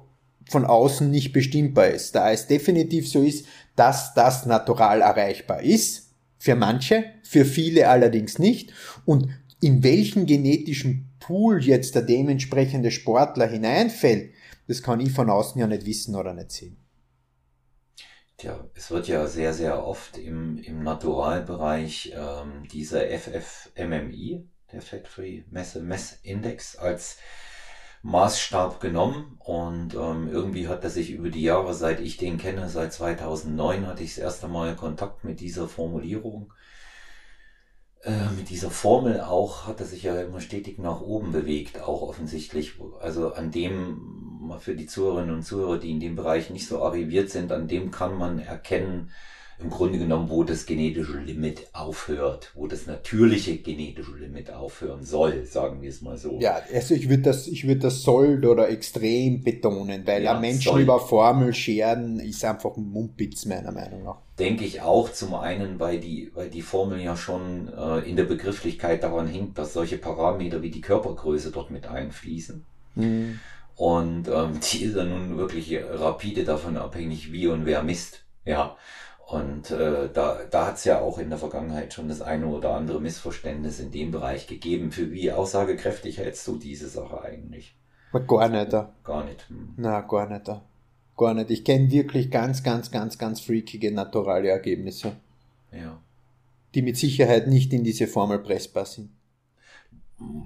von 0.50 0.66
außen 0.66 1.10
nicht 1.10 1.32
bestimmbar 1.32 1.88
ist. 1.88 2.16
Da 2.16 2.32
es 2.32 2.48
definitiv 2.48 3.10
so 3.10 3.22
ist, 3.22 3.46
dass 3.78 4.14
das 4.14 4.46
natural 4.46 5.02
erreichbar 5.02 5.62
ist, 5.62 6.10
für 6.38 6.56
manche, 6.56 7.06
für 7.24 7.46
viele 7.46 7.88
allerdings 7.88 8.40
nicht, 8.40 8.74
und 9.06 9.30
in 9.62 9.84
welchen 9.84 10.26
genetischen 10.26 11.10
Pool 11.20 11.64
jetzt 11.64 11.96
der 11.96 12.02
dementsprechende 12.02 12.92
Sportler 12.92 13.48
hineinfällt, 13.48 14.34
das 14.68 14.82
kann 14.82 15.00
ich 15.00 15.12
von 15.12 15.30
außen 15.30 15.60
ja 15.60 15.68
nicht 15.68 15.86
wissen 15.86 16.16
oder 16.16 16.34
nicht 16.34 16.52
sehen. 16.52 16.78
Tja, 18.38 18.68
es 18.74 18.90
wird 18.90 19.08
ja 19.08 19.28
sehr, 19.28 19.54
sehr 19.54 19.86
oft 19.86 20.18
im, 20.18 20.58
im 20.58 20.84
Naturalbereich 20.84 22.14
ähm, 22.16 22.68
dieser 22.72 23.06
FFMMI, 23.08 24.48
der 24.72 24.82
Fat 24.82 25.08
Free 25.08 25.44
Mess 25.52 26.20
Index, 26.24 26.76
als 26.76 27.18
Maßstab 28.02 28.80
genommen 28.80 29.38
und 29.38 29.94
ähm, 29.94 30.28
irgendwie 30.28 30.68
hat 30.68 30.84
er 30.84 30.90
sich 30.90 31.12
über 31.12 31.30
die 31.30 31.44
Jahre, 31.44 31.76
seit 31.76 32.00
ich 32.00 32.18
den 32.18 32.40
kenne, 32.40 32.68
seit 32.68 32.94
2009 32.94 33.86
hatte 33.86 34.02
ich 34.02 34.16
das 34.16 34.24
erste 34.24 34.48
Mal 34.48 34.76
Kontakt 34.76 35.24
mit 35.24 35.40
dieser 35.40 35.68
Formulierung 35.68 36.52
äh, 38.04 38.32
mit 38.36 38.50
dieser 38.50 38.72
Formel 38.72 39.22
auch 39.22 39.68
hat 39.68 39.80
er 39.80 39.86
sich 39.86 40.04
ja 40.04 40.20
immer 40.22 40.42
stetig 40.42 40.80
nach 40.80 41.02
oben 41.02 41.32
bewegt, 41.32 41.82
auch 41.82 42.02
offensichtlich. 42.02 42.74
Also 43.00 43.34
an 43.34 43.52
dem, 43.52 44.52
für 44.60 44.76
die 44.76 44.88
Zuhörerinnen 44.88 45.36
und 45.36 45.44
Zuhörer, 45.44 45.78
die 45.78 45.92
in 45.92 46.00
dem 46.00 46.16
Bereich 46.16 46.50
nicht 46.50 46.68
so 46.68 46.82
arriviert 46.82 47.30
sind, 47.30 47.52
an 47.52 47.68
dem 47.68 47.92
kann 47.92 48.18
man 48.18 48.40
erkennen, 48.40 49.12
im 49.64 49.70
Grunde 49.70 50.00
genommen, 50.00 50.30
wo 50.30 50.44
das 50.44 50.66
genetische 50.66 51.20
Limit 51.20 51.68
aufhört, 51.74 52.52
wo 52.56 52.68
das 52.68 52.88
natürliche 52.88 53.58
genetische 53.58 54.16
Limit 54.16 54.52
aufhören 54.52 55.04
soll, 55.04 55.46
sagen 55.46 55.82
wir 55.82 55.90
es 55.90 56.02
mal 56.02 56.18
so. 56.18 56.40
Ja, 56.40 56.60
also 56.74 56.96
ich 56.96 57.10
würde 57.10 57.24
das, 57.24 57.48
ich 57.48 57.68
würde 57.68 57.82
das 57.82 58.02
soll 58.02 58.44
oder 58.46 58.70
extrem 58.70 59.44
betonen, 59.44 60.06
weil 60.06 60.24
ja, 60.24 60.40
Menschen 60.40 60.72
soll. 60.72 60.82
über 60.82 61.00
Formel 61.00 61.54
scheren 61.54 62.20
ist 62.20 62.44
einfach 62.44 62.76
ein 62.76 62.90
Mumpitz 62.90 63.46
meiner 63.46 63.72
Meinung 63.72 64.04
nach. 64.04 64.22
Denke 64.42 64.66
ich 64.66 64.82
auch 64.82 65.12
zum 65.12 65.36
einen, 65.36 65.80
weil 65.80 66.00
die, 66.00 66.32
weil 66.34 66.50
die 66.50 66.64
Formel 66.64 67.00
ja 67.00 67.16
schon 67.16 67.72
äh, 67.72 68.00
in 68.00 68.16
der 68.16 68.24
Begrifflichkeit 68.24 69.04
daran 69.04 69.28
hinkt, 69.28 69.60
dass 69.60 69.74
solche 69.74 70.00
Parameter 70.00 70.64
wie 70.64 70.72
die 70.72 70.82
Körpergröße 70.82 71.52
dort 71.52 71.70
mit 71.70 71.86
einfließen. 71.86 72.66
Mhm. 72.96 73.40
Und 73.76 74.28
ähm, 74.30 74.60
die 74.60 74.86
ist 74.86 74.98
dann 74.98 75.10
nun 75.10 75.38
wirklich 75.38 75.80
rapide 75.80 76.44
davon 76.44 76.76
abhängig, 76.76 77.32
wie 77.32 77.46
und 77.46 77.68
wer 77.68 77.84
misst. 77.84 78.24
Ja. 78.44 78.78
Und 79.28 79.70
äh, 79.70 80.10
da, 80.12 80.40
da 80.50 80.66
hat 80.66 80.78
es 80.78 80.86
ja 80.86 81.00
auch 81.02 81.20
in 81.20 81.30
der 81.30 81.38
Vergangenheit 81.38 81.94
schon 81.94 82.10
das 82.10 82.24
eine 82.24 82.48
oder 82.48 82.74
andere 82.74 83.00
Missverständnis 83.00 83.80
in 83.80 83.92
dem 83.92 84.10
Bereich 84.10 84.48
gegeben. 84.48 84.92
Für 84.92 85.12
wie 85.12 85.32
aussagekräftig 85.32 86.18
hältst 86.18 86.48
du 86.48 86.58
diese 86.58 86.90
Sache 86.90 87.22
eigentlich? 87.22 87.78
Gar 88.26 88.50
nicht. 88.50 88.72
Gar 89.04 89.24
nicht. 89.24 89.48
Hm. 89.50 89.76
Na, 89.78 90.02
gar 90.02 90.28
nicht. 90.28 90.50
Gar 91.22 91.36
nicht. 91.36 91.52
Ich 91.52 91.64
kenne 91.64 91.92
wirklich 91.92 92.32
ganz, 92.32 92.64
ganz, 92.64 92.90
ganz, 92.90 93.20
ganz 93.20 93.42
freakige 93.42 93.92
naturale 93.92 94.50
Ergebnisse. 94.50 95.12
Ja. 95.72 96.02
Die 96.74 96.82
mit 96.82 96.98
Sicherheit 96.98 97.48
nicht 97.48 97.72
in 97.74 97.84
diese 97.84 98.08
Formel 98.08 98.40
pressbar 98.40 98.88
sind 98.88 99.12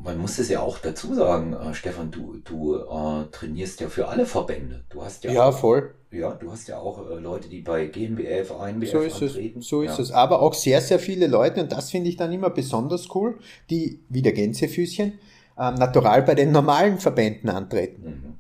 man 0.04 0.18
muss 0.18 0.40
es 0.40 0.50
ja 0.50 0.62
auch 0.62 0.80
dazu 0.80 1.14
sagen, 1.14 1.54
äh, 1.54 1.74
Stefan, 1.74 2.12
du, 2.12 2.38
du 2.44 2.76
äh, 2.76 3.26
trainierst 3.32 3.82
ja 3.82 3.90
für 3.90 4.08
alle 4.08 4.26
Verbände. 4.26 4.84
Du 4.90 5.04
hast 5.04 5.24
ja, 5.24 5.32
ja 5.32 5.52
voll. 5.52 5.94
Ja, 6.12 6.32
du 6.32 6.52
hast 6.52 6.68
ja 6.68 6.78
auch 6.78 7.10
äh, 7.10 7.16
Leute, 7.16 7.50
die 7.50 7.62
bei 7.62 7.88
GmbF, 7.88 8.52
ANBF 8.52 8.92
so 8.92 9.00
ist 9.00 9.22
antreten. 9.22 9.60
Es, 9.60 9.68
so 9.68 9.82
ist 9.82 9.98
ja. 9.98 10.04
es. 10.04 10.12
Aber 10.12 10.42
auch 10.42 10.54
sehr, 10.54 10.80
sehr 10.82 11.00
viele 11.00 11.28
Leute, 11.28 11.62
und 11.62 11.72
das 11.72 11.92
finde 11.92 12.10
ich 12.10 12.16
dann 12.16 12.32
immer 12.32 12.50
besonders 12.50 13.14
cool, 13.16 13.38
die, 13.70 14.00
wie 14.10 14.22
der 14.22 14.34
Gänsefüßchen, 14.34 15.20
ähm, 15.60 15.76
natural 15.76 16.24
bei 16.24 16.36
den 16.36 16.52
normalen 16.52 16.98
Verbänden 16.98 17.50
antreten. 17.50 18.04
Mhm. 18.04 18.35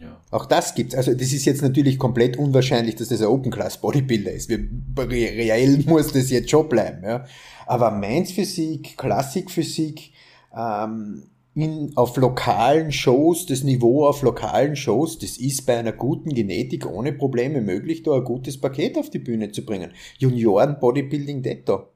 Ja. 0.00 0.18
Auch 0.30 0.46
das 0.46 0.74
gibt's. 0.74 0.94
Also 0.94 1.12
das 1.12 1.32
ist 1.32 1.44
jetzt 1.44 1.62
natürlich 1.62 1.98
komplett 1.98 2.38
unwahrscheinlich, 2.38 2.96
dass 2.96 3.08
das 3.08 3.20
ein 3.20 3.26
Open 3.26 3.52
Class 3.52 3.80
Bodybuilder 3.80 4.32
ist. 4.32 4.48
Wir, 4.48 4.58
reell 4.96 5.84
muss 5.86 6.12
das 6.12 6.30
jetzt 6.30 6.50
schon 6.50 6.68
bleiben. 6.68 7.04
Ja. 7.04 7.26
Aber 7.66 7.90
Mainz 7.90 8.32
Physik, 8.32 8.96
Klassik 8.96 9.50
Physik, 9.50 10.12
ähm, 10.56 11.30
in, 11.54 11.92
auf 11.96 12.16
lokalen 12.16 12.92
Shows, 12.92 13.46
das 13.46 13.62
Niveau 13.64 14.06
auf 14.06 14.22
lokalen 14.22 14.76
Shows, 14.76 15.18
das 15.18 15.36
ist 15.36 15.66
bei 15.66 15.78
einer 15.78 15.92
guten 15.92 16.30
Genetik 16.30 16.86
ohne 16.86 17.12
Probleme 17.12 17.60
möglich, 17.60 18.02
da 18.02 18.14
ein 18.14 18.24
gutes 18.24 18.60
Paket 18.60 18.96
auf 18.96 19.10
die 19.10 19.18
Bühne 19.18 19.52
zu 19.52 19.64
bringen. 19.64 19.92
Junioren 20.18 20.78
Bodybuilding 20.78 21.42
Detto. 21.42 21.88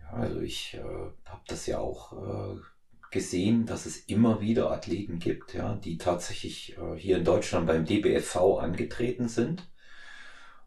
Ja, 0.00 0.12
also 0.12 0.40
ich 0.40 0.74
äh, 0.74 1.28
habe 1.28 1.42
das 1.48 1.66
ja 1.66 1.78
auch 1.78 2.12
äh, 2.12 2.56
gesehen, 3.12 3.66
dass 3.66 3.86
es 3.86 3.98
immer 3.98 4.40
wieder 4.40 4.72
Athleten 4.72 5.18
gibt, 5.18 5.54
ja, 5.54 5.74
die 5.74 5.98
tatsächlich 5.98 6.76
äh, 6.78 6.96
hier 6.96 7.18
in 7.18 7.24
Deutschland 7.24 7.66
beim 7.66 7.84
DBFV 7.84 8.58
angetreten 8.58 9.28
sind 9.28 9.68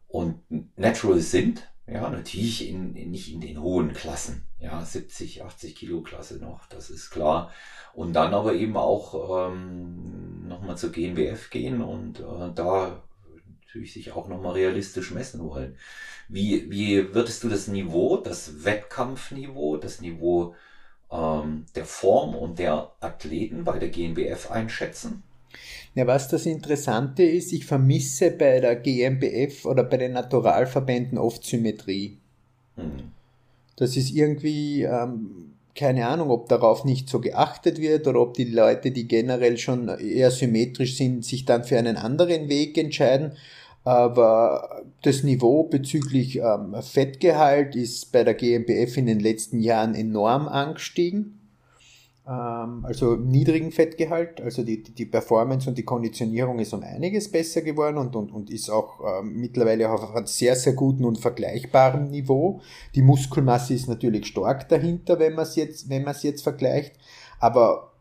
und 0.08 0.40
natural 0.78 1.20
sind, 1.20 1.70
ja, 1.86 2.08
natürlich 2.08 2.68
in, 2.68 2.96
in, 2.96 3.10
nicht 3.10 3.32
in 3.32 3.40
den 3.40 3.60
hohen 3.60 3.92
Klassen. 3.92 4.46
Ja, 4.58 4.84
70, 4.84 5.44
80 5.44 5.76
Kilo 5.76 6.00
Klasse 6.02 6.38
noch, 6.38 6.66
das 6.66 6.88
ist 6.88 7.10
klar. 7.10 7.52
Und 7.94 8.14
dann 8.14 8.32
aber 8.32 8.54
eben 8.54 8.76
auch 8.76 9.50
ähm, 9.50 10.48
nochmal 10.48 10.76
zur 10.78 10.90
GNBF 10.90 11.50
gehen 11.50 11.82
und 11.82 12.20
äh, 12.20 12.52
da 12.54 13.02
natürlich 13.60 13.92
sich 13.92 14.12
auch 14.12 14.28
nochmal 14.28 14.54
realistisch 14.54 15.10
messen 15.10 15.42
wollen. 15.44 15.76
Wie, 16.28 16.70
wie 16.70 17.14
würdest 17.14 17.44
du 17.44 17.48
das 17.48 17.68
Niveau, 17.68 18.16
das 18.16 18.64
Wettkampfniveau, 18.64 19.76
das 19.76 20.00
Niveau 20.00 20.54
ähm, 21.10 21.66
der 21.74 21.84
Form 21.84 22.34
und 22.34 22.58
der 22.58 22.92
Athleten 23.00 23.64
bei 23.64 23.78
der 23.78 23.88
GNBF 23.88 24.50
einschätzen? 24.50 25.22
Ja, 25.94 26.06
was 26.06 26.28
das 26.28 26.44
Interessante 26.44 27.22
ist, 27.22 27.52
ich 27.52 27.64
vermisse 27.64 28.30
bei 28.30 28.60
der 28.60 28.76
GmbF 28.76 29.64
oder 29.64 29.82
bei 29.82 29.96
den 29.96 30.12
Naturalverbänden 30.12 31.16
oft 31.16 31.44
Symmetrie. 31.44 32.18
Mhm. 32.76 33.12
Das 33.76 33.96
ist 33.96 34.10
irgendwie, 34.10 34.82
ähm, 34.82 35.54
keine 35.74 36.06
Ahnung, 36.06 36.30
ob 36.30 36.48
darauf 36.48 36.84
nicht 36.84 37.08
so 37.08 37.20
geachtet 37.20 37.80
wird 37.80 38.06
oder 38.06 38.20
ob 38.20 38.34
die 38.34 38.44
Leute, 38.44 38.90
die 38.90 39.08
generell 39.08 39.58
schon 39.58 39.88
eher 39.88 40.30
symmetrisch 40.30 40.96
sind, 40.96 41.24
sich 41.24 41.44
dann 41.44 41.64
für 41.64 41.78
einen 41.78 41.96
anderen 41.96 42.48
Weg 42.48 42.76
entscheiden. 42.78 43.32
Aber 43.86 44.82
das 45.02 45.22
Niveau 45.22 45.62
bezüglich 45.62 46.40
ähm, 46.40 46.74
Fettgehalt 46.82 47.76
ist 47.76 48.10
bei 48.10 48.24
der 48.24 48.34
GmbF 48.34 48.96
in 48.96 49.06
den 49.06 49.20
letzten 49.20 49.60
Jahren 49.60 49.94
enorm 49.94 50.48
angestiegen. 50.48 51.38
Ähm, 52.26 52.84
also 52.84 53.14
niedrigen 53.14 53.70
Fettgehalt, 53.70 54.40
also 54.40 54.64
die, 54.64 54.82
die 54.82 55.06
Performance 55.06 55.68
und 55.68 55.78
die 55.78 55.84
Konditionierung 55.84 56.58
ist 56.58 56.74
um 56.74 56.82
einiges 56.82 57.30
besser 57.30 57.62
geworden 57.62 57.98
und, 57.98 58.16
und, 58.16 58.32
und 58.32 58.50
ist 58.50 58.70
auch 58.70 59.20
ähm, 59.20 59.36
mittlerweile 59.36 59.88
auf 59.88 60.16
einem 60.16 60.26
sehr, 60.26 60.56
sehr 60.56 60.72
guten 60.72 61.04
und 61.04 61.20
vergleichbaren 61.20 62.10
Niveau. 62.10 62.60
Die 62.96 63.02
Muskelmasse 63.02 63.72
ist 63.74 63.88
natürlich 63.88 64.26
stark 64.26 64.68
dahinter, 64.68 65.20
wenn 65.20 65.34
man 65.34 65.44
es 65.44 65.54
jetzt, 65.54 65.88
jetzt 66.24 66.42
vergleicht, 66.42 66.98
aber 67.38 67.92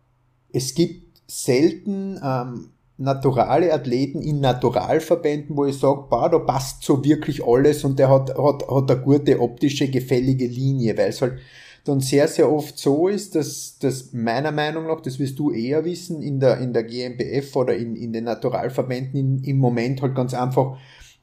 es 0.52 0.74
gibt 0.74 1.22
selten 1.28 2.20
ähm, 2.24 2.72
naturale 2.98 3.74
Athleten 3.74 4.22
in 4.22 4.40
Naturalverbänden, 4.40 5.56
wo 5.58 5.66
ich 5.66 5.78
sage, 5.78 6.06
bah, 6.10 6.30
da 6.30 6.40
passt 6.40 6.84
so 6.84 7.04
wirklich 7.04 7.46
alles 7.46 7.84
und 7.84 8.00
der 8.00 8.10
hat, 8.10 8.38
hat, 8.38 8.68
hat 8.70 8.92
eine 8.92 9.02
gute 9.02 9.40
optische, 9.40 9.90
gefällige 9.90 10.48
Linie, 10.48 10.98
weil 10.98 11.10
es 11.10 11.22
halt 11.22 11.40
dann 11.84 12.00
sehr, 12.00 12.28
sehr 12.28 12.52
oft 12.52 12.78
so 12.80 13.08
ist, 13.08 13.36
dass, 13.36 13.78
dass 13.80 14.12
meiner 14.12 14.52
Meinung 14.52 14.88
nach, 14.88 15.02
das 15.02 15.20
wirst 15.20 15.38
du 15.38 15.52
eher 15.52 15.86
wissen, 15.86 16.22
in 16.22 16.40
der, 16.40 16.58
in 16.60 16.74
der 16.74 16.84
GmbF 16.84 17.56
oder 17.56 17.76
in, 17.76 17.96
in 17.96 18.12
den 18.12 18.24
Naturalverbänden 18.24 19.20
in, 19.20 19.44
im 19.44 19.58
Moment 19.58 20.02
halt 20.02 20.16
ganz 20.16 20.34
einfach 20.34 20.78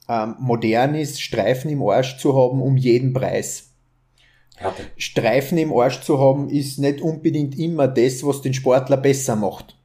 ähm, 0.09 0.37
modern 0.39 0.95
ist, 0.95 1.21
Streifen 1.21 1.71
im 1.71 1.83
Arsch 1.83 2.19
zu 2.19 2.37
haben 2.37 2.63
um 2.63 2.77
jeden 2.77 3.13
Preis. 3.13 3.71
Härte. 4.57 4.83
Streifen 4.97 5.59
im 5.59 5.73
Arsch 5.73 6.03
zu 6.03 6.21
haben, 6.21 6.49
ist 6.49 6.79
nicht 6.79 7.01
unbedingt 7.01 7.59
immer 7.59 7.89
das, 7.89 8.25
was 8.25 8.43
den 8.43 8.55
Sportler 8.55 8.99
besser 8.99 9.35
macht. 9.35 9.77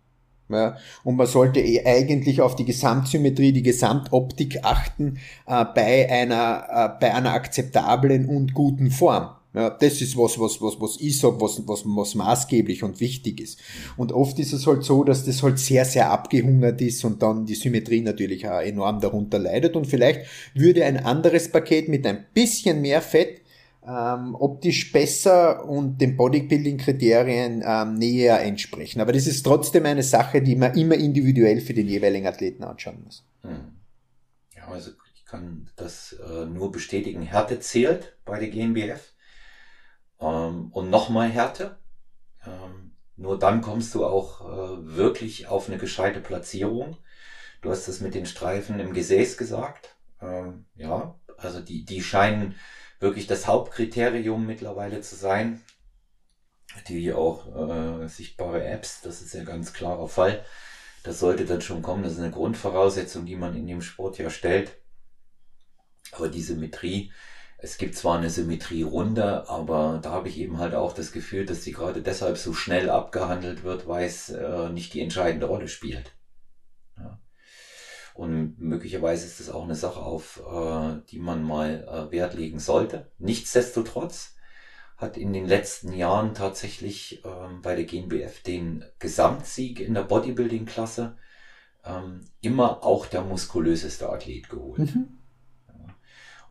Ja, 0.49 0.77
und 1.03 1.17
man 1.17 1.27
sollte 1.27 1.59
eh 1.59 1.85
eigentlich 1.85 2.39
auf 2.41 2.55
die 2.55 2.63
Gesamtsymmetrie, 2.63 3.51
die 3.51 3.63
Gesamtoptik 3.63 4.59
achten 4.63 5.17
äh, 5.45 5.65
bei 5.75 6.09
einer 6.09 6.67
äh, 6.69 6.99
bei 7.01 7.13
einer 7.13 7.33
akzeptablen 7.33 8.27
und 8.27 8.53
guten 8.53 8.89
Form. 8.89 9.29
Ja, 9.53 9.71
das 9.71 10.01
ist 10.01 10.15
was, 10.15 10.39
was, 10.39 10.61
was, 10.61 10.79
was 10.79 10.97
ich 10.99 11.19
sage, 11.19 11.41
was, 11.41 11.67
was, 11.67 11.83
was 11.83 12.13
maßgeblich 12.13 12.83
und 12.83 12.99
wichtig 12.99 13.41
ist. 13.41 13.59
Und 13.97 14.11
oft 14.11 14.37
ist 14.37 14.53
es 14.53 14.67
halt 14.67 14.83
so, 14.83 15.03
dass 15.03 15.25
das 15.25 15.41
halt 15.41 15.57
sehr, 15.57 15.83
sehr 15.83 16.11
abgehungert 16.11 16.79
ist 16.79 17.03
und 17.03 17.23
dann 17.23 17.45
die 17.47 17.55
Symmetrie 17.55 18.01
natürlich 18.01 18.47
auch 18.47 18.59
enorm 18.59 18.99
darunter 19.01 19.39
leidet. 19.39 19.75
Und 19.75 19.87
vielleicht 19.87 20.27
würde 20.53 20.85
ein 20.85 20.97
anderes 20.97 21.51
Paket 21.51 21.89
mit 21.89 22.05
ein 22.05 22.25
bisschen 22.35 22.81
mehr 22.81 23.01
Fett 23.01 23.41
ähm, 23.87 24.35
optisch 24.35 24.91
besser 24.91 25.65
und 25.65 25.99
den 26.01 26.17
Bodybuilding-Kriterien 26.17 27.63
ähm, 27.65 27.93
näher 27.95 28.41
entsprechen. 28.41 28.99
Aber 28.99 29.13
das 29.13 29.27
ist 29.27 29.43
trotzdem 29.43 29.85
eine 29.85 30.03
Sache, 30.03 30.41
die 30.41 30.55
man 30.55 30.75
immer 30.75 30.95
individuell 30.95 31.61
für 31.61 31.73
den 31.73 31.87
jeweiligen 31.87 32.27
Athleten 32.27 32.63
anschauen 32.63 33.03
muss. 33.03 33.23
Hm. 33.43 33.77
Ja, 34.55 34.67
also 34.67 34.91
ich 35.15 35.25
kann 35.25 35.69
das 35.77 36.13
äh, 36.13 36.45
nur 36.45 36.71
bestätigen. 36.71 37.21
Härte 37.21 37.59
zählt 37.59 38.17
bei 38.25 38.39
der 38.39 38.49
GmbF 38.49 39.13
ähm, 40.19 40.69
und 40.71 40.89
nochmal 40.89 41.29
Härte. 41.29 41.77
Ähm, 42.45 42.91
nur 43.15 43.39
dann 43.39 43.61
kommst 43.61 43.95
du 43.95 44.05
auch 44.05 44.41
äh, 44.41 44.95
wirklich 44.97 45.47
auf 45.47 45.69
eine 45.69 45.77
gescheite 45.77 46.19
Platzierung. 46.19 46.97
Du 47.61 47.71
hast 47.71 47.87
das 47.87 48.01
mit 48.01 48.15
den 48.15 48.25
Streifen 48.25 48.79
im 48.79 48.93
Gesäß 48.93 49.37
gesagt. 49.37 49.95
Ähm, 50.21 50.65
ja, 50.75 51.15
also 51.37 51.61
die, 51.61 51.85
die 51.85 52.01
scheinen 52.01 52.55
wirklich 52.99 53.27
das 53.27 53.47
Hauptkriterium 53.47 54.45
mittlerweile 54.45 55.01
zu 55.01 55.15
sein. 55.15 55.61
Die 56.87 57.13
auch 57.13 57.47
äh, 57.55 58.07
sichtbare 58.07 58.63
Apps, 58.63 59.01
das 59.01 59.21
ist 59.21 59.33
ja 59.33 59.43
ganz 59.43 59.73
klarer 59.73 60.07
Fall. 60.07 60.43
Das 61.03 61.19
sollte 61.19 61.45
dann 61.45 61.61
schon 61.61 61.81
kommen. 61.81 62.03
Das 62.03 62.13
ist 62.13 62.19
eine 62.19 62.31
Grundvoraussetzung, 62.31 63.25
die 63.25 63.35
man 63.35 63.55
in 63.55 63.67
dem 63.67 63.81
Sport 63.81 64.17
ja 64.17 64.29
stellt. 64.29 64.77
Aber 66.11 66.27
die 66.27 66.41
Symmetrie, 66.41 67.11
es 67.57 67.77
gibt 67.77 67.95
zwar 67.95 68.17
eine 68.17 68.29
Symmetrierunde, 68.29 69.49
aber 69.49 69.99
da 70.03 70.11
habe 70.11 70.29
ich 70.29 70.37
eben 70.37 70.59
halt 70.59 70.75
auch 70.75 70.93
das 70.93 71.11
Gefühl, 71.11 71.45
dass 71.45 71.63
sie 71.63 71.71
gerade 71.71 72.01
deshalb 72.01 72.37
so 72.37 72.53
schnell 72.53 72.89
abgehandelt 72.89 73.63
wird, 73.63 73.87
weil 73.87 74.05
es 74.05 74.29
äh, 74.29 74.69
nicht 74.69 74.93
die 74.93 75.01
entscheidende 75.01 75.47
Rolle 75.47 75.67
spielt. 75.67 76.16
Und 78.17 78.59
möglicherweise 78.59 79.27
ist 79.27 79.39
das 79.39 79.51
auch 79.51 79.63
eine 79.63 79.75
Sache, 79.75 79.99
auf 79.99 80.41
äh, 80.51 81.01
die 81.11 81.19
man 81.19 81.43
mal 81.43 81.87
äh, 81.87 82.11
Wert 82.11 82.33
legen 82.33 82.57
sollte. 82.57 83.11
Nichtsdestotrotz 83.19 84.35
hat 84.97 85.17
in 85.17 85.33
den 85.33 85.45
letzten 85.45 85.93
Jahren 85.93 86.33
tatsächlich 86.33 87.23
ähm, 87.23 87.61
bei 87.61 87.75
der 87.75 87.85
GNBF 87.85 88.41
den 88.41 88.83
Gesamtsieg 88.97 89.79
in 89.79 89.93
der 89.93 90.01
Bodybuilding-Klasse 90.01 91.15
ähm, 91.85 92.21
immer 92.41 92.83
auch 92.83 93.05
der 93.05 93.21
muskulöseste 93.21 94.09
Athlet 94.09 94.49
geholt. 94.49 94.95
Mhm. 94.95 95.19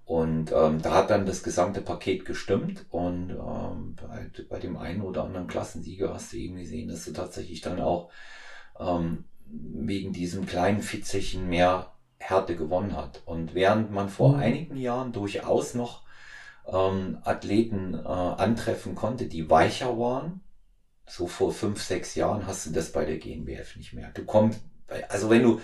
Und 0.04 0.52
ähm, 0.52 0.80
da 0.80 0.94
hat 0.94 1.10
dann 1.10 1.26
das 1.26 1.42
gesamte 1.42 1.80
Paket 1.80 2.24
gestimmt 2.24 2.86
und 2.90 3.30
ähm, 3.30 3.96
bei, 3.96 4.30
bei 4.48 4.60
dem 4.60 4.76
einen 4.76 5.02
oder 5.02 5.24
anderen 5.24 5.48
Klassensieger 5.48 6.14
hast 6.14 6.32
du 6.32 6.36
eben 6.36 6.54
gesehen, 6.58 6.88
dass 6.88 7.04
du 7.06 7.12
tatsächlich 7.12 7.60
dann 7.60 7.80
auch 7.80 8.12
ähm, 8.78 9.24
wegen 9.49 10.12
diesem 10.12 10.47
kleinen 10.47 10.82
Fitzelchen 10.82 11.49
mehr 11.49 11.92
Härte 12.18 12.57
gewonnen 12.57 12.97
hat. 12.97 13.22
Und 13.24 13.55
während 13.55 13.92
man 13.92 14.09
vor 14.09 14.34
mhm. 14.34 14.40
einigen 14.40 14.76
Jahren 14.76 15.12
durchaus 15.12 15.74
noch 15.74 16.03
ähm, 16.66 17.18
Athleten 17.24 17.94
äh, 17.94 18.09
antreffen 18.09 18.94
konnte, 18.94 19.26
die 19.26 19.49
weicher 19.49 19.99
waren, 19.99 20.40
so 21.07 21.26
vor 21.26 21.53
fünf, 21.53 21.82
sechs 21.82 22.14
Jahren 22.14 22.47
hast 22.47 22.66
du 22.66 22.70
das 22.70 22.90
bei 22.90 23.05
der 23.05 23.18
GNBF 23.18 23.76
nicht 23.76 23.92
mehr. 23.92 24.11
Du 24.12 24.24
kommst, 24.24 24.61
also 25.09 25.30
wenn 25.30 25.42
du, 25.42 25.61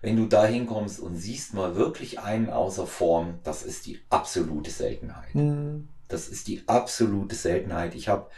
wenn 0.00 0.16
du 0.16 0.26
da 0.26 0.46
hinkommst 0.46 1.00
und 1.00 1.16
siehst 1.16 1.52
mal 1.52 1.76
wirklich 1.76 2.20
einen 2.20 2.48
außer 2.48 2.86
Form, 2.86 3.40
das 3.44 3.62
ist 3.62 3.86
die 3.86 4.00
absolute 4.08 4.70
Seltenheit. 4.70 5.34
Mhm. 5.34 5.88
Das 6.08 6.28
ist 6.28 6.48
die 6.48 6.66
absolute 6.66 7.34
Seltenheit. 7.34 7.94
Ich 7.94 8.08
habe 8.08 8.30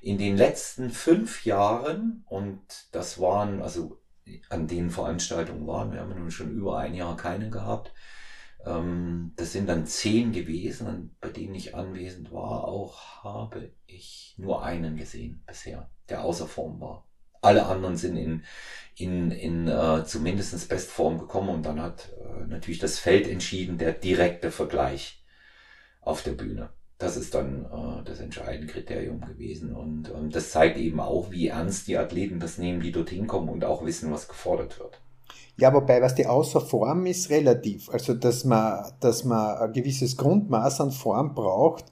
in 0.00 0.18
den 0.18 0.36
letzten 0.36 0.90
fünf 0.90 1.44
Jahren, 1.44 2.24
und 2.28 2.60
das 2.92 3.20
waren, 3.20 3.62
also 3.62 3.99
an 4.48 4.66
den 4.66 4.90
Veranstaltungen 4.90 5.66
waren. 5.66 5.92
Wir 5.92 6.00
haben 6.00 6.18
nun 6.18 6.30
schon 6.30 6.50
über 6.50 6.78
ein 6.78 6.94
Jahr 6.94 7.16
keine 7.16 7.50
gehabt. 7.50 7.92
Ähm, 8.66 9.32
das 9.36 9.52
sind 9.52 9.68
dann 9.68 9.86
zehn 9.86 10.32
gewesen, 10.32 11.16
bei 11.20 11.28
denen 11.28 11.54
ich 11.54 11.74
anwesend 11.74 12.32
war. 12.32 12.64
Auch 12.64 13.24
habe 13.24 13.72
ich 13.86 14.34
nur 14.38 14.64
einen 14.64 14.96
gesehen 14.96 15.42
bisher, 15.46 15.90
der 16.08 16.24
außer 16.24 16.46
Form 16.46 16.80
war. 16.80 17.06
Alle 17.42 17.66
anderen 17.66 17.96
sind 17.96 18.16
in, 18.16 18.44
in, 18.96 19.30
in 19.30 19.66
äh, 19.66 20.04
zumindest 20.04 20.68
Bestform 20.68 21.18
gekommen 21.18 21.48
und 21.48 21.64
dann 21.64 21.80
hat 21.80 22.12
äh, 22.20 22.46
natürlich 22.46 22.80
das 22.80 22.98
Feld 22.98 23.26
entschieden, 23.26 23.78
der 23.78 23.92
direkte 23.92 24.50
Vergleich 24.50 25.24
auf 26.02 26.22
der 26.22 26.32
Bühne 26.32 26.70
das 27.00 27.16
ist 27.16 27.34
dann 27.34 27.64
äh, 27.64 28.04
das 28.04 28.20
entscheidende 28.20 28.72
Kriterium 28.72 29.22
gewesen. 29.22 29.74
Und 29.74 30.10
ähm, 30.10 30.30
das 30.30 30.50
zeigt 30.50 30.76
eben 30.76 31.00
auch, 31.00 31.30
wie 31.30 31.48
ernst 31.48 31.88
die 31.88 31.96
Athleten 31.96 32.38
das 32.38 32.58
nehmen, 32.58 32.80
die 32.80 32.92
dorthin 32.92 33.26
kommen 33.26 33.48
und 33.48 33.64
auch 33.64 33.84
wissen, 33.84 34.12
was 34.12 34.28
gefordert 34.28 34.78
wird. 34.78 35.00
Ja, 35.56 35.72
wobei, 35.72 36.00
was 36.02 36.14
die 36.14 36.26
außer 36.26 36.60
Form 36.60 37.06
ist, 37.06 37.30
relativ. 37.30 37.88
Also, 37.90 38.14
dass 38.14 38.44
man, 38.44 38.84
dass 39.00 39.24
man 39.24 39.56
ein 39.56 39.72
gewisses 39.72 40.16
Grundmaß 40.16 40.82
an 40.82 40.90
Form 40.90 41.34
braucht, 41.34 41.86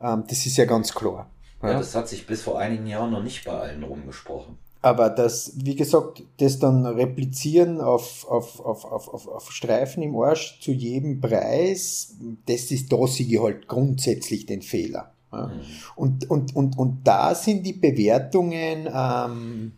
ähm, 0.00 0.24
das 0.26 0.46
ist 0.46 0.56
ja 0.56 0.64
ganz 0.64 0.94
klar. 0.94 1.30
Ja? 1.62 1.72
ja, 1.72 1.78
das 1.78 1.94
hat 1.94 2.08
sich 2.08 2.26
bis 2.26 2.42
vor 2.42 2.58
einigen 2.58 2.86
Jahren 2.86 3.12
noch 3.12 3.22
nicht 3.22 3.44
bei 3.44 3.52
allen 3.52 3.82
rumgesprochen. 3.82 4.58
Aber 4.84 5.08
das, 5.08 5.52
wie 5.56 5.76
gesagt, 5.76 6.24
das 6.36 6.58
dann 6.58 6.84
replizieren 6.84 7.80
auf, 7.80 8.28
auf, 8.28 8.60
auf, 8.60 8.84
auf, 8.84 9.08
auf, 9.08 9.28
auf 9.28 9.50
Streifen 9.50 10.02
im 10.02 10.14
Arsch 10.14 10.60
zu 10.60 10.72
jedem 10.72 11.22
Preis, 11.22 12.16
das 12.44 12.70
ist, 12.70 12.92
da 12.92 13.06
sehe 13.06 13.26
ich 13.26 13.40
halt 13.40 13.66
grundsätzlich 13.66 14.44
den 14.44 14.60
Fehler. 14.60 15.10
Ja. 15.32 15.46
Mhm. 15.46 15.52
Und, 15.96 16.30
und, 16.30 16.54
und, 16.54 16.78
und 16.78 16.98
da 17.02 17.34
sind 17.34 17.64
die 17.64 17.72
Bewertungen, 17.72 18.86
ähm, 18.94 19.72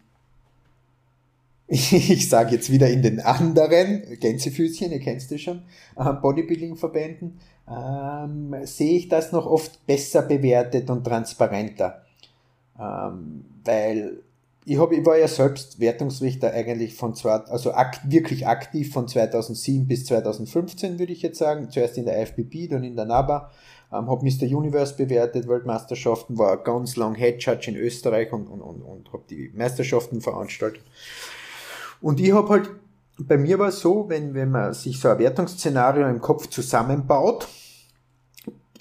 ich 1.68 2.28
sage 2.28 2.57
jetzt 2.57 2.72
wieder 2.72 2.90
in 2.90 3.02
den 3.02 3.20
anderen, 3.20 4.18
Gänsefüßchen, 4.18 4.90
ihr 4.90 4.98
kennt 4.98 5.30
das 5.30 5.40
schon, 5.40 5.62
äh, 5.96 6.12
Bodybuilding-Verbänden, 6.14 7.38
ähm, 7.70 8.57
sehe 8.64 8.96
ich 8.96 9.09
das 9.09 9.30
noch 9.30 9.46
oft 9.46 9.86
besser 9.86 10.22
bewertet 10.22 10.90
und 10.90 11.04
transparenter. 11.04 12.02
Ähm, 12.76 13.44
weil 13.64 14.22
ich, 14.68 14.78
hab, 14.78 14.90
ich 14.90 15.06
war 15.06 15.16
ja 15.16 15.28
selbst 15.28 15.78
Wertungsrichter 15.78 16.52
eigentlich 16.52 16.96
von 16.96 17.14
zwei, 17.14 17.34
also 17.34 17.72
akt, 17.72 18.00
wirklich 18.10 18.48
aktiv 18.48 18.92
von 18.92 19.06
2007 19.06 19.86
bis 19.86 20.04
2015, 20.06 20.98
würde 20.98 21.12
ich 21.12 21.22
jetzt 21.22 21.38
sagen. 21.38 21.70
Zuerst 21.70 21.96
in 21.96 22.04
der 22.04 22.20
IFBB, 22.20 22.68
dann 22.68 22.82
in 22.82 22.96
der 22.96 23.04
NABA. 23.04 23.52
Ähm, 23.92 24.10
habe 24.10 24.24
Mr. 24.24 24.42
Universe 24.42 24.96
bewertet, 24.96 25.46
Weltmeisterschaften, 25.46 26.36
war 26.36 26.56
ganz 26.64 26.96
lang 26.96 27.14
Head 27.14 27.40
Judge 27.44 27.70
in 27.70 27.76
Österreich 27.76 28.32
und, 28.32 28.48
und, 28.48 28.60
und, 28.60 28.82
und 28.82 29.12
habe 29.12 29.22
die 29.30 29.52
Meisterschaften 29.54 30.20
veranstaltet. 30.20 30.82
Und 32.00 32.18
ich 32.18 32.32
habe 32.32 32.48
halt, 32.48 32.70
bei 33.20 33.38
mir 33.38 33.60
war 33.60 33.68
es 33.68 33.78
so, 33.78 34.08
wenn, 34.08 34.34
wenn 34.34 34.50
man 34.50 34.74
sich 34.74 34.98
so 34.98 35.08
ein 35.08 35.20
Wertungsszenario 35.20 36.08
im 36.08 36.20
Kopf 36.20 36.48
zusammenbaut, 36.48 37.46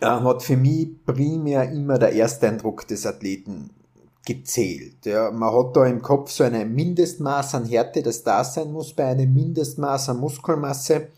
äh, 0.02 0.08
hat 0.08 0.42
für 0.42 0.58
mich 0.58 1.06
primär 1.06 1.72
immer 1.72 2.00
der 2.00 2.16
Ersteindruck 2.16 2.88
des 2.88 3.06
Athleten 3.06 3.70
gezählt. 4.26 5.06
Ja, 5.06 5.32
man 5.32 5.54
hat 5.54 5.76
da 5.76 5.86
im 5.86 6.02
Kopf 6.02 6.32
so 6.32 6.44
ein 6.44 6.74
Mindestmaß 6.74 7.56
an 7.56 7.66
Härte, 7.66 8.02
das 8.02 8.24
da 8.24 8.44
sein 8.44 8.72
muss 8.72 8.94
bei 8.94 9.06
einem 9.06 9.34
Mindestmaß 9.34 10.10
an 10.10 10.20
Muskelmasse 10.20 11.10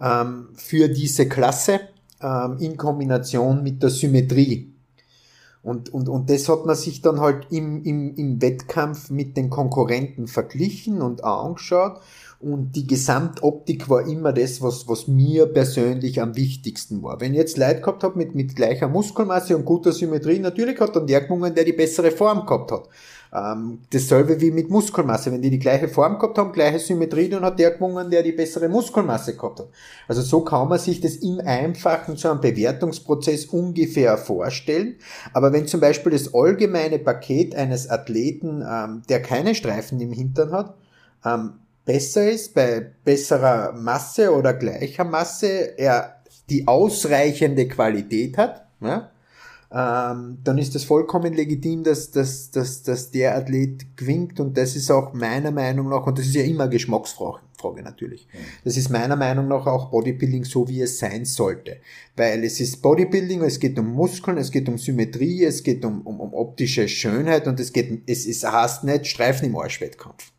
ähm, 0.00 0.48
für 0.54 0.88
diese 0.88 1.28
Klasse 1.28 1.80
ähm, 2.20 2.56
in 2.58 2.76
Kombination 2.76 3.62
mit 3.62 3.82
der 3.82 3.90
Symmetrie. 3.90 4.72
Und, 5.62 5.92
und, 5.92 6.08
und 6.08 6.30
das 6.30 6.48
hat 6.48 6.64
man 6.64 6.76
sich 6.76 7.02
dann 7.02 7.20
halt 7.20 7.48
im, 7.50 7.82
im, 7.82 8.14
im 8.14 8.40
Wettkampf 8.40 9.10
mit 9.10 9.36
den 9.36 9.50
Konkurrenten 9.50 10.28
verglichen 10.28 11.02
und 11.02 11.24
angeschaut 11.24 12.00
und 12.38 12.72
die 12.76 12.86
Gesamtoptik 12.86 13.88
war 13.88 14.06
immer 14.06 14.32
das, 14.32 14.60
was, 14.60 14.86
was 14.88 15.08
mir 15.08 15.46
persönlich 15.46 16.20
am 16.20 16.36
wichtigsten 16.36 17.02
war. 17.02 17.20
Wenn 17.20 17.32
ich 17.32 17.38
jetzt 17.38 17.56
Leid 17.56 17.82
gehabt 17.82 18.04
habe 18.04 18.18
mit, 18.18 18.34
mit 18.34 18.54
gleicher 18.54 18.88
Muskelmasse 18.88 19.56
und 19.56 19.64
guter 19.64 19.92
Symmetrie, 19.92 20.38
natürlich 20.38 20.78
hat 20.78 20.94
dann 20.94 21.06
der 21.06 21.22
gewonnen, 21.22 21.54
der 21.54 21.64
die 21.64 21.72
bessere 21.72 22.10
Form 22.10 22.44
gehabt 22.44 22.72
hat. 22.72 22.88
Ähm, 23.34 23.80
dasselbe 23.90 24.40
wie 24.40 24.50
mit 24.50 24.70
Muskelmasse. 24.70 25.32
Wenn 25.32 25.42
die 25.42 25.50
die 25.50 25.58
gleiche 25.58 25.88
Form 25.88 26.18
gehabt 26.18 26.36
haben, 26.36 26.52
gleiche 26.52 26.78
Symmetrie, 26.78 27.28
dann 27.28 27.42
hat 27.42 27.58
der 27.58 27.72
gewonnen, 27.72 28.10
der 28.10 28.22
die 28.22 28.32
bessere 28.32 28.68
Muskelmasse 28.68 29.34
gehabt 29.34 29.60
hat. 29.60 29.68
Also 30.06 30.20
so 30.20 30.42
kann 30.42 30.68
man 30.68 30.78
sich 30.78 31.00
das 31.00 31.16
im 31.16 31.40
Einfachen 31.40 32.16
so 32.16 32.30
einem 32.30 32.40
Bewertungsprozess 32.40 33.46
ungefähr 33.46 34.18
vorstellen. 34.18 34.96
Aber 35.32 35.52
wenn 35.54 35.66
zum 35.66 35.80
Beispiel 35.80 36.12
das 36.12 36.34
allgemeine 36.34 36.98
Paket 36.98 37.54
eines 37.54 37.88
Athleten, 37.88 38.62
ähm, 38.62 39.02
der 39.08 39.22
keine 39.22 39.54
Streifen 39.54 40.00
im 40.00 40.12
Hintern 40.12 40.52
hat, 40.52 40.74
ähm, 41.24 41.54
besser 41.86 42.30
ist, 42.30 42.52
bei 42.54 42.92
besserer 43.04 43.72
Masse 43.72 44.30
oder 44.34 44.52
gleicher 44.52 45.04
Masse, 45.04 45.78
er 45.78 46.20
die 46.50 46.68
ausreichende 46.68 47.66
Qualität 47.66 48.36
hat, 48.36 48.66
ja, 48.80 49.10
ähm, 49.72 50.38
dann 50.44 50.58
ist 50.58 50.74
das 50.74 50.84
vollkommen 50.84 51.32
legitim, 51.32 51.82
dass, 51.82 52.10
dass, 52.10 52.50
dass, 52.50 52.82
dass 52.82 53.10
der 53.10 53.34
Athlet 53.34 53.96
gewinnt 53.96 54.38
und 54.38 54.56
das 54.58 54.76
ist 54.76 54.90
auch 54.90 55.14
meiner 55.14 55.50
Meinung 55.50 55.88
nach, 55.88 56.06
und 56.06 56.18
das 56.18 56.26
ist 56.26 56.34
ja 56.34 56.42
immer 56.42 56.68
Geschmacksfrage 56.68 57.40
Frage 57.56 57.82
natürlich. 57.82 58.28
Das 58.64 58.76
ist 58.76 58.90
meiner 58.90 59.16
Meinung 59.16 59.48
nach 59.48 59.66
auch 59.66 59.90
Bodybuilding 59.90 60.44
so, 60.44 60.68
wie 60.68 60.80
es 60.80 60.98
sein 60.98 61.24
sollte. 61.24 61.78
Weil 62.16 62.44
es 62.44 62.60
ist 62.60 62.82
Bodybuilding, 62.82 63.42
es 63.42 63.58
geht 63.58 63.78
um 63.78 63.92
Muskeln, 63.92 64.38
es 64.38 64.50
geht 64.50 64.68
um 64.68 64.78
Symmetrie, 64.78 65.44
es 65.44 65.62
geht 65.62 65.84
um, 65.84 66.02
um, 66.02 66.20
um 66.20 66.34
optische 66.34 66.88
Schönheit 66.88 67.46
und 67.46 67.58
es 67.60 67.72
geht, 67.72 68.02
es 68.06 68.26
ist, 68.26 68.44
heißt 68.50 68.84
nicht 68.84 69.06
Streifen 69.06 69.48
im 69.48 69.56
Arschwettkampf. 69.56 70.32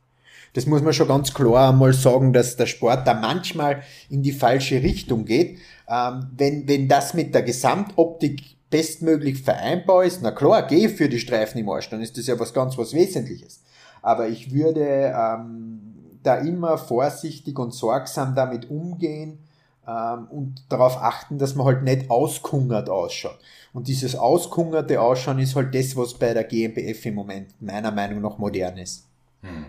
Das 0.54 0.66
muss 0.66 0.82
man 0.82 0.94
schon 0.94 1.08
ganz 1.08 1.34
klar 1.34 1.70
einmal 1.70 1.94
sagen, 1.94 2.34
dass 2.34 2.56
der 2.56 2.66
Sport 2.66 3.08
da 3.08 3.14
manchmal 3.14 3.84
in 4.10 4.24
die 4.24 4.32
falsche 4.32 4.82
Richtung 4.82 5.26
geht. 5.26 5.60
Ähm, 5.90 6.28
wenn, 6.36 6.68
wenn 6.68 6.88
das 6.88 7.14
mit 7.14 7.34
der 7.34 7.44
Gesamtoptik 7.44 8.58
bestmöglich 8.70 9.42
vereinbar 9.42 10.04
ist, 10.04 10.22
na 10.22 10.32
klar, 10.32 10.68
geh 10.68 10.90
für 10.90 11.10
die 11.10 11.20
Streifen 11.20 11.60
im 11.60 11.70
Arsch, 11.70 11.90
dann 11.90 12.02
ist 12.02 12.18
das 12.18 12.28
ja 12.28 12.40
was 12.40 12.54
ganz 12.54 12.78
was 12.78 12.94
Wesentliches. 12.94 13.64
Aber 14.02 14.28
ich 14.28 14.54
würde 14.54 15.14
ähm, 15.16 16.20
da 16.24 16.36
immer 16.36 16.78
vorsichtig 16.78 17.58
und 17.58 17.74
sorgsam 17.74 18.36
damit 18.36 18.70
umgehen 18.70 19.40
ähm, 19.88 20.28
und 20.30 20.64
darauf 20.70 20.98
achten, 20.98 21.38
dass 21.38 21.56
man 21.56 21.66
halt 21.66 21.84
nicht 21.84 22.10
auskungert 22.10 22.90
ausschaut. 22.90 23.40
Und 23.74 23.88
dieses 23.88 24.16
auskungerte 24.16 25.02
Ausschauen 25.02 25.40
ist 25.40 25.56
halt 25.56 25.74
das, 25.74 25.96
was 25.96 26.14
bei 26.16 26.34
der 26.34 26.44
GmbF 26.44 27.06
im 27.06 27.16
Moment 27.16 27.62
meiner 27.62 27.92
Meinung 27.92 28.22
nach 28.22 28.38
modern 28.38 28.78
ist. 28.78 29.08
Hm. 29.42 29.66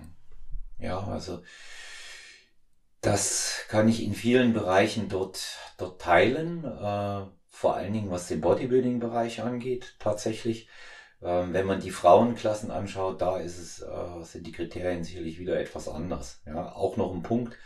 Ja, 0.79 0.99
also 1.07 1.43
das 3.01 3.65
kann 3.69 3.89
ich 3.89 4.03
in 4.03 4.15
vielen 4.15 4.53
Bereichen 4.53 5.09
dort, 5.09 5.59
dort 5.77 6.01
teilen, 6.01 6.65
äh, 6.65 7.27
vor 7.49 7.75
allen 7.75 7.93
Dingen 7.93 8.11
was 8.11 8.29
den 8.29 8.41
Bodybuilding-Bereich 8.41 9.43
angeht, 9.43 9.97
tatsächlich. 9.99 10.69
Ähm, 11.21 11.53
wenn 11.53 11.67
man 11.67 11.81
die 11.81 11.91
Frauenklassen 11.91 12.71
anschaut, 12.71 13.21
da 13.21 13.39
ist 13.39 13.59
es, 13.59 13.83
äh, 13.83 14.23
sind 14.23 14.47
die 14.47 14.53
Kriterien 14.53 15.03
sicherlich 15.03 15.39
wieder 15.39 15.59
etwas 15.59 15.89
anders. 15.89 16.41
Ja, 16.47 16.73
auch 16.73 16.97
noch 16.97 17.13
ein 17.13 17.23
Punkt, 17.23 17.57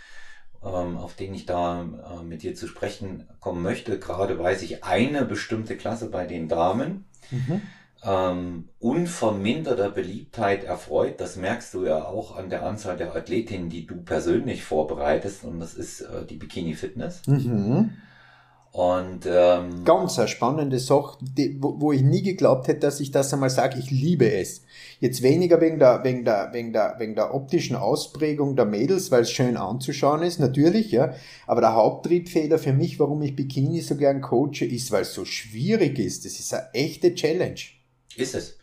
ähm, 0.63 0.97
auf 0.97 1.15
den 1.15 1.35
ich 1.35 1.45
da 1.45 1.83
äh, 1.83 2.23
mit 2.23 2.43
dir 2.43 2.55
zu 2.55 2.67
sprechen 2.67 3.29
kommen 3.41 3.63
möchte. 3.63 3.99
Gerade 3.99 4.39
weiß 4.39 4.63
ich 4.63 4.85
eine 4.85 5.25
bestimmte 5.27 5.77
Klasse 5.77 6.09
bei 6.09 6.27
den 6.27 6.49
Damen. 6.49 7.07
Mhm. 7.31 7.61
Ähm, 8.05 8.69
unverminderter 8.81 9.91
Beliebtheit 9.91 10.65
erfreut. 10.65 11.21
Das 11.21 11.37
merkst 11.37 11.73
du 11.75 11.85
ja 11.85 12.05
auch 12.05 12.37
an 12.37 12.51
der 12.51 12.67
Anzahl 12.67 12.97
der 12.97 13.15
Athletinnen, 13.15 13.69
die 13.69 13.87
du 13.87 14.03
persönlich 14.03 14.65
vorbereitest. 14.65 15.45
Und 15.45 15.61
das 15.61 15.75
ist 15.75 16.01
äh, 16.01 16.25
die 16.29 16.37
Bikini 16.37 16.75
Fitness. 16.75 17.23
Mhm. 17.27 17.91
Und 18.73 19.27
ähm, 19.27 19.85
ganz 19.85 20.19
eine 20.19 20.29
spannende 20.29 20.79
Sache, 20.79 21.19
die, 21.21 21.63
wo, 21.63 21.79
wo, 21.79 21.93
ich 21.93 22.01
nie 22.01 22.23
geglaubt 22.23 22.69
hätte, 22.69 22.81
dass 22.81 23.01
ich 23.01 23.11
das 23.11 23.31
einmal 23.33 23.51
sage, 23.51 23.79
ich 23.79 23.91
liebe 23.91 24.33
es. 24.33 24.63
Jetzt 24.99 25.23
weniger 25.23 25.61
wegen 25.61 25.79
der, 25.79 26.03
wegen 26.05 26.25
der, 26.25 26.49
wegen 26.55 26.73
der, 26.73 26.95
wegen 26.99 27.15
der 27.15 27.35
optischen 27.35 27.77
Ausprägung 27.77 28.57
der 28.57 28.65
Mädels, 28.65 29.11
weil 29.11 29.23
es 29.23 29.31
schön 29.31 29.59
anzuschauen 29.59 30.23
ist, 30.23 30.41
natürlich, 30.41 30.91
ja. 30.91 31.13
Aber 31.47 31.61
der 31.61 31.75
Haupttriebfehler 31.75 32.59
für 32.59 32.73
mich, 32.73 32.99
warum 32.99 33.21
ich 33.21 33.37
Bikini 33.37 33.83
so 33.83 33.95
gern 33.97 34.23
coache, 34.23 34.65
ist, 34.65 34.91
weil 34.91 35.03
es 35.03 35.13
so 35.13 35.27
schwierig 35.27 35.99
ist. 35.99 36.25
Das 36.25 36.41
ist 36.41 36.55
eine 36.55 36.73
echte 36.73 37.15
Challenge. 37.15 37.61
Ist 38.19 38.35
es. 38.35 38.59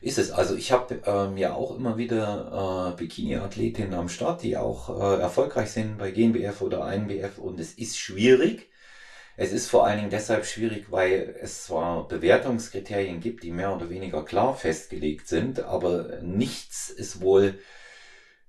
Ist 0.00 0.18
es. 0.18 0.30
Also 0.30 0.56
ich 0.56 0.72
habe 0.72 1.00
ähm, 1.06 1.36
ja 1.36 1.54
auch 1.54 1.76
immer 1.76 1.96
wieder 1.96 2.92
äh, 2.94 2.96
Bikini-Athletinnen 2.98 3.94
am 3.94 4.08
Start, 4.08 4.42
die 4.42 4.56
auch 4.56 4.88
äh, 4.88 5.20
erfolgreich 5.20 5.70
sind 5.70 5.98
bei 5.98 6.10
GNBF 6.10 6.60
oder 6.60 6.92
INBF 6.92 7.38
und 7.38 7.60
es 7.60 7.74
ist 7.74 7.98
schwierig 7.98 8.68
es 9.36 9.52
ist 9.52 9.68
vor 9.68 9.86
allen 9.86 9.98
Dingen 9.98 10.10
deshalb 10.10 10.44
schwierig, 10.44 10.86
weil 10.90 11.36
es 11.40 11.64
zwar 11.64 12.06
Bewertungskriterien 12.06 13.20
gibt, 13.20 13.42
die 13.42 13.50
mehr 13.50 13.74
oder 13.74 13.88
weniger 13.88 14.24
klar 14.24 14.54
festgelegt 14.54 15.26
sind, 15.26 15.60
aber 15.60 16.20
nichts 16.20 16.90
ist 16.90 17.22
wohl 17.22 17.58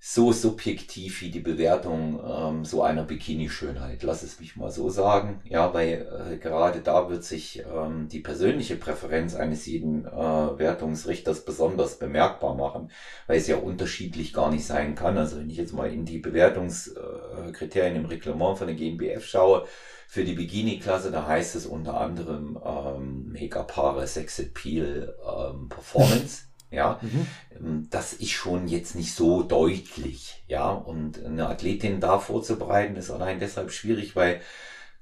so 0.06 0.34
subjektiv 0.34 1.22
wie 1.22 1.32
die 1.32 1.40
Bewertung 1.40 2.22
ähm, 2.28 2.66
so 2.66 2.84
einer 2.84 3.04
Bikini-Schönheit. 3.04 4.04
Lass 4.04 4.22
es 4.22 4.38
mich 4.42 4.58
mal 4.58 4.70
so 4.70 4.90
sagen. 4.90 5.40
Ja, 5.46 5.74
weil 5.74 6.34
äh, 6.34 6.38
gerade 6.40 6.82
da 6.82 7.10
wird 7.10 7.24
sich 7.24 7.64
ähm, 7.74 8.10
die 8.10 8.20
persönliche 8.20 8.76
Präferenz 8.76 9.34
eines 9.34 9.66
jeden 9.66 10.06
äh, 10.06 10.12
Wertungsrichters 10.12 11.46
besonders 11.46 12.00
bemerkbar 12.00 12.54
machen, 12.54 12.92
weil 13.28 13.38
es 13.38 13.48
ja 13.48 13.56
unterschiedlich 13.56 14.34
gar 14.34 14.52
nicht 14.52 14.66
sein 14.66 14.96
kann. 14.96 15.18
Also 15.18 15.38
wenn 15.38 15.50
ich 15.50 15.56
jetzt 15.56 15.74
mal 15.74 15.90
in 15.90 16.04
die 16.04 16.18
Bewertungskriterien 16.18 17.96
äh, 17.96 18.00
im 18.00 18.06
Reglement 18.06 18.58
von 18.58 18.68
der 18.68 18.76
GmbF 18.76 19.26
schaue, 19.26 19.66
für 20.10 20.26
die 20.26 20.34
Bikini-Klasse, 20.34 21.12
da 21.12 21.26
heißt 21.26 21.56
es 21.56 21.66
unter 21.66 22.00
anderem 22.00 22.60
ähm, 22.64 23.32
Megapare 23.32 24.06
Sex 24.06 24.38
Appeal 24.40 25.16
ähm, 25.26 25.70
Performance. 25.70 26.53
Ja, 26.74 27.00
mhm. 27.02 27.28
Ähm, 27.56 27.88
das 27.90 28.14
ist 28.14 28.32
schon 28.32 28.68
jetzt 28.68 28.96
nicht 28.96 29.14
so 29.14 29.44
deutlich, 29.44 30.44
ja, 30.48 30.70
und 30.70 31.24
eine 31.24 31.48
Athletin 31.48 32.00
da 32.00 32.20
vorzubereiten 32.20 32.96
ist 32.96 33.12
allein 33.12 33.40
deshalb 33.40 33.72
schwierig, 33.72 34.16
weil 34.16 34.42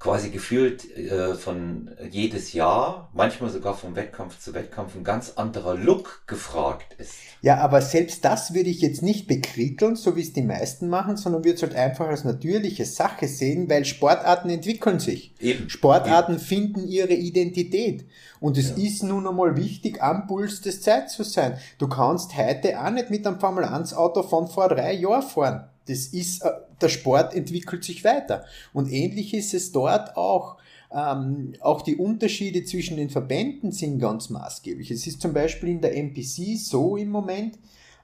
quasi 0.02 0.32
gefühlt 0.32 0.98
äh, 0.98 1.36
von 1.36 1.92
jedes 2.10 2.54
Jahr, 2.54 3.10
manchmal 3.14 3.52
sogar 3.52 3.76
vom 3.76 3.96
Wettkampf 3.96 4.40
zu 4.40 4.56
Wettkampf, 4.56 4.96
ein 4.96 5.04
ganz 5.04 5.34
anderer 5.36 5.76
Look 5.76 6.24
gefragt 6.26 6.96
ist. 6.98 7.14
Ja, 7.44 7.58
aber 7.60 7.82
selbst 7.82 8.26
das 8.26 8.56
würde 8.56 8.72
ich 8.72 8.82
jetzt 8.82 9.04
nicht 9.04 9.28
bekriteln, 9.28 9.96
so 9.96 10.16
wie 10.16 10.22
es 10.22 10.34
die 10.34 10.42
meisten 10.42 10.90
machen, 10.90 11.18
sondern 11.18 11.44
würde 11.44 11.56
es 11.56 11.62
halt 11.62 11.76
einfach 11.76 12.08
als 12.08 12.24
natürliche 12.24 12.86
Sache 12.86 13.28
sehen, 13.28 13.70
weil 13.70 13.86
Sportarten 13.86 14.50
entwickeln 14.50 15.00
sich. 15.00 15.36
Eben. 15.40 15.70
Sportarten 15.70 16.34
Eben. 16.34 16.42
finden 16.42 16.88
ihre 16.88 17.14
Identität. 17.14 18.06
Und 18.40 18.58
es 18.58 18.72
ja. 18.72 18.78
ist 18.78 19.04
nun 19.04 19.28
einmal 19.28 19.56
wichtig, 19.56 20.02
am 20.02 20.26
Puls 20.26 20.62
des 20.62 20.82
Zeit 20.82 21.12
zu 21.12 21.22
sein. 21.24 21.60
Du 21.78 21.88
kannst 21.88 22.36
heute 22.36 22.82
auch 22.82 22.90
nicht 22.90 23.12
mit 23.12 23.28
einem 23.28 23.40
Formel 23.40 23.66
1 23.66 23.94
Auto 23.94 24.24
von 24.24 24.48
vor 24.48 24.68
drei 24.68 24.94
Jahren 24.94 25.22
fahren. 25.22 25.70
Das 25.88 26.08
ist, 26.08 26.44
äh, 26.44 26.50
der 26.82 26.90
Sport 26.90 27.34
entwickelt 27.34 27.84
sich 27.84 28.04
weiter. 28.04 28.46
Und 28.74 28.92
ähnlich 28.92 29.34
ist 29.34 29.54
es 29.54 29.72
dort 29.72 30.18
auch. 30.18 30.58
Ähm, 30.94 31.54
auch 31.62 31.82
die 31.82 31.96
Unterschiede 31.96 32.66
zwischen 32.66 32.98
den 32.98 33.10
Verbänden 33.10 33.72
sind 33.72 34.00
ganz 34.00 34.30
maßgeblich. 34.30 34.92
Es 34.92 35.08
ist 35.08 35.22
zum 35.22 35.34
Beispiel 35.34 35.70
in 35.70 35.82
der 35.82 35.96
MPC 35.96 36.58
so 36.58 36.98
im 36.98 37.10
Moment, 37.10 37.58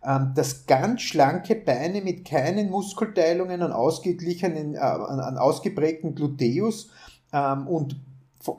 ähm, 0.05 0.31
dass 0.35 0.65
ganz 0.67 1.01
schlanke 1.01 1.55
Beine 1.55 2.01
mit 2.01 2.23
keinen 2.23 2.69
Muskelteilungen 2.69 3.61
an 3.61 3.73
ausgeglichenen, 3.73 4.75
äh, 4.75 4.77
an, 4.77 5.37
ausgeprägten 5.37 6.15
Gluteus 6.15 6.89
ähm, 7.33 7.67
und 7.67 7.97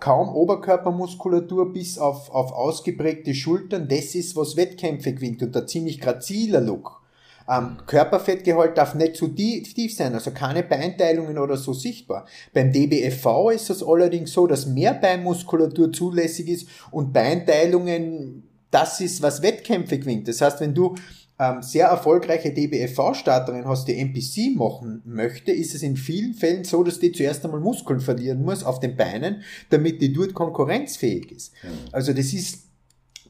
kaum 0.00 0.28
Oberkörpermuskulatur 0.28 1.72
bis 1.72 1.98
auf, 1.98 2.30
auf 2.30 2.52
ausgeprägte 2.52 3.34
Schultern, 3.34 3.88
das 3.88 4.14
ist, 4.14 4.36
was 4.36 4.56
Wettkämpfe 4.56 5.14
gewinnt 5.14 5.42
und 5.42 5.54
der 5.54 5.66
ziemlich 5.66 6.00
graziler 6.00 6.60
Look. 6.60 7.00
Ähm, 7.48 7.78
Körperfettgehalt 7.86 8.76
darf 8.76 8.94
nicht 8.94 9.16
zu 9.16 9.28
tief 9.28 9.94
sein, 9.94 10.14
also 10.14 10.32
keine 10.32 10.62
Beinteilungen 10.62 11.38
oder 11.38 11.56
so 11.56 11.72
sichtbar. 11.72 12.26
Beim 12.52 12.72
DBFV 12.72 13.50
ist 13.50 13.70
es 13.70 13.82
allerdings 13.82 14.32
so, 14.32 14.46
dass 14.46 14.66
mehr 14.66 14.94
Beinmuskulatur 14.94 15.92
zulässig 15.92 16.48
ist 16.48 16.68
und 16.90 17.12
Beinteilungen, 17.12 18.42
das 18.70 19.00
ist, 19.00 19.22
was 19.22 19.42
Wettkämpfe 19.42 19.98
gewinnt. 19.98 20.28
Das 20.28 20.42
heißt, 20.42 20.60
wenn 20.60 20.74
du 20.74 20.94
ähm, 21.38 21.62
sehr 21.62 21.86
erfolgreiche 21.86 22.52
DBFV-Starterin 22.52 23.64
hast, 23.66 23.86
die 23.86 23.96
NPC 23.96 24.56
machen 24.56 25.02
möchte, 25.04 25.52
ist 25.52 25.74
es 25.74 25.82
in 25.82 25.96
vielen 25.96 26.34
Fällen 26.34 26.64
so, 26.64 26.82
dass 26.82 26.98
die 26.98 27.12
zuerst 27.12 27.44
einmal 27.44 27.60
Muskeln 27.60 28.00
verlieren 28.00 28.42
muss 28.42 28.64
auf 28.64 28.80
den 28.80 28.96
Beinen, 28.96 29.42
damit 29.70 30.02
die 30.02 30.12
dort 30.12 30.34
konkurrenzfähig 30.34 31.30
ist. 31.30 31.52
Also 31.92 32.12
das 32.12 32.32
ist 32.32 32.67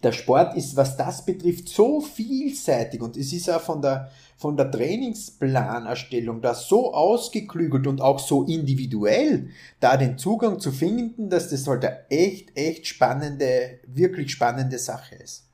der 0.02 0.12
Sport 0.12 0.56
ist, 0.56 0.76
was 0.76 0.96
das 0.96 1.24
betrifft, 1.24 1.68
so 1.68 2.00
vielseitig 2.00 3.00
und 3.00 3.16
es 3.16 3.32
ist 3.32 3.50
auch 3.50 3.60
von 3.60 3.82
der, 3.82 4.10
von 4.36 4.56
der 4.56 4.70
Trainingsplanerstellung 4.70 6.40
da 6.40 6.54
so 6.54 6.94
ausgeklügelt 6.94 7.86
und 7.86 8.00
auch 8.00 8.18
so 8.18 8.44
individuell, 8.44 9.50
da 9.80 9.96
den 9.96 10.16
Zugang 10.16 10.60
zu 10.60 10.70
finden, 10.70 11.28
dass 11.30 11.50
das 11.50 11.66
halt 11.66 11.84
eine 11.84 12.08
echt, 12.10 12.56
echt 12.56 12.86
spannende, 12.86 13.80
wirklich 13.86 14.30
spannende 14.30 14.78
Sache 14.78 15.16
ist. 15.16 15.44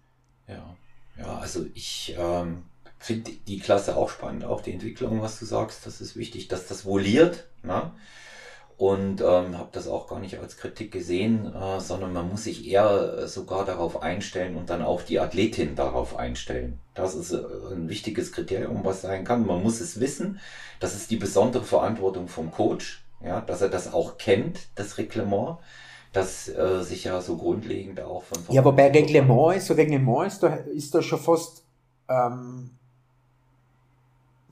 Ja, 0.46 0.76
ja, 1.18 1.38
also 1.38 1.64
ich 1.74 2.14
ähm, 2.18 2.64
finde 2.98 3.30
die 3.46 3.58
Klasse 3.58 3.96
auch 3.96 4.10
spannend, 4.10 4.44
auch 4.44 4.60
die 4.60 4.72
Entwicklung, 4.72 5.22
was 5.22 5.38
du 5.38 5.46
sagst, 5.46 5.86
das 5.86 6.00
ist 6.00 6.16
wichtig, 6.16 6.48
dass 6.48 6.66
das 6.66 6.84
voliert, 6.84 7.46
ne? 7.62 7.92
Und 8.76 9.20
ähm, 9.20 9.56
habe 9.56 9.68
das 9.72 9.86
auch 9.86 10.08
gar 10.08 10.18
nicht 10.18 10.38
als 10.38 10.56
Kritik 10.56 10.90
gesehen, 10.90 11.54
äh, 11.54 11.80
sondern 11.80 12.12
man 12.12 12.28
muss 12.28 12.44
sich 12.44 12.66
eher 12.66 13.18
äh, 13.18 13.28
sogar 13.28 13.64
darauf 13.64 14.02
einstellen 14.02 14.56
und 14.56 14.70
dann 14.70 14.82
auch 14.82 15.02
die 15.02 15.20
Athletin 15.20 15.76
darauf 15.76 16.16
einstellen. 16.16 16.80
Das 16.94 17.14
ist 17.14 17.32
äh, 17.32 17.42
ein 17.72 17.88
wichtiges 17.88 18.32
Kriterium, 18.32 18.80
was 18.84 19.02
sein 19.02 19.24
kann. 19.24 19.46
Man 19.46 19.62
muss 19.62 19.80
es 19.80 20.00
wissen. 20.00 20.40
Das 20.80 20.94
ist 20.94 21.10
die 21.10 21.16
besondere 21.16 21.62
Verantwortung 21.62 22.26
vom 22.26 22.50
Coach, 22.50 23.04
ja, 23.24 23.40
dass 23.40 23.62
er 23.62 23.68
das 23.68 23.92
auch 23.92 24.18
kennt, 24.18 24.60
das 24.74 24.98
Reglement 24.98 25.58
das 26.14 26.48
äh, 26.48 26.82
sich 26.82 27.04
ja 27.04 27.20
so 27.20 27.36
grundlegend 27.36 28.00
auch 28.00 28.22
von 28.22 28.38
Ja, 28.54 28.64
wobei 28.64 28.88
Reglement 28.88 29.56
ist, 29.56 29.70
Reglement 29.70 30.28
ist 30.28 30.42
da, 30.42 30.54
ist 30.54 30.94
da 30.94 31.02
schon 31.02 31.18
fast 31.18 31.64
ähm, 32.08 32.70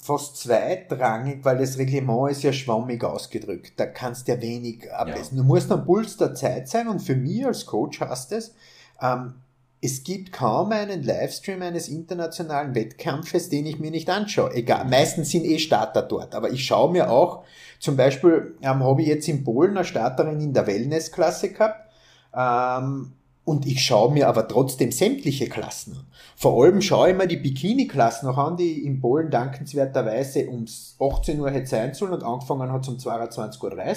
fast 0.02 0.36
zweitrangig, 0.36 1.44
weil 1.44 1.58
das 1.58 1.78
Reglement 1.78 2.32
ist 2.32 2.42
ja 2.42 2.52
schwammig 2.52 3.04
ausgedrückt. 3.04 3.74
Da 3.76 3.86
kannst 3.86 4.26
du 4.26 4.32
ja 4.32 4.42
wenig 4.42 4.92
ablesen. 4.92 5.36
Ja. 5.36 5.42
Du 5.42 5.48
musst 5.48 5.70
am 5.70 5.84
Puls 5.84 6.16
der 6.16 6.34
Zeit 6.34 6.68
sein 6.68 6.88
und 6.88 7.00
für 7.00 7.14
mich 7.14 7.46
als 7.46 7.64
Coach 7.66 8.00
heißt 8.00 8.32
es, 8.32 8.52
ähm, 9.00 9.34
es 9.80 10.02
gibt 10.04 10.32
kaum 10.32 10.70
einen 10.70 11.02
Livestream 11.02 11.62
eines 11.62 11.88
internationalen 11.88 12.74
Wettkampfes, 12.74 13.48
den 13.48 13.66
ich 13.66 13.78
mir 13.80 13.90
nicht 13.90 14.10
anschaue. 14.10 14.54
Egal, 14.54 14.84
meistens 14.84 15.30
sind 15.30 15.44
eh 15.44 15.58
Starter 15.58 16.02
dort, 16.02 16.34
aber 16.34 16.50
ich 16.50 16.64
schaue 16.64 16.92
mir 16.92 17.10
auch, 17.10 17.44
zum 17.78 17.96
Beispiel 17.96 18.56
ähm, 18.60 18.82
habe 18.82 19.02
ich 19.02 19.08
jetzt 19.08 19.28
in 19.28 19.44
Polen 19.44 19.76
eine 19.76 19.84
Starterin 19.84 20.40
in 20.40 20.52
der 20.52 20.66
Wellness-Klasse 20.66 21.52
gehabt, 21.52 21.90
ähm, 22.34 23.12
und 23.44 23.66
ich 23.66 23.84
schaue 23.84 24.12
mir 24.12 24.28
aber 24.28 24.46
trotzdem 24.46 24.92
sämtliche 24.92 25.48
Klassen 25.48 25.94
an. 25.96 26.06
Vor 26.36 26.62
allem 26.64 26.80
schaue 26.80 27.10
ich 27.10 27.16
mir 27.16 27.26
die 27.26 27.36
Bikini-Klassen 27.36 28.26
noch 28.26 28.38
an, 28.38 28.56
die 28.56 28.84
in 28.84 29.00
Polen 29.00 29.30
dankenswerterweise 29.30 30.48
ums 30.48 30.96
18 31.00 31.40
Uhr 31.40 31.50
hätte 31.50 31.66
sein 31.66 31.94
sollen 31.94 32.12
und 32.12 32.22
angefangen 32.22 32.70
hat 32.70 32.86
um 32.88 32.96
22.30 32.96 33.62
Uhr. 33.62 33.96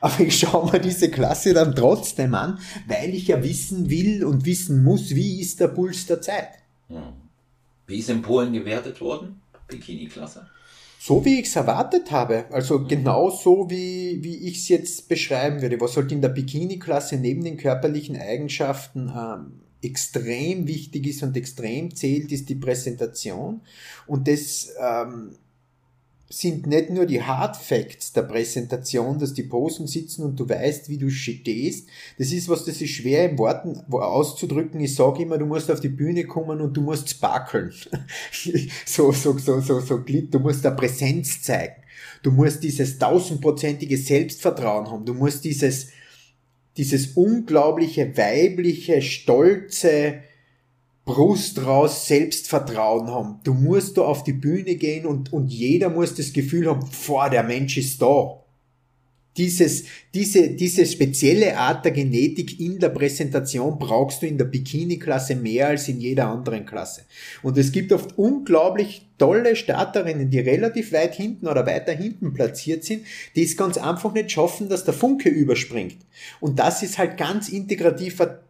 Aber 0.00 0.20
ich 0.20 0.38
schaue 0.38 0.70
mir 0.70 0.80
diese 0.80 1.10
Klasse 1.10 1.54
dann 1.54 1.74
trotzdem 1.74 2.34
an, 2.34 2.58
weil 2.86 3.14
ich 3.14 3.28
ja 3.28 3.42
wissen 3.42 3.88
will 3.88 4.24
und 4.24 4.44
wissen 4.44 4.84
muss, 4.84 5.14
wie 5.14 5.40
ist 5.40 5.60
der 5.60 5.68
Puls 5.68 6.06
der 6.06 6.20
Zeit. 6.20 6.50
Wie 7.86 7.98
ist 7.98 8.10
in 8.10 8.22
Polen 8.22 8.52
gewertet 8.52 9.00
worden, 9.00 9.40
Bikini-Klasse? 9.68 10.46
So 11.06 11.22
wie 11.22 11.38
ich 11.38 11.48
es 11.48 11.56
erwartet 11.56 12.10
habe. 12.12 12.46
Also 12.50 12.78
mhm. 12.78 12.88
genau 12.88 13.28
so, 13.28 13.68
wie, 13.68 14.22
wie 14.22 14.48
ich 14.48 14.56
es 14.60 14.68
jetzt 14.68 15.06
beschreiben 15.06 15.60
würde. 15.60 15.78
Was 15.78 15.98
halt 15.98 16.10
in 16.12 16.22
der 16.22 16.30
Bikini-Klasse 16.30 17.18
neben 17.18 17.44
den 17.44 17.58
körperlichen 17.58 18.16
Eigenschaften 18.16 19.12
ähm, 19.14 19.60
extrem 19.82 20.66
wichtig 20.66 21.06
ist 21.06 21.22
und 21.22 21.36
extrem 21.36 21.94
zählt, 21.94 22.32
ist 22.32 22.48
die 22.48 22.54
Präsentation. 22.54 23.60
Und 24.06 24.28
das 24.28 24.72
ähm, 24.80 25.32
sind 26.38 26.66
nicht 26.66 26.90
nur 26.90 27.06
die 27.06 27.22
Hard 27.22 27.56
Facts 27.56 28.12
der 28.12 28.22
Präsentation, 28.22 29.18
dass 29.18 29.34
die 29.34 29.44
Posen 29.44 29.86
sitzen 29.86 30.24
und 30.24 30.38
du 30.38 30.48
weißt, 30.48 30.88
wie 30.88 30.98
du 30.98 31.08
stehst. 31.08 31.88
Das 32.18 32.32
ist 32.32 32.48
was, 32.48 32.64
das 32.64 32.80
ist 32.80 32.90
schwer 32.90 33.30
in 33.30 33.38
Worten 33.38 33.80
auszudrücken. 33.92 34.80
Ich 34.80 34.94
sage 34.94 35.22
immer, 35.22 35.38
du 35.38 35.46
musst 35.46 35.70
auf 35.70 35.80
die 35.80 35.88
Bühne 35.88 36.24
kommen 36.24 36.60
und 36.60 36.76
du 36.76 36.80
musst 36.80 37.08
sparkeln. 37.08 37.72
so, 38.86 39.12
so, 39.12 39.38
so, 39.38 39.60
so, 39.60 39.80
so, 39.80 39.98
du 39.98 40.38
musst 40.40 40.64
da 40.64 40.70
Präsenz 40.70 41.42
zeigen. 41.42 41.82
Du 42.22 42.32
musst 42.32 42.62
dieses 42.62 42.98
tausendprozentige 42.98 43.96
Selbstvertrauen 43.96 44.90
haben. 44.90 45.04
Du 45.04 45.14
musst 45.14 45.44
dieses, 45.44 45.88
dieses 46.76 47.12
unglaubliche, 47.12 48.16
weibliche, 48.16 49.02
stolze, 49.02 50.20
Brust 51.04 51.64
raus 51.64 52.06
Selbstvertrauen 52.06 53.08
haben. 53.08 53.40
Du 53.44 53.52
musst 53.52 53.98
da 53.98 54.02
auf 54.02 54.24
die 54.24 54.32
Bühne 54.32 54.76
gehen 54.76 55.04
und, 55.04 55.32
und 55.32 55.48
jeder 55.48 55.90
muss 55.90 56.14
das 56.14 56.32
Gefühl 56.32 56.68
haben, 56.68 56.86
vor 56.86 57.28
der 57.28 57.42
Mensch 57.42 57.76
ist 57.76 58.00
da. 58.00 58.40
Dieses, 59.36 59.84
diese, 60.14 60.50
diese 60.50 60.86
spezielle 60.86 61.56
Art 61.58 61.84
der 61.84 61.90
Genetik 61.90 62.60
in 62.60 62.78
der 62.78 62.90
Präsentation 62.90 63.80
brauchst 63.80 64.22
du 64.22 64.28
in 64.28 64.38
der 64.38 64.44
Bikini-Klasse 64.44 65.34
mehr 65.34 65.68
als 65.68 65.88
in 65.88 66.00
jeder 66.00 66.28
anderen 66.28 66.64
Klasse. 66.64 67.02
Und 67.42 67.58
es 67.58 67.72
gibt 67.72 67.92
oft 67.92 68.16
unglaublich 68.16 69.08
tolle 69.18 69.56
Starterinnen, 69.56 70.30
die 70.30 70.38
relativ 70.38 70.92
weit 70.92 71.16
hinten 71.16 71.48
oder 71.48 71.66
weiter 71.66 71.92
hinten 71.92 72.32
platziert 72.32 72.84
sind, 72.84 73.06
die 73.34 73.42
es 73.42 73.56
ganz 73.56 73.76
einfach 73.76 74.12
nicht 74.12 74.30
schaffen, 74.30 74.68
dass 74.68 74.84
der 74.84 74.94
Funke 74.94 75.30
überspringt. 75.30 75.98
Und 76.40 76.60
das 76.60 76.84
ist 76.84 76.98
halt 76.98 77.16
ganz 77.16 77.48
integrativer 77.48 78.43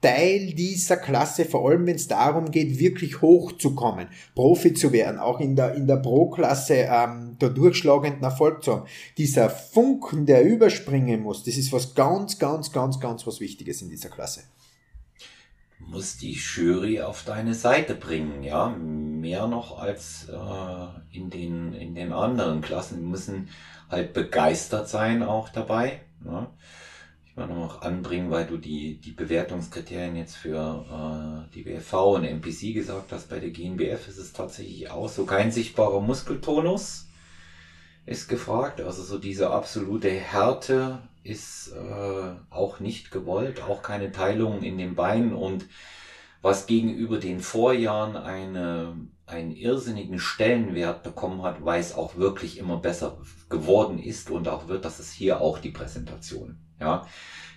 Teil 0.00 0.54
dieser 0.54 0.96
Klasse, 0.96 1.44
vor 1.44 1.68
allem 1.68 1.86
wenn 1.86 1.96
es 1.96 2.08
darum 2.08 2.50
geht, 2.50 2.78
wirklich 2.78 3.20
hochzukommen, 3.20 4.08
Profi 4.34 4.72
zu 4.72 4.92
werden, 4.92 5.18
auch 5.20 5.40
in 5.40 5.56
der, 5.56 5.74
in 5.74 5.86
der 5.86 5.96
Pro-Klasse 5.96 6.88
ähm, 6.90 7.36
da 7.38 7.48
durchschlagenden 7.48 8.22
Erfolg 8.22 8.64
zu 8.64 8.76
haben. 8.76 8.86
Dieser 9.18 9.50
Funken, 9.50 10.24
der 10.24 10.44
überspringen 10.44 11.22
muss, 11.22 11.44
das 11.44 11.56
ist 11.56 11.72
was 11.72 11.94
ganz, 11.94 12.38
ganz, 12.38 12.72
ganz, 12.72 12.98
ganz 12.98 13.26
was 13.26 13.40
Wichtiges 13.40 13.82
in 13.82 13.90
dieser 13.90 14.08
Klasse. 14.08 14.44
Muss 15.80 16.18
die 16.18 16.32
Jury 16.32 17.00
auf 17.00 17.24
deine 17.24 17.54
Seite 17.54 17.94
bringen, 17.94 18.42
ja, 18.42 18.68
mehr 18.68 19.46
noch 19.46 19.78
als 19.78 20.28
äh, 20.28 21.16
in, 21.16 21.30
den, 21.30 21.72
in 21.72 21.94
den 21.94 22.12
anderen 22.12 22.60
Klassen. 22.60 23.00
Die 23.00 23.06
müssen 23.06 23.48
halt 23.90 24.12
begeistert 24.12 24.88
sein 24.88 25.22
auch 25.22 25.48
dabei. 25.48 26.00
Ne? 26.22 26.46
Noch 27.46 27.82
anbringen, 27.82 28.30
weil 28.30 28.46
du 28.46 28.56
die, 28.56 29.00
die 29.00 29.12
Bewertungskriterien 29.12 30.16
jetzt 30.16 30.36
für 30.36 31.46
äh, 31.48 31.54
die 31.54 31.66
WFV 31.66 32.16
und 32.16 32.24
MPC 32.24 32.74
gesagt 32.74 33.12
hast. 33.12 33.28
Bei 33.28 33.38
der 33.38 33.50
GNBF 33.50 34.08
ist 34.08 34.18
es 34.18 34.32
tatsächlich 34.32 34.90
auch 34.90 35.08
so. 35.08 35.24
Kein 35.24 35.50
sichtbarer 35.50 36.00
Muskeltonus 36.00 37.08
ist 38.06 38.28
gefragt. 38.28 38.80
Also 38.80 39.02
so 39.02 39.18
diese 39.18 39.50
absolute 39.50 40.10
Härte 40.10 41.00
ist 41.22 41.72
äh, 41.72 42.32
auch 42.50 42.80
nicht 42.80 43.10
gewollt. 43.10 43.62
Auch 43.62 43.82
keine 43.82 44.12
Teilung 44.12 44.62
in 44.62 44.78
den 44.78 44.94
Beinen 44.94 45.34
und 45.34 45.66
was 46.42 46.66
gegenüber 46.66 47.18
den 47.18 47.40
Vorjahren 47.40 48.16
eine, 48.16 48.96
einen 49.26 49.52
irrsinnigen 49.52 50.18
Stellenwert 50.18 51.02
bekommen 51.02 51.42
hat, 51.42 51.64
weil 51.64 51.80
es 51.80 51.94
auch 51.94 52.16
wirklich 52.16 52.58
immer 52.58 52.78
besser 52.78 53.18
geworden 53.50 53.98
ist 53.98 54.30
und 54.30 54.48
auch 54.48 54.68
wird, 54.68 54.84
das 54.84 55.00
ist 55.00 55.12
hier 55.12 55.40
auch 55.40 55.58
die 55.58 55.70
Präsentation. 55.70 56.58
Ja, 56.80 57.06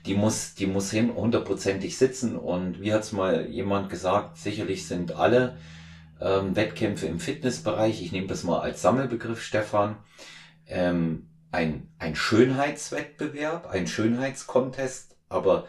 die 0.05 0.15
muss, 0.15 0.53
die 0.55 0.67
muss 0.67 0.91
hin 0.91 1.15
hundertprozentig 1.15 1.97
sitzen. 1.97 2.37
Und 2.37 2.81
wie 2.81 2.93
hat's 2.93 3.11
mal 3.11 3.47
jemand 3.47 3.89
gesagt, 3.89 4.37
sicherlich 4.37 4.85
sind 4.85 5.13
alle 5.13 5.57
ähm, 6.19 6.55
Wettkämpfe 6.55 7.05
im 7.07 7.19
Fitnessbereich, 7.19 8.01
ich 8.01 8.11
nehme 8.11 8.27
das 8.27 8.43
mal 8.43 8.59
als 8.59 8.81
Sammelbegriff, 8.81 9.41
Stefan, 9.41 9.97
ähm, 10.67 11.27
ein, 11.51 11.89
ein 11.99 12.15
Schönheitswettbewerb, 12.15 13.67
ein 13.67 13.87
Schönheitskontest, 13.87 15.15
aber 15.29 15.67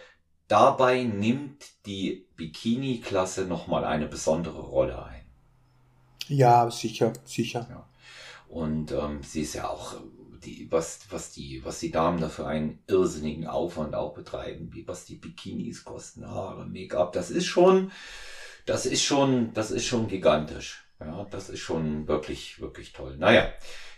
dabei 0.49 1.03
nimmt 1.03 1.65
die 1.87 2.27
Bikini-Klasse 2.37 3.45
nochmal 3.47 3.85
eine 3.85 4.07
besondere 4.07 4.61
Rolle 4.61 5.05
ein. 5.05 5.25
Ja, 6.27 6.71
sicher, 6.71 7.13
sicher. 7.25 7.67
Ja. 7.69 7.87
Und 8.49 8.93
ähm, 8.93 9.23
sie 9.23 9.43
ist 9.43 9.55
ja 9.55 9.69
auch 9.69 9.97
die, 10.45 10.69
was, 10.71 11.01
was 11.11 11.33
die, 11.33 11.65
was 11.65 11.81
die 11.81 11.91
Damen 11.91 12.21
da 12.21 12.29
für 12.29 12.47
einen 12.47 12.79
irrsinnigen 12.87 13.47
Aufwand 13.47 13.95
auch 13.95 14.15
betreiben, 14.15 14.71
wie 14.73 14.87
was 14.87 15.05
die 15.05 15.17
Bikinis 15.17 15.85
kosten, 15.85 16.29
Haare, 16.29 16.67
Make-up, 16.67 17.13
das 17.13 17.31
ist 17.31 17.47
schon, 17.47 17.91
das 18.67 18.87
ist 18.87 19.03
schon, 19.03 19.53
das 19.55 19.71
ist 19.71 19.87
schon 19.87 20.09
gigantisch. 20.09 20.85
Ja, 21.01 21.27
das 21.31 21.49
ist 21.49 21.61
schon 21.61 22.07
wirklich, 22.07 22.61
wirklich 22.61 22.93
toll. 22.93 23.17
Naja, 23.19 23.49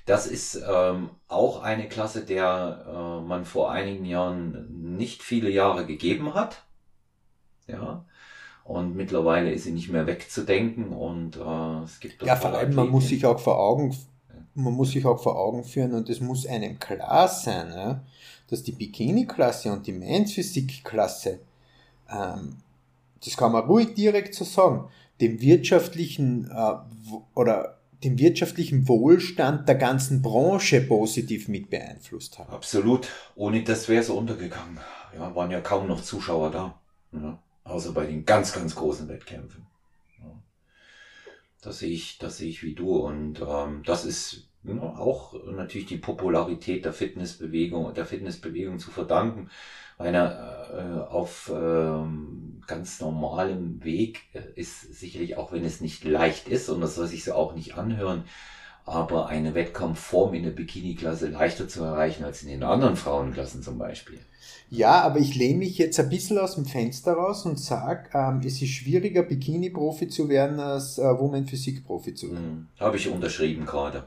das 0.06 0.26
ist 0.26 0.60
ähm, 0.66 1.10
auch 1.28 1.62
eine 1.62 1.88
Klasse, 1.88 2.24
der 2.24 2.84
äh, 2.86 3.26
man 3.26 3.44
vor 3.44 3.70
einigen 3.70 4.04
Jahren 4.04 4.96
nicht 4.96 5.22
viele 5.22 5.50
Jahre 5.50 5.84
gegeben 5.84 6.34
hat. 6.34 6.64
Ja. 7.66 8.06
Und 8.64 8.96
mittlerweile 8.96 9.52
ist 9.52 9.64
sie 9.64 9.72
nicht 9.72 9.90
mehr 9.90 10.06
wegzudenken 10.06 10.88
und 10.88 11.36
äh, 11.36 11.84
es 11.84 12.00
gibt 12.00 12.22
Ja, 12.22 12.34
vor 12.34 12.52
allem, 12.52 12.74
man 12.74 12.88
muss 12.88 13.08
sich 13.08 13.24
auch 13.24 13.38
vor 13.38 13.60
Augen 13.60 13.96
man 14.56 14.72
muss 14.72 14.92
sich 14.92 15.04
auch 15.04 15.22
vor 15.22 15.38
Augen 15.38 15.64
führen 15.64 15.94
und 15.94 16.08
es 16.08 16.20
muss 16.20 16.46
einem 16.46 16.78
klar 16.78 17.28
sein, 17.28 17.70
ja, 17.70 18.02
dass 18.48 18.62
die 18.62 18.72
Bikini-Klasse 18.72 19.72
und 19.72 19.86
die 19.86 19.92
Men's 19.92 20.32
Physik-Klasse, 20.32 21.40
ähm, 22.10 22.56
das 23.24 23.36
kann 23.36 23.52
man 23.52 23.64
ruhig 23.64 23.94
direkt 23.94 24.34
so 24.34 24.44
sagen, 24.44 24.88
dem 25.20 25.40
wirtschaftlichen 25.40 26.50
äh, 26.50 26.74
oder 27.34 27.78
dem 28.04 28.18
wirtschaftlichen 28.18 28.88
Wohlstand 28.88 29.68
der 29.68 29.76
ganzen 29.76 30.20
Branche 30.22 30.82
positiv 30.82 31.48
mit 31.48 31.70
beeinflusst 31.70 32.38
haben. 32.38 32.52
Absolut. 32.52 33.08
Ohne 33.34 33.62
das 33.62 33.88
wäre 33.88 34.02
es 34.02 34.10
untergegangen. 34.10 34.78
Ja, 35.14 35.34
waren 35.34 35.50
ja 35.50 35.60
kaum 35.60 35.88
noch 35.88 36.02
Zuschauer 36.02 36.50
da. 36.50 36.78
Ja, 37.12 37.38
außer 37.64 37.92
bei 37.92 38.06
den 38.06 38.26
ganz, 38.26 38.52
ganz 38.52 38.74
großen 38.74 39.08
Wettkämpfen. 39.08 39.66
Das 41.66 41.80
sehe 41.80 41.90
ich, 41.90 42.18
das 42.18 42.38
sehe 42.38 42.48
ich 42.48 42.62
wie 42.62 42.74
du. 42.74 42.96
Und 42.96 43.40
ähm, 43.40 43.82
das 43.84 44.04
ist 44.04 44.45
ja, 44.45 44.45
auch 44.80 45.34
natürlich 45.50 45.86
die 45.86 45.98
Popularität 45.98 46.84
der 46.84 46.92
Fitnessbewegung 46.92 47.92
der 47.94 48.06
Fitnessbewegung 48.06 48.78
zu 48.78 48.90
verdanken. 48.90 49.50
Einer 49.98 50.68
äh, 50.74 51.10
auf 51.10 51.50
ähm, 51.54 52.62
ganz 52.66 53.00
normalem 53.00 53.82
Weg 53.82 54.20
äh, 54.34 54.40
ist 54.54 54.94
sicherlich, 54.94 55.38
auch 55.38 55.52
wenn 55.52 55.64
es 55.64 55.80
nicht 55.80 56.04
leicht 56.04 56.48
ist, 56.48 56.68
und 56.68 56.82
das 56.82 56.96
soll 56.96 57.06
sich 57.06 57.24
so 57.24 57.32
auch 57.32 57.54
nicht 57.54 57.78
anhören, 57.78 58.24
aber 58.84 59.26
eine 59.28 59.54
Wettkampfform 59.54 60.34
in 60.34 60.44
der 60.44 60.50
Bikini-Klasse 60.50 61.28
leichter 61.28 61.66
zu 61.66 61.82
erreichen 61.82 62.24
als 62.24 62.42
in 62.42 62.50
den 62.50 62.62
anderen 62.62 62.96
Frauenklassen 62.96 63.62
zum 63.62 63.78
Beispiel. 63.78 64.20
Ja, 64.68 65.00
aber 65.00 65.18
ich 65.18 65.34
lehne 65.34 65.58
mich 65.58 65.78
jetzt 65.78 65.98
ein 65.98 66.08
bisschen 66.08 66.38
aus 66.38 66.56
dem 66.56 66.66
Fenster 66.66 67.12
raus 67.12 67.46
und 67.46 67.58
sage, 67.58 68.10
ähm, 68.14 68.40
es 68.44 68.60
ist 68.60 68.70
schwieriger, 68.70 69.22
Bikini-Profi 69.22 70.08
zu 70.08 70.28
werden, 70.28 70.60
als 70.60 70.98
äh, 70.98 71.02
Woman 71.02 71.46
Physik-Profi 71.46 72.14
zu 72.14 72.32
werden. 72.32 72.44
Hm, 72.44 72.68
Habe 72.78 72.96
ich 72.96 73.08
unterschrieben 73.08 73.64
gerade. 73.64 74.04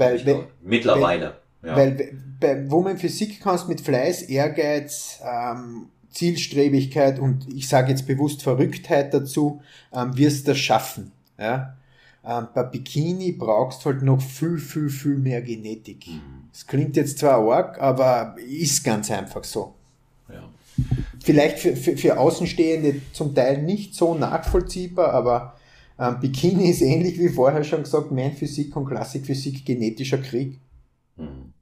Weil, 0.00 0.26
wenn, 0.26 0.44
mittlerweile. 0.62 1.36
Weil, 1.60 1.70
ja. 1.70 1.76
weil 1.76 2.18
bei 2.40 2.70
Woman 2.70 2.96
Physik 2.96 3.40
kannst 3.40 3.68
mit 3.68 3.80
Fleiß, 3.80 4.22
Ehrgeiz, 4.22 5.20
ähm, 5.22 5.86
Zielstrebigkeit 6.10 7.18
und 7.18 7.46
ich 7.52 7.68
sage 7.68 7.90
jetzt 7.90 8.06
bewusst 8.06 8.42
Verrücktheit 8.42 9.14
dazu, 9.14 9.62
ähm, 9.92 10.16
wirst 10.16 10.48
das 10.48 10.58
schaffen. 10.58 11.12
Ja? 11.38 11.76
Ähm, 12.24 12.48
bei 12.54 12.64
Bikini 12.64 13.32
brauchst 13.32 13.84
halt 13.86 14.02
noch 14.02 14.20
viel, 14.20 14.58
viel, 14.58 14.90
viel 14.90 15.16
mehr 15.16 15.42
Genetik. 15.42 16.06
Es 16.52 16.64
mhm. 16.64 16.68
klingt 16.68 16.96
jetzt 16.96 17.18
zwar 17.18 17.38
arg, 17.38 17.80
aber 17.80 18.36
ist 18.46 18.84
ganz 18.84 19.10
einfach 19.10 19.44
so. 19.44 19.74
Ja. 20.28 20.48
vielleicht 21.22 21.58
für, 21.58 21.74
für, 21.74 21.96
für 21.96 22.18
Außenstehende 22.18 23.00
zum 23.12 23.34
Teil 23.34 23.62
nicht 23.62 23.94
so 23.94 24.14
nachvollziehbar, 24.14 25.12
aber 25.12 25.56
ähm, 26.00 26.20
Bikini 26.20 26.70
ist 26.70 26.80
ähnlich 26.80 27.18
wie 27.18 27.28
vorher 27.28 27.62
schon 27.62 27.82
gesagt, 27.82 28.10
Physik 28.38 28.74
und 28.74 28.86
Klassikphysik, 28.86 29.64
genetischer 29.64 30.18
Krieg. 30.18 30.58
Hm. 31.16 31.52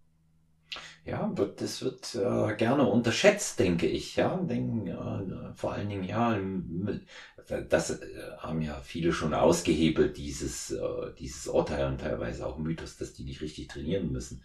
Ja, 1.04 1.32
wird, 1.34 1.62
das 1.62 1.82
wird 1.82 2.14
äh, 2.14 2.54
gerne 2.56 2.86
unterschätzt, 2.86 3.58
denke 3.58 3.86
ich. 3.86 4.16
Ja, 4.16 4.36
denken 4.36 4.86
äh, 4.86 5.54
vor 5.54 5.72
allen 5.72 5.88
Dingen 5.88 6.04
ja, 6.04 6.38
das 7.70 7.90
äh, 7.90 7.96
haben 8.38 8.60
ja 8.60 8.78
viele 8.84 9.12
schon 9.12 9.32
ausgehebelt, 9.32 10.18
dieses 10.18 10.70
äh, 10.70 11.12
dieses 11.18 11.48
Urteil 11.48 11.86
und 11.86 12.02
teilweise 12.02 12.46
auch 12.46 12.58
Mythos, 12.58 12.98
dass 12.98 13.14
die 13.14 13.24
nicht 13.24 13.40
richtig 13.40 13.68
trainieren 13.68 14.12
müssen. 14.12 14.42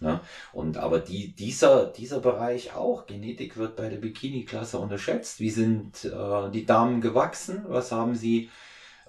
Ne? 0.00 0.20
Und 0.52 0.78
aber 0.78 1.00
die, 1.00 1.34
dieser, 1.34 1.86
dieser 1.86 2.20
Bereich 2.20 2.74
auch, 2.74 3.06
Genetik 3.06 3.56
wird 3.56 3.76
bei 3.76 3.88
der 3.88 3.98
Bikini-Klasse 3.98 4.78
unterschätzt. 4.78 5.40
Wie 5.40 5.50
sind 5.50 6.04
äh, 6.04 6.50
die 6.50 6.66
Damen 6.66 7.00
gewachsen? 7.00 7.64
Was 7.68 7.92
haben 7.92 8.14
sie 8.14 8.50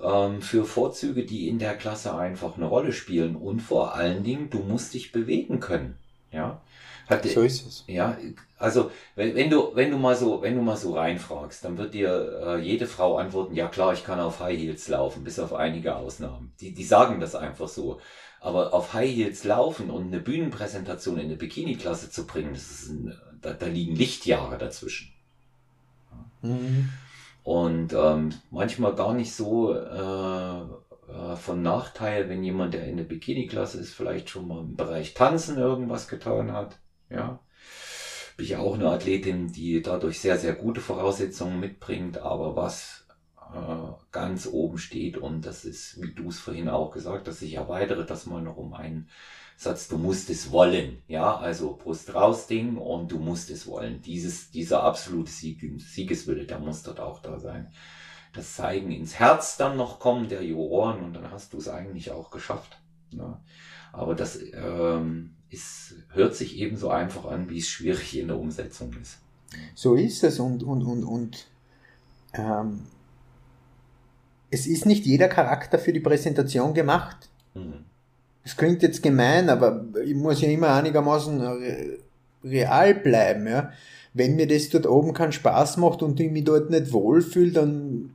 ähm, 0.02 0.42
für 0.42 0.66
Vorzüge, 0.66 1.26
die 1.26 1.48
in 1.48 1.60
der 1.60 1.76
Klasse 1.76 2.16
einfach 2.16 2.58
eine 2.58 2.66
Rolle 2.66 2.94
spielen? 2.94 3.36
Und 3.36 3.62
vor 3.62 3.96
allen 3.96 4.24
Dingen, 4.24 4.50
du 4.50 4.60
musst 4.60 4.94
dich 4.94 5.12
bewegen 5.12 5.60
können. 5.60 5.98
Ja. 6.32 6.62
Hat, 7.08 7.26
so 7.26 7.42
ist 7.42 7.66
es. 7.66 7.84
Ja, 7.88 8.18
also 8.58 8.92
wenn, 9.16 9.34
wenn 9.34 9.50
du 9.50 9.72
wenn 9.74 9.92
du 9.92 9.98
mal 9.98 10.16
so 10.16 10.42
wenn 10.42 10.56
du 10.56 10.62
mal 10.62 10.76
so 10.76 10.94
reinfragst, 10.94 11.64
dann 11.64 11.78
wird 11.78 11.94
dir 11.94 12.42
äh, 12.46 12.60
jede 12.60 12.86
Frau 12.86 13.18
antworten: 13.18 13.56
Ja 13.56 13.68
klar, 13.70 13.94
ich 13.94 14.04
kann 14.04 14.20
auf 14.20 14.42
High 14.42 14.60
Heels 14.60 14.90
laufen, 14.90 15.24
bis 15.24 15.40
auf 15.40 15.54
einige 15.54 15.96
Ausnahmen. 15.96 16.52
Die 16.60 16.74
die 16.74 16.84
sagen 16.84 17.22
das 17.22 17.34
einfach 17.34 17.70
so. 17.70 18.02
Aber 18.42 18.74
auf 18.74 18.94
High 18.94 19.10
Heels 19.10 19.46
laufen 19.46 19.90
und 19.90 20.08
eine 20.08 20.20
Bühnenpräsentation 20.20 21.18
in 21.18 21.30
der 21.30 21.38
Bikini-Klasse 21.38 22.12
zu 22.12 22.28
bringen, 22.28 22.54
das 22.54 22.70
ist 22.70 22.90
ein, 22.90 23.18
da, 23.42 23.54
da 23.54 23.66
liegen 23.66 23.96
Lichtjahre 23.96 24.58
dazwischen. 24.58 25.12
Mhm. 26.42 26.90
Und 27.48 27.94
ähm, 27.94 28.34
manchmal 28.52 28.94
gar 28.94 29.14
nicht 29.14 29.34
so 29.34 29.74
äh, 29.74 29.78
äh, 29.80 31.36
von 31.38 31.62
Nachteil, 31.62 32.28
wenn 32.28 32.44
jemand, 32.44 32.74
der 32.74 32.84
in 32.84 32.98
der 32.98 33.06
Bikini-Klasse 33.06 33.80
ist, 33.80 33.94
vielleicht 33.94 34.30
schon 34.30 34.50
mal 34.50 34.60
im 34.60 34.76
Bereich 34.76 35.14
Tanzen 35.14 35.58
irgendwas 35.58 36.10
getan 36.10 36.52
hat. 36.52 36.78
Ja. 37.10 37.40
Bin 38.36 38.46
ich 38.46 38.58
auch 38.58 38.74
eine 38.74 38.90
Athletin, 38.90 39.48
die 39.48 39.82
dadurch 39.82 40.20
sehr, 40.20 40.38
sehr 40.38 40.56
gute 40.56 40.82
Voraussetzungen 40.82 41.62
mitbringt, 41.62 42.18
aber 42.18 42.58
was 42.58 43.08
äh, 43.54 43.94
ganz 44.12 44.50
oben 44.52 44.78
steht 44.78 45.18
und 45.18 45.46
das 45.46 45.64
ist, 45.64 46.02
wie 46.02 46.14
du 46.14 46.28
es 46.28 46.40
vorhin 46.40 46.68
auch 46.68 46.92
gesagt 46.92 47.30
hast, 47.30 47.42
ich 47.42 47.54
erweitere 47.54 48.06
das 48.06 48.26
mal 48.26 48.42
noch 48.42 48.58
um 48.58 48.74
einen 48.74 49.08
Satz, 49.60 49.88
du 49.88 49.98
musst 49.98 50.30
es 50.30 50.52
wollen, 50.52 51.02
ja, 51.08 51.36
also 51.36 51.76
Brust 51.76 52.14
raus 52.14 52.46
Ding 52.46 52.78
und 52.78 53.12
du 53.12 53.18
musst 53.18 53.50
es 53.50 53.66
wollen. 53.66 54.04
Dieses, 54.04 54.52
dieser 54.52 54.84
absolute 54.84 55.32
Sieg, 55.32 55.60
Siegeswille, 55.82 56.46
der 56.46 56.60
muss 56.60 56.84
dort 56.84 57.00
auch 57.00 57.24
da 57.24 57.40
sein. 57.40 57.72
Das 58.34 58.54
Zeigen 58.54 58.92
ins 58.92 59.18
Herz 59.18 59.58
dann 59.58 59.76
noch 59.76 60.00
kommen 60.00 60.30
der 60.30 60.44
Juroren 60.44 61.04
und 61.04 61.14
dann 61.14 61.32
hast 61.32 61.54
du 61.54 61.58
es 61.58 61.68
eigentlich 61.68 62.12
auch 62.12 62.30
geschafft. 62.30 62.78
Ne? 63.12 63.40
Aber 63.94 64.14
das 64.14 64.40
ähm, 64.54 65.34
ist, 65.50 65.96
hört 66.10 66.36
sich 66.36 66.58
ebenso 66.58 66.92
einfach 66.92 67.26
an, 67.26 67.50
wie 67.50 67.58
es 67.58 67.68
schwierig 67.68 68.16
in 68.16 68.28
der 68.28 68.38
Umsetzung 68.38 68.94
ist. 69.02 69.18
So 69.74 69.96
ist 69.96 70.24
es 70.24 70.40
und, 70.40 70.62
und, 70.62 70.84
und, 70.84 71.04
und 71.04 71.48
ähm, 72.34 72.86
es 74.52 74.68
ist 74.68 74.86
nicht 74.86 75.08
jeder 75.08 75.30
Charakter 75.30 75.80
für 75.80 75.94
die 75.94 76.00
Präsentation 76.00 76.76
gemacht. 76.76 77.30
Mhm. 77.56 77.87
Das 78.48 78.56
klingt 78.56 78.82
jetzt 78.82 79.04
gemein, 79.04 79.50
aber 79.50 79.84
ich 80.06 80.16
muss 80.16 80.40
ja 80.40 80.48
immer 80.48 80.74
einigermaßen 80.74 81.42
real 82.46 82.96
bleiben. 82.96 83.46
Ja? 83.46 83.74
Wenn 84.14 84.38
mir 84.38 84.48
das 84.48 84.70
dort 84.70 84.88
oben 84.88 85.14
keinen 85.14 85.34
Spaß 85.34 85.76
macht 85.76 86.02
und 86.02 86.18
ich 86.22 86.32
mich 86.32 86.46
dort 86.46 86.70
nicht 86.70 86.94
wohlfühle, 86.94 87.52
dann 87.52 88.12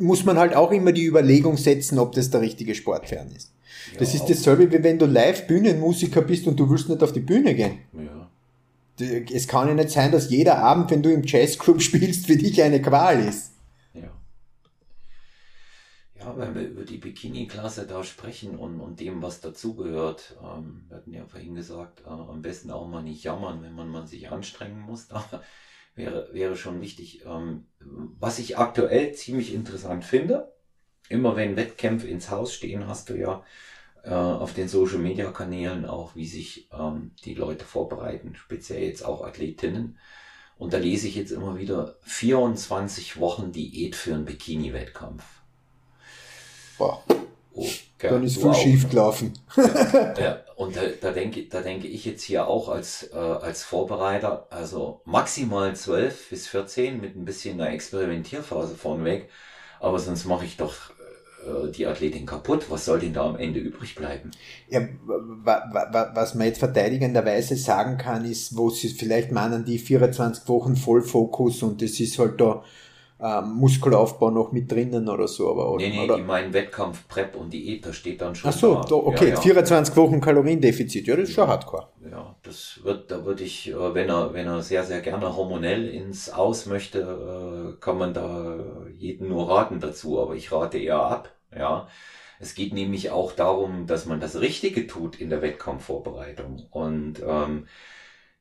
muss 0.00 0.24
man 0.24 0.36
halt 0.36 0.56
auch 0.56 0.72
immer 0.72 0.90
die 0.90 1.06
Überlegung 1.06 1.56
setzen, 1.56 1.96
ob 2.00 2.10
das 2.10 2.30
der 2.30 2.40
richtige 2.40 2.74
Sportfern 2.74 3.28
ist. 3.36 3.52
Ja, 3.92 4.00
das 4.00 4.16
ist 4.16 4.24
dasselbe, 4.28 4.72
wie 4.72 4.82
wenn 4.82 4.98
du 4.98 5.06
live 5.06 5.46
Bühnenmusiker 5.46 6.22
bist 6.22 6.48
und 6.48 6.58
du 6.58 6.68
willst 6.68 6.88
nicht 6.88 7.04
auf 7.04 7.12
die 7.12 7.20
Bühne 7.20 7.54
gehen. 7.54 7.78
Ja. 7.92 9.28
Es 9.32 9.46
kann 9.46 9.68
ja 9.68 9.74
nicht 9.74 9.90
sein, 9.90 10.10
dass 10.10 10.28
jeder 10.28 10.58
Abend, 10.58 10.90
wenn 10.90 11.04
du 11.04 11.12
im 11.12 11.22
Jazzclub 11.22 11.80
spielst, 11.80 12.26
für 12.26 12.36
dich 12.36 12.60
eine 12.60 12.82
Qual 12.82 13.28
ist. 13.28 13.52
Ja, 16.24 16.38
wenn 16.38 16.54
wir 16.54 16.62
über 16.62 16.84
die 16.84 16.96
Bikini-Klasse 16.96 17.86
da 17.86 18.02
sprechen 18.02 18.56
und, 18.56 18.80
und 18.80 18.98
dem, 18.98 19.20
was 19.20 19.42
dazugehört, 19.42 20.36
ähm, 20.42 20.86
wir 20.88 20.96
hatten 20.96 21.12
ja 21.12 21.26
vorhin 21.26 21.54
gesagt, 21.54 22.00
äh, 22.06 22.08
am 22.08 22.40
besten 22.40 22.70
auch 22.70 22.88
mal 22.88 23.02
nicht 23.02 23.24
jammern, 23.24 23.62
wenn 23.62 23.74
man, 23.74 23.88
man 23.88 24.06
sich 24.06 24.30
anstrengen 24.30 24.80
muss, 24.80 25.06
da 25.08 25.22
wäre, 25.94 26.32
wäre 26.32 26.56
schon 26.56 26.80
wichtig. 26.80 27.24
Ähm, 27.26 27.66
was 27.78 28.38
ich 28.38 28.56
aktuell 28.56 29.12
ziemlich 29.12 29.52
interessant 29.52 30.04
finde, 30.04 30.50
immer 31.10 31.36
wenn 31.36 31.56
Wettkämpfe 31.56 32.08
ins 32.08 32.30
Haus 32.30 32.54
stehen, 32.54 32.86
hast 32.86 33.10
du 33.10 33.18
ja 33.18 33.44
äh, 34.02 34.14
auf 34.14 34.54
den 34.54 34.68
Social-Media-Kanälen 34.68 35.84
auch, 35.84 36.16
wie 36.16 36.26
sich 36.26 36.70
ähm, 36.72 37.10
die 37.26 37.34
Leute 37.34 37.66
vorbereiten, 37.66 38.34
speziell 38.34 38.84
jetzt 38.84 39.04
auch 39.04 39.22
Athletinnen. 39.22 39.98
Und 40.56 40.72
da 40.72 40.78
lese 40.78 41.06
ich 41.06 41.16
jetzt 41.16 41.32
immer 41.32 41.58
wieder 41.58 41.98
24 42.02 43.20
Wochen 43.20 43.52
Diät 43.52 43.94
für 43.94 44.14
einen 44.14 44.24
Bikini-Wettkampf. 44.24 45.43
Boah. 46.78 47.02
Oh, 47.56 47.66
Dann 47.98 48.24
ist 48.24 48.42
viel 48.42 48.54
schief 48.54 48.90
gelaufen. 48.90 49.32
Ja, 49.56 50.14
ja, 50.18 50.44
und 50.56 50.76
da, 50.76 50.80
da, 51.00 51.12
denke, 51.12 51.46
da 51.48 51.60
denke 51.60 51.86
ich 51.86 52.04
jetzt 52.04 52.22
hier 52.22 52.48
auch 52.48 52.68
als, 52.68 53.10
äh, 53.12 53.16
als 53.16 53.62
Vorbereiter, 53.62 54.48
also 54.50 55.00
maximal 55.04 55.74
12 55.74 56.30
bis 56.30 56.48
14 56.48 57.00
mit 57.00 57.16
ein 57.16 57.24
bisschen 57.24 57.60
einer 57.60 57.70
Experimentierphase 57.70 58.74
vorneweg, 58.74 59.28
aber 59.80 59.98
sonst 59.98 60.24
mache 60.24 60.44
ich 60.44 60.56
doch 60.56 60.74
äh, 61.44 61.70
die 61.70 61.86
Athletin 61.86 62.26
kaputt. 62.26 62.66
Was 62.70 62.84
soll 62.86 63.00
denn 63.00 63.12
da 63.12 63.24
am 63.24 63.36
Ende 63.36 63.60
übrig 63.60 63.94
bleiben? 63.94 64.30
Ja, 64.68 64.80
was 65.04 66.34
man 66.34 66.46
jetzt 66.46 66.58
verteidigenderweise 66.58 67.56
sagen 67.56 67.98
kann, 67.98 68.24
ist, 68.24 68.56
wo 68.56 68.70
sie 68.70 68.88
vielleicht 68.88 69.30
meinen, 69.30 69.64
die 69.64 69.78
24 69.78 70.48
Wochen 70.48 70.76
Vollfokus 70.76 71.62
und 71.62 71.82
das 71.82 72.00
ist 72.00 72.18
halt 72.18 72.40
da 72.40 72.64
ähm, 73.24 73.54
Muskelaufbau 73.54 74.30
noch 74.30 74.52
mit 74.52 74.70
drinnen 74.70 75.08
oder 75.08 75.26
so. 75.26 75.50
Aber, 75.50 75.76
nee, 75.78 75.88
nee, 75.88 76.04
oder? 76.04 76.16
die 76.16 76.22
meinen 76.22 76.52
Wettkampf, 76.52 77.08
Prep 77.08 77.34
und 77.36 77.52
Diät, 77.52 77.86
da 77.86 77.92
steht 77.92 78.20
dann 78.20 78.34
schon. 78.34 78.50
Ach 78.50 78.54
so, 78.54 78.82
da, 78.82 78.94
okay, 78.96 79.28
ja, 79.28 79.34
ja. 79.34 79.40
24 79.40 79.96
Wochen 79.96 80.20
Kaloriendefizit, 80.20 81.06
ja, 81.06 81.16
das 81.16 81.30
ist 81.30 81.34
schon 81.34 81.48
hardcore. 81.48 81.88
Ja, 82.10 82.36
das 82.42 82.80
wird, 82.82 83.10
da 83.10 83.24
würde 83.24 83.42
ich, 83.44 83.70
äh, 83.70 83.94
wenn 83.94 84.10
er, 84.10 84.34
wenn 84.34 84.46
er 84.46 84.62
sehr, 84.62 84.84
sehr 84.84 85.00
gerne 85.00 85.34
hormonell 85.34 85.88
ins 85.88 86.28
Aus 86.28 86.66
möchte, 86.66 86.98
äh, 87.76 87.80
kann 87.80 87.96
man 87.96 88.12
da 88.12 88.58
jeden 88.98 89.28
nur 89.28 89.48
raten 89.48 89.80
dazu, 89.80 90.20
aber 90.20 90.34
ich 90.34 90.52
rate 90.52 90.76
eher 90.76 91.00
ab, 91.00 91.30
ja. 91.56 91.88
Es 92.40 92.54
geht 92.54 92.74
nämlich 92.74 93.10
auch 93.10 93.32
darum, 93.32 93.86
dass 93.86 94.04
man 94.04 94.20
das 94.20 94.38
Richtige 94.38 94.86
tut 94.86 95.18
in 95.18 95.30
der 95.30 95.40
Wettkampfvorbereitung 95.40 96.66
und 96.70 97.22
ähm, 97.26 97.68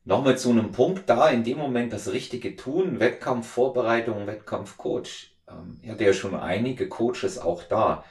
nochmal 0.06 0.38
zu 0.38 0.50
einem 0.50 0.72
Punkt 0.72 1.10
da, 1.10 1.30
in 1.30 1.44
dem 1.44 1.58
Moment 1.58 1.94
das 1.94 2.12
Richtige 2.12 2.56
tun, 2.56 3.00
Wettkampfvorbereitung, 3.00 4.28
Wettkampfcoach. 4.28 5.36
Ähm, 5.48 5.80
ich 5.82 5.90
hatte 5.90 6.06
ja 6.06 6.14
schon 6.14 6.36
einige 6.36 6.90
Coaches 6.90 7.38
auch 7.38 7.64
da. 7.64 8.04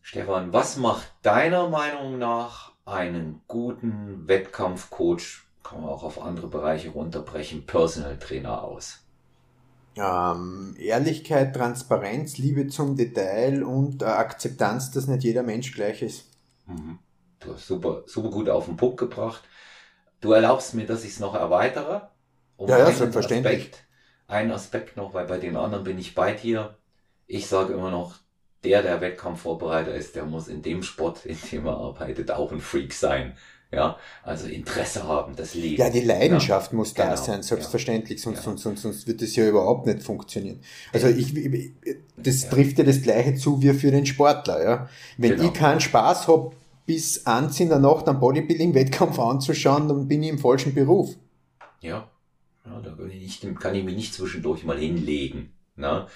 Stefan, 0.00 0.52
was 0.52 0.76
macht 0.76 1.12
deiner 1.22 1.68
Meinung 1.68 2.18
nach 2.18 2.72
einen 2.84 3.42
guten 3.46 4.26
Wettkampfcoach, 4.26 5.42
kann 5.62 5.80
man 5.80 5.90
auch 5.90 6.02
auf 6.02 6.20
andere 6.20 6.48
Bereiche 6.48 6.90
runterbrechen, 6.90 7.66
Personal 7.66 8.18
Trainer 8.18 8.64
aus? 8.64 8.98
Ähm, 9.94 10.74
Ehrlichkeit, 10.78 11.54
Transparenz, 11.54 12.38
Liebe 12.38 12.66
zum 12.68 12.96
Detail 12.96 13.62
und 13.62 14.02
äh, 14.02 14.06
Akzeptanz, 14.06 14.90
dass 14.90 15.06
nicht 15.06 15.22
jeder 15.22 15.42
Mensch 15.42 15.72
gleich 15.72 16.02
ist. 16.02 16.30
Mhm. 16.66 16.98
Du 17.40 17.52
hast 17.52 17.66
super, 17.66 18.02
super 18.06 18.30
gut 18.30 18.48
auf 18.48 18.66
den 18.66 18.76
Punkt 18.76 18.98
gebracht. 18.98 19.42
Du 20.22 20.32
erlaubst 20.32 20.72
mir, 20.74 20.86
dass 20.86 21.04
ich 21.04 21.10
es 21.10 21.20
noch 21.20 21.34
erweitere. 21.34 22.08
Um 22.56 22.68
ja, 22.68 22.78
ja, 22.78 22.92
selbstverständlich. 22.92 23.54
Aspekt, 23.54 23.84
einen 24.28 24.52
Aspekt 24.52 24.96
noch, 24.96 25.12
weil 25.12 25.26
bei 25.26 25.38
den 25.38 25.56
anderen 25.56 25.84
bin 25.84 25.98
ich 25.98 26.14
bei 26.14 26.32
dir. 26.32 26.76
Ich 27.26 27.48
sage 27.48 27.74
immer 27.74 27.90
noch, 27.90 28.14
der, 28.62 28.82
der 28.82 29.00
Wettkampfvorbereiter 29.00 29.92
ist, 29.94 30.14
der 30.14 30.24
muss 30.24 30.46
in 30.46 30.62
dem 30.62 30.84
Sport, 30.84 31.26
in 31.26 31.36
dem 31.50 31.66
er 31.66 31.76
arbeitet, 31.76 32.30
auch 32.30 32.52
ein 32.52 32.60
Freak 32.60 32.94
sein. 32.94 33.36
Ja, 33.72 33.96
also 34.22 34.48
Interesse 34.48 35.08
haben, 35.08 35.34
das 35.34 35.54
Leben. 35.54 35.80
Ja, 35.80 35.88
die 35.88 36.02
Leidenschaft 36.02 36.72
ja, 36.72 36.76
muss 36.76 36.92
da 36.92 37.04
genau, 37.04 37.16
sein, 37.16 37.42
selbstverständlich, 37.42 38.18
ja, 38.18 38.24
sonst, 38.24 38.46
ja. 38.46 38.56
Sonst, 38.56 38.82
sonst, 38.82 39.06
wird 39.06 39.22
das 39.22 39.34
ja 39.34 39.48
überhaupt 39.48 39.86
nicht 39.86 40.02
funktionieren. 40.02 40.60
Also 40.92 41.08
ich, 41.08 41.72
das 42.18 42.50
trifft 42.50 42.78
ja 42.78 42.84
das 42.84 43.00
Gleiche 43.00 43.34
zu 43.34 43.62
wie 43.62 43.72
für 43.72 43.90
den 43.90 44.04
Sportler, 44.04 44.62
ja. 44.62 44.88
Wenn 45.16 45.36
genau. 45.36 45.44
ich 45.44 45.54
keinen 45.54 45.80
Spaß 45.80 46.28
hab 46.28 46.54
bis 46.86 47.26
eins 47.26 47.60
in 47.60 47.68
der 47.68 47.78
Nacht 47.78 48.08
einen 48.08 48.20
Bodybuilding-Wettkampf 48.20 49.18
anzuschauen, 49.18 49.88
dann 49.88 50.08
bin 50.08 50.22
ich 50.22 50.30
im 50.30 50.38
falschen 50.38 50.74
Beruf. 50.74 51.16
Ja, 51.80 52.08
ja 52.64 52.80
da 52.80 52.90
kann 52.90 53.10
ich, 53.10 53.42
nicht, 53.42 53.60
kann 53.60 53.74
ich 53.74 53.84
mich 53.84 53.96
nicht 53.96 54.14
zwischendurch 54.14 54.64
mal 54.64 54.78
hinlegen. 54.78 55.52
Ne? 55.76 56.06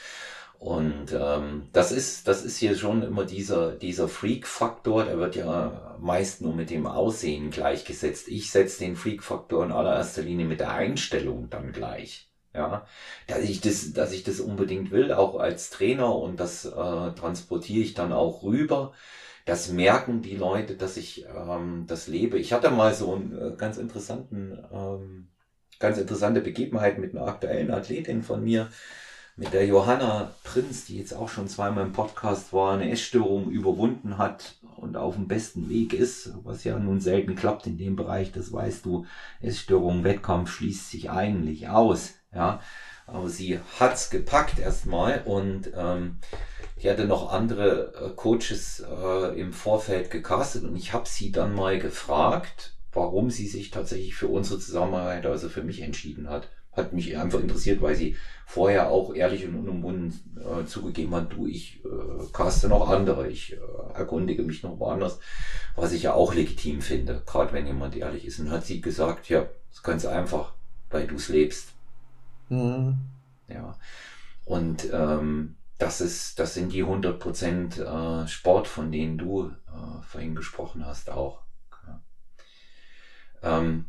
Und 0.58 1.12
ähm, 1.12 1.68
das 1.72 1.92
ist 1.92 2.26
das 2.28 2.42
ist 2.42 2.56
hier 2.56 2.76
schon 2.76 3.02
immer 3.02 3.24
dieser 3.24 3.72
dieser 3.72 4.08
Freak-Faktor. 4.08 5.04
Der 5.04 5.18
wird 5.18 5.36
ja 5.36 5.96
meist 6.00 6.40
nur 6.40 6.54
mit 6.54 6.70
dem 6.70 6.86
Aussehen 6.86 7.50
gleichgesetzt. 7.50 8.28
Ich 8.28 8.50
setze 8.50 8.78
den 8.78 8.96
Freak-Faktor 8.96 9.64
in 9.64 9.72
allererster 9.72 10.22
Linie 10.22 10.46
mit 10.46 10.60
der 10.60 10.72
Einstellung 10.72 11.50
dann 11.50 11.72
gleich. 11.72 12.30
Ja, 12.54 12.86
dass 13.26 13.40
ich 13.40 13.60
das, 13.60 13.92
dass 13.92 14.12
ich 14.12 14.24
das 14.24 14.40
unbedingt 14.40 14.90
will, 14.90 15.12
auch 15.12 15.38
als 15.38 15.68
Trainer 15.68 16.16
und 16.16 16.40
das 16.40 16.64
äh, 16.64 16.70
transportiere 16.70 17.84
ich 17.84 17.92
dann 17.92 18.14
auch 18.14 18.42
rüber. 18.42 18.94
Das 19.46 19.70
merken 19.70 20.22
die 20.22 20.36
Leute, 20.36 20.74
dass 20.74 20.96
ich 20.96 21.24
ähm, 21.24 21.84
das 21.86 22.08
lebe. 22.08 22.36
Ich 22.36 22.52
hatte 22.52 22.68
mal 22.70 22.92
so 22.92 23.14
einen 23.14 23.38
äh, 23.38 23.56
ganz 23.56 23.78
interessanten, 23.78 24.58
ähm, 24.72 25.28
ganz 25.78 25.98
interessante 25.98 26.40
Begebenheit 26.40 26.98
mit 26.98 27.16
einer 27.16 27.26
aktuellen 27.26 27.70
Athletin 27.70 28.24
von 28.24 28.42
mir, 28.42 28.68
mit 29.36 29.52
der 29.52 29.64
Johanna 29.64 30.32
Prinz, 30.42 30.86
die 30.86 30.98
jetzt 30.98 31.12
auch 31.14 31.28
schon 31.28 31.46
zweimal 31.46 31.86
im 31.86 31.92
Podcast 31.92 32.52
war, 32.52 32.74
eine 32.74 32.90
Essstörung 32.90 33.48
überwunden 33.50 34.18
hat 34.18 34.56
und 34.76 34.96
auf 34.96 35.14
dem 35.14 35.28
besten 35.28 35.68
Weg 35.68 35.92
ist, 35.92 36.32
was 36.42 36.64
ja 36.64 36.76
nun 36.78 37.00
selten 37.00 37.36
klappt 37.36 37.68
in 37.68 37.78
dem 37.78 37.94
Bereich, 37.94 38.32
das 38.32 38.52
weißt 38.52 38.84
du. 38.84 39.06
Essstörung, 39.40 40.02
Wettkampf 40.02 40.50
schließt 40.50 40.90
sich 40.90 41.10
eigentlich 41.10 41.68
aus. 41.68 42.14
Ja, 42.34 42.60
aber 43.06 43.28
sie 43.28 43.60
hat's 43.78 44.10
gepackt 44.10 44.58
erstmal 44.58 45.22
und 45.24 45.70
ähm, 45.76 46.16
die 46.82 46.90
hatte 46.90 47.06
noch 47.06 47.32
andere 47.32 47.94
äh, 47.94 48.10
Coaches 48.14 48.80
äh, 48.80 49.40
im 49.40 49.52
Vorfeld 49.52 50.10
gecastet 50.10 50.64
und 50.64 50.76
ich 50.76 50.92
habe 50.92 51.08
sie 51.08 51.32
dann 51.32 51.54
mal 51.54 51.78
gefragt, 51.78 52.76
warum 52.92 53.30
sie 53.30 53.46
sich 53.46 53.70
tatsächlich 53.70 54.14
für 54.14 54.28
unsere 54.28 54.58
Zusammenarbeit, 54.58 55.26
also 55.26 55.48
für 55.48 55.62
mich 55.62 55.82
entschieden 55.82 56.28
hat. 56.28 56.48
Hat 56.72 56.92
mich 56.92 57.16
einfach 57.16 57.40
interessiert, 57.40 57.80
weil 57.80 57.94
sie 57.94 58.16
vorher 58.44 58.90
auch 58.90 59.14
ehrlich 59.14 59.46
und 59.46 59.54
unumwunden 59.54 60.38
äh, 60.38 60.66
zugegeben 60.66 61.14
hat, 61.14 61.32
du, 61.32 61.46
ich 61.46 61.82
äh, 61.86 62.32
caste 62.34 62.68
noch 62.68 62.90
andere, 62.90 63.28
ich 63.28 63.54
äh, 63.54 63.58
erkundige 63.94 64.42
mich 64.42 64.62
noch 64.62 64.78
woanders, 64.78 65.18
was 65.74 65.92
ich 65.92 66.02
ja 66.02 66.12
auch 66.12 66.34
legitim 66.34 66.82
finde, 66.82 67.22
gerade 67.24 67.54
wenn 67.54 67.66
jemand 67.66 67.96
ehrlich 67.96 68.26
ist. 68.26 68.40
Und 68.40 68.50
hat 68.50 68.66
sie 68.66 68.82
gesagt, 68.82 69.30
ja, 69.30 69.40
das 69.40 69.78
ist 69.78 69.84
ganz 69.84 70.04
einfach, 70.04 70.52
weil 70.90 71.06
du 71.06 71.14
es 71.14 71.30
lebst. 71.30 71.72
Mhm. 72.50 72.98
Ja. 73.48 73.78
Und 74.44 74.86
ähm, 74.92 75.56
das 75.78 76.00
ist, 76.00 76.38
das 76.38 76.54
sind 76.54 76.72
die 76.72 76.82
100 76.82 77.18
Prozent 77.18 77.78
äh, 77.78 78.26
Sport, 78.26 78.66
von 78.66 78.90
denen 78.90 79.18
du 79.18 79.50
äh, 79.68 80.02
vorhin 80.02 80.34
gesprochen 80.34 80.86
hast, 80.86 81.10
auch. 81.10 81.42
Ja. 81.86 82.02
Ähm, 83.42 83.86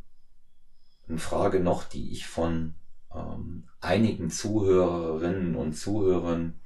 eine 1.08 1.20
Frage 1.20 1.62
noch, 1.62 1.86
die 1.86 2.12
ich 2.12 2.28
von 2.28 2.76
ähm, 3.16 3.68
einigen 3.80 4.30
Zuhörerinnen 4.30 5.56
und 5.56 5.74
Zuhörern 5.74 6.60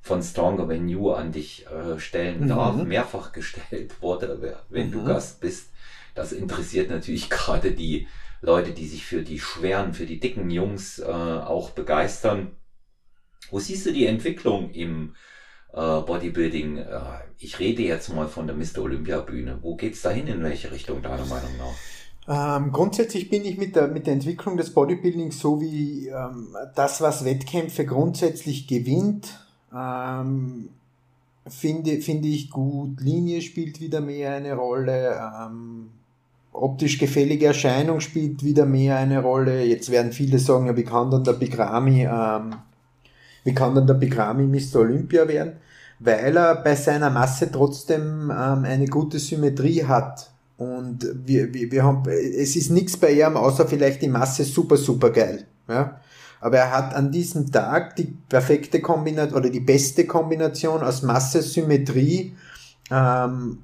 von 0.00 0.22
Stronger 0.22 0.68
Than 0.68 0.88
You 0.88 1.12
an 1.12 1.32
dich 1.32 1.66
äh, 1.66 1.98
stellen 1.98 2.44
mhm. 2.44 2.48
darf, 2.48 2.76
mehrfach 2.82 3.32
gestellt 3.32 4.02
wurde, 4.02 4.58
wenn 4.68 4.88
mhm. 4.88 4.92
du 4.92 5.04
Gast 5.04 5.40
bist. 5.40 5.70
Das 6.14 6.32
interessiert 6.32 6.90
natürlich 6.90 7.30
gerade 7.30 7.72
die 7.72 8.08
Leute, 8.42 8.72
die 8.72 8.86
sich 8.86 9.06
für 9.06 9.22
die 9.22 9.40
schweren, 9.40 9.94
für 9.94 10.04
die 10.04 10.20
dicken 10.20 10.50
Jungs 10.50 10.98
äh, 10.98 11.04
auch 11.04 11.70
begeistern. 11.70 12.50
Wo 13.54 13.60
siehst 13.60 13.86
du 13.86 13.92
die 13.92 14.06
Entwicklung 14.06 14.70
im 14.70 15.14
äh, 15.72 15.76
Bodybuilding? 15.76 16.78
Äh, 16.78 17.00
ich 17.38 17.60
rede 17.60 17.84
jetzt 17.84 18.12
mal 18.12 18.26
von 18.26 18.48
der 18.48 18.56
Mr. 18.56 18.82
Olympia 18.82 19.20
Bühne. 19.20 19.60
Wo 19.62 19.76
geht's 19.76 20.02
dahin? 20.02 20.26
In 20.26 20.42
welche 20.42 20.72
Richtung 20.72 21.00
deiner 21.02 21.24
Meinung 21.26 21.52
nach? 22.26 22.56
Ähm, 22.56 22.72
grundsätzlich 22.72 23.30
bin 23.30 23.44
ich 23.44 23.56
mit 23.56 23.76
der, 23.76 23.86
mit 23.86 24.08
der 24.08 24.14
Entwicklung 24.14 24.56
des 24.56 24.74
Bodybuildings 24.74 25.38
so 25.38 25.60
wie 25.60 26.08
ähm, 26.08 26.56
das, 26.74 27.00
was 27.00 27.24
Wettkämpfe 27.24 27.86
grundsätzlich 27.86 28.66
gewinnt, 28.66 29.38
ähm, 29.72 30.70
finde, 31.46 32.00
finde 32.00 32.26
ich 32.26 32.50
gut. 32.50 33.00
Linie 33.00 33.40
spielt 33.40 33.80
wieder 33.80 34.00
mehr 34.00 34.34
eine 34.34 34.54
Rolle. 34.54 35.16
Ähm, 35.40 35.90
optisch 36.52 36.98
gefällige 36.98 37.46
Erscheinung 37.46 38.00
spielt 38.00 38.42
wieder 38.42 38.66
mehr 38.66 38.96
eine 38.96 39.22
Rolle. 39.22 39.64
Jetzt 39.64 39.92
werden 39.92 40.10
viele 40.10 40.40
sagen, 40.40 40.66
ja, 40.66 40.76
wie 40.76 40.82
kann 40.82 41.12
dann 41.12 41.22
der 41.22 41.34
Bigrami, 41.34 42.02
ähm, 42.02 42.56
wie 43.44 43.54
kann 43.54 43.74
dann 43.74 43.86
der 43.86 43.94
Bigrami 43.94 44.44
Mr. 44.44 44.80
Olympia 44.80 45.28
werden? 45.28 45.54
Weil 46.00 46.36
er 46.36 46.56
bei 46.56 46.74
seiner 46.74 47.10
Masse 47.10 47.50
trotzdem 47.52 48.30
ähm, 48.30 48.64
eine 48.64 48.86
gute 48.86 49.18
Symmetrie 49.18 49.84
hat. 49.84 50.30
Und 50.56 51.06
wir, 51.26 51.52
wir, 51.52 51.70
wir 51.70 51.84
haben, 51.84 52.08
es 52.08 52.56
ist 52.56 52.70
nichts 52.70 52.96
bei 52.96 53.12
ihm, 53.12 53.36
außer 53.36 53.66
vielleicht 53.66 54.02
die 54.02 54.08
Masse 54.08 54.44
super, 54.44 54.76
super 54.76 55.10
geil. 55.10 55.46
Ja? 55.68 56.00
Aber 56.40 56.58
er 56.58 56.70
hat 56.70 56.94
an 56.94 57.10
diesem 57.10 57.50
Tag 57.50 57.96
die 57.96 58.14
perfekte 58.28 58.80
Kombination 58.80 59.38
oder 59.38 59.50
die 59.50 59.60
beste 59.60 60.06
Kombination 60.06 60.82
aus 60.82 61.02
Masse, 61.02 61.42
Symmetrie 61.42 62.36
ähm, 62.90 63.58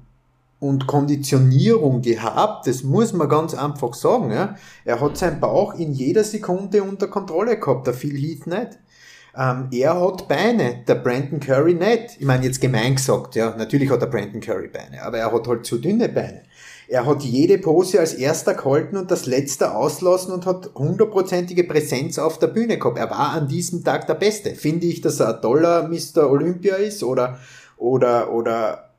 und 0.59 0.87
Konditionierung 0.87 2.01
gehabt, 2.01 2.67
das 2.67 2.83
muss 2.83 3.13
man 3.13 3.29
ganz 3.29 3.53
einfach 3.53 3.93
sagen. 3.93 4.31
Ja. 4.31 4.55
Er 4.85 4.99
hat 4.99 5.17
seinen 5.17 5.39
Bauch 5.39 5.75
in 5.75 5.93
jeder 5.93 6.23
Sekunde 6.23 6.83
unter 6.83 7.07
Kontrolle 7.07 7.59
gehabt, 7.59 7.87
der 7.87 7.93
Phil 7.93 8.17
Heath 8.17 8.47
nicht. 8.47 8.79
Ähm, 9.37 9.69
er 9.71 9.99
hat 9.99 10.27
Beine, 10.27 10.83
der 10.87 10.95
Brandon 10.95 11.39
Curry 11.39 11.73
nicht. 11.73 12.17
Ich 12.19 12.25
meine 12.25 12.45
jetzt 12.45 12.59
gemein 12.59 12.95
gesagt, 12.95 13.35
ja, 13.35 13.55
natürlich 13.55 13.89
hat 13.89 14.01
der 14.01 14.07
Brandon 14.07 14.41
Curry 14.41 14.67
Beine, 14.67 15.01
aber 15.03 15.19
er 15.19 15.31
hat 15.31 15.47
halt 15.47 15.65
zu 15.65 15.77
dünne 15.77 16.09
Beine. 16.09 16.43
Er 16.89 17.05
hat 17.05 17.23
jede 17.23 17.57
Pose 17.57 18.01
als 18.01 18.13
erster 18.13 18.53
gehalten 18.53 18.97
und 18.97 19.09
das 19.09 19.25
letzte 19.25 19.73
auslassen 19.73 20.33
und 20.33 20.45
hat 20.45 20.71
hundertprozentige 20.75 21.63
Präsenz 21.63 22.19
auf 22.19 22.37
der 22.37 22.47
Bühne 22.47 22.77
gehabt. 22.77 22.97
Er 22.97 23.09
war 23.09 23.31
an 23.31 23.47
diesem 23.47 23.85
Tag 23.85 24.07
der 24.07 24.15
Beste. 24.15 24.55
Finde 24.55 24.87
ich, 24.87 24.99
dass 24.99 25.21
er 25.21 25.35
ein 25.35 25.41
toller 25.41 25.87
Mr. 25.87 26.29
Olympia 26.29 26.75
ist 26.75 27.01
oder, 27.01 27.39
oder, 27.77 28.33
oder 28.33 28.91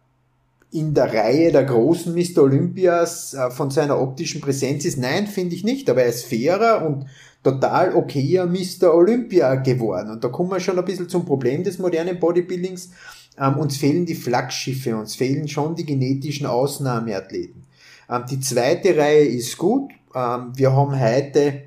in 0.71 0.95
der 0.95 1.13
Reihe 1.13 1.53
der 1.53 1.65
großen 1.65 2.15
Mr. 2.15 2.45
Olympias 2.45 3.35
äh, 3.35 3.51
von 3.51 3.71
seiner 3.71 4.01
optischen 4.01 4.41
Präsenz 4.41 4.87
ist. 4.87 4.97
Nein, 4.97 5.27
finde 5.27 5.55
ich 5.55 5.65
nicht, 5.65 5.91
aber 5.91 6.03
er 6.03 6.09
ist 6.09 6.25
fairer 6.25 6.87
und 6.87 7.05
total 7.43 7.95
okayer 7.95 8.47
Mr. 8.47 8.95
Olympia 8.95 9.57
geworden. 9.57 10.11
Und 10.11 10.25
da 10.25 10.29
kommen 10.29 10.51
wir 10.51 10.61
schon 10.61 10.79
ein 10.79 10.85
bisschen 10.85 11.09
zum 11.09 11.25
Problem 11.25 11.65
des 11.65 11.79
modernen 11.79 12.19
Bodybuildings. 12.19 12.91
Ähm, 13.39 13.57
uns 13.57 13.77
fehlen 13.77 14.07
die 14.07 14.15
Flaggschiffe, 14.15 14.97
uns 14.97 15.17
fehlen 15.17 15.49
schon 15.49 15.75
die 15.75 15.87
genetischen 15.87 16.47
Ausnahmeathleten. 16.47 17.65
Ähm, 18.09 18.25
die 18.31 18.41
zweite 18.41 18.97
Reihe 18.97 19.25
ist 19.25 19.57
gut. 19.59 19.91
Ähm, 20.15 20.53
wir 20.55 20.73
haben 20.73 20.99
heute 20.99 21.63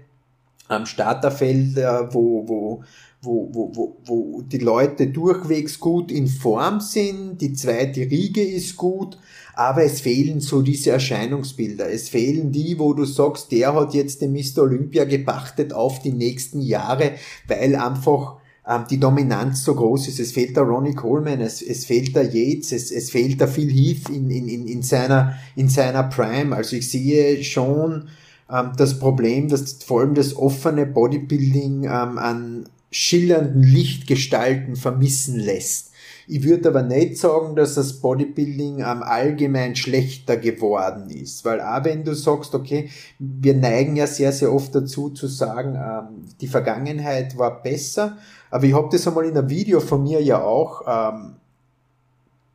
am 0.68 0.86
Starterfeld, 0.86 1.78
äh, 1.78 2.14
wo, 2.14 2.48
wo 2.48 2.84
wo, 3.26 3.50
wo, 3.52 3.72
wo, 3.74 3.98
wo 4.06 4.42
die 4.44 4.60
Leute 4.60 5.08
durchwegs 5.08 5.80
gut 5.80 6.12
in 6.12 6.28
Form 6.28 6.80
sind, 6.80 7.42
die 7.42 7.54
zweite 7.54 8.02
Riege 8.02 8.44
ist 8.44 8.78
gut, 8.78 9.18
aber 9.56 9.84
es 9.84 10.02
fehlen 10.02 10.42
so 10.42 10.62
diese 10.62 10.92
Erscheinungsbilder. 10.92 11.90
Es 11.90 12.10
fehlen 12.10 12.52
die, 12.52 12.78
wo 12.78 12.94
du 12.94 13.06
sagst, 13.06 13.52
der 13.52 13.74
hat 13.74 13.94
jetzt 13.94 14.22
den 14.22 14.34
Mr. 14.34 14.64
Olympia 14.64 15.06
gepachtet 15.06 15.74
auf 15.74 16.02
die 16.02 16.12
nächsten 16.12 16.62
Jahre, 16.62 17.14
weil 17.48 17.76
einfach 17.76 18.38
ähm, 18.68 18.84
die 18.90 19.00
Dominanz 19.00 19.64
so 19.64 19.76
groß 19.76 20.08
ist. 20.10 20.20
Es 20.20 20.34
fehlt 20.34 20.58
der 20.58 20.64
Ronnie 20.64 20.94
Coleman, 20.96 21.42
es, 21.42 21.62
es 21.62 21.86
fehlt 21.86 22.16
der 22.16 22.34
Yates, 22.34 22.72
es, 22.72 22.92
es 22.92 23.12
fehlt 23.12 23.40
der 23.40 23.48
Phil 23.48 23.72
Heath 23.72 24.10
in, 24.10 24.30
in, 24.30 24.48
in, 24.48 24.68
in, 24.68 24.82
seiner, 24.82 25.38
in 25.56 25.70
seiner 25.70 26.04
Prime. 26.04 26.56
Also 26.56 26.76
ich 26.76 26.90
sehe 26.92 27.44
schon 27.44 28.10
ähm, 28.52 28.72
das 28.78 29.00
Problem, 29.00 29.48
dass 29.48 29.74
vor 29.84 30.02
allem 30.02 30.16
das 30.16 30.36
offene 30.36 30.86
Bodybuilding 30.86 31.84
ähm, 31.84 32.18
an, 32.18 32.70
schillernden 32.92 33.64
Lichtgestalten 33.64 34.78
vermissen 34.78 35.38
lässt. 35.38 35.92
Ich 36.28 36.44
würde 36.44 36.70
aber 36.70 36.82
nicht 36.82 37.18
sagen, 37.18 37.56
dass 37.56 37.76
das 37.76 38.02
Bodybuilding 38.02 38.84
am 38.84 39.04
allgemein 39.04 39.76
schlechter 39.76 40.38
geworden 40.38 41.10
ist, 41.10 41.46
weil 41.46 41.62
auch 41.62 41.84
wenn 41.84 42.04
du 42.04 42.16
sagst, 42.16 42.56
okay, 42.56 42.90
wir 43.20 43.54
neigen 43.54 43.96
ja 43.96 44.08
sehr, 44.08 44.32
sehr 44.32 44.52
oft 44.52 44.74
dazu 44.74 45.10
zu 45.10 45.28
sagen, 45.28 45.76
ähm, 45.76 46.26
die 46.42 46.48
Vergangenheit 46.48 47.38
war 47.38 47.62
besser, 47.62 48.18
aber 48.50 48.66
ich 48.66 48.74
habe 48.74 48.90
das 48.92 49.08
einmal 49.08 49.26
in 49.26 49.38
einem 49.38 49.50
Video 49.50 49.80
von 49.80 50.04
mir 50.04 50.22
ja 50.22 50.42
auch, 50.42 50.82
ähm, 50.88 51.36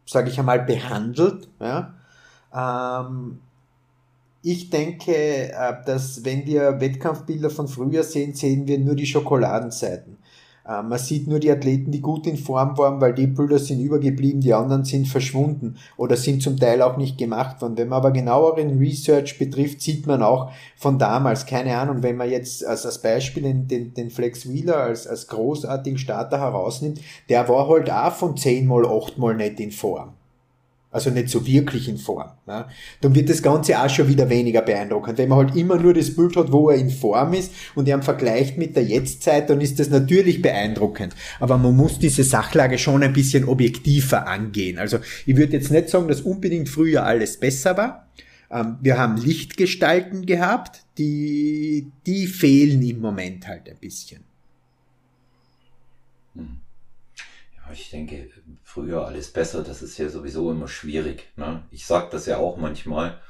sage 0.07 0.31
ich 0.31 0.39
einmal, 0.39 0.61
behandelt. 0.61 1.49
Ja? 1.61 1.95
Ähm, 2.53 3.39
ich 4.43 4.71
denke, 4.71 5.53
äh, 5.53 5.85
dass 5.85 6.25
wenn 6.25 6.47
wir 6.47 6.81
Wettkampfbilder 6.81 7.51
von 7.51 7.69
früher 7.69 8.03
sehen, 8.03 8.35
sehen 8.35 8.67
wir 8.67 8.79
nur 8.79 8.95
die 8.95 9.07
Schokoladenseiten. 9.07 10.17
Äh, 10.71 10.83
man 10.83 10.99
sieht 10.99 11.27
nur 11.27 11.41
die 11.41 11.51
Athleten, 11.51 11.91
die 11.91 12.01
gut 12.01 12.27
in 12.27 12.37
Form 12.37 12.79
waren, 12.79 13.01
weil 13.01 13.13
die 13.13 13.27
Bilder 13.27 13.59
sind 13.59 13.81
übergeblieben, 13.81 14.41
die 14.41 14.55
anderen 14.55 14.85
sind 14.85 15.09
verschwunden 15.09 15.77
oder 15.97 16.17
sind 16.17 16.43
zum 16.43 16.57
Teil 16.57 16.81
auch 16.83 16.97
nicht 16.97 17.19
gemacht 17.19 17.61
worden. 17.61 17.77
Wenn 17.77 17.89
man 17.89 17.99
aber 17.99 18.13
genaueren 18.13 18.79
Research 18.79 19.39
betrifft, 19.39 19.81
sieht 19.81 20.07
man 20.07 20.23
auch 20.23 20.53
von 20.77 20.99
damals, 20.99 21.47
keine 21.47 21.77
Ahnung, 21.77 22.03
wenn 22.03 22.17
man 22.17 22.31
jetzt 22.31 22.65
als, 22.65 22.87
als 22.87 23.03
Beispiel 23.03 23.43
den, 23.43 23.95
den, 23.95 24.11
Flex 24.11 24.49
Wheeler 24.49 24.77
als, 24.77 25.07
als 25.07 25.27
großartigen 25.27 25.99
Starter 25.99 26.39
herausnimmt, 26.39 27.01
der 27.29 27.49
war 27.49 27.69
halt 27.69 27.91
auch 27.91 28.13
von 28.13 28.37
10 28.37 28.67
mal 28.67 28.87
8 28.87 29.19
mal 29.19 29.35
nicht 29.35 29.59
in 29.61 29.73
Form. 29.73 30.15
Also 30.93 31.11
nicht 31.11 31.29
so 31.29 31.47
wirklich 31.47 31.89
in 31.89 31.99
Form. 31.99 32.31
Ne? 32.47 32.67
Dann 33.01 33.15
wird 33.15 33.29
das 33.29 33.43
Ganze 33.43 33.81
auch 33.81 33.89
schon 33.89 34.09
wieder 34.09 34.29
weniger 34.29 34.61
beeindruckend. 34.61 35.19
Wenn 35.19 35.29
man 35.29 35.47
halt 35.47 35.57
immer 35.57 35.77
nur 35.77 35.95
das 35.95 36.17
Bild 36.17 36.35
hat, 36.35 36.51
wo 36.51 36.71
er 36.71 36.79
in 36.79 36.91
Form 36.91 37.33
ist 37.33 37.53
und 37.77 37.89
er 37.89 38.03
vergleicht 38.03 38.59
mit 38.59 38.75
der 38.75 38.83
Jetztzeit, 38.83 39.49
dann 39.51 39.61
ist 39.61 39.79
das 39.79 39.89
natürlich 39.89 40.43
beeindruckend. 40.43 41.15
Aber 41.39 41.59
man 41.59 41.77
muss 41.77 42.01
diese 42.01 42.25
Sachlage 42.25 42.77
schon 42.77 43.05
ein 43.05 43.13
bisschen 43.13 43.45
objektiver 43.45 44.27
angehen. 44.27 44.79
Also 44.79 44.99
ich 45.27 45.37
würde 45.37 45.53
jetzt 45.53 45.71
nicht 45.71 45.91
sagen, 45.91 46.09
dass 46.09 46.23
unbedingt 46.23 46.69
früher 46.69 47.05
alles 47.05 47.39
besser 47.39 47.77
war. 47.77 48.09
Ähm, 48.51 48.79
wir 48.81 48.99
haben 48.99 49.17
Lichtgestalten 49.17 50.27
gehabt, 50.27 50.83
die, 50.99 51.93
die 52.05 52.27
fehlen 52.27 52.83
im 52.83 53.01
Moment 53.01 53.47
halt 53.47 53.69
ein 53.69 53.79
bisschen. 53.79 54.25
Hm. 56.35 56.61
Ich 57.73 57.91
denke, 57.91 58.31
früher 58.63 59.07
alles 59.07 59.33
besser, 59.33 59.63
das 59.63 59.83
ist 59.83 59.99
ja 59.99 60.09
sowieso 60.09 60.51
immer 60.51 60.69
schwierig. 60.69 61.33
Ne? 61.37 61.65
Ich 61.71 61.87
sag 61.87 62.11
das 62.11 62.27
ja 62.27 62.39
auch 62.39 62.57
manchmal, 62.57 63.21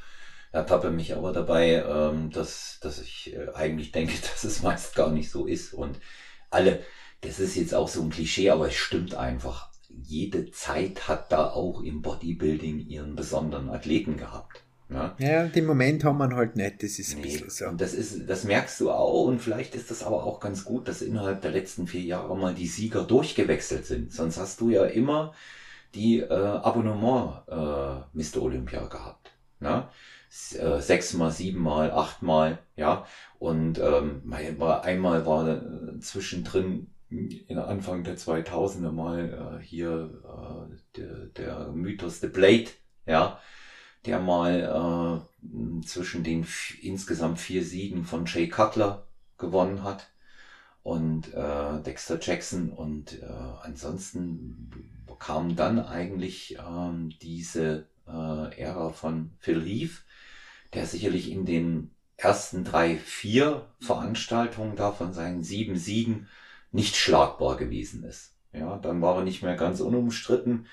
ertappe 0.52 0.90
mich 0.90 1.14
aber 1.14 1.32
dabei, 1.32 1.84
ähm, 1.86 2.30
dass, 2.30 2.78
dass 2.80 3.00
ich 3.00 3.34
äh, 3.34 3.48
eigentlich 3.54 3.92
denke, 3.92 4.14
dass 4.20 4.44
es 4.44 4.62
meist 4.62 4.94
gar 4.94 5.10
nicht 5.10 5.30
so 5.30 5.46
ist. 5.46 5.74
Und 5.74 6.00
alle, 6.50 6.82
das 7.20 7.38
ist 7.38 7.56
jetzt 7.56 7.74
auch 7.74 7.88
so 7.88 8.02
ein 8.02 8.10
Klischee, 8.10 8.50
aber 8.50 8.68
es 8.68 8.74
stimmt 8.74 9.14
einfach. 9.14 9.70
Jede 9.88 10.50
Zeit 10.52 11.08
hat 11.08 11.32
da 11.32 11.50
auch 11.50 11.82
im 11.82 12.02
Bodybuilding 12.02 12.78
ihren 12.78 13.16
besonderen 13.16 13.70
Athleten 13.70 14.16
gehabt. 14.16 14.62
Ne? 14.90 15.14
Ja, 15.18 15.46
den 15.46 15.66
Moment 15.66 16.02
haben 16.02 16.18
wir 16.18 16.34
halt 16.34 16.56
nicht, 16.56 16.82
das 16.82 16.98
ist 16.98 17.16
nee, 17.16 17.44
so. 17.46 17.70
Das 17.70 17.94
ist, 17.94 18.28
das 18.28 18.42
merkst 18.42 18.80
du 18.80 18.90
auch 18.90 19.26
und 19.26 19.38
vielleicht 19.38 19.76
ist 19.76 19.88
das 19.88 20.02
aber 20.02 20.24
auch 20.24 20.40
ganz 20.40 20.64
gut, 20.64 20.88
dass 20.88 21.00
innerhalb 21.00 21.42
der 21.42 21.52
letzten 21.52 21.86
vier 21.86 22.00
Jahre 22.00 22.36
mal 22.36 22.54
die 22.54 22.66
Sieger 22.66 23.04
durchgewechselt 23.04 23.86
sind. 23.86 24.12
Sonst 24.12 24.38
hast 24.38 24.60
du 24.60 24.70
ja 24.70 24.84
immer 24.86 25.32
die 25.94 26.18
äh, 26.18 26.32
Abonnement 26.32 27.42
äh, 27.46 28.18
Mr. 28.18 28.42
Olympia 28.42 28.84
gehabt. 28.86 29.30
Ne? 29.60 29.86
Äh, 30.58 30.80
sechsmal, 30.80 31.30
siebenmal, 31.30 31.92
achtmal, 31.92 32.58
ja. 32.74 33.06
Und 33.38 33.78
ähm, 33.78 34.22
einmal 34.82 35.24
war 35.24 35.48
äh, 35.48 36.00
zwischendrin 36.00 36.88
in 37.10 37.58
Anfang 37.58 38.02
der 38.02 38.16
2000er 38.16 38.90
mal 38.90 39.60
äh, 39.60 39.64
hier 39.64 40.10
äh, 40.24 40.98
der, 40.98 41.26
der 41.26 41.68
Mythos 41.68 42.18
The 42.18 42.28
Blade, 42.28 42.70
ja 43.06 43.38
der 44.06 44.20
mal 44.20 45.24
äh, 45.42 45.86
zwischen 45.86 46.24
den 46.24 46.46
insgesamt 46.82 47.38
vier 47.38 47.64
Siegen 47.64 48.04
von 48.04 48.26
Jay 48.26 48.48
Cutler 48.48 49.06
gewonnen 49.38 49.82
hat 49.82 50.10
und 50.82 51.32
äh, 51.34 51.82
Dexter 51.82 52.18
Jackson 52.20 52.70
und 52.70 53.20
äh, 53.22 53.26
ansonsten 53.62 54.70
kam 55.18 55.54
dann 55.54 55.78
eigentlich 55.78 56.58
äh, 56.58 57.08
diese 57.20 57.86
äh, 58.08 58.60
Ära 58.60 58.90
von 58.90 59.32
Phil 59.38 59.62
Heath, 59.62 60.02
der 60.72 60.86
sicherlich 60.86 61.30
in 61.30 61.44
den 61.44 61.90
ersten 62.16 62.64
drei, 62.64 62.96
vier 62.96 63.66
Veranstaltungen 63.80 64.76
da 64.76 64.92
von 64.92 65.12
seinen 65.12 65.42
sieben 65.42 65.76
Siegen 65.76 66.28
nicht 66.72 66.96
schlagbar 66.96 67.56
gewesen 67.56 68.04
ist. 68.04 68.34
Ja, 68.52 68.78
dann 68.78 69.00
war 69.00 69.16
er 69.16 69.24
nicht 69.24 69.42
mehr 69.42 69.56
ganz 69.56 69.80
unumstritten. 69.80 70.66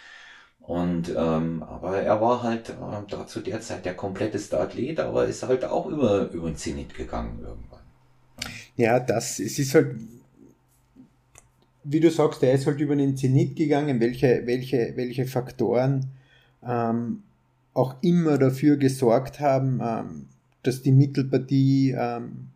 Und 0.68 1.10
ähm, 1.16 1.64
aber 1.64 2.02
er 2.02 2.20
war 2.20 2.44
halt 2.44 2.70
äh, 2.70 2.74
da 3.10 3.26
zu 3.26 3.40
der 3.40 3.62
Zeit 3.62 3.86
der 3.86 3.94
kompletteste 3.94 4.60
Athlet, 4.60 5.00
aber 5.00 5.26
ist 5.26 5.44
halt 5.44 5.64
auch 5.64 5.86
über, 5.86 6.30
über 6.30 6.50
den 6.50 6.58
Zenit 6.58 6.94
gegangen 6.94 7.40
irgendwann. 7.42 7.80
Ja, 8.76 9.00
das, 9.00 9.40
es 9.40 9.58
ist 9.60 9.74
halt, 9.74 9.96
wie 11.86 12.02
du 12.02 12.12
sagst, 12.12 12.44
er 12.44 12.52
ist 12.52 12.68
halt 12.68 12.82
über 12.82 12.98
den 12.98 13.16
Zenit 13.16 13.56
gegangen, 13.56 14.02
welche, 14.02 14.42
welche, 14.46 14.92
welche 14.98 15.26
Faktoren 15.26 16.08
ähm, 16.68 17.24
auch 17.74 17.96
immer 18.02 18.38
dafür 18.38 18.76
gesorgt 18.76 19.40
haben, 19.40 19.80
ähm, 19.82 20.26
dass 20.64 20.82
die 20.82 20.92
Mittelpartie 20.92 21.96
ähm, 21.98 22.50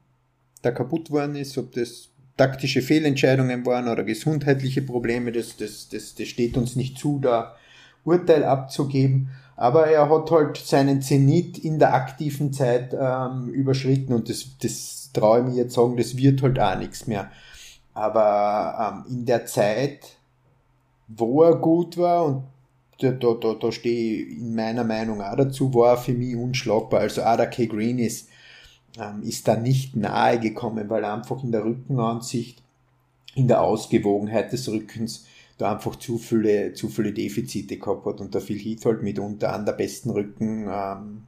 da 0.62 0.72
kaputt 0.72 1.12
worden 1.12 1.38
ist, 1.38 1.58
ob 1.58 1.72
das 1.72 2.10
taktische 2.36 2.82
Fehlentscheidungen 2.82 3.66
waren 3.66 3.88
oder 3.88 4.04
gesundheitliche 4.04 4.82
Probleme, 4.82 5.32
das, 5.32 5.56
das, 5.56 5.88
das, 5.88 6.14
das 6.14 6.28
steht 6.28 6.58
uns 6.58 6.76
nicht 6.76 6.98
zu, 6.98 7.18
da 7.20 7.56
Urteil 8.04 8.44
abzugeben. 8.44 9.30
Aber 9.56 9.88
er 9.88 10.10
hat 10.10 10.32
halt 10.32 10.58
seinen 10.58 11.02
Zenit 11.02 11.60
in 11.60 11.78
der 11.78 11.94
aktiven 11.94 12.52
Zeit 12.52 12.96
ähm, 13.00 13.50
überschritten 13.50 14.14
und 14.14 14.28
das, 14.28 14.58
das 14.60 15.12
traue 15.14 15.42
ich 15.42 15.46
mir 15.46 15.56
jetzt 15.56 15.76
sagen, 15.76 15.98
das 15.98 16.18
wird 16.18 16.42
halt 16.42 16.60
auch 16.60 16.78
nichts 16.78 17.06
mehr. 17.06 17.30
Aber 17.94 19.04
ähm, 19.08 19.14
in 19.14 19.26
der 19.26 19.46
Zeit, 19.46 20.18
wo 21.08 21.44
er 21.44 21.56
gut 21.56 21.98
war 21.98 22.26
und 22.26 22.44
da, 23.00 23.12
da, 23.12 23.34
da, 23.34 23.54
da 23.54 23.72
stehe 23.72 24.24
ich 24.24 24.38
in 24.38 24.56
meiner 24.56 24.84
Meinung 24.84 25.22
auch 25.22 25.36
dazu, 25.36 25.74
war 25.74 25.92
er 25.92 25.98
für 25.98 26.14
mich 26.14 26.36
unschlagbar. 26.36 27.02
Also 27.02 27.22
K. 27.22 27.66
Green 27.66 28.00
ist, 28.00 28.30
ähm, 29.00 29.24
ist 29.24 29.48
da 29.48 29.56
nicht 29.56 29.96
nahe 29.96 30.40
gekommen, 30.40 30.90
weil 30.90 31.04
er 31.04 31.14
einfach 31.14 31.44
in 31.44 31.52
der 31.52 31.66
Rückenansicht, 31.66 32.62
in 33.36 33.48
der 33.48 33.62
Ausgewogenheit 33.62 34.52
des 34.52 34.70
Rückens 34.70 35.26
da 35.62 35.74
einfach 35.74 35.96
zu 35.96 36.18
viele, 36.18 36.74
zu 36.74 36.90
viele 36.90 37.14
Defizite 37.14 37.78
gehabt 37.78 38.06
hat 38.06 38.20
und 38.20 38.34
da 38.34 38.40
viel 38.40 38.58
Heat 38.58 38.84
halt 38.86 39.04
mitunter 39.04 39.54
an 39.54 39.66
der 39.66 39.74
besten 39.74 40.10
Rücken 40.10 40.68
ähm, 40.68 41.24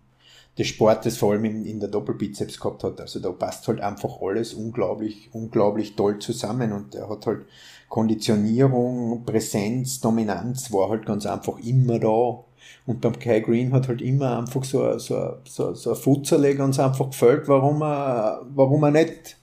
des 0.58 0.68
Sportes, 0.68 1.18
vor 1.18 1.34
allem 1.34 1.46
in, 1.46 1.66
in 1.66 1.80
der 1.80 1.90
Doppelbizeps 1.90 2.60
gehabt 2.60 2.84
hat. 2.84 3.00
Also 3.00 3.20
da 3.20 3.32
passt 3.32 3.68
halt 3.68 3.80
einfach 3.80 4.22
alles 4.22 4.54
unglaublich, 4.54 5.30
unglaublich 5.34 5.96
toll 5.96 6.18
zusammen 6.20 6.72
und 6.72 6.96
er 6.96 7.10
hat 7.10 7.28
halt 7.28 7.46
Konditionierung, 7.90 9.24
Präsenz, 9.24 10.02
Dominanz 10.02 10.74
war 10.74 10.90
halt 10.90 11.06
ganz 11.06 11.28
einfach 11.28 11.60
immer 11.60 12.00
da. 12.00 12.44
Und 12.86 13.02
beim 13.02 13.20
Kai 13.20 13.40
Green 13.42 13.72
hat 13.72 13.88
halt 13.88 14.02
immer 14.02 14.40
einfach 14.40 14.64
so, 14.64 14.98
so, 14.98 15.36
so, 15.46 15.74
so 15.76 15.92
ein 15.92 15.96
Futzerle 15.96 16.56
ganz 16.56 16.80
einfach 16.80 17.12
gefällt, 17.12 17.48
warum 17.48 17.84
er, 17.84 18.42
warum 18.56 18.84
er 18.84 18.92
nicht 18.92 19.38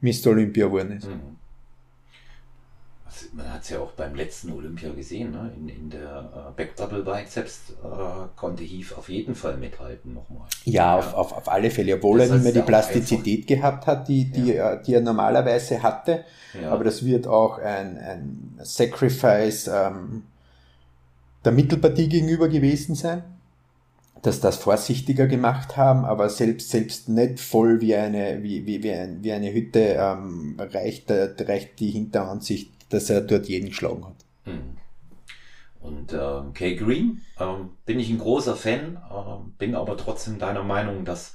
Mr. 0.00 0.30
Olympia 0.30 0.66
geworden 0.66 0.92
ist. 0.92 1.08
Mhm 1.08 1.41
man 3.32 3.52
hat 3.52 3.62
es 3.62 3.70
ja 3.70 3.80
auch 3.80 3.92
beim 3.92 4.14
letzten 4.14 4.52
Olympia 4.52 4.90
gesehen, 4.90 5.32
ne? 5.32 5.52
in, 5.56 5.68
in 5.68 5.90
der 5.90 6.30
äh, 6.34 6.56
Back 6.56 6.76
Double 6.76 7.02
Biceps 7.02 7.70
äh, 7.82 8.26
konnte 8.36 8.62
Heath 8.62 8.96
auf 8.96 9.08
jeden 9.08 9.34
Fall 9.34 9.56
mithalten 9.56 10.14
nochmal. 10.14 10.46
Ja, 10.64 10.72
ja. 10.72 10.98
Auf, 10.98 11.14
auf, 11.14 11.32
auf 11.32 11.48
alle 11.48 11.70
Fälle, 11.70 11.96
obwohl 11.96 12.18
das 12.18 12.28
er 12.28 12.34
nicht 12.34 12.44
mehr 12.44 12.52
die 12.52 12.62
Plastizität 12.62 13.46
gehabt 13.46 13.86
hat, 13.86 14.08
die, 14.08 14.24
die, 14.26 14.52
ja. 14.52 14.76
Die 14.76 14.94
er 14.94 15.00
normalerweise 15.00 15.82
hatte. 15.82 16.24
Ja. 16.60 16.70
Aber 16.70 16.84
das 16.84 17.04
wird 17.04 17.26
auch 17.26 17.58
ein, 17.58 17.98
ein 17.98 18.58
Sacrifice 18.62 19.68
ähm, 19.68 20.24
der 21.44 21.52
Mittelpartie 21.52 22.08
gegenüber 22.08 22.48
gewesen 22.48 22.94
sein 22.94 23.24
dass 24.22 24.38
das 24.38 24.56
vorsichtiger 24.56 25.26
gemacht 25.26 25.76
haben, 25.76 26.04
aber 26.04 26.28
selbst 26.28 26.70
selbst 26.70 27.08
nicht 27.08 27.40
voll 27.40 27.80
wie 27.80 27.96
eine 27.96 28.42
wie 28.42 28.64
wie 28.66 28.82
wie, 28.82 28.92
ein, 28.92 29.18
wie 29.22 29.32
eine 29.32 29.52
Hütte 29.52 29.96
ähm, 29.98 30.56
reicht 30.58 31.10
reicht 31.10 31.80
die 31.80 31.90
Hinteransicht 31.90 32.70
dass 32.92 33.10
er 33.10 33.20
dort 33.22 33.48
jeden 33.48 33.68
geschlagen 33.68 34.04
hat. 34.04 34.24
Hm. 34.44 34.76
Und 35.80 36.12
äh, 36.12 36.40
Kay 36.54 36.76
Green 36.76 37.22
äh, 37.38 37.44
bin 37.86 37.98
ich 37.98 38.08
ein 38.10 38.18
großer 38.18 38.54
Fan, 38.54 38.96
äh, 38.96 39.50
bin 39.58 39.74
aber 39.74 39.96
trotzdem 39.96 40.38
deiner 40.38 40.62
Meinung, 40.62 41.04
dass 41.04 41.34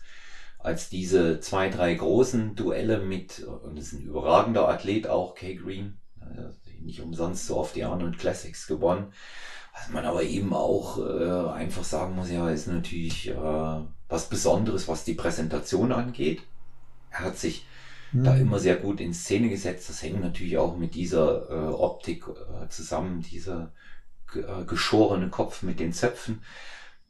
als 0.60 0.89
diese 0.89 1.39
zwei, 1.39 1.70
drei 1.70 1.93
großen 1.93 2.55
Duelle 2.55 2.99
mit, 2.99 3.45
und 3.45 3.78
ist 3.78 3.93
ein 3.93 4.03
überragender 4.03 4.68
Athlet 4.68 5.08
auch, 5.08 5.36
Kay 5.36 5.55
Green, 5.55 5.97
äh, 6.22 6.84
nicht 6.84 7.01
umsonst 7.01 7.47
so 7.47 7.58
oft 7.58 7.76
die 7.76 7.84
Arnold 7.84 8.18
Classics 8.18 8.68
gewonnen, 8.68 9.12
was 9.74 9.89
man 9.89 10.05
aber 10.05 10.24
eben 10.24 10.53
auch 10.53 10.97
äh, 10.97 11.49
einfach 11.51 11.84
sagen 11.84 12.16
muss, 12.16 12.32
ja, 12.32 12.49
ist 12.49 12.68
natürlich 12.68 13.30
äh, 13.30 13.36
was 14.10 14.30
Besonderes, 14.30 14.88
was 14.88 15.03
die 15.03 15.14
Präsentation 15.14 15.91
angeht. 15.91 16.41
Er 17.12 17.20
hat 17.20 17.38
sich 17.38 17.66
mhm. 18.12 18.24
da 18.24 18.36
immer 18.36 18.60
sehr 18.60 18.76
gut 18.76 19.01
in 19.01 19.14
Szene 19.14 19.49
gesetzt. 19.49 19.89
Das 19.89 20.01
hängt 20.01 20.22
natürlich 20.22 20.58
auch 20.58 20.78
mit 20.78 20.95
dieser 20.95 21.49
äh, 21.49 21.74
Optik 21.74 22.26
äh, 22.28 22.68
zusammen, 22.70 23.22
dieser 23.22 23.72
äh, 24.36 24.66
geschorene 24.66 25.30
Kopf 25.30 25.64
mit 25.64 25.80
den 25.80 25.93
Zöpfen. 25.93 26.41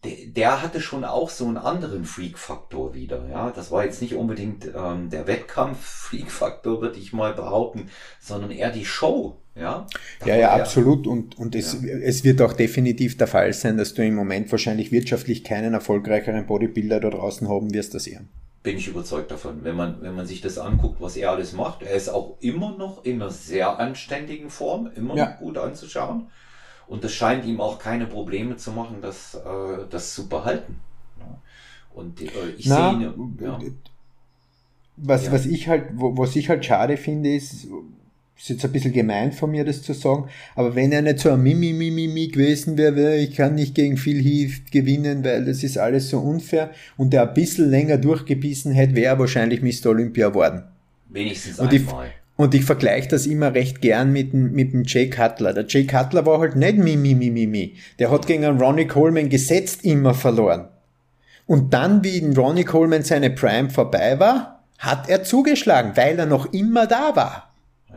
Der, 0.04 0.14
der 0.28 0.62
hatte 0.62 0.80
schon 0.80 1.04
auch 1.04 1.30
so 1.30 1.46
einen 1.46 1.58
anderen 1.58 2.06
Freak-Faktor 2.06 2.94
wieder. 2.94 3.28
Ja, 3.30 3.52
das 3.52 3.72
war 3.72 3.84
jetzt 3.84 4.02
nicht 4.02 4.14
unbedingt 4.14 4.70
ähm, 4.76 5.10
der 5.10 5.26
Wettkampf-Freak-Faktor, 5.28 6.82
würde 6.82 7.00
ich 7.00 7.14
mal 7.14 7.34
behaupten, 7.34 7.90
sondern 8.20 8.52
eher 8.52 8.72
die 8.72 8.86
Show. 8.86 9.38
Ja, 9.56 9.88
ja, 10.24 10.36
ja, 10.36 10.54
absolut. 10.54 11.08
Und, 11.08 11.36
und 11.40 11.56
es, 11.56 11.82
ja. 11.82 11.90
es 11.90 12.24
wird 12.24 12.44
auch 12.44 12.54
definitiv 12.54 13.18
der 13.18 13.26
Fall 13.26 13.52
sein, 13.54 13.78
dass 13.78 13.96
du 13.96 14.06
im 14.06 14.14
Moment 14.14 14.52
wahrscheinlich 14.52 14.92
wirtschaftlich 14.92 15.44
keinen 15.44 15.74
erfolgreicheren 15.74 16.46
Bodybuilder 16.46 17.00
da 17.00 17.10
draußen 17.10 17.50
haben 17.50 17.74
wirst 17.74 17.96
als 17.96 18.06
er 18.06 18.22
bin 18.64 18.78
ich 18.78 18.88
überzeugt 18.88 19.32
davon. 19.32 19.64
Wenn 19.64 19.76
man, 19.76 20.02
wenn 20.02 20.16
man 20.16 20.26
sich 20.26 20.42
das 20.42 20.58
anguckt, 20.58 21.00
was 21.02 21.16
er 21.16 21.32
alles 21.32 21.54
macht, 21.54 21.84
er 21.84 21.94
ist 21.94 22.10
auch 22.10 22.38
immer 22.40 22.78
noch 22.78 23.06
in 23.06 23.22
einer 23.22 23.32
sehr 23.32 23.80
anständigen 23.80 24.50
Form, 24.50 24.90
immer 24.96 25.16
ja. 25.16 25.30
noch 25.30 25.38
gut 25.40 25.58
anzuschauen. 25.58 26.28
Und 26.88 27.04
das 27.04 27.14
scheint 27.14 27.46
ihm 27.46 27.60
auch 27.60 27.80
keine 27.80 28.06
Probleme 28.06 28.56
zu 28.58 28.72
machen, 28.72 28.98
das, 29.02 29.36
äh, 29.36 29.86
das 29.90 30.14
zu 30.14 30.30
behalten. 30.30 30.80
Und 31.94 32.22
äh, 32.22 32.26
ich 32.58 32.68
Na, 32.68 32.92
sehe 32.92 33.08
ihn. 33.08 33.38
Ja. 33.42 33.60
Was, 34.98 35.26
ja. 35.26 35.32
was 35.32 35.46
ich 35.46 35.68
halt, 35.68 35.90
was 35.94 36.36
ich 36.36 36.50
halt 36.50 36.64
schade 36.64 36.96
finde, 36.98 37.36
ist, 37.36 37.68
ist 38.38 38.50
jetzt 38.50 38.66
ein 38.66 38.72
bisschen 38.72 38.94
gemein 38.94 39.32
von 39.32 39.52
mir, 39.52 39.66
das 39.66 39.82
zu 39.82 39.94
sagen, 39.94 40.30
aber 40.56 40.76
wenn 40.76 40.92
er 40.92 41.02
nicht 41.02 41.20
so 41.20 41.32
ein 41.32 41.42
Mimi, 41.42 41.74
Mimi, 41.74 42.08
Mimi 42.08 42.28
gewesen 42.28 42.78
wäre, 42.78 43.18
ich 43.18 43.36
kann 43.36 43.56
nicht 43.56 43.76
gegen 43.76 43.98
Phil 43.98 44.22
Heath 44.24 44.72
gewinnen, 44.72 45.24
weil 45.24 45.46
das 45.46 45.64
ist 45.64 45.78
alles 45.78 46.10
so 46.10 46.20
unfair 46.20 46.72
und 46.98 47.14
er 47.14 47.28
ein 47.28 47.34
bisschen 47.34 47.70
länger 47.70 47.98
durchgebissen 47.98 48.72
hätte, 48.72 48.96
wäre 48.96 49.16
er 49.16 49.20
wahrscheinlich 49.20 49.62
Mr. 49.62 49.90
Olympia 49.90 50.30
geworden. 50.30 50.64
Wenigstens 51.10 51.60
und 51.60 51.74
einmal. 51.74 52.08
Ich, 52.08 52.12
und 52.38 52.54
ich 52.54 52.66
vergleiche 52.66 53.10
das 53.10 53.26
immer 53.26 53.56
recht 53.56 53.82
gern 53.82 54.12
mit, 54.12 54.32
dem 54.32 54.52
mit 54.52 54.72
dem 54.72 54.84
Jay 54.84 55.10
Cutler. 55.10 55.54
Der 55.54 55.66
Jay 55.68 55.88
Cutler 55.88 56.26
war 56.28 56.40
halt 56.40 56.56
nicht 56.56 56.78
Mimi, 56.78 57.16
Mimi, 57.16 57.32
Mimi. 57.32 57.76
Der 57.98 58.12
hat 58.12 58.28
gegen 58.28 58.46
einen 58.46 58.62
Ronnie 58.62 58.86
Coleman 58.86 59.30
gesetzt 59.30 59.84
immer 59.84 60.14
verloren. 60.14 60.68
Und 61.48 61.74
dann, 61.74 62.04
wie 62.04 62.18
in 62.18 62.38
Ronnie 62.38 62.66
Coleman 62.66 63.02
seine 63.02 63.32
Prime 63.32 63.72
vorbei 63.72 64.20
war, 64.20 64.64
hat 64.78 65.10
er 65.10 65.24
zugeschlagen, 65.24 65.94
weil 65.96 66.20
er 66.20 66.28
noch 66.28 66.54
immer 66.54 66.86
da 66.86 67.16
war. 67.16 67.47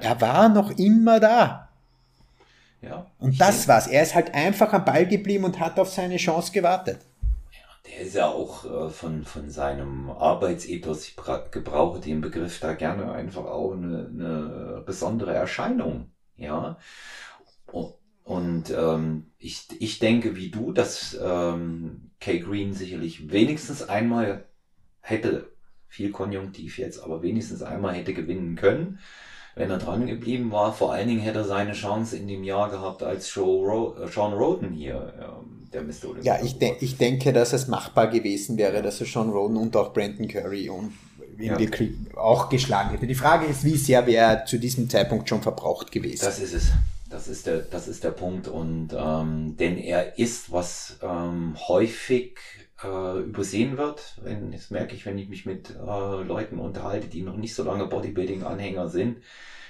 Er 0.02 0.20
war 0.20 0.48
noch 0.48 0.70
immer 0.78 1.20
da. 1.20 1.68
Ja, 2.82 3.06
und 3.18 3.40
das 3.40 3.68
war's. 3.68 3.86
Er 3.86 4.02
ist 4.02 4.14
halt 4.14 4.34
einfach 4.34 4.72
am 4.72 4.84
Ball 4.84 5.06
geblieben 5.06 5.44
und 5.44 5.60
hat 5.60 5.78
auf 5.78 5.90
seine 5.90 6.16
Chance 6.16 6.52
gewartet. 6.52 7.00
Ja, 7.52 7.90
der 7.90 8.00
ist 8.06 8.14
ja 8.14 8.28
auch 8.28 8.64
äh, 8.64 8.90
von, 8.90 9.24
von 9.24 9.50
seinem 9.50 10.10
Arbeitsethos, 10.10 11.06
ich 11.06 11.16
gebrauche 11.50 12.00
den 12.00 12.22
Begriff 12.22 12.58
da 12.60 12.72
gerne 12.72 13.12
einfach 13.12 13.44
auch 13.44 13.72
eine, 13.72 14.08
eine 14.08 14.82
besondere 14.86 15.34
Erscheinung. 15.34 16.10
Ja. 16.36 16.78
Und 18.24 18.70
ähm, 18.70 19.26
ich, 19.38 19.66
ich 19.78 19.98
denke 19.98 20.36
wie 20.36 20.50
du, 20.50 20.72
dass 20.72 21.18
ähm, 21.22 22.10
Kay 22.18 22.40
Green 22.40 22.72
sicherlich 22.72 23.30
wenigstens 23.30 23.88
einmal 23.88 24.44
hätte, 25.00 25.50
viel 25.88 26.12
Konjunktiv 26.12 26.78
jetzt, 26.78 27.02
aber 27.02 27.22
wenigstens 27.22 27.62
einmal 27.62 27.94
hätte 27.94 28.14
gewinnen 28.14 28.56
können 28.56 29.00
wenn 29.54 29.70
er 29.70 29.78
dran 29.78 30.06
geblieben 30.06 30.50
war. 30.50 30.72
Vor 30.72 30.92
allen 30.92 31.08
Dingen 31.08 31.20
hätte 31.20 31.40
er 31.40 31.44
seine 31.44 31.72
Chance 31.72 32.16
in 32.16 32.28
dem 32.28 32.44
Jahr 32.44 32.70
gehabt, 32.70 33.02
als 33.02 33.26
äh, 33.26 33.30
Sean 33.30 34.32
Roden 34.32 34.72
hier 34.72 35.12
ähm, 35.20 35.68
der 35.72 35.82
Mr. 35.82 36.10
Olympia 36.10 36.36
Ja, 36.36 36.44
ich, 36.44 36.58
de 36.58 36.74
ich 36.80 36.96
denke, 36.96 37.32
dass 37.32 37.52
es 37.52 37.68
machbar 37.68 38.08
gewesen 38.08 38.56
wäre, 38.56 38.82
dass 38.82 39.00
er 39.00 39.06
Sean 39.06 39.30
Roden 39.30 39.56
und 39.56 39.76
auch 39.76 39.92
Brandon 39.92 40.28
Curry 40.28 40.68
und 40.68 40.92
ja. 41.38 41.56
auch 42.16 42.48
geschlagen 42.48 42.90
hätte. 42.90 43.06
Die 43.06 43.14
Frage 43.14 43.46
ist, 43.46 43.64
wie 43.64 43.76
sehr 43.76 44.06
wäre 44.06 44.26
er 44.26 44.44
zu 44.44 44.58
diesem 44.58 44.88
Zeitpunkt 44.88 45.28
schon 45.28 45.42
verbraucht 45.42 45.90
gewesen. 45.90 46.24
Das 46.24 46.38
ist 46.38 46.54
es. 46.54 46.72
Das 47.08 47.26
ist 47.26 47.46
der, 47.46 47.58
das 47.58 47.88
ist 47.88 48.04
der 48.04 48.12
Punkt. 48.12 48.46
Und 48.46 48.90
ähm, 48.96 49.56
denn 49.58 49.78
er 49.78 50.16
ist, 50.18 50.52
was 50.52 50.96
ähm, 51.02 51.56
häufig 51.66 52.38
äh, 52.84 53.20
übersehen 53.20 53.76
wird. 53.76 54.18
Wenn, 54.22 54.52
das 54.52 54.70
merke 54.70 54.94
ich, 54.94 55.06
wenn 55.06 55.18
ich 55.18 55.28
mich 55.28 55.46
mit 55.46 55.70
äh, 55.70 56.22
Leuten 56.22 56.58
unterhalte, 56.58 57.08
die 57.08 57.22
noch 57.22 57.36
nicht 57.36 57.54
so 57.54 57.62
lange 57.64 57.86
Bodybuilding-Anhänger 57.86 58.88
sind. 58.88 59.18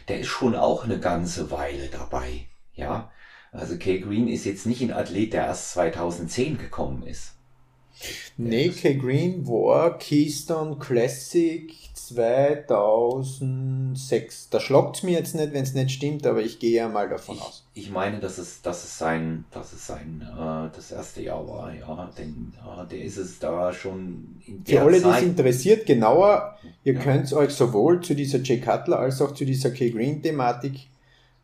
Der 0.09 0.21
ist 0.21 0.29
schon 0.29 0.57
auch 0.57 0.85
eine 0.85 0.99
ganze 0.99 1.51
Weile 1.51 1.89
dabei. 1.89 2.47
Ja, 2.75 3.11
also 3.53 3.77
Kay 3.77 4.01
Green 4.01 4.29
ist 4.29 4.45
jetzt 4.45 4.67
nicht 4.67 4.83
ein 4.83 4.93
Athlet, 4.93 5.33
der 5.33 5.47
erst 5.47 5.73
2010 5.73 6.59
gekommen 6.59 7.03
ist. 7.03 7.35
Nee, 8.37 8.71
Kay 8.71 8.95
Green 8.95 9.47
war 9.47 9.99
Keystone 9.99 10.79
Classic 10.79 11.73
2006. 12.15 14.49
Da 14.51 14.61
schlagt 14.61 14.97
es 14.97 15.03
mir 15.03 15.13
jetzt 15.13 15.35
nicht, 15.35 15.53
wenn 15.53 15.63
es 15.63 15.75
nicht 15.75 15.91
stimmt, 15.91 16.27
aber 16.27 16.41
ich 16.41 16.59
gehe 16.59 16.77
ja 16.77 16.89
mal 16.89 17.09
davon 17.09 17.37
ich, 17.37 17.43
aus. 17.43 17.65
Ich 17.75 17.91
meine, 17.91 18.21
dass 18.21 18.39
es, 18.39 18.63
dass 18.63 18.85
es 18.85 18.99
sein, 18.99 19.45
dass 19.51 19.73
es 19.73 19.87
sein, 19.87 20.23
äh, 20.23 20.69
das 20.75 20.93
erste 20.93 21.23
Jahr 21.23 21.47
war, 21.49 21.75
ja, 21.75 22.11
denn 22.19 22.53
äh, 22.59 22.87
der 22.89 23.03
ist 23.03 23.17
es 23.17 23.39
da 23.39 23.73
schon 23.73 24.41
in 24.47 24.63
der 24.65 24.81
Für 24.81 24.87
alle, 24.87 25.01
die 25.01 25.09
es 25.09 25.23
interessiert, 25.23 25.87
genauer, 25.87 26.59
ihr 26.85 26.95
ja. 26.95 27.01
könnt 27.01 27.33
euch 27.33 27.51
sowohl 27.51 28.01
zu 28.01 28.15
dieser 28.15 28.39
Jay 28.39 28.61
Cutler 28.61 28.99
als 28.99 29.23
auch 29.23 29.35
zu 29.35 29.45
dieser 29.45 29.71
Kay 29.71 29.91
Green 29.91 30.23
Thematik 30.23 30.89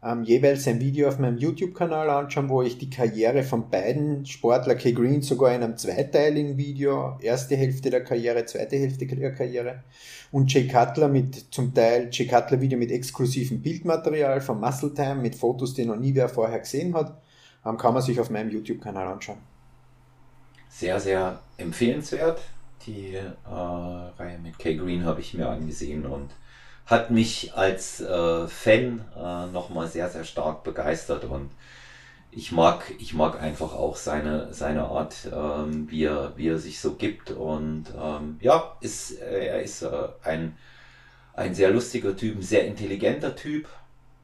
ähm, 0.03 0.25
jeweils 0.25 0.69
ein 0.69 0.81
Video 0.81 1.09
auf 1.09 1.19
meinem 1.19 1.39
YouTube-Kanal 1.39 2.11
anschauen, 2.11 2.49
wo 2.49 2.63
ich 2.63 2.79
die 2.79 2.91
Karriere 2.91 3.43
von 3.43 3.71
beiden 3.71 4.27
Sportler, 4.27 4.75
Kay 4.75 4.93
Green 4.93 5.23
sogar 5.23 5.55
in 5.55 5.63
einem 5.63 5.77
zweiteiligen 5.77 6.57
Video, 6.57 7.19
erste 7.21 7.57
Hälfte 7.57 7.91
der 7.91 8.05
Karriere, 8.05 8.45
zweite 8.45 8.77
Hälfte 8.77 9.07
der 9.07 9.35
Karriere 9.35 9.85
und 10.33 10.53
Jay 10.53 10.69
Cutler 10.69 11.09
mit 11.09 11.47
zum 11.53 11.73
Teil 11.73 12.09
Jay 12.13 12.27
Cutler 12.27 12.61
Video 12.61 12.79
mit 12.79 12.91
exklusivem 12.91 13.63
Bildmaterial 13.63 14.41
von 14.41 14.61
Muscle 14.61 14.93
Time 14.93 15.17
mit 15.17 15.35
Fotos, 15.35 15.75
die 15.75 15.87
noch 15.87 15.97
nie 15.97 16.15
wer 16.15 16.29
vorher 16.29 16.61
gesehen 16.61 16.95
hat, 16.95 17.21
ähm, 17.65 17.79
kann 17.79 17.95
man 17.95 18.03
sich 18.03 18.21
auf 18.21 18.31
meinem 18.31 18.51
YouTube-Kanal 18.51 19.07
anschauen. 19.07 19.39
Sehr, 20.69 21.01
sehr 21.01 21.41
empfehlenswert. 21.57 22.43
Die 22.87 23.15
äh, 23.15 23.25
Reihe 23.49 24.39
mit 24.39 24.59
Kay 24.59 24.77
Green 24.77 25.05
habe 25.05 25.21
ich 25.21 25.33
mir 25.33 25.49
angesehen 25.49 26.05
und 26.05 26.31
hat 26.87 27.11
mich 27.11 27.55
als 27.55 28.01
äh, 28.01 28.47
Fan 28.47 29.05
äh, 29.17 29.47
nochmal 29.47 29.89
sehr, 29.89 30.09
sehr 30.09 30.25
stark 30.25 30.63
begeistert 30.63 31.25
und 31.25 31.51
ich 32.31 32.53
mag, 32.53 32.93
ich 32.99 33.15
mag 33.15 33.41
einfach 33.43 33.75
auch 33.75 33.97
seine, 33.97 34.53
seine 34.53 34.85
Art, 34.85 35.29
ähm, 35.33 35.91
wie, 35.91 36.05
er, 36.05 36.35
wie 36.37 36.49
er 36.49 36.59
sich 36.59 36.81
so 36.81 36.95
gibt 36.95 37.31
und 37.31 37.87
ähm, 38.01 38.37
ja, 38.41 38.77
ist, 38.81 39.21
äh, 39.21 39.47
er 39.47 39.63
ist 39.63 39.83
äh, 39.83 40.09
ein, 40.23 40.57
ein 41.35 41.55
sehr 41.55 41.71
lustiger 41.71 42.17
Typ, 42.17 42.37
ein 42.37 42.43
sehr 42.43 42.67
intelligenter 42.67 43.35
Typ, 43.35 43.67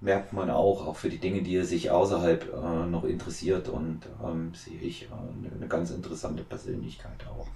merkt 0.00 0.32
man 0.32 0.50
auch, 0.50 0.86
auch 0.86 0.96
für 0.96 1.08
die 1.08 1.18
Dinge, 1.18 1.42
die 1.42 1.56
er 1.56 1.64
sich 1.64 1.90
außerhalb 1.90 2.52
äh, 2.52 2.86
noch 2.86 3.04
interessiert 3.04 3.68
und 3.68 4.00
ähm, 4.22 4.52
sehe 4.54 4.78
ich 4.80 5.04
äh, 5.04 5.56
eine 5.56 5.68
ganz 5.68 5.90
interessante 5.90 6.42
Persönlichkeit 6.44 7.26
auch. 7.28 7.46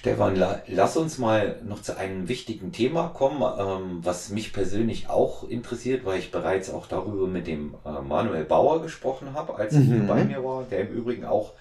Stefan, 0.00 0.34
la, 0.34 0.62
lass 0.66 0.96
uns 0.96 1.18
mal 1.18 1.60
noch 1.62 1.82
zu 1.82 1.94
einem 1.94 2.26
wichtigen 2.26 2.72
Thema 2.72 3.08
kommen, 3.08 3.42
ähm, 3.42 3.98
was 4.02 4.30
mich 4.30 4.54
persönlich 4.54 5.10
auch 5.10 5.46
interessiert, 5.46 6.06
weil 6.06 6.20
ich 6.20 6.30
bereits 6.30 6.72
auch 6.72 6.86
darüber 6.86 7.26
mit 7.26 7.46
dem 7.46 7.74
äh, 7.84 8.00
Manuel 8.00 8.46
Bauer 8.46 8.80
gesprochen 8.80 9.34
habe, 9.34 9.56
als 9.56 9.74
er 9.74 9.80
mhm. 9.80 10.06
bei 10.06 10.24
mir 10.24 10.42
war, 10.42 10.64
der 10.64 10.88
im 10.88 10.88
Übrigen 10.88 11.26
auch 11.26 11.52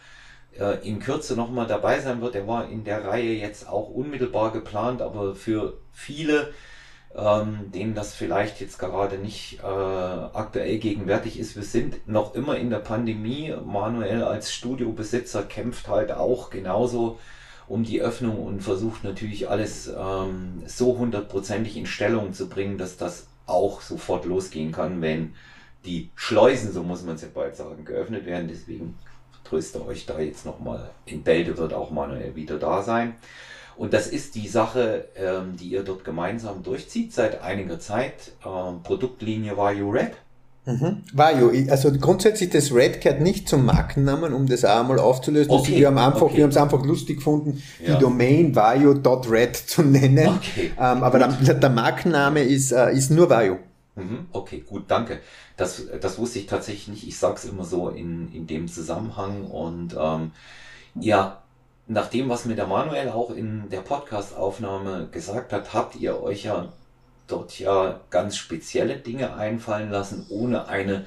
äh, 0.58 0.88
in 0.88 1.00
Kürze 1.00 1.36
nochmal 1.36 1.68
dabei 1.68 2.00
sein 2.00 2.22
wird. 2.22 2.34
Der 2.34 2.48
war 2.48 2.70
in 2.70 2.86
der 2.86 3.04
Reihe 3.04 3.34
jetzt 3.34 3.68
auch 3.68 3.90
unmittelbar 3.90 4.54
geplant, 4.54 5.02
aber 5.02 5.36
für 5.36 5.74
viele, 5.92 6.54
ähm, 7.14 7.70
denen 7.74 7.94
das 7.94 8.14
vielleicht 8.14 8.62
jetzt 8.62 8.80
gerade 8.80 9.18
nicht 9.18 9.60
äh, 9.60 9.66
aktuell 9.66 10.78
gegenwärtig 10.78 11.38
ist, 11.38 11.58
wir 11.58 11.64
sind 11.64 12.08
noch 12.08 12.36
immer 12.36 12.56
in 12.56 12.70
der 12.70 12.80
Pandemie. 12.80 13.54
Manuel 13.66 14.24
als 14.24 14.54
Studiobesitzer 14.54 15.44
kämpft 15.44 15.90
halt 15.90 16.14
auch 16.14 16.50
genauso 16.50 17.20
um 17.70 17.84
die 17.84 18.02
Öffnung 18.02 18.44
und 18.46 18.62
versucht 18.62 19.04
natürlich 19.04 19.50
alles 19.50 19.88
ähm, 19.96 20.64
so 20.66 20.98
hundertprozentig 20.98 21.78
in 21.78 21.86
Stellung 21.86 22.34
zu 22.34 22.50
bringen, 22.50 22.78
dass 22.78 22.98
das 22.98 23.28
auch 23.46 23.82
sofort 23.82 24.26
losgehen 24.26 24.72
kann, 24.72 25.02
wenn 25.02 25.34
die 25.86 26.10
Schleusen, 26.16 26.74
so 26.74 26.84
muss 26.84 27.04
man 27.04 27.16
es 27.16 27.22
ja 27.22 27.30
bald 27.34 27.56
sagen, 27.56 27.86
geöffnet 27.86 28.26
werden. 28.26 28.48
Deswegen 28.50 28.98
tröste 29.44 29.86
euch 29.86 30.06
da 30.06 30.20
jetzt 30.20 30.46
nochmal. 30.46 30.90
In 31.06 31.24
Bälde 31.24 31.58
wird 31.58 31.74
auch 31.74 31.92
Manuel 31.92 32.36
wieder 32.36 32.58
da 32.58 32.82
sein. 32.82 33.16
Und 33.78 33.94
das 33.94 34.08
ist 34.08 34.36
die 34.36 34.48
Sache, 34.48 35.08
ähm, 35.16 35.56
die 35.56 35.70
ihr 35.70 35.84
dort 35.84 36.04
gemeinsam 36.04 36.64
durchzieht 36.64 37.14
seit 37.14 37.42
einiger 37.42 37.80
Zeit. 37.80 38.34
Ähm, 38.46 38.84
Produktlinie 38.84 39.56
Vario 39.56 39.90
Red. 39.90 40.12
Mhm. 40.70 41.04
Vario, 41.14 41.52
also 41.72 41.92
grundsätzlich 41.92 42.52
das 42.52 42.72
Red 42.72 43.02
gehört 43.02 43.22
nicht 43.22 43.50
zum 43.50 43.66
Markennamen, 43.66 44.34
um 44.34 44.46
das 44.46 44.64
auch 44.64 44.80
einmal 44.80 45.00
aufzulösen. 45.00 45.52
Also 45.52 45.64
okay. 45.64 45.78
Wir 45.78 45.88
haben 45.88 45.98
einfach, 45.98 46.22
okay. 46.22 46.38
wir 46.38 46.44
haben 46.44 46.52
es 46.52 46.58
einfach 46.58 46.86
lustig 46.86 47.18
gefunden, 47.18 47.62
ja. 47.84 47.96
die 47.96 48.00
Domain 48.00 48.56
vario.red 48.56 49.56
zu 49.56 49.82
nennen. 49.82 50.28
Okay. 50.38 50.72
Ähm, 50.78 51.04
aber 51.04 51.20
der, 51.20 51.56
der, 51.56 51.70
Markenname 51.70 52.44
ist, 52.44 52.72
äh, 52.72 52.92
ist 52.92 53.10
nur 53.10 53.30
Vario. 53.30 53.58
Mhm. 53.96 54.28
Okay, 54.32 54.64
gut, 54.68 54.84
danke. 54.88 55.20
Das, 55.58 55.82
das 56.00 56.20
wusste 56.20 56.40
ich 56.40 56.46
tatsächlich 56.46 56.88
nicht. 56.88 57.08
Ich 57.08 57.18
sag's 57.18 57.46
immer 57.46 57.66
so 57.66 57.90
in, 57.90 58.32
in 58.32 58.46
dem 58.46 58.68
Zusammenhang. 58.68 59.46
Und 59.46 59.96
ähm, 60.00 60.32
ja, 60.96 61.42
nach 61.88 62.10
dem, 62.10 62.30
was 62.30 62.46
mir 62.46 62.56
der 62.56 62.68
Manuel 62.68 63.10
auch 63.10 63.32
in 63.32 63.70
der 63.70 63.82
Podcast-Aufnahme 63.82 65.10
gesagt 65.12 65.52
hat, 65.52 65.74
habt 65.74 65.96
ihr 65.96 66.22
euch 66.22 66.44
ja 66.44 66.72
dort 67.32 67.58
ja 67.60 68.02
ganz 68.10 68.38
spezielle 68.38 68.98
Dinge 68.98 69.36
einfallen 69.36 69.90
lassen, 69.90 70.26
ohne 70.30 70.68
eine 70.68 71.06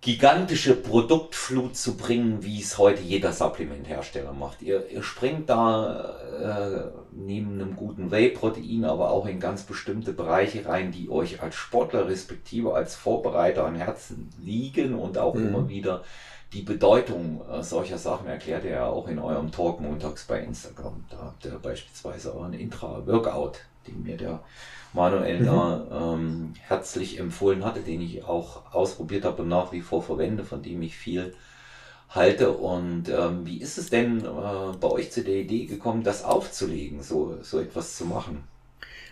gigantische 0.00 0.76
Produktflut 0.76 1.76
zu 1.76 1.96
bringen, 1.96 2.44
wie 2.44 2.60
es 2.60 2.78
heute 2.78 3.02
jeder 3.02 3.32
Supplementhersteller 3.32 4.32
macht. 4.32 4.62
Ihr, 4.62 4.88
ihr 4.90 5.02
springt 5.02 5.50
da 5.50 6.14
äh, 6.40 6.98
neben 7.10 7.60
einem 7.60 7.74
guten 7.74 8.12
Whey-Protein, 8.12 8.84
aber 8.84 9.10
auch 9.10 9.26
in 9.26 9.40
ganz 9.40 9.64
bestimmte 9.64 10.12
Bereiche 10.12 10.66
rein, 10.66 10.92
die 10.92 11.10
euch 11.10 11.42
als 11.42 11.56
Sportler 11.56 12.06
respektive 12.06 12.74
als 12.74 12.94
Vorbereiter 12.94 13.66
am 13.66 13.74
Herzen 13.74 14.30
liegen 14.40 14.94
und 14.94 15.18
auch 15.18 15.34
mhm. 15.34 15.48
immer 15.48 15.68
wieder 15.68 16.04
die 16.52 16.62
Bedeutung 16.62 17.42
äh, 17.50 17.62
solcher 17.62 17.98
Sachen 17.98 18.26
erklärt 18.26 18.64
ihr 18.64 18.70
ja 18.70 18.86
auch 18.86 19.08
in 19.08 19.18
eurem 19.18 19.50
Talk 19.50 19.80
montags 19.80 20.24
bei 20.24 20.40
Instagram. 20.40 21.04
Da 21.10 21.18
habt 21.18 21.44
ihr 21.44 21.58
beispielsweise 21.58 22.34
auch 22.34 22.44
ein 22.44 22.54
Intra-Workout, 22.54 23.58
den 23.86 24.02
mir 24.02 24.16
der 24.16 24.40
Manuel 24.92 25.40
mhm. 25.40 25.46
da 25.46 26.14
ähm, 26.14 26.52
herzlich 26.66 27.18
empfohlen 27.18 27.64
hatte, 27.64 27.80
den 27.80 28.00
ich 28.00 28.24
auch 28.24 28.72
ausprobiert 28.72 29.24
habe 29.24 29.42
und 29.42 29.48
nach 29.48 29.72
wie 29.72 29.82
vor 29.82 30.02
verwende, 30.02 30.44
von 30.44 30.62
dem 30.62 30.82
ich 30.82 30.96
viel 30.96 31.34
halte. 32.08 32.52
Und 32.52 33.08
ähm, 33.08 33.46
wie 33.46 33.60
ist 33.60 33.78
es 33.78 33.90
denn 33.90 34.20
äh, 34.20 34.76
bei 34.80 34.88
euch 34.88 35.10
zu 35.10 35.22
der 35.22 35.36
Idee 35.36 35.66
gekommen, 35.66 36.02
das 36.02 36.24
aufzulegen, 36.24 37.02
so, 37.02 37.38
so 37.42 37.60
etwas 37.60 37.96
zu 37.96 38.06
machen? 38.06 38.44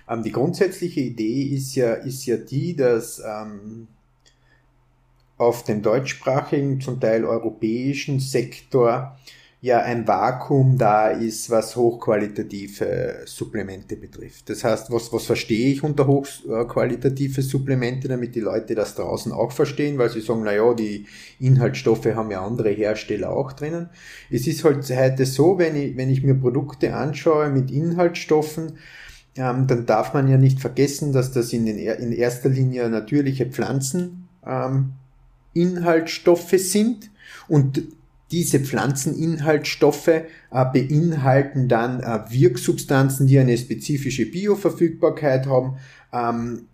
Ähm, 0.09 0.23
die 0.23 0.33
grundsätzliche 0.33 1.01
Idee 1.01 1.43
ist 1.43 1.75
ja, 1.75 1.95
ist 1.95 2.27
ja 2.27 2.37
die, 2.37 2.75
dass 2.77 3.19
ähm, 3.19 3.89
auf 5.37 5.65
dem 5.65 5.83
deutschsprachigen, 5.83 6.81
zum 6.81 7.01
Teil 7.01 7.25
europäischen 7.25 8.21
Sektor 8.21 9.19
ja 9.63 9.81
ein 9.81 10.07
Vakuum 10.07 10.77
da 10.77 11.09
ist, 11.09 11.51
was 11.51 11.77
hochqualitative 11.77 13.23
Supplemente 13.25 13.97
betrifft. 13.97 14.51
Das 14.51 14.63
heißt, 14.63 14.91
was, 14.91 15.13
was 15.13 15.25
verstehe 15.25 15.73
ich 15.73 15.83
unter 15.83 16.07
hochqualitative 16.07 17.43
Supplemente, 17.43 18.07
damit 18.07 18.35
die 18.35 18.41
Leute 18.41 18.75
das 18.75 18.95
draußen 18.95 19.33
auch 19.33 19.53
verstehen, 19.53 19.99
weil 19.99 20.11
sie 20.11 20.21
sagen, 20.21 20.43
na 20.45 20.55
ja, 20.55 20.75
die 20.75 21.07
Inhaltsstoffe 21.41 22.07
haben 22.07 22.31
ja 22.31 22.45
andere 22.45 22.71
Hersteller 22.71 23.31
auch 23.31 23.53
drinnen. 23.53 23.89
Es 24.31 24.47
ist 24.47 24.63
halt 24.63 24.89
heute 24.91 25.25
so, 25.27 25.59
wenn 25.59 25.75
ich, 25.75 25.97
wenn 25.97 26.11
ich 26.11 26.23
mir 26.23 26.35
Produkte 26.35 26.95
anschaue 26.95 27.49
mit 27.49 27.71
Inhaltsstoffen, 27.71 28.79
ähm, 29.37 29.67
dann 29.67 29.87
darf 29.87 30.13
man 30.15 30.29
ja 30.29 30.37
nicht 30.37 30.61
vergessen, 30.61 31.13
dass 31.13 31.33
das 31.33 31.53
in, 31.53 31.67
den, 31.67 31.79
in 31.79 32.13
erster 32.13 32.51
Linie 32.51 32.89
natürliche 32.89 33.47
Pflanzen 33.47 34.29
ähm, 34.47 34.93
Inhaltsstoffe 35.55 36.55
sind 36.59 37.11
und 37.49 37.83
diese 38.31 38.61
Pflanzeninhaltsstoffe 38.61 40.09
äh, 40.09 40.25
beinhalten 40.51 41.69
dann 41.69 42.01
äh, 42.01 42.21
Wirksubstanzen, 42.29 43.27
die 43.27 43.39
eine 43.39 43.57
spezifische 43.57 44.27
Bioverfügbarkeit 44.27 45.47
haben 45.47 45.77
ähm, 46.13 46.67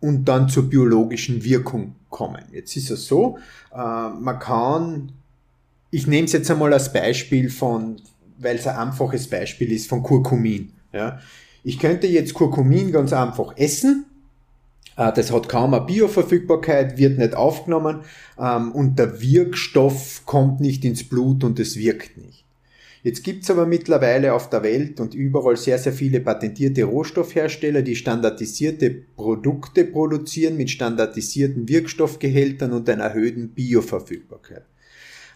und 0.00 0.24
dann 0.24 0.48
zur 0.48 0.68
biologischen 0.68 1.44
Wirkung 1.44 1.94
kommen. 2.10 2.42
Jetzt 2.52 2.76
ist 2.76 2.90
es 2.90 3.06
so, 3.06 3.38
äh, 3.72 3.76
man 3.76 4.38
kann, 4.40 5.12
ich 5.90 6.06
nehme 6.06 6.26
es 6.26 6.32
jetzt 6.32 6.50
einmal 6.50 6.72
als 6.72 6.92
Beispiel 6.92 7.48
von, 7.50 8.00
weil 8.38 8.56
es 8.56 8.66
ein 8.66 8.76
einfaches 8.76 9.28
Beispiel 9.28 9.72
ist, 9.72 9.88
von 9.88 10.02
Kurkumin. 10.02 10.72
Ja. 10.92 11.20
Ich 11.62 11.78
könnte 11.78 12.06
jetzt 12.06 12.34
Kurkumin 12.34 12.90
ganz 12.92 13.12
einfach 13.12 13.56
essen 13.56 14.06
das 14.98 15.32
hat 15.32 15.48
kaum 15.48 15.74
eine 15.74 15.86
Bioverfügbarkeit, 15.86 16.98
wird 16.98 17.18
nicht 17.18 17.34
aufgenommen 17.34 18.00
ähm, 18.38 18.72
und 18.72 18.98
der 18.98 19.20
Wirkstoff 19.20 20.22
kommt 20.26 20.60
nicht 20.60 20.84
ins 20.84 21.08
Blut 21.08 21.44
und 21.44 21.60
es 21.60 21.76
wirkt 21.76 22.16
nicht. 22.18 22.44
Jetzt 23.04 23.22
gibt's 23.22 23.48
aber 23.48 23.64
mittlerweile 23.64 24.34
auf 24.34 24.50
der 24.50 24.64
Welt 24.64 24.98
und 24.98 25.14
überall 25.14 25.56
sehr, 25.56 25.78
sehr 25.78 25.92
viele 25.92 26.18
patentierte 26.20 26.82
Rohstoffhersteller, 26.82 27.82
die 27.82 27.94
standardisierte 27.94 28.90
Produkte 28.90 29.84
produzieren 29.84 30.56
mit 30.56 30.68
standardisierten 30.68 31.68
Wirkstoffgehältern 31.68 32.72
und 32.72 32.90
einer 32.90 33.04
erhöhten 33.04 33.50
Bioverfügbarkeit. 33.50 34.64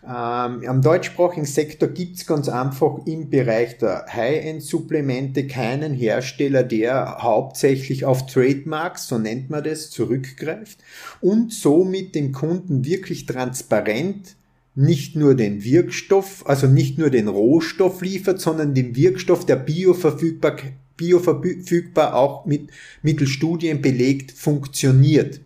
Ähm, 0.05 0.67
am 0.67 0.83
deutschsprachigen 0.83 1.47
Sektor 1.47 1.89
gibt's 1.89 2.27
ganz 2.27 2.49
einfach 2.49 3.07
im 3.07 3.31
Bereich 3.31 3.79
der 3.79 4.07
High-End-Supplemente 4.13 5.47
keinen 5.47 5.95
Hersteller, 5.95 6.65
der 6.65 7.19
hauptsächlich 7.21 8.05
auf 8.05 8.27
Trademarks, 8.27 9.07
so 9.07 9.19
nennt 9.19 9.49
man 9.49 9.63
das, 9.63 9.91
zurückgreift 9.91 10.79
und 11.21 11.53
somit 11.53 12.17
dem 12.17 12.33
Kunden 12.33 12.85
wirklich 12.85 13.27
transparent 13.27 14.35
nicht 14.75 15.15
nur 15.15 15.37
den 15.37 15.63
Wirkstoff, 15.63 16.45
also 16.47 16.67
nicht 16.67 16.99
nur 16.99 17.11
den 17.11 17.29
Rohstoff 17.29 18.03
liefert, 18.03 18.41
sondern 18.41 18.75
den 18.75 18.97
Wirkstoff, 18.97 19.47
der 19.47 19.57
bioverfügbar, 19.57 20.57
bioverfügbar 20.97 22.17
auch 22.17 22.47
mit 22.47 22.71
mittels 23.03 23.31
Studien 23.31 23.83
belegt 23.83 24.33
funktioniert. 24.33 25.41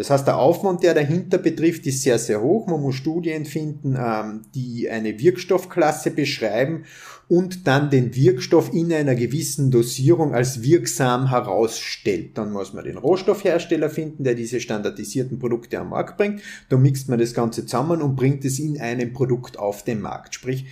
Das 0.00 0.08
heißt, 0.08 0.26
der 0.26 0.38
Aufwand, 0.38 0.82
der 0.82 0.94
dahinter 0.94 1.36
betrifft, 1.36 1.86
ist 1.86 2.00
sehr, 2.00 2.18
sehr 2.18 2.40
hoch. 2.40 2.66
Man 2.66 2.80
muss 2.80 2.94
Studien 2.94 3.44
finden, 3.44 3.98
ähm, 4.00 4.40
die 4.54 4.88
eine 4.88 5.20
Wirkstoffklasse 5.20 6.10
beschreiben 6.10 6.86
und 7.28 7.66
dann 7.66 7.90
den 7.90 8.14
Wirkstoff 8.16 8.72
in 8.72 8.90
einer 8.94 9.14
gewissen 9.14 9.70
Dosierung 9.70 10.34
als 10.34 10.62
wirksam 10.62 11.28
herausstellt. 11.28 12.38
Dann 12.38 12.50
muss 12.50 12.72
man 12.72 12.84
den 12.84 12.96
Rohstoffhersteller 12.96 13.90
finden, 13.90 14.24
der 14.24 14.34
diese 14.34 14.60
standardisierten 14.60 15.38
Produkte 15.38 15.78
am 15.78 15.90
Markt 15.90 16.16
bringt. 16.16 16.40
Da 16.70 16.78
mixt 16.78 17.10
man 17.10 17.18
das 17.18 17.34
Ganze 17.34 17.66
zusammen 17.66 18.00
und 18.00 18.16
bringt 18.16 18.42
es 18.46 18.58
in 18.58 18.80
einem 18.80 19.12
Produkt 19.12 19.58
auf 19.58 19.84
den 19.84 20.00
Markt. 20.00 20.34
Sprich, 20.34 20.64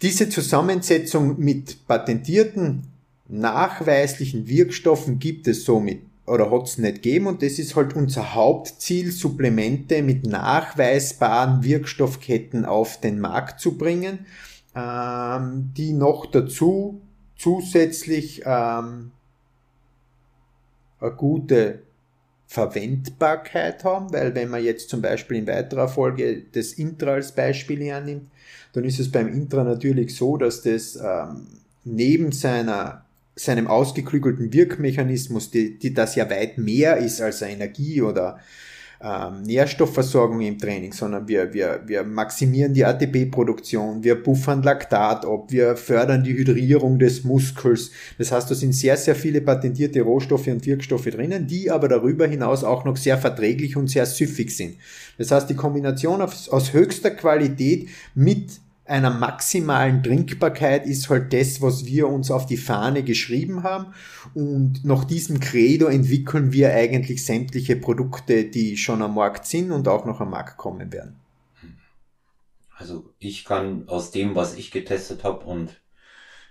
diese 0.00 0.28
Zusammensetzung 0.28 1.40
mit 1.40 1.88
patentierten, 1.88 2.82
nachweislichen 3.26 4.46
Wirkstoffen 4.46 5.18
gibt 5.18 5.48
es 5.48 5.64
somit 5.64 6.11
oder 6.26 6.50
hat 6.50 6.68
es 6.68 6.78
nicht 6.78 6.96
gegeben. 7.02 7.26
Und 7.26 7.42
das 7.42 7.58
ist 7.58 7.76
halt 7.76 7.94
unser 7.94 8.34
Hauptziel, 8.34 9.10
Supplemente 9.10 10.02
mit 10.02 10.26
nachweisbaren 10.26 11.62
Wirkstoffketten 11.62 12.64
auf 12.64 13.00
den 13.00 13.20
Markt 13.20 13.60
zu 13.60 13.76
bringen, 13.76 14.26
ähm, 14.74 15.70
die 15.76 15.92
noch 15.92 16.26
dazu 16.26 17.00
zusätzlich 17.36 18.42
ähm, 18.44 19.10
eine 21.00 21.12
gute 21.16 21.82
Verwendbarkeit 22.46 23.82
haben, 23.82 24.12
weil 24.12 24.34
wenn 24.34 24.50
man 24.50 24.62
jetzt 24.62 24.90
zum 24.90 25.00
Beispiel 25.00 25.38
in 25.38 25.46
weiterer 25.46 25.88
Folge 25.88 26.42
das 26.52 26.74
Intra 26.74 27.12
als 27.12 27.32
Beispiel 27.32 27.82
hernimmt, 27.82 28.30
dann 28.74 28.84
ist 28.84 29.00
es 29.00 29.10
beim 29.10 29.28
Intra 29.28 29.64
natürlich 29.64 30.14
so, 30.14 30.36
dass 30.36 30.62
das 30.62 30.96
ähm, 30.96 31.46
neben 31.84 32.30
seiner 32.30 33.04
seinem 33.34 33.66
ausgeklügelten 33.66 34.52
Wirkmechanismus, 34.52 35.50
die, 35.50 35.78
die 35.78 35.94
das 35.94 36.14
ja 36.14 36.28
weit 36.28 36.58
mehr 36.58 36.98
ist 36.98 37.20
als 37.20 37.42
Energie 37.42 38.02
oder 38.02 38.38
ähm, 39.02 39.42
Nährstoffversorgung 39.42 40.40
im 40.42 40.58
Training, 40.58 40.92
sondern 40.92 41.26
wir, 41.26 41.52
wir, 41.52 41.82
wir 41.86 42.04
maximieren 42.04 42.72
die 42.72 42.84
ATP-Produktion, 42.84 44.04
wir 44.04 44.22
buffern 44.22 44.62
Laktat 44.62 45.26
ab, 45.26 45.46
wir 45.50 45.76
fördern 45.76 46.22
die 46.22 46.34
Hydrierung 46.34 46.98
des 46.98 47.24
Muskels. 47.24 47.90
Das 48.18 48.30
heißt, 48.30 48.50
da 48.50 48.54
sind 48.54 48.74
sehr, 48.74 48.96
sehr 48.96 49.16
viele 49.16 49.40
patentierte 49.40 50.02
Rohstoffe 50.02 50.46
und 50.46 50.64
Wirkstoffe 50.64 51.06
drinnen, 51.06 51.48
die 51.48 51.70
aber 51.70 51.88
darüber 51.88 52.26
hinaus 52.26 52.62
auch 52.62 52.84
noch 52.84 52.96
sehr 52.96 53.18
verträglich 53.18 53.76
und 53.76 53.88
sehr 53.88 54.06
süffig 54.06 54.54
sind. 54.56 54.76
Das 55.18 55.32
heißt, 55.32 55.50
die 55.50 55.56
Kombination 55.56 56.22
aus, 56.22 56.48
aus 56.48 56.72
höchster 56.72 57.10
Qualität 57.10 57.88
mit 58.14 58.60
einer 58.92 59.10
maximalen 59.10 60.02
Trinkbarkeit 60.02 60.86
ist 60.86 61.08
halt 61.08 61.32
das, 61.32 61.62
was 61.62 61.86
wir 61.86 62.08
uns 62.08 62.30
auf 62.30 62.44
die 62.44 62.58
Fahne 62.58 63.02
geschrieben 63.02 63.62
haben. 63.62 63.94
Und 64.34 64.84
nach 64.84 65.04
diesem 65.04 65.40
Credo 65.40 65.86
entwickeln 65.86 66.52
wir 66.52 66.74
eigentlich 66.74 67.24
sämtliche 67.24 67.76
Produkte, 67.76 68.44
die 68.44 68.76
schon 68.76 69.00
am 69.00 69.14
Markt 69.14 69.46
sind 69.46 69.72
und 69.72 69.88
auch 69.88 70.04
noch 70.04 70.20
am 70.20 70.30
Markt 70.30 70.58
kommen 70.58 70.92
werden. 70.92 71.18
Also 72.76 73.14
ich 73.18 73.46
kann 73.46 73.88
aus 73.88 74.10
dem, 74.10 74.34
was 74.34 74.54
ich 74.56 74.70
getestet 74.70 75.24
habe 75.24 75.46
und 75.46 75.80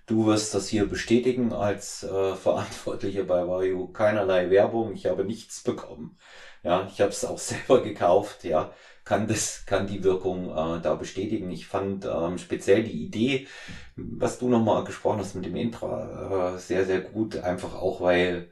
du 0.08 0.26
wirst 0.26 0.56
das 0.56 0.68
hier 0.68 0.88
bestätigen 0.88 1.54
als 1.54 2.04
äh, 2.04 2.36
Verantwortlicher 2.36 3.24
bei 3.24 3.48
Vario, 3.48 3.88
keinerlei 3.88 4.50
Werbung, 4.50 4.94
ich 4.94 5.06
habe 5.06 5.26
nichts 5.26 5.62
bekommen. 5.62 6.18
Ja, 6.64 6.88
ich 6.92 7.02
habe 7.02 7.12
es 7.12 7.24
auch 7.24 7.38
selber 7.38 7.84
gekauft, 7.84 8.46
ja 8.46 8.74
kann 9.04 9.28
das, 9.28 9.66
kann 9.66 9.88
die 9.88 10.04
Wirkung 10.04 10.50
äh, 10.50 10.82
da 10.82 10.96
bestätigen. 10.96 11.52
Ich 11.52 11.68
fand 11.68 12.06
ähm, 12.06 12.38
speziell 12.38 12.84
die 12.84 13.04
Idee, 13.04 13.48
was 13.96 14.40
du 14.40 14.50
nochmal 14.50 14.84
gesprochen 14.84 15.20
hast 15.20 15.36
mit 15.36 15.46
dem 15.46 15.56
Intra, 15.56 16.56
äh, 16.56 16.60
sehr, 16.60 16.86
sehr 16.86 17.02
gut. 17.02 17.38
Einfach 17.38 17.76
auch, 17.76 18.02
weil 18.02 18.50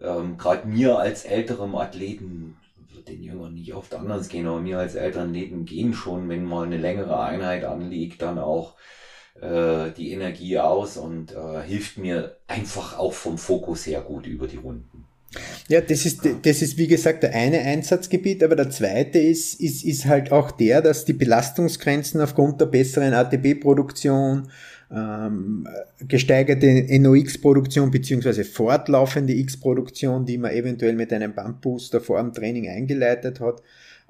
ähm, 0.00 0.38
gerade 0.38 0.66
mir 0.66 0.98
als 0.98 1.24
älterem 1.24 1.74
Athleten, 1.74 2.56
den 3.08 3.22
Jüngern 3.22 3.54
nicht 3.54 3.74
oft 3.74 3.94
anders 3.94 4.28
gehen, 4.28 4.46
aber 4.46 4.60
mir 4.60 4.78
als 4.78 4.94
älteren 4.94 5.30
Athleten 5.30 5.64
gehen 5.64 5.94
schon, 5.94 6.28
wenn 6.28 6.44
mal 6.44 6.66
eine 6.66 6.76
längere 6.76 7.20
Einheit 7.20 7.64
anliegt, 7.64 8.22
dann 8.22 8.38
auch 8.38 8.76
äh, 9.40 9.90
die 9.92 10.12
Energie 10.12 10.58
aus 10.58 10.96
und 10.96 11.32
äh, 11.32 11.62
hilft 11.62 11.98
mir 11.98 12.36
einfach 12.46 12.98
auch 12.98 13.12
vom 13.12 13.38
Fokus 13.38 13.86
her 13.86 14.02
gut 14.02 14.26
über 14.26 14.46
die 14.46 14.58
Runden. 14.58 15.06
Ja, 15.70 15.80
das 15.80 16.04
ist, 16.04 16.28
das 16.42 16.62
ist 16.62 16.78
wie 16.78 16.88
gesagt 16.88 17.22
der 17.22 17.32
eine 17.32 17.60
Einsatzgebiet, 17.60 18.42
aber 18.42 18.56
der 18.56 18.70
zweite 18.70 19.20
ist, 19.20 19.60
ist, 19.60 19.84
ist 19.84 20.04
halt 20.04 20.32
auch 20.32 20.50
der, 20.50 20.82
dass 20.82 21.04
die 21.04 21.12
Belastungsgrenzen 21.12 22.20
aufgrund 22.20 22.60
der 22.60 22.66
besseren 22.66 23.14
ATP-Produktion, 23.14 24.48
ähm, 24.90 25.68
gesteigerte 26.08 26.66
NOx-Produktion 26.98 27.92
beziehungsweise 27.92 28.42
fortlaufende 28.42 29.32
X-Produktion, 29.32 30.26
die 30.26 30.38
man 30.38 30.50
eventuell 30.50 30.94
mit 30.94 31.12
einem 31.12 31.36
Bumpbooster 31.36 32.00
vor 32.00 32.20
dem 32.20 32.32
Training 32.32 32.68
eingeleitet 32.68 33.38
hat, 33.38 33.62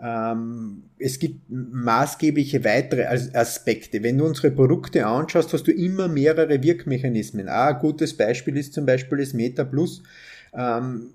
ähm, 0.02 0.84
es 0.98 1.18
gibt 1.18 1.42
maßgebliche 1.50 2.64
weitere 2.64 3.04
Aspekte. 3.34 4.02
Wenn 4.02 4.16
du 4.16 4.24
unsere 4.24 4.50
Produkte 4.50 5.04
anschaust, 5.04 5.52
hast 5.52 5.66
du 5.66 5.72
immer 5.72 6.08
mehrere 6.08 6.62
Wirkmechanismen. 6.62 7.50
Ah, 7.50 7.74
ein 7.74 7.78
gutes 7.80 8.16
Beispiel 8.16 8.56
ist 8.56 8.72
zum 8.72 8.86
Beispiel 8.86 9.18
das 9.18 9.34
Meta 9.34 9.64
Plus 9.64 10.02
ähm, 10.54 11.10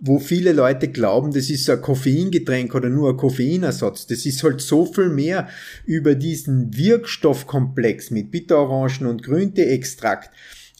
wo 0.00 0.18
viele 0.18 0.52
Leute 0.52 0.88
glauben, 0.88 1.32
das 1.32 1.50
ist 1.50 1.68
ein 1.68 1.80
Koffeingetränk 1.80 2.74
oder 2.74 2.88
nur 2.88 3.10
ein 3.10 3.16
Koffeinersatz. 3.16 4.06
Das 4.06 4.24
ist 4.24 4.42
halt 4.42 4.60
so 4.60 4.86
viel 4.86 5.10
mehr 5.10 5.48
über 5.84 6.14
diesen 6.14 6.76
Wirkstoffkomplex 6.76 8.10
mit 8.10 8.30
Bitterorangen 8.30 9.06
und 9.06 9.22
Grünteextrakt 9.22 10.30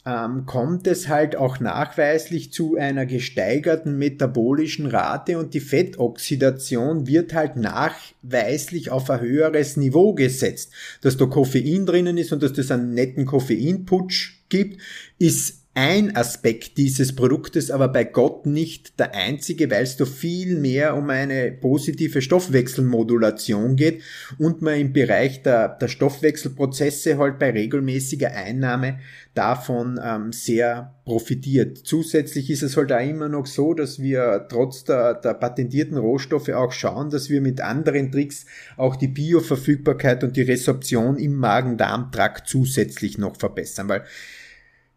ähm, 0.06 0.46
kommt 0.46 0.86
es 0.86 1.08
halt 1.08 1.36
auch 1.36 1.60
nachweislich 1.60 2.52
zu 2.52 2.76
einer 2.76 3.04
gesteigerten 3.04 3.98
metabolischen 3.98 4.86
Rate 4.86 5.38
und 5.38 5.52
die 5.52 5.60
Fettoxidation 5.60 7.06
wird 7.06 7.34
halt 7.34 7.56
nachweislich 7.56 8.90
auf 8.90 9.10
ein 9.10 9.20
höheres 9.20 9.76
Niveau 9.76 10.14
gesetzt. 10.14 10.72
Dass 11.02 11.18
da 11.18 11.26
Koffein 11.26 11.84
drinnen 11.84 12.16
ist 12.16 12.32
und 12.32 12.42
dass 12.42 12.54
das 12.54 12.70
einen 12.70 12.94
netten 12.94 13.26
Koffeinputsch 13.26 14.40
gibt, 14.48 14.80
ist 15.18 15.59
ein 15.74 16.16
Aspekt 16.16 16.78
dieses 16.78 17.14
Produktes, 17.14 17.70
aber 17.70 17.86
bei 17.86 18.02
Gott 18.02 18.44
nicht 18.44 18.98
der 18.98 19.14
einzige, 19.14 19.70
weil 19.70 19.84
es 19.84 19.96
da 19.96 20.04
viel 20.04 20.58
mehr 20.58 20.96
um 20.96 21.10
eine 21.10 21.52
positive 21.52 22.20
Stoffwechselmodulation 22.22 23.76
geht 23.76 24.02
und 24.38 24.62
man 24.62 24.80
im 24.80 24.92
Bereich 24.92 25.44
der, 25.44 25.68
der 25.68 25.86
Stoffwechselprozesse 25.86 27.18
halt 27.18 27.38
bei 27.38 27.50
regelmäßiger 27.50 28.32
Einnahme 28.32 28.98
davon 29.34 30.00
ähm, 30.02 30.32
sehr 30.32 30.96
profitiert. 31.04 31.78
Zusätzlich 31.78 32.50
ist 32.50 32.64
es 32.64 32.76
halt 32.76 32.92
auch 32.92 32.98
immer 32.98 33.28
noch 33.28 33.46
so, 33.46 33.72
dass 33.72 34.00
wir 34.00 34.46
trotz 34.50 34.82
der, 34.82 35.14
der 35.14 35.34
patentierten 35.34 35.98
Rohstoffe 35.98 36.48
auch 36.48 36.72
schauen, 36.72 37.10
dass 37.10 37.30
wir 37.30 37.40
mit 37.40 37.60
anderen 37.60 38.10
Tricks 38.10 38.44
auch 38.76 38.96
die 38.96 39.06
Bioverfügbarkeit 39.06 40.24
und 40.24 40.36
die 40.36 40.42
Resorption 40.42 41.16
im 41.16 41.36
Magen-Darm-Trakt 41.36 42.48
zusätzlich 42.48 43.18
noch 43.18 43.36
verbessern, 43.36 43.88
weil 43.88 44.04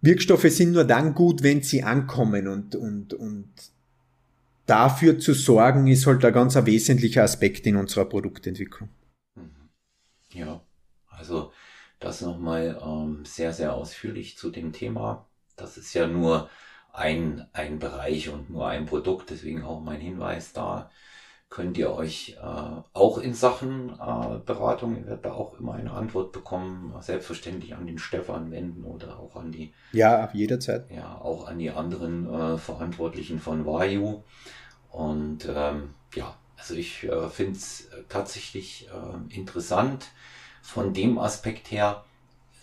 Wirkstoffe 0.03 0.49
sind 0.49 0.73
nur 0.73 0.83
dann 0.83 1.13
gut, 1.13 1.43
wenn 1.43 1.63
sie 1.63 1.81
ankommen 1.81 2.49
und, 2.49 2.75
und, 2.75 3.13
und 3.13 3.49
dafür 4.65 5.17
zu 5.17 5.33
sorgen, 5.33 5.87
ist 5.87 6.05
halt 6.05 6.25
ein 6.25 6.33
ganz 6.33 6.55
wesentlicher 6.55 7.23
Aspekt 7.23 7.65
in 7.65 7.77
unserer 7.77 8.03
Produktentwicklung. 8.03 8.89
Mhm. 9.35 9.69
Ja, 10.33 10.61
also 11.07 11.53
das 12.01 12.19
nochmal 12.19 12.81
ähm, 12.85 13.23
sehr, 13.23 13.53
sehr 13.53 13.73
ausführlich 13.73 14.37
zu 14.37 14.51
dem 14.51 14.73
Thema. 14.73 15.25
Das 15.55 15.77
ist 15.77 15.93
ja 15.93 16.05
nur 16.05 16.49
ein, 16.91 17.47
ein 17.53 17.79
Bereich 17.79 18.27
und 18.27 18.49
nur 18.49 18.67
ein 18.67 18.85
Produkt, 18.85 19.29
deswegen 19.29 19.63
auch 19.63 19.81
mein 19.81 20.01
Hinweis 20.01 20.51
da 20.51 20.91
könnt 21.53 21.77
ihr 21.77 21.93
euch 21.93 22.35
äh, 22.41 22.81
auch 22.93 23.19
in 23.19 23.35
Sachen 23.35 23.89
äh, 23.91 24.39
Beratung, 24.43 24.97
ihr 24.97 25.05
werdet 25.05 25.25
da 25.25 25.33
auch 25.33 25.59
immer 25.59 25.75
eine 25.75 25.91
Antwort 25.91 26.31
bekommen, 26.31 26.95
selbstverständlich 26.99 27.75
an 27.75 27.85
den 27.85 27.99
Stefan 27.99 28.49
wenden 28.49 28.83
oder 28.85 29.19
auch 29.19 29.35
an 29.35 29.51
die. 29.51 29.71
Ja, 29.91 30.27
jederzeit. 30.33 30.89
Ja, 30.89 31.21
auch 31.21 31.47
an 31.47 31.59
die 31.59 31.69
anderen 31.69 32.27
äh, 32.27 32.57
Verantwortlichen 32.57 33.37
von 33.37 33.67
Vayu. 33.67 34.23
Und 34.89 35.47
ähm, 35.47 35.93
ja, 36.15 36.35
also 36.57 36.73
ich 36.73 37.03
äh, 37.03 37.29
finde 37.29 37.59
es 37.59 37.87
tatsächlich 38.09 38.89
äh, 38.89 39.35
interessant 39.35 40.07
von 40.63 40.91
dem 40.95 41.19
Aspekt 41.19 41.69
her. 41.69 42.03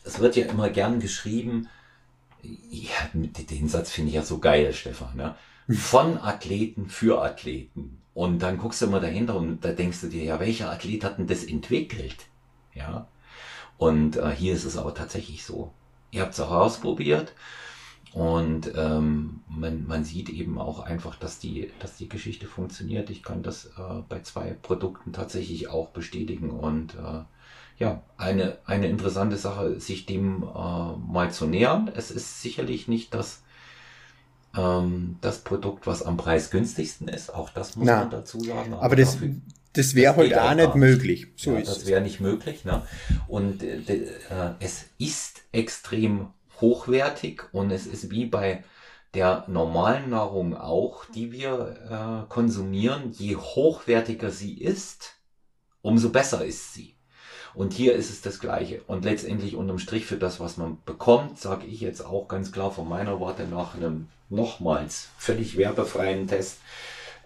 Es 0.02 0.18
wird 0.18 0.34
ja 0.34 0.46
immer 0.46 0.68
gern 0.68 0.98
geschrieben, 0.98 1.68
ja, 2.42 2.90
den 3.14 3.68
Satz 3.68 3.92
finde 3.92 4.08
ich 4.08 4.16
ja 4.16 4.22
so 4.22 4.38
geil, 4.38 4.72
Stefan. 4.72 5.16
Ne? 5.16 5.36
Von 5.76 6.18
Athleten 6.18 6.88
für 6.88 7.22
Athleten. 7.22 7.99
Und 8.14 8.40
dann 8.40 8.58
guckst 8.58 8.82
du 8.82 8.88
mal 8.88 9.00
dahinter 9.00 9.36
und 9.36 9.64
da 9.64 9.72
denkst 9.72 10.00
du 10.00 10.08
dir, 10.08 10.24
ja, 10.24 10.40
welcher 10.40 10.70
Athlet 10.70 11.04
hat 11.04 11.18
denn 11.18 11.26
das 11.26 11.44
entwickelt? 11.44 12.26
Ja. 12.74 13.06
Und 13.78 14.16
äh, 14.16 14.30
hier 14.30 14.54
ist 14.54 14.64
es 14.64 14.76
aber 14.76 14.94
tatsächlich 14.94 15.44
so. 15.44 15.72
Ihr 16.10 16.22
habt 16.22 16.34
es 16.34 16.40
auch 16.40 16.50
ausprobiert 16.50 17.32
und 18.12 18.72
ähm, 18.76 19.40
man, 19.48 19.86
man 19.86 20.04
sieht 20.04 20.28
eben 20.28 20.58
auch 20.58 20.80
einfach, 20.80 21.14
dass 21.14 21.38
die, 21.38 21.70
dass 21.78 21.96
die 21.96 22.08
Geschichte 22.08 22.46
funktioniert. 22.46 23.08
Ich 23.10 23.22
kann 23.22 23.42
das 23.42 23.66
äh, 23.78 24.02
bei 24.08 24.20
zwei 24.20 24.56
Produkten 24.60 25.12
tatsächlich 25.12 25.68
auch 25.68 25.90
bestätigen 25.90 26.50
und 26.50 26.94
äh, 26.94 27.22
ja, 27.78 28.02
eine, 28.16 28.58
eine 28.66 28.88
interessante 28.88 29.36
Sache, 29.36 29.80
sich 29.80 30.06
dem 30.06 30.42
äh, 30.42 30.46
mal 30.46 31.30
zu 31.30 31.46
nähern. 31.46 31.90
Es 31.94 32.10
ist 32.10 32.42
sicherlich 32.42 32.88
nicht 32.88 33.14
das 33.14 33.42
ähm, 34.56 35.16
das 35.20 35.38
Produkt, 35.38 35.86
was 35.86 36.02
am 36.02 36.16
Preis 36.16 36.50
günstigsten 36.50 37.08
ist. 37.08 37.32
Auch 37.32 37.50
das 37.50 37.76
muss 37.76 37.86
Na, 37.86 38.00
man 38.00 38.10
dazu 38.10 38.40
sagen. 38.40 38.74
Aber, 38.74 38.82
aber 38.82 38.96
das, 38.96 39.18
das 39.72 39.94
wäre 39.94 40.16
halt 40.16 40.36
auch 40.36 40.54
nicht 40.54 40.74
möglich. 40.74 41.28
So 41.36 41.52
ja, 41.52 41.60
ist 41.60 41.68
das 41.68 41.86
wäre 41.86 42.00
nicht 42.00 42.20
möglich. 42.20 42.64
Ne? 42.64 42.82
Und 43.28 43.62
äh, 43.62 43.78
äh, 43.88 44.14
es 44.58 44.86
ist 44.98 45.42
extrem 45.52 46.28
hochwertig 46.60 47.42
und 47.52 47.70
es 47.70 47.86
ist 47.86 48.10
wie 48.10 48.26
bei 48.26 48.64
der 49.14 49.44
normalen 49.48 50.10
Nahrung 50.10 50.56
auch, 50.56 51.04
die 51.06 51.32
wir 51.32 52.24
äh, 52.28 52.32
konsumieren. 52.32 53.12
Je 53.12 53.36
hochwertiger 53.36 54.30
sie 54.30 54.54
ist, 54.54 55.14
umso 55.82 56.10
besser 56.10 56.44
ist 56.44 56.74
sie. 56.74 56.96
Und 57.54 57.72
hier 57.72 57.94
ist 57.94 58.10
es 58.10 58.20
das 58.22 58.38
Gleiche. 58.38 58.82
Und 58.86 59.04
letztendlich 59.04 59.56
unterm 59.56 59.80
Strich 59.80 60.06
für 60.06 60.16
das, 60.16 60.38
was 60.38 60.56
man 60.56 60.78
bekommt, 60.84 61.38
sage 61.38 61.66
ich 61.66 61.80
jetzt 61.80 62.04
auch 62.04 62.28
ganz 62.28 62.52
klar 62.52 62.70
von 62.70 62.88
meiner 62.88 63.20
Warte 63.20 63.44
nach 63.48 63.74
einem 63.74 64.08
nochmals 64.30 65.08
völlig 65.18 65.56
werbefreien 65.56 66.26
Test. 66.26 66.58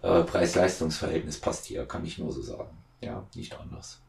Äh, 0.03 0.23
Preis-Leistungs-Verhältnis 0.23 1.39
passt 1.39 1.67
hier, 1.67 1.87
kann 1.87 2.05
ich 2.05 2.19
nur 2.19 2.33
so 2.33 2.43
sagen. 2.43 2.77
Ja, 3.01 3.27
nicht 3.35 3.59
anders. 3.59 4.01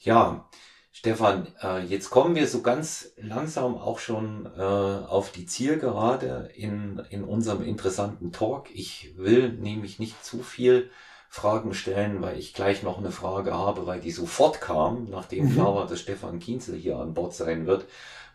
Ja, 0.00 0.46
Stefan, 0.92 1.46
äh, 1.62 1.84
jetzt 1.84 2.10
kommen 2.10 2.34
wir 2.34 2.46
so 2.48 2.62
ganz 2.62 3.12
langsam 3.16 3.76
auch 3.76 3.98
schon 3.98 4.46
äh, 4.56 4.60
auf 4.60 5.30
die 5.30 5.46
Zielgerade 5.46 6.50
in, 6.54 7.02
in 7.10 7.22
unserem 7.22 7.62
interessanten 7.62 8.32
Talk. 8.32 8.68
Ich 8.74 9.12
will 9.16 9.52
nämlich 9.52 9.98
nicht 9.98 10.24
zu 10.24 10.42
viel 10.42 10.90
Fragen 11.28 11.74
stellen, 11.74 12.22
weil 12.22 12.38
ich 12.38 12.54
gleich 12.54 12.82
noch 12.82 12.98
eine 12.98 13.10
Frage 13.10 13.52
habe, 13.52 13.86
weil 13.86 14.00
die 14.00 14.10
sofort 14.10 14.60
kam, 14.60 15.08
nachdem 15.10 15.44
mhm. 15.44 15.52
klar 15.52 15.74
war, 15.74 15.86
dass 15.86 16.00
Stefan 16.00 16.38
Kienzel 16.38 16.76
hier 16.76 16.96
an 16.96 17.14
Bord 17.14 17.34
sein 17.34 17.66
wird. 17.66 17.84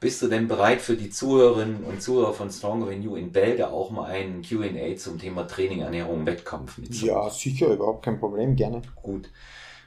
Bist 0.02 0.20
du 0.24 0.28
denn 0.28 0.48
bereit 0.48 0.82
für 0.82 0.96
die 0.96 1.12
Zuhörerinnen 1.12 1.84
und 1.84 2.02
Zuhörer 2.02 2.34
von 2.34 2.50
Stronger 2.50 2.90
Than 2.90 3.04
You 3.04 3.16
in 3.16 3.32
Bälde 3.32 3.70
auch 3.70 3.92
mal 3.92 4.06
einen 4.06 4.42
Q&A 4.42 4.96
zum 4.98 5.20
Thema 5.20 5.46
Training, 5.46 5.82
Ernährung, 5.82 6.26
Wettkampf 6.26 6.80
mitzumachen? 6.80 7.24
Ja, 7.24 7.30
sicher, 7.30 7.68
überhaupt 7.68 8.04
kein 8.04 8.20
Problem, 8.20 8.56
gerne. 8.56 8.82
Gut, 8.96 9.30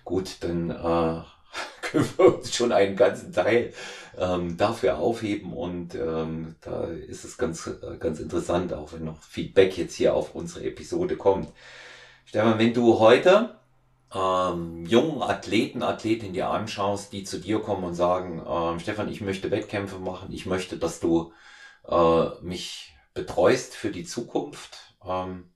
gut, 0.05 0.36
dann 0.39 0.70
äh, 0.70 0.74
können 1.82 2.09
wir 2.16 2.36
uns 2.36 2.55
schon 2.55 2.70
einen 2.70 2.95
ganzen 2.95 3.32
Teil 3.32 3.73
ähm, 4.16 4.57
dafür 4.57 4.99
aufheben 4.99 5.53
und 5.53 5.97
ähm, 5.97 6.55
da 6.61 6.85
ist 6.85 7.24
es 7.24 7.36
ganz, 7.36 7.66
äh, 7.66 7.97
ganz 7.99 8.20
interessant, 8.20 8.73
auch 8.73 8.93
wenn 8.93 9.05
noch 9.05 9.20
Feedback 9.20 9.77
jetzt 9.77 9.97
hier 9.97 10.15
auf 10.15 10.36
unsere 10.36 10.65
Episode 10.65 11.16
kommt. 11.16 11.49
Stefan, 12.24 12.61
wenn 12.61 12.73
du 12.73 13.01
heute 13.01 13.57
ähm, 14.15 14.85
jungen 14.86 15.23
Athleten, 15.23 15.82
Athletinnen 15.82 16.35
dir 16.35 16.51
anschaust, 16.51 17.12
die 17.12 17.24
zu 17.24 17.39
dir 17.41 17.61
kommen 17.61 17.85
und 17.85 17.95
sagen, 17.95 18.43
ähm, 18.47 18.81
Stefan, 18.81 19.09
ich 19.09 19.20
möchte 19.20 19.51
Wettkämpfe 19.51 19.99
machen, 19.99 20.32
ich 20.32 20.47
möchte, 20.47 20.77
dass 20.78 21.01
du 21.01 21.32
äh, 21.89 22.28
mich 22.43 22.95
betreust 23.15 23.74
für 23.74 23.91
die 23.91 24.05
Zukunft. 24.05 24.97
Ähm, 25.05 25.53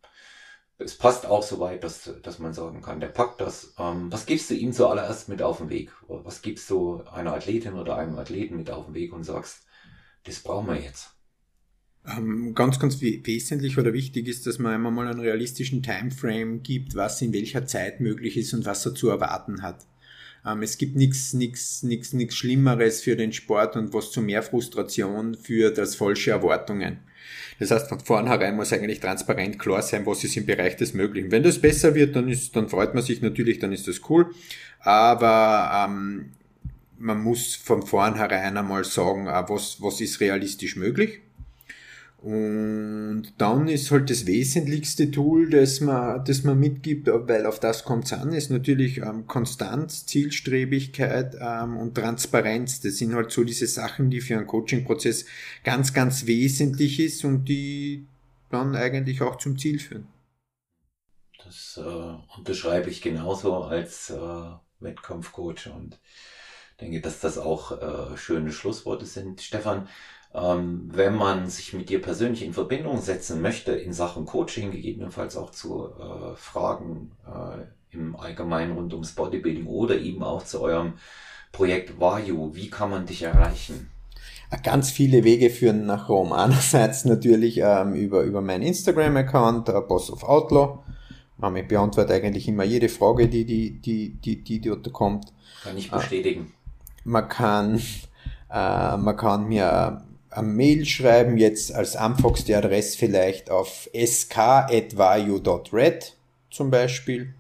es 0.79 0.97
passt 0.97 1.27
auch 1.27 1.43
so 1.43 1.59
weit, 1.61 1.83
dass, 1.83 2.11
dass 2.23 2.39
man 2.39 2.53
sagen 2.55 2.83
kann, 2.83 3.01
der 3.01 3.09
packt 3.09 3.41
das. 3.41 3.75
Ähm, 3.79 4.13
was 4.13 4.27
gibst 4.27 4.51
du 4.51 4.55
ihm 4.55 4.73
zuallererst 4.73 5.29
mit 5.29 5.43
auf 5.43 5.59
den 5.59 5.71
Weg? 5.71 5.93
Was 6.07 6.43
gibst 6.43 6.71
du 6.71 7.03
einer 7.05 7.35
Athletin 7.35 7.75
oder 7.75 7.97
einem 7.97 8.19
Athleten 8.19 8.57
mit 8.57 8.71
auf 8.71 8.87
den 8.87 8.95
Weg 8.95 9.13
und 9.13 9.25
sagst, 9.25 9.67
das 10.25 10.41
brauchen 10.41 10.69
wir 10.69 10.81
jetzt? 10.81 11.18
Ähm, 12.17 12.55
ganz, 12.55 12.79
ganz 12.79 13.01
wesentlich 13.01 13.77
oder 13.77 13.93
wichtig 13.93 14.29
ist, 14.29 14.47
dass 14.47 14.59
man 14.59 14.73
einmal 14.73 14.93
mal 14.93 15.09
einen 15.09 15.21
realistischen 15.21 15.83
Timeframe 15.83 16.63
gibt, 16.63 16.95
was 16.95 17.21
in 17.21 17.33
welcher 17.33 17.67
Zeit 17.67 18.01
möglich 18.01 18.37
ist 18.37 18.55
und 18.55 18.65
was 18.65 18.87
er 18.87 18.95
zu 18.95 19.09
erwarten 19.09 19.63
hat. 19.63 19.85
Ähm, 20.47 20.63
es 20.63 20.79
gibt 20.79 20.97
nichts 20.97 21.35
nichts 21.35 21.83
nichts 21.83 22.13
nichts 22.13 22.37
Schlimmeres 22.37 23.03
für 23.03 23.17
den 23.17 23.33
Sport 23.33 23.77
und 23.77 23.93
was 23.93 24.11
zu 24.11 24.23
mehr 24.23 24.43
Frustration 24.43 25.35
führt 25.35 25.79
als 25.79 25.97
falsche 25.97 26.31
Erwartungen. 26.31 26.99
Das 27.59 27.73
heißt, 27.73 27.89
von 27.89 28.01
vornherein 28.01 28.57
muss 28.57 28.73
eigentlich 28.73 29.01
transparent 29.01 29.59
klar 29.59 29.83
sein, 29.83 30.07
was 30.07 30.23
ist 30.25 30.37
im 30.37 30.47
Bereich 30.47 30.77
des 30.77 30.95
Möglichen. 30.95 31.31
Wenn 31.33 31.43
das 31.43 31.61
besser 31.61 31.95
wird, 31.95 32.15
dann 32.17 32.29
ist, 32.29 32.55
dann 32.55 32.69
freut 32.69 32.95
man 32.95 33.03
sich 33.03 33.21
natürlich, 33.21 33.59
dann 33.59 33.73
ist 33.73 33.89
das 33.89 34.01
cool. 34.09 34.31
Aber 34.81 35.87
ähm, 35.89 36.31
man 36.99 37.21
muss 37.21 37.57
von 37.57 37.83
vornherein 37.83 38.57
einmal 38.57 38.85
sagen, 38.85 39.27
äh, 39.27 39.43
was, 39.49 39.83
was 39.83 40.01
ist 40.01 40.21
realistisch 40.21 40.77
möglich 40.77 41.21
und 42.21 43.33
dann 43.39 43.69
ist 43.69 43.93
halt 43.93 44.11
das 44.11 44.27
wesentlichste 44.27 45.09
Tool, 45.13 45.51
das 45.51 45.81
man, 45.81 46.25
das 46.25 46.43
man 46.43 46.59
mitgibt, 46.59 47.07
weil 47.07 47.47
auf 47.47 47.61
das 47.61 47.85
kommt 47.85 48.07
es 48.07 48.13
an, 48.13 48.33
ist 48.33 48.51
natürlich 48.51 48.99
ähm, 48.99 49.29
Konstanz, 49.29 50.05
Zielstrebigkeit 50.05 51.37
ähm, 51.41 51.77
und 51.77 51.95
Transparenz. 51.95 52.81
Das 52.81 52.99
sind 52.99 53.15
halt 53.15 53.31
so 53.31 53.45
diese 53.45 53.69
Sachen, 53.69 54.11
die 54.11 54.21
für 54.21 54.37
einen 54.37 54.49
Coaching-Prozess 54.49 55.27
ganz, 55.63 55.95
ganz 55.95 56.27
wesentlich 56.27 56.99
ist 56.99 57.25
und 57.25 57.45
die 57.45 58.09
dann 58.51 58.75
eigentlich 58.75 59.23
auch 59.23 59.37
zum 59.37 59.57
Ziel 59.57 59.79
führen. 59.79 60.09
Das 61.45 61.81
äh, 61.81 62.37
unterschreibe 62.37 62.91
ich 62.91 63.01
genauso 63.01 63.55
als 63.63 64.11
äh, 64.11 64.51
Wettkampfcoach 64.81 65.71
und 65.73 66.01
denke, 66.81 67.01
dass 67.01 67.21
das 67.21 67.39
auch 67.39 67.81
äh, 67.81 68.17
schöne 68.17 68.51
Schlussworte 68.51 69.07
sind. 69.07 69.41
Stefan, 69.41 69.89
ähm, 70.35 70.91
wenn 70.93 71.15
man 71.15 71.49
sich 71.49 71.73
mit 71.73 71.89
dir 71.89 72.03
persönlich 72.03 72.45
in 72.45 72.53
Verbindung 72.53 73.01
setzen 73.01 73.41
möchte 73.41 73.73
in 73.73 73.93
Sachen 73.93 74.27
Coaching, 74.27 74.71
gegebenenfalls 74.71 75.37
auch 75.37 75.51
zu 75.51 75.89
äh, 75.99 76.37
Fragen 76.37 77.13
äh, 77.27 77.97
im 77.97 78.17
Allgemeinen 78.17 78.73
rund 78.73 78.93
ums 78.93 79.13
Bodybuilding 79.13 79.67
oder 79.67 79.99
eben 79.99 80.23
auch 80.23 80.45
zu 80.45 80.61
eurem 80.61 80.95
Projekt 81.53 81.99
Vayu, 81.99 82.55
wie 82.55 82.69
kann 82.69 82.91
man 82.91 83.07
dich 83.07 83.23
erreichen? 83.23 83.91
Ganz 84.63 84.91
viele 84.91 85.25
Wege 85.25 85.51
führen 85.51 85.87
nach 85.87 86.09
Rom. 86.09 86.33
Einerseits 86.33 87.05
natürlich 87.05 87.59
ähm, 87.63 87.95
über, 87.95 88.23
über 88.23 88.41
meinen 88.41 88.63
Instagram-Account, 88.63 89.69
der 89.69 89.81
Boss 89.83 90.11
of 90.11 90.23
Outlaw. 90.25 90.79
Ähm, 91.43 91.57
ich 91.57 91.69
beantworte 91.69 92.15
eigentlich 92.15 92.49
immer 92.49 92.65
jede 92.65 92.89
Frage, 92.89 93.29
die, 93.29 93.45
die, 93.45 93.81
die, 93.81 94.15
die, 94.15 94.43
die 94.43 94.61
dort 94.61 94.91
kommt. 94.93 95.33
Kann 95.63 95.77
ich 95.77 95.91
bestätigen. 95.91 96.53
Äh, 97.05 97.09
man 97.09 97.29
kann, 97.29 97.79
äh, 98.51 98.97
man 98.97 99.17
kann 99.17 99.49
mir 99.49 100.03
eine 100.39 100.49
Mail 100.49 100.85
schreiben, 100.85 101.37
jetzt 101.37 101.75
als 101.75 101.97
Anfox 101.97 102.45
die 102.45 102.55
Adresse 102.55 102.97
vielleicht 102.97 103.51
auf 103.51 103.89
sk.vayu.red 103.95 104.97
zum 106.51 106.71
Beispiel. 106.71 107.35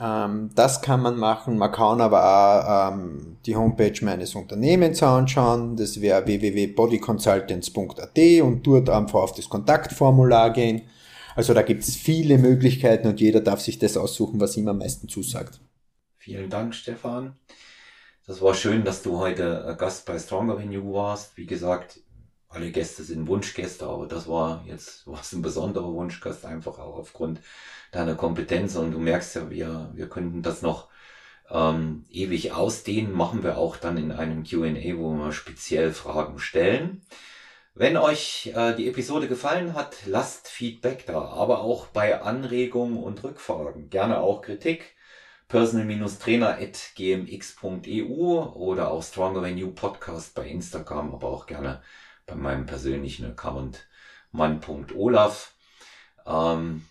Ähm, 0.00 0.50
das 0.54 0.80
kann 0.80 1.02
man 1.02 1.16
machen. 1.16 1.58
Man 1.58 1.72
kann 1.72 2.00
aber 2.00 2.24
auch 2.24 2.92
ähm, 2.92 3.36
die 3.44 3.56
Homepage 3.56 3.98
meines 4.02 4.34
Unternehmens 4.34 5.02
anschauen. 5.02 5.76
Das 5.76 6.00
wäre 6.00 6.24
www.bodyconsultants.at 6.26 8.18
und 8.42 8.66
dort 8.66 8.88
einfach 8.88 9.20
auf 9.20 9.34
das 9.34 9.48
Kontaktformular 9.48 10.52
gehen. 10.52 10.82
Also 11.34 11.54
da 11.54 11.62
gibt 11.62 11.82
es 11.82 11.96
viele 11.96 12.38
Möglichkeiten 12.38 13.08
und 13.08 13.20
jeder 13.20 13.40
darf 13.40 13.60
sich 13.60 13.78
das 13.78 13.96
aussuchen, 13.96 14.40
was 14.40 14.56
ihm 14.56 14.68
am 14.68 14.78
meisten 14.78 15.08
zusagt. 15.08 15.60
Vielen 16.18 16.50
Dank, 16.50 16.74
Stefan. 16.74 17.36
Das 18.26 18.40
war 18.40 18.54
schön, 18.54 18.84
dass 18.84 19.02
du 19.02 19.18
heute 19.18 19.74
Gast 19.78 20.06
bei 20.06 20.18
Stronger 20.18 20.60
You 20.60 20.92
warst. 20.92 21.36
Wie 21.36 21.46
gesagt, 21.46 22.00
alle 22.52 22.70
Gäste 22.70 23.02
sind 23.02 23.26
Wunschgäste, 23.26 23.86
aber 23.86 24.06
das 24.06 24.28
war 24.28 24.64
jetzt 24.66 25.02
was 25.06 25.32
ein 25.32 25.42
besonderer 25.42 25.92
Wunschgast, 25.92 26.44
einfach 26.44 26.78
auch 26.78 26.96
aufgrund 26.96 27.40
deiner 27.90 28.14
Kompetenz. 28.14 28.76
Und 28.76 28.92
du 28.92 28.98
merkst 28.98 29.34
ja, 29.36 29.50
wir, 29.50 29.90
wir 29.94 30.08
könnten 30.08 30.42
das 30.42 30.62
noch 30.62 30.88
ähm, 31.50 32.04
ewig 32.10 32.52
ausdehnen, 32.52 33.12
machen 33.12 33.42
wir 33.42 33.58
auch 33.58 33.76
dann 33.76 33.98
in 33.98 34.12
einem 34.12 34.44
QA, 34.44 34.96
wo 34.96 35.12
wir 35.14 35.32
speziell 35.32 35.92
Fragen 35.92 36.38
stellen. 36.38 37.02
Wenn 37.74 37.96
euch 37.96 38.52
äh, 38.54 38.74
die 38.74 38.88
Episode 38.88 39.28
gefallen 39.28 39.74
hat, 39.74 39.96
lasst 40.06 40.48
Feedback 40.48 41.06
da, 41.06 41.22
aber 41.22 41.62
auch 41.62 41.86
bei 41.86 42.20
Anregungen 42.20 43.02
und 43.02 43.24
Rückfragen, 43.24 43.88
gerne 43.88 44.20
auch 44.20 44.42
Kritik 44.42 44.94
personal-trainer.gmx.eu 45.48 48.42
oder 48.54 48.90
auch 48.90 49.02
Stronger 49.02 49.42
Than 49.42 49.58
You 49.58 49.70
Podcast 49.70 50.34
bei 50.34 50.48
Instagram, 50.48 51.14
aber 51.14 51.28
auch 51.28 51.46
gerne 51.46 51.82
bei 52.32 52.38
meinem 52.38 52.66
persönlichen 52.66 53.26
Account 53.26 53.86
mann.olaf. 54.30 55.54
Ähm, 56.26 56.82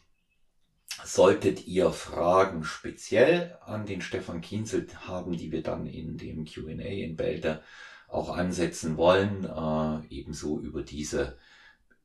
solltet 1.04 1.66
ihr 1.66 1.92
Fragen 1.92 2.64
speziell 2.64 3.58
an 3.66 3.88
den 3.88 4.02
Stefan 4.02 4.42
Kienzel 4.42 4.86
haben, 5.08 5.36
die 5.36 5.52
wir 5.52 5.64
dann 5.64 5.88
in 5.88 6.18
dem 6.18 6.46
Q&A 6.46 6.72
in 6.72 7.16
Bälde 7.16 7.64
auch 8.08 8.38
ansetzen 8.38 8.98
wollen, 8.98 9.46
äh, 9.46 10.06
ebenso 10.14 10.60
über 10.60 10.84
diese 10.84 11.40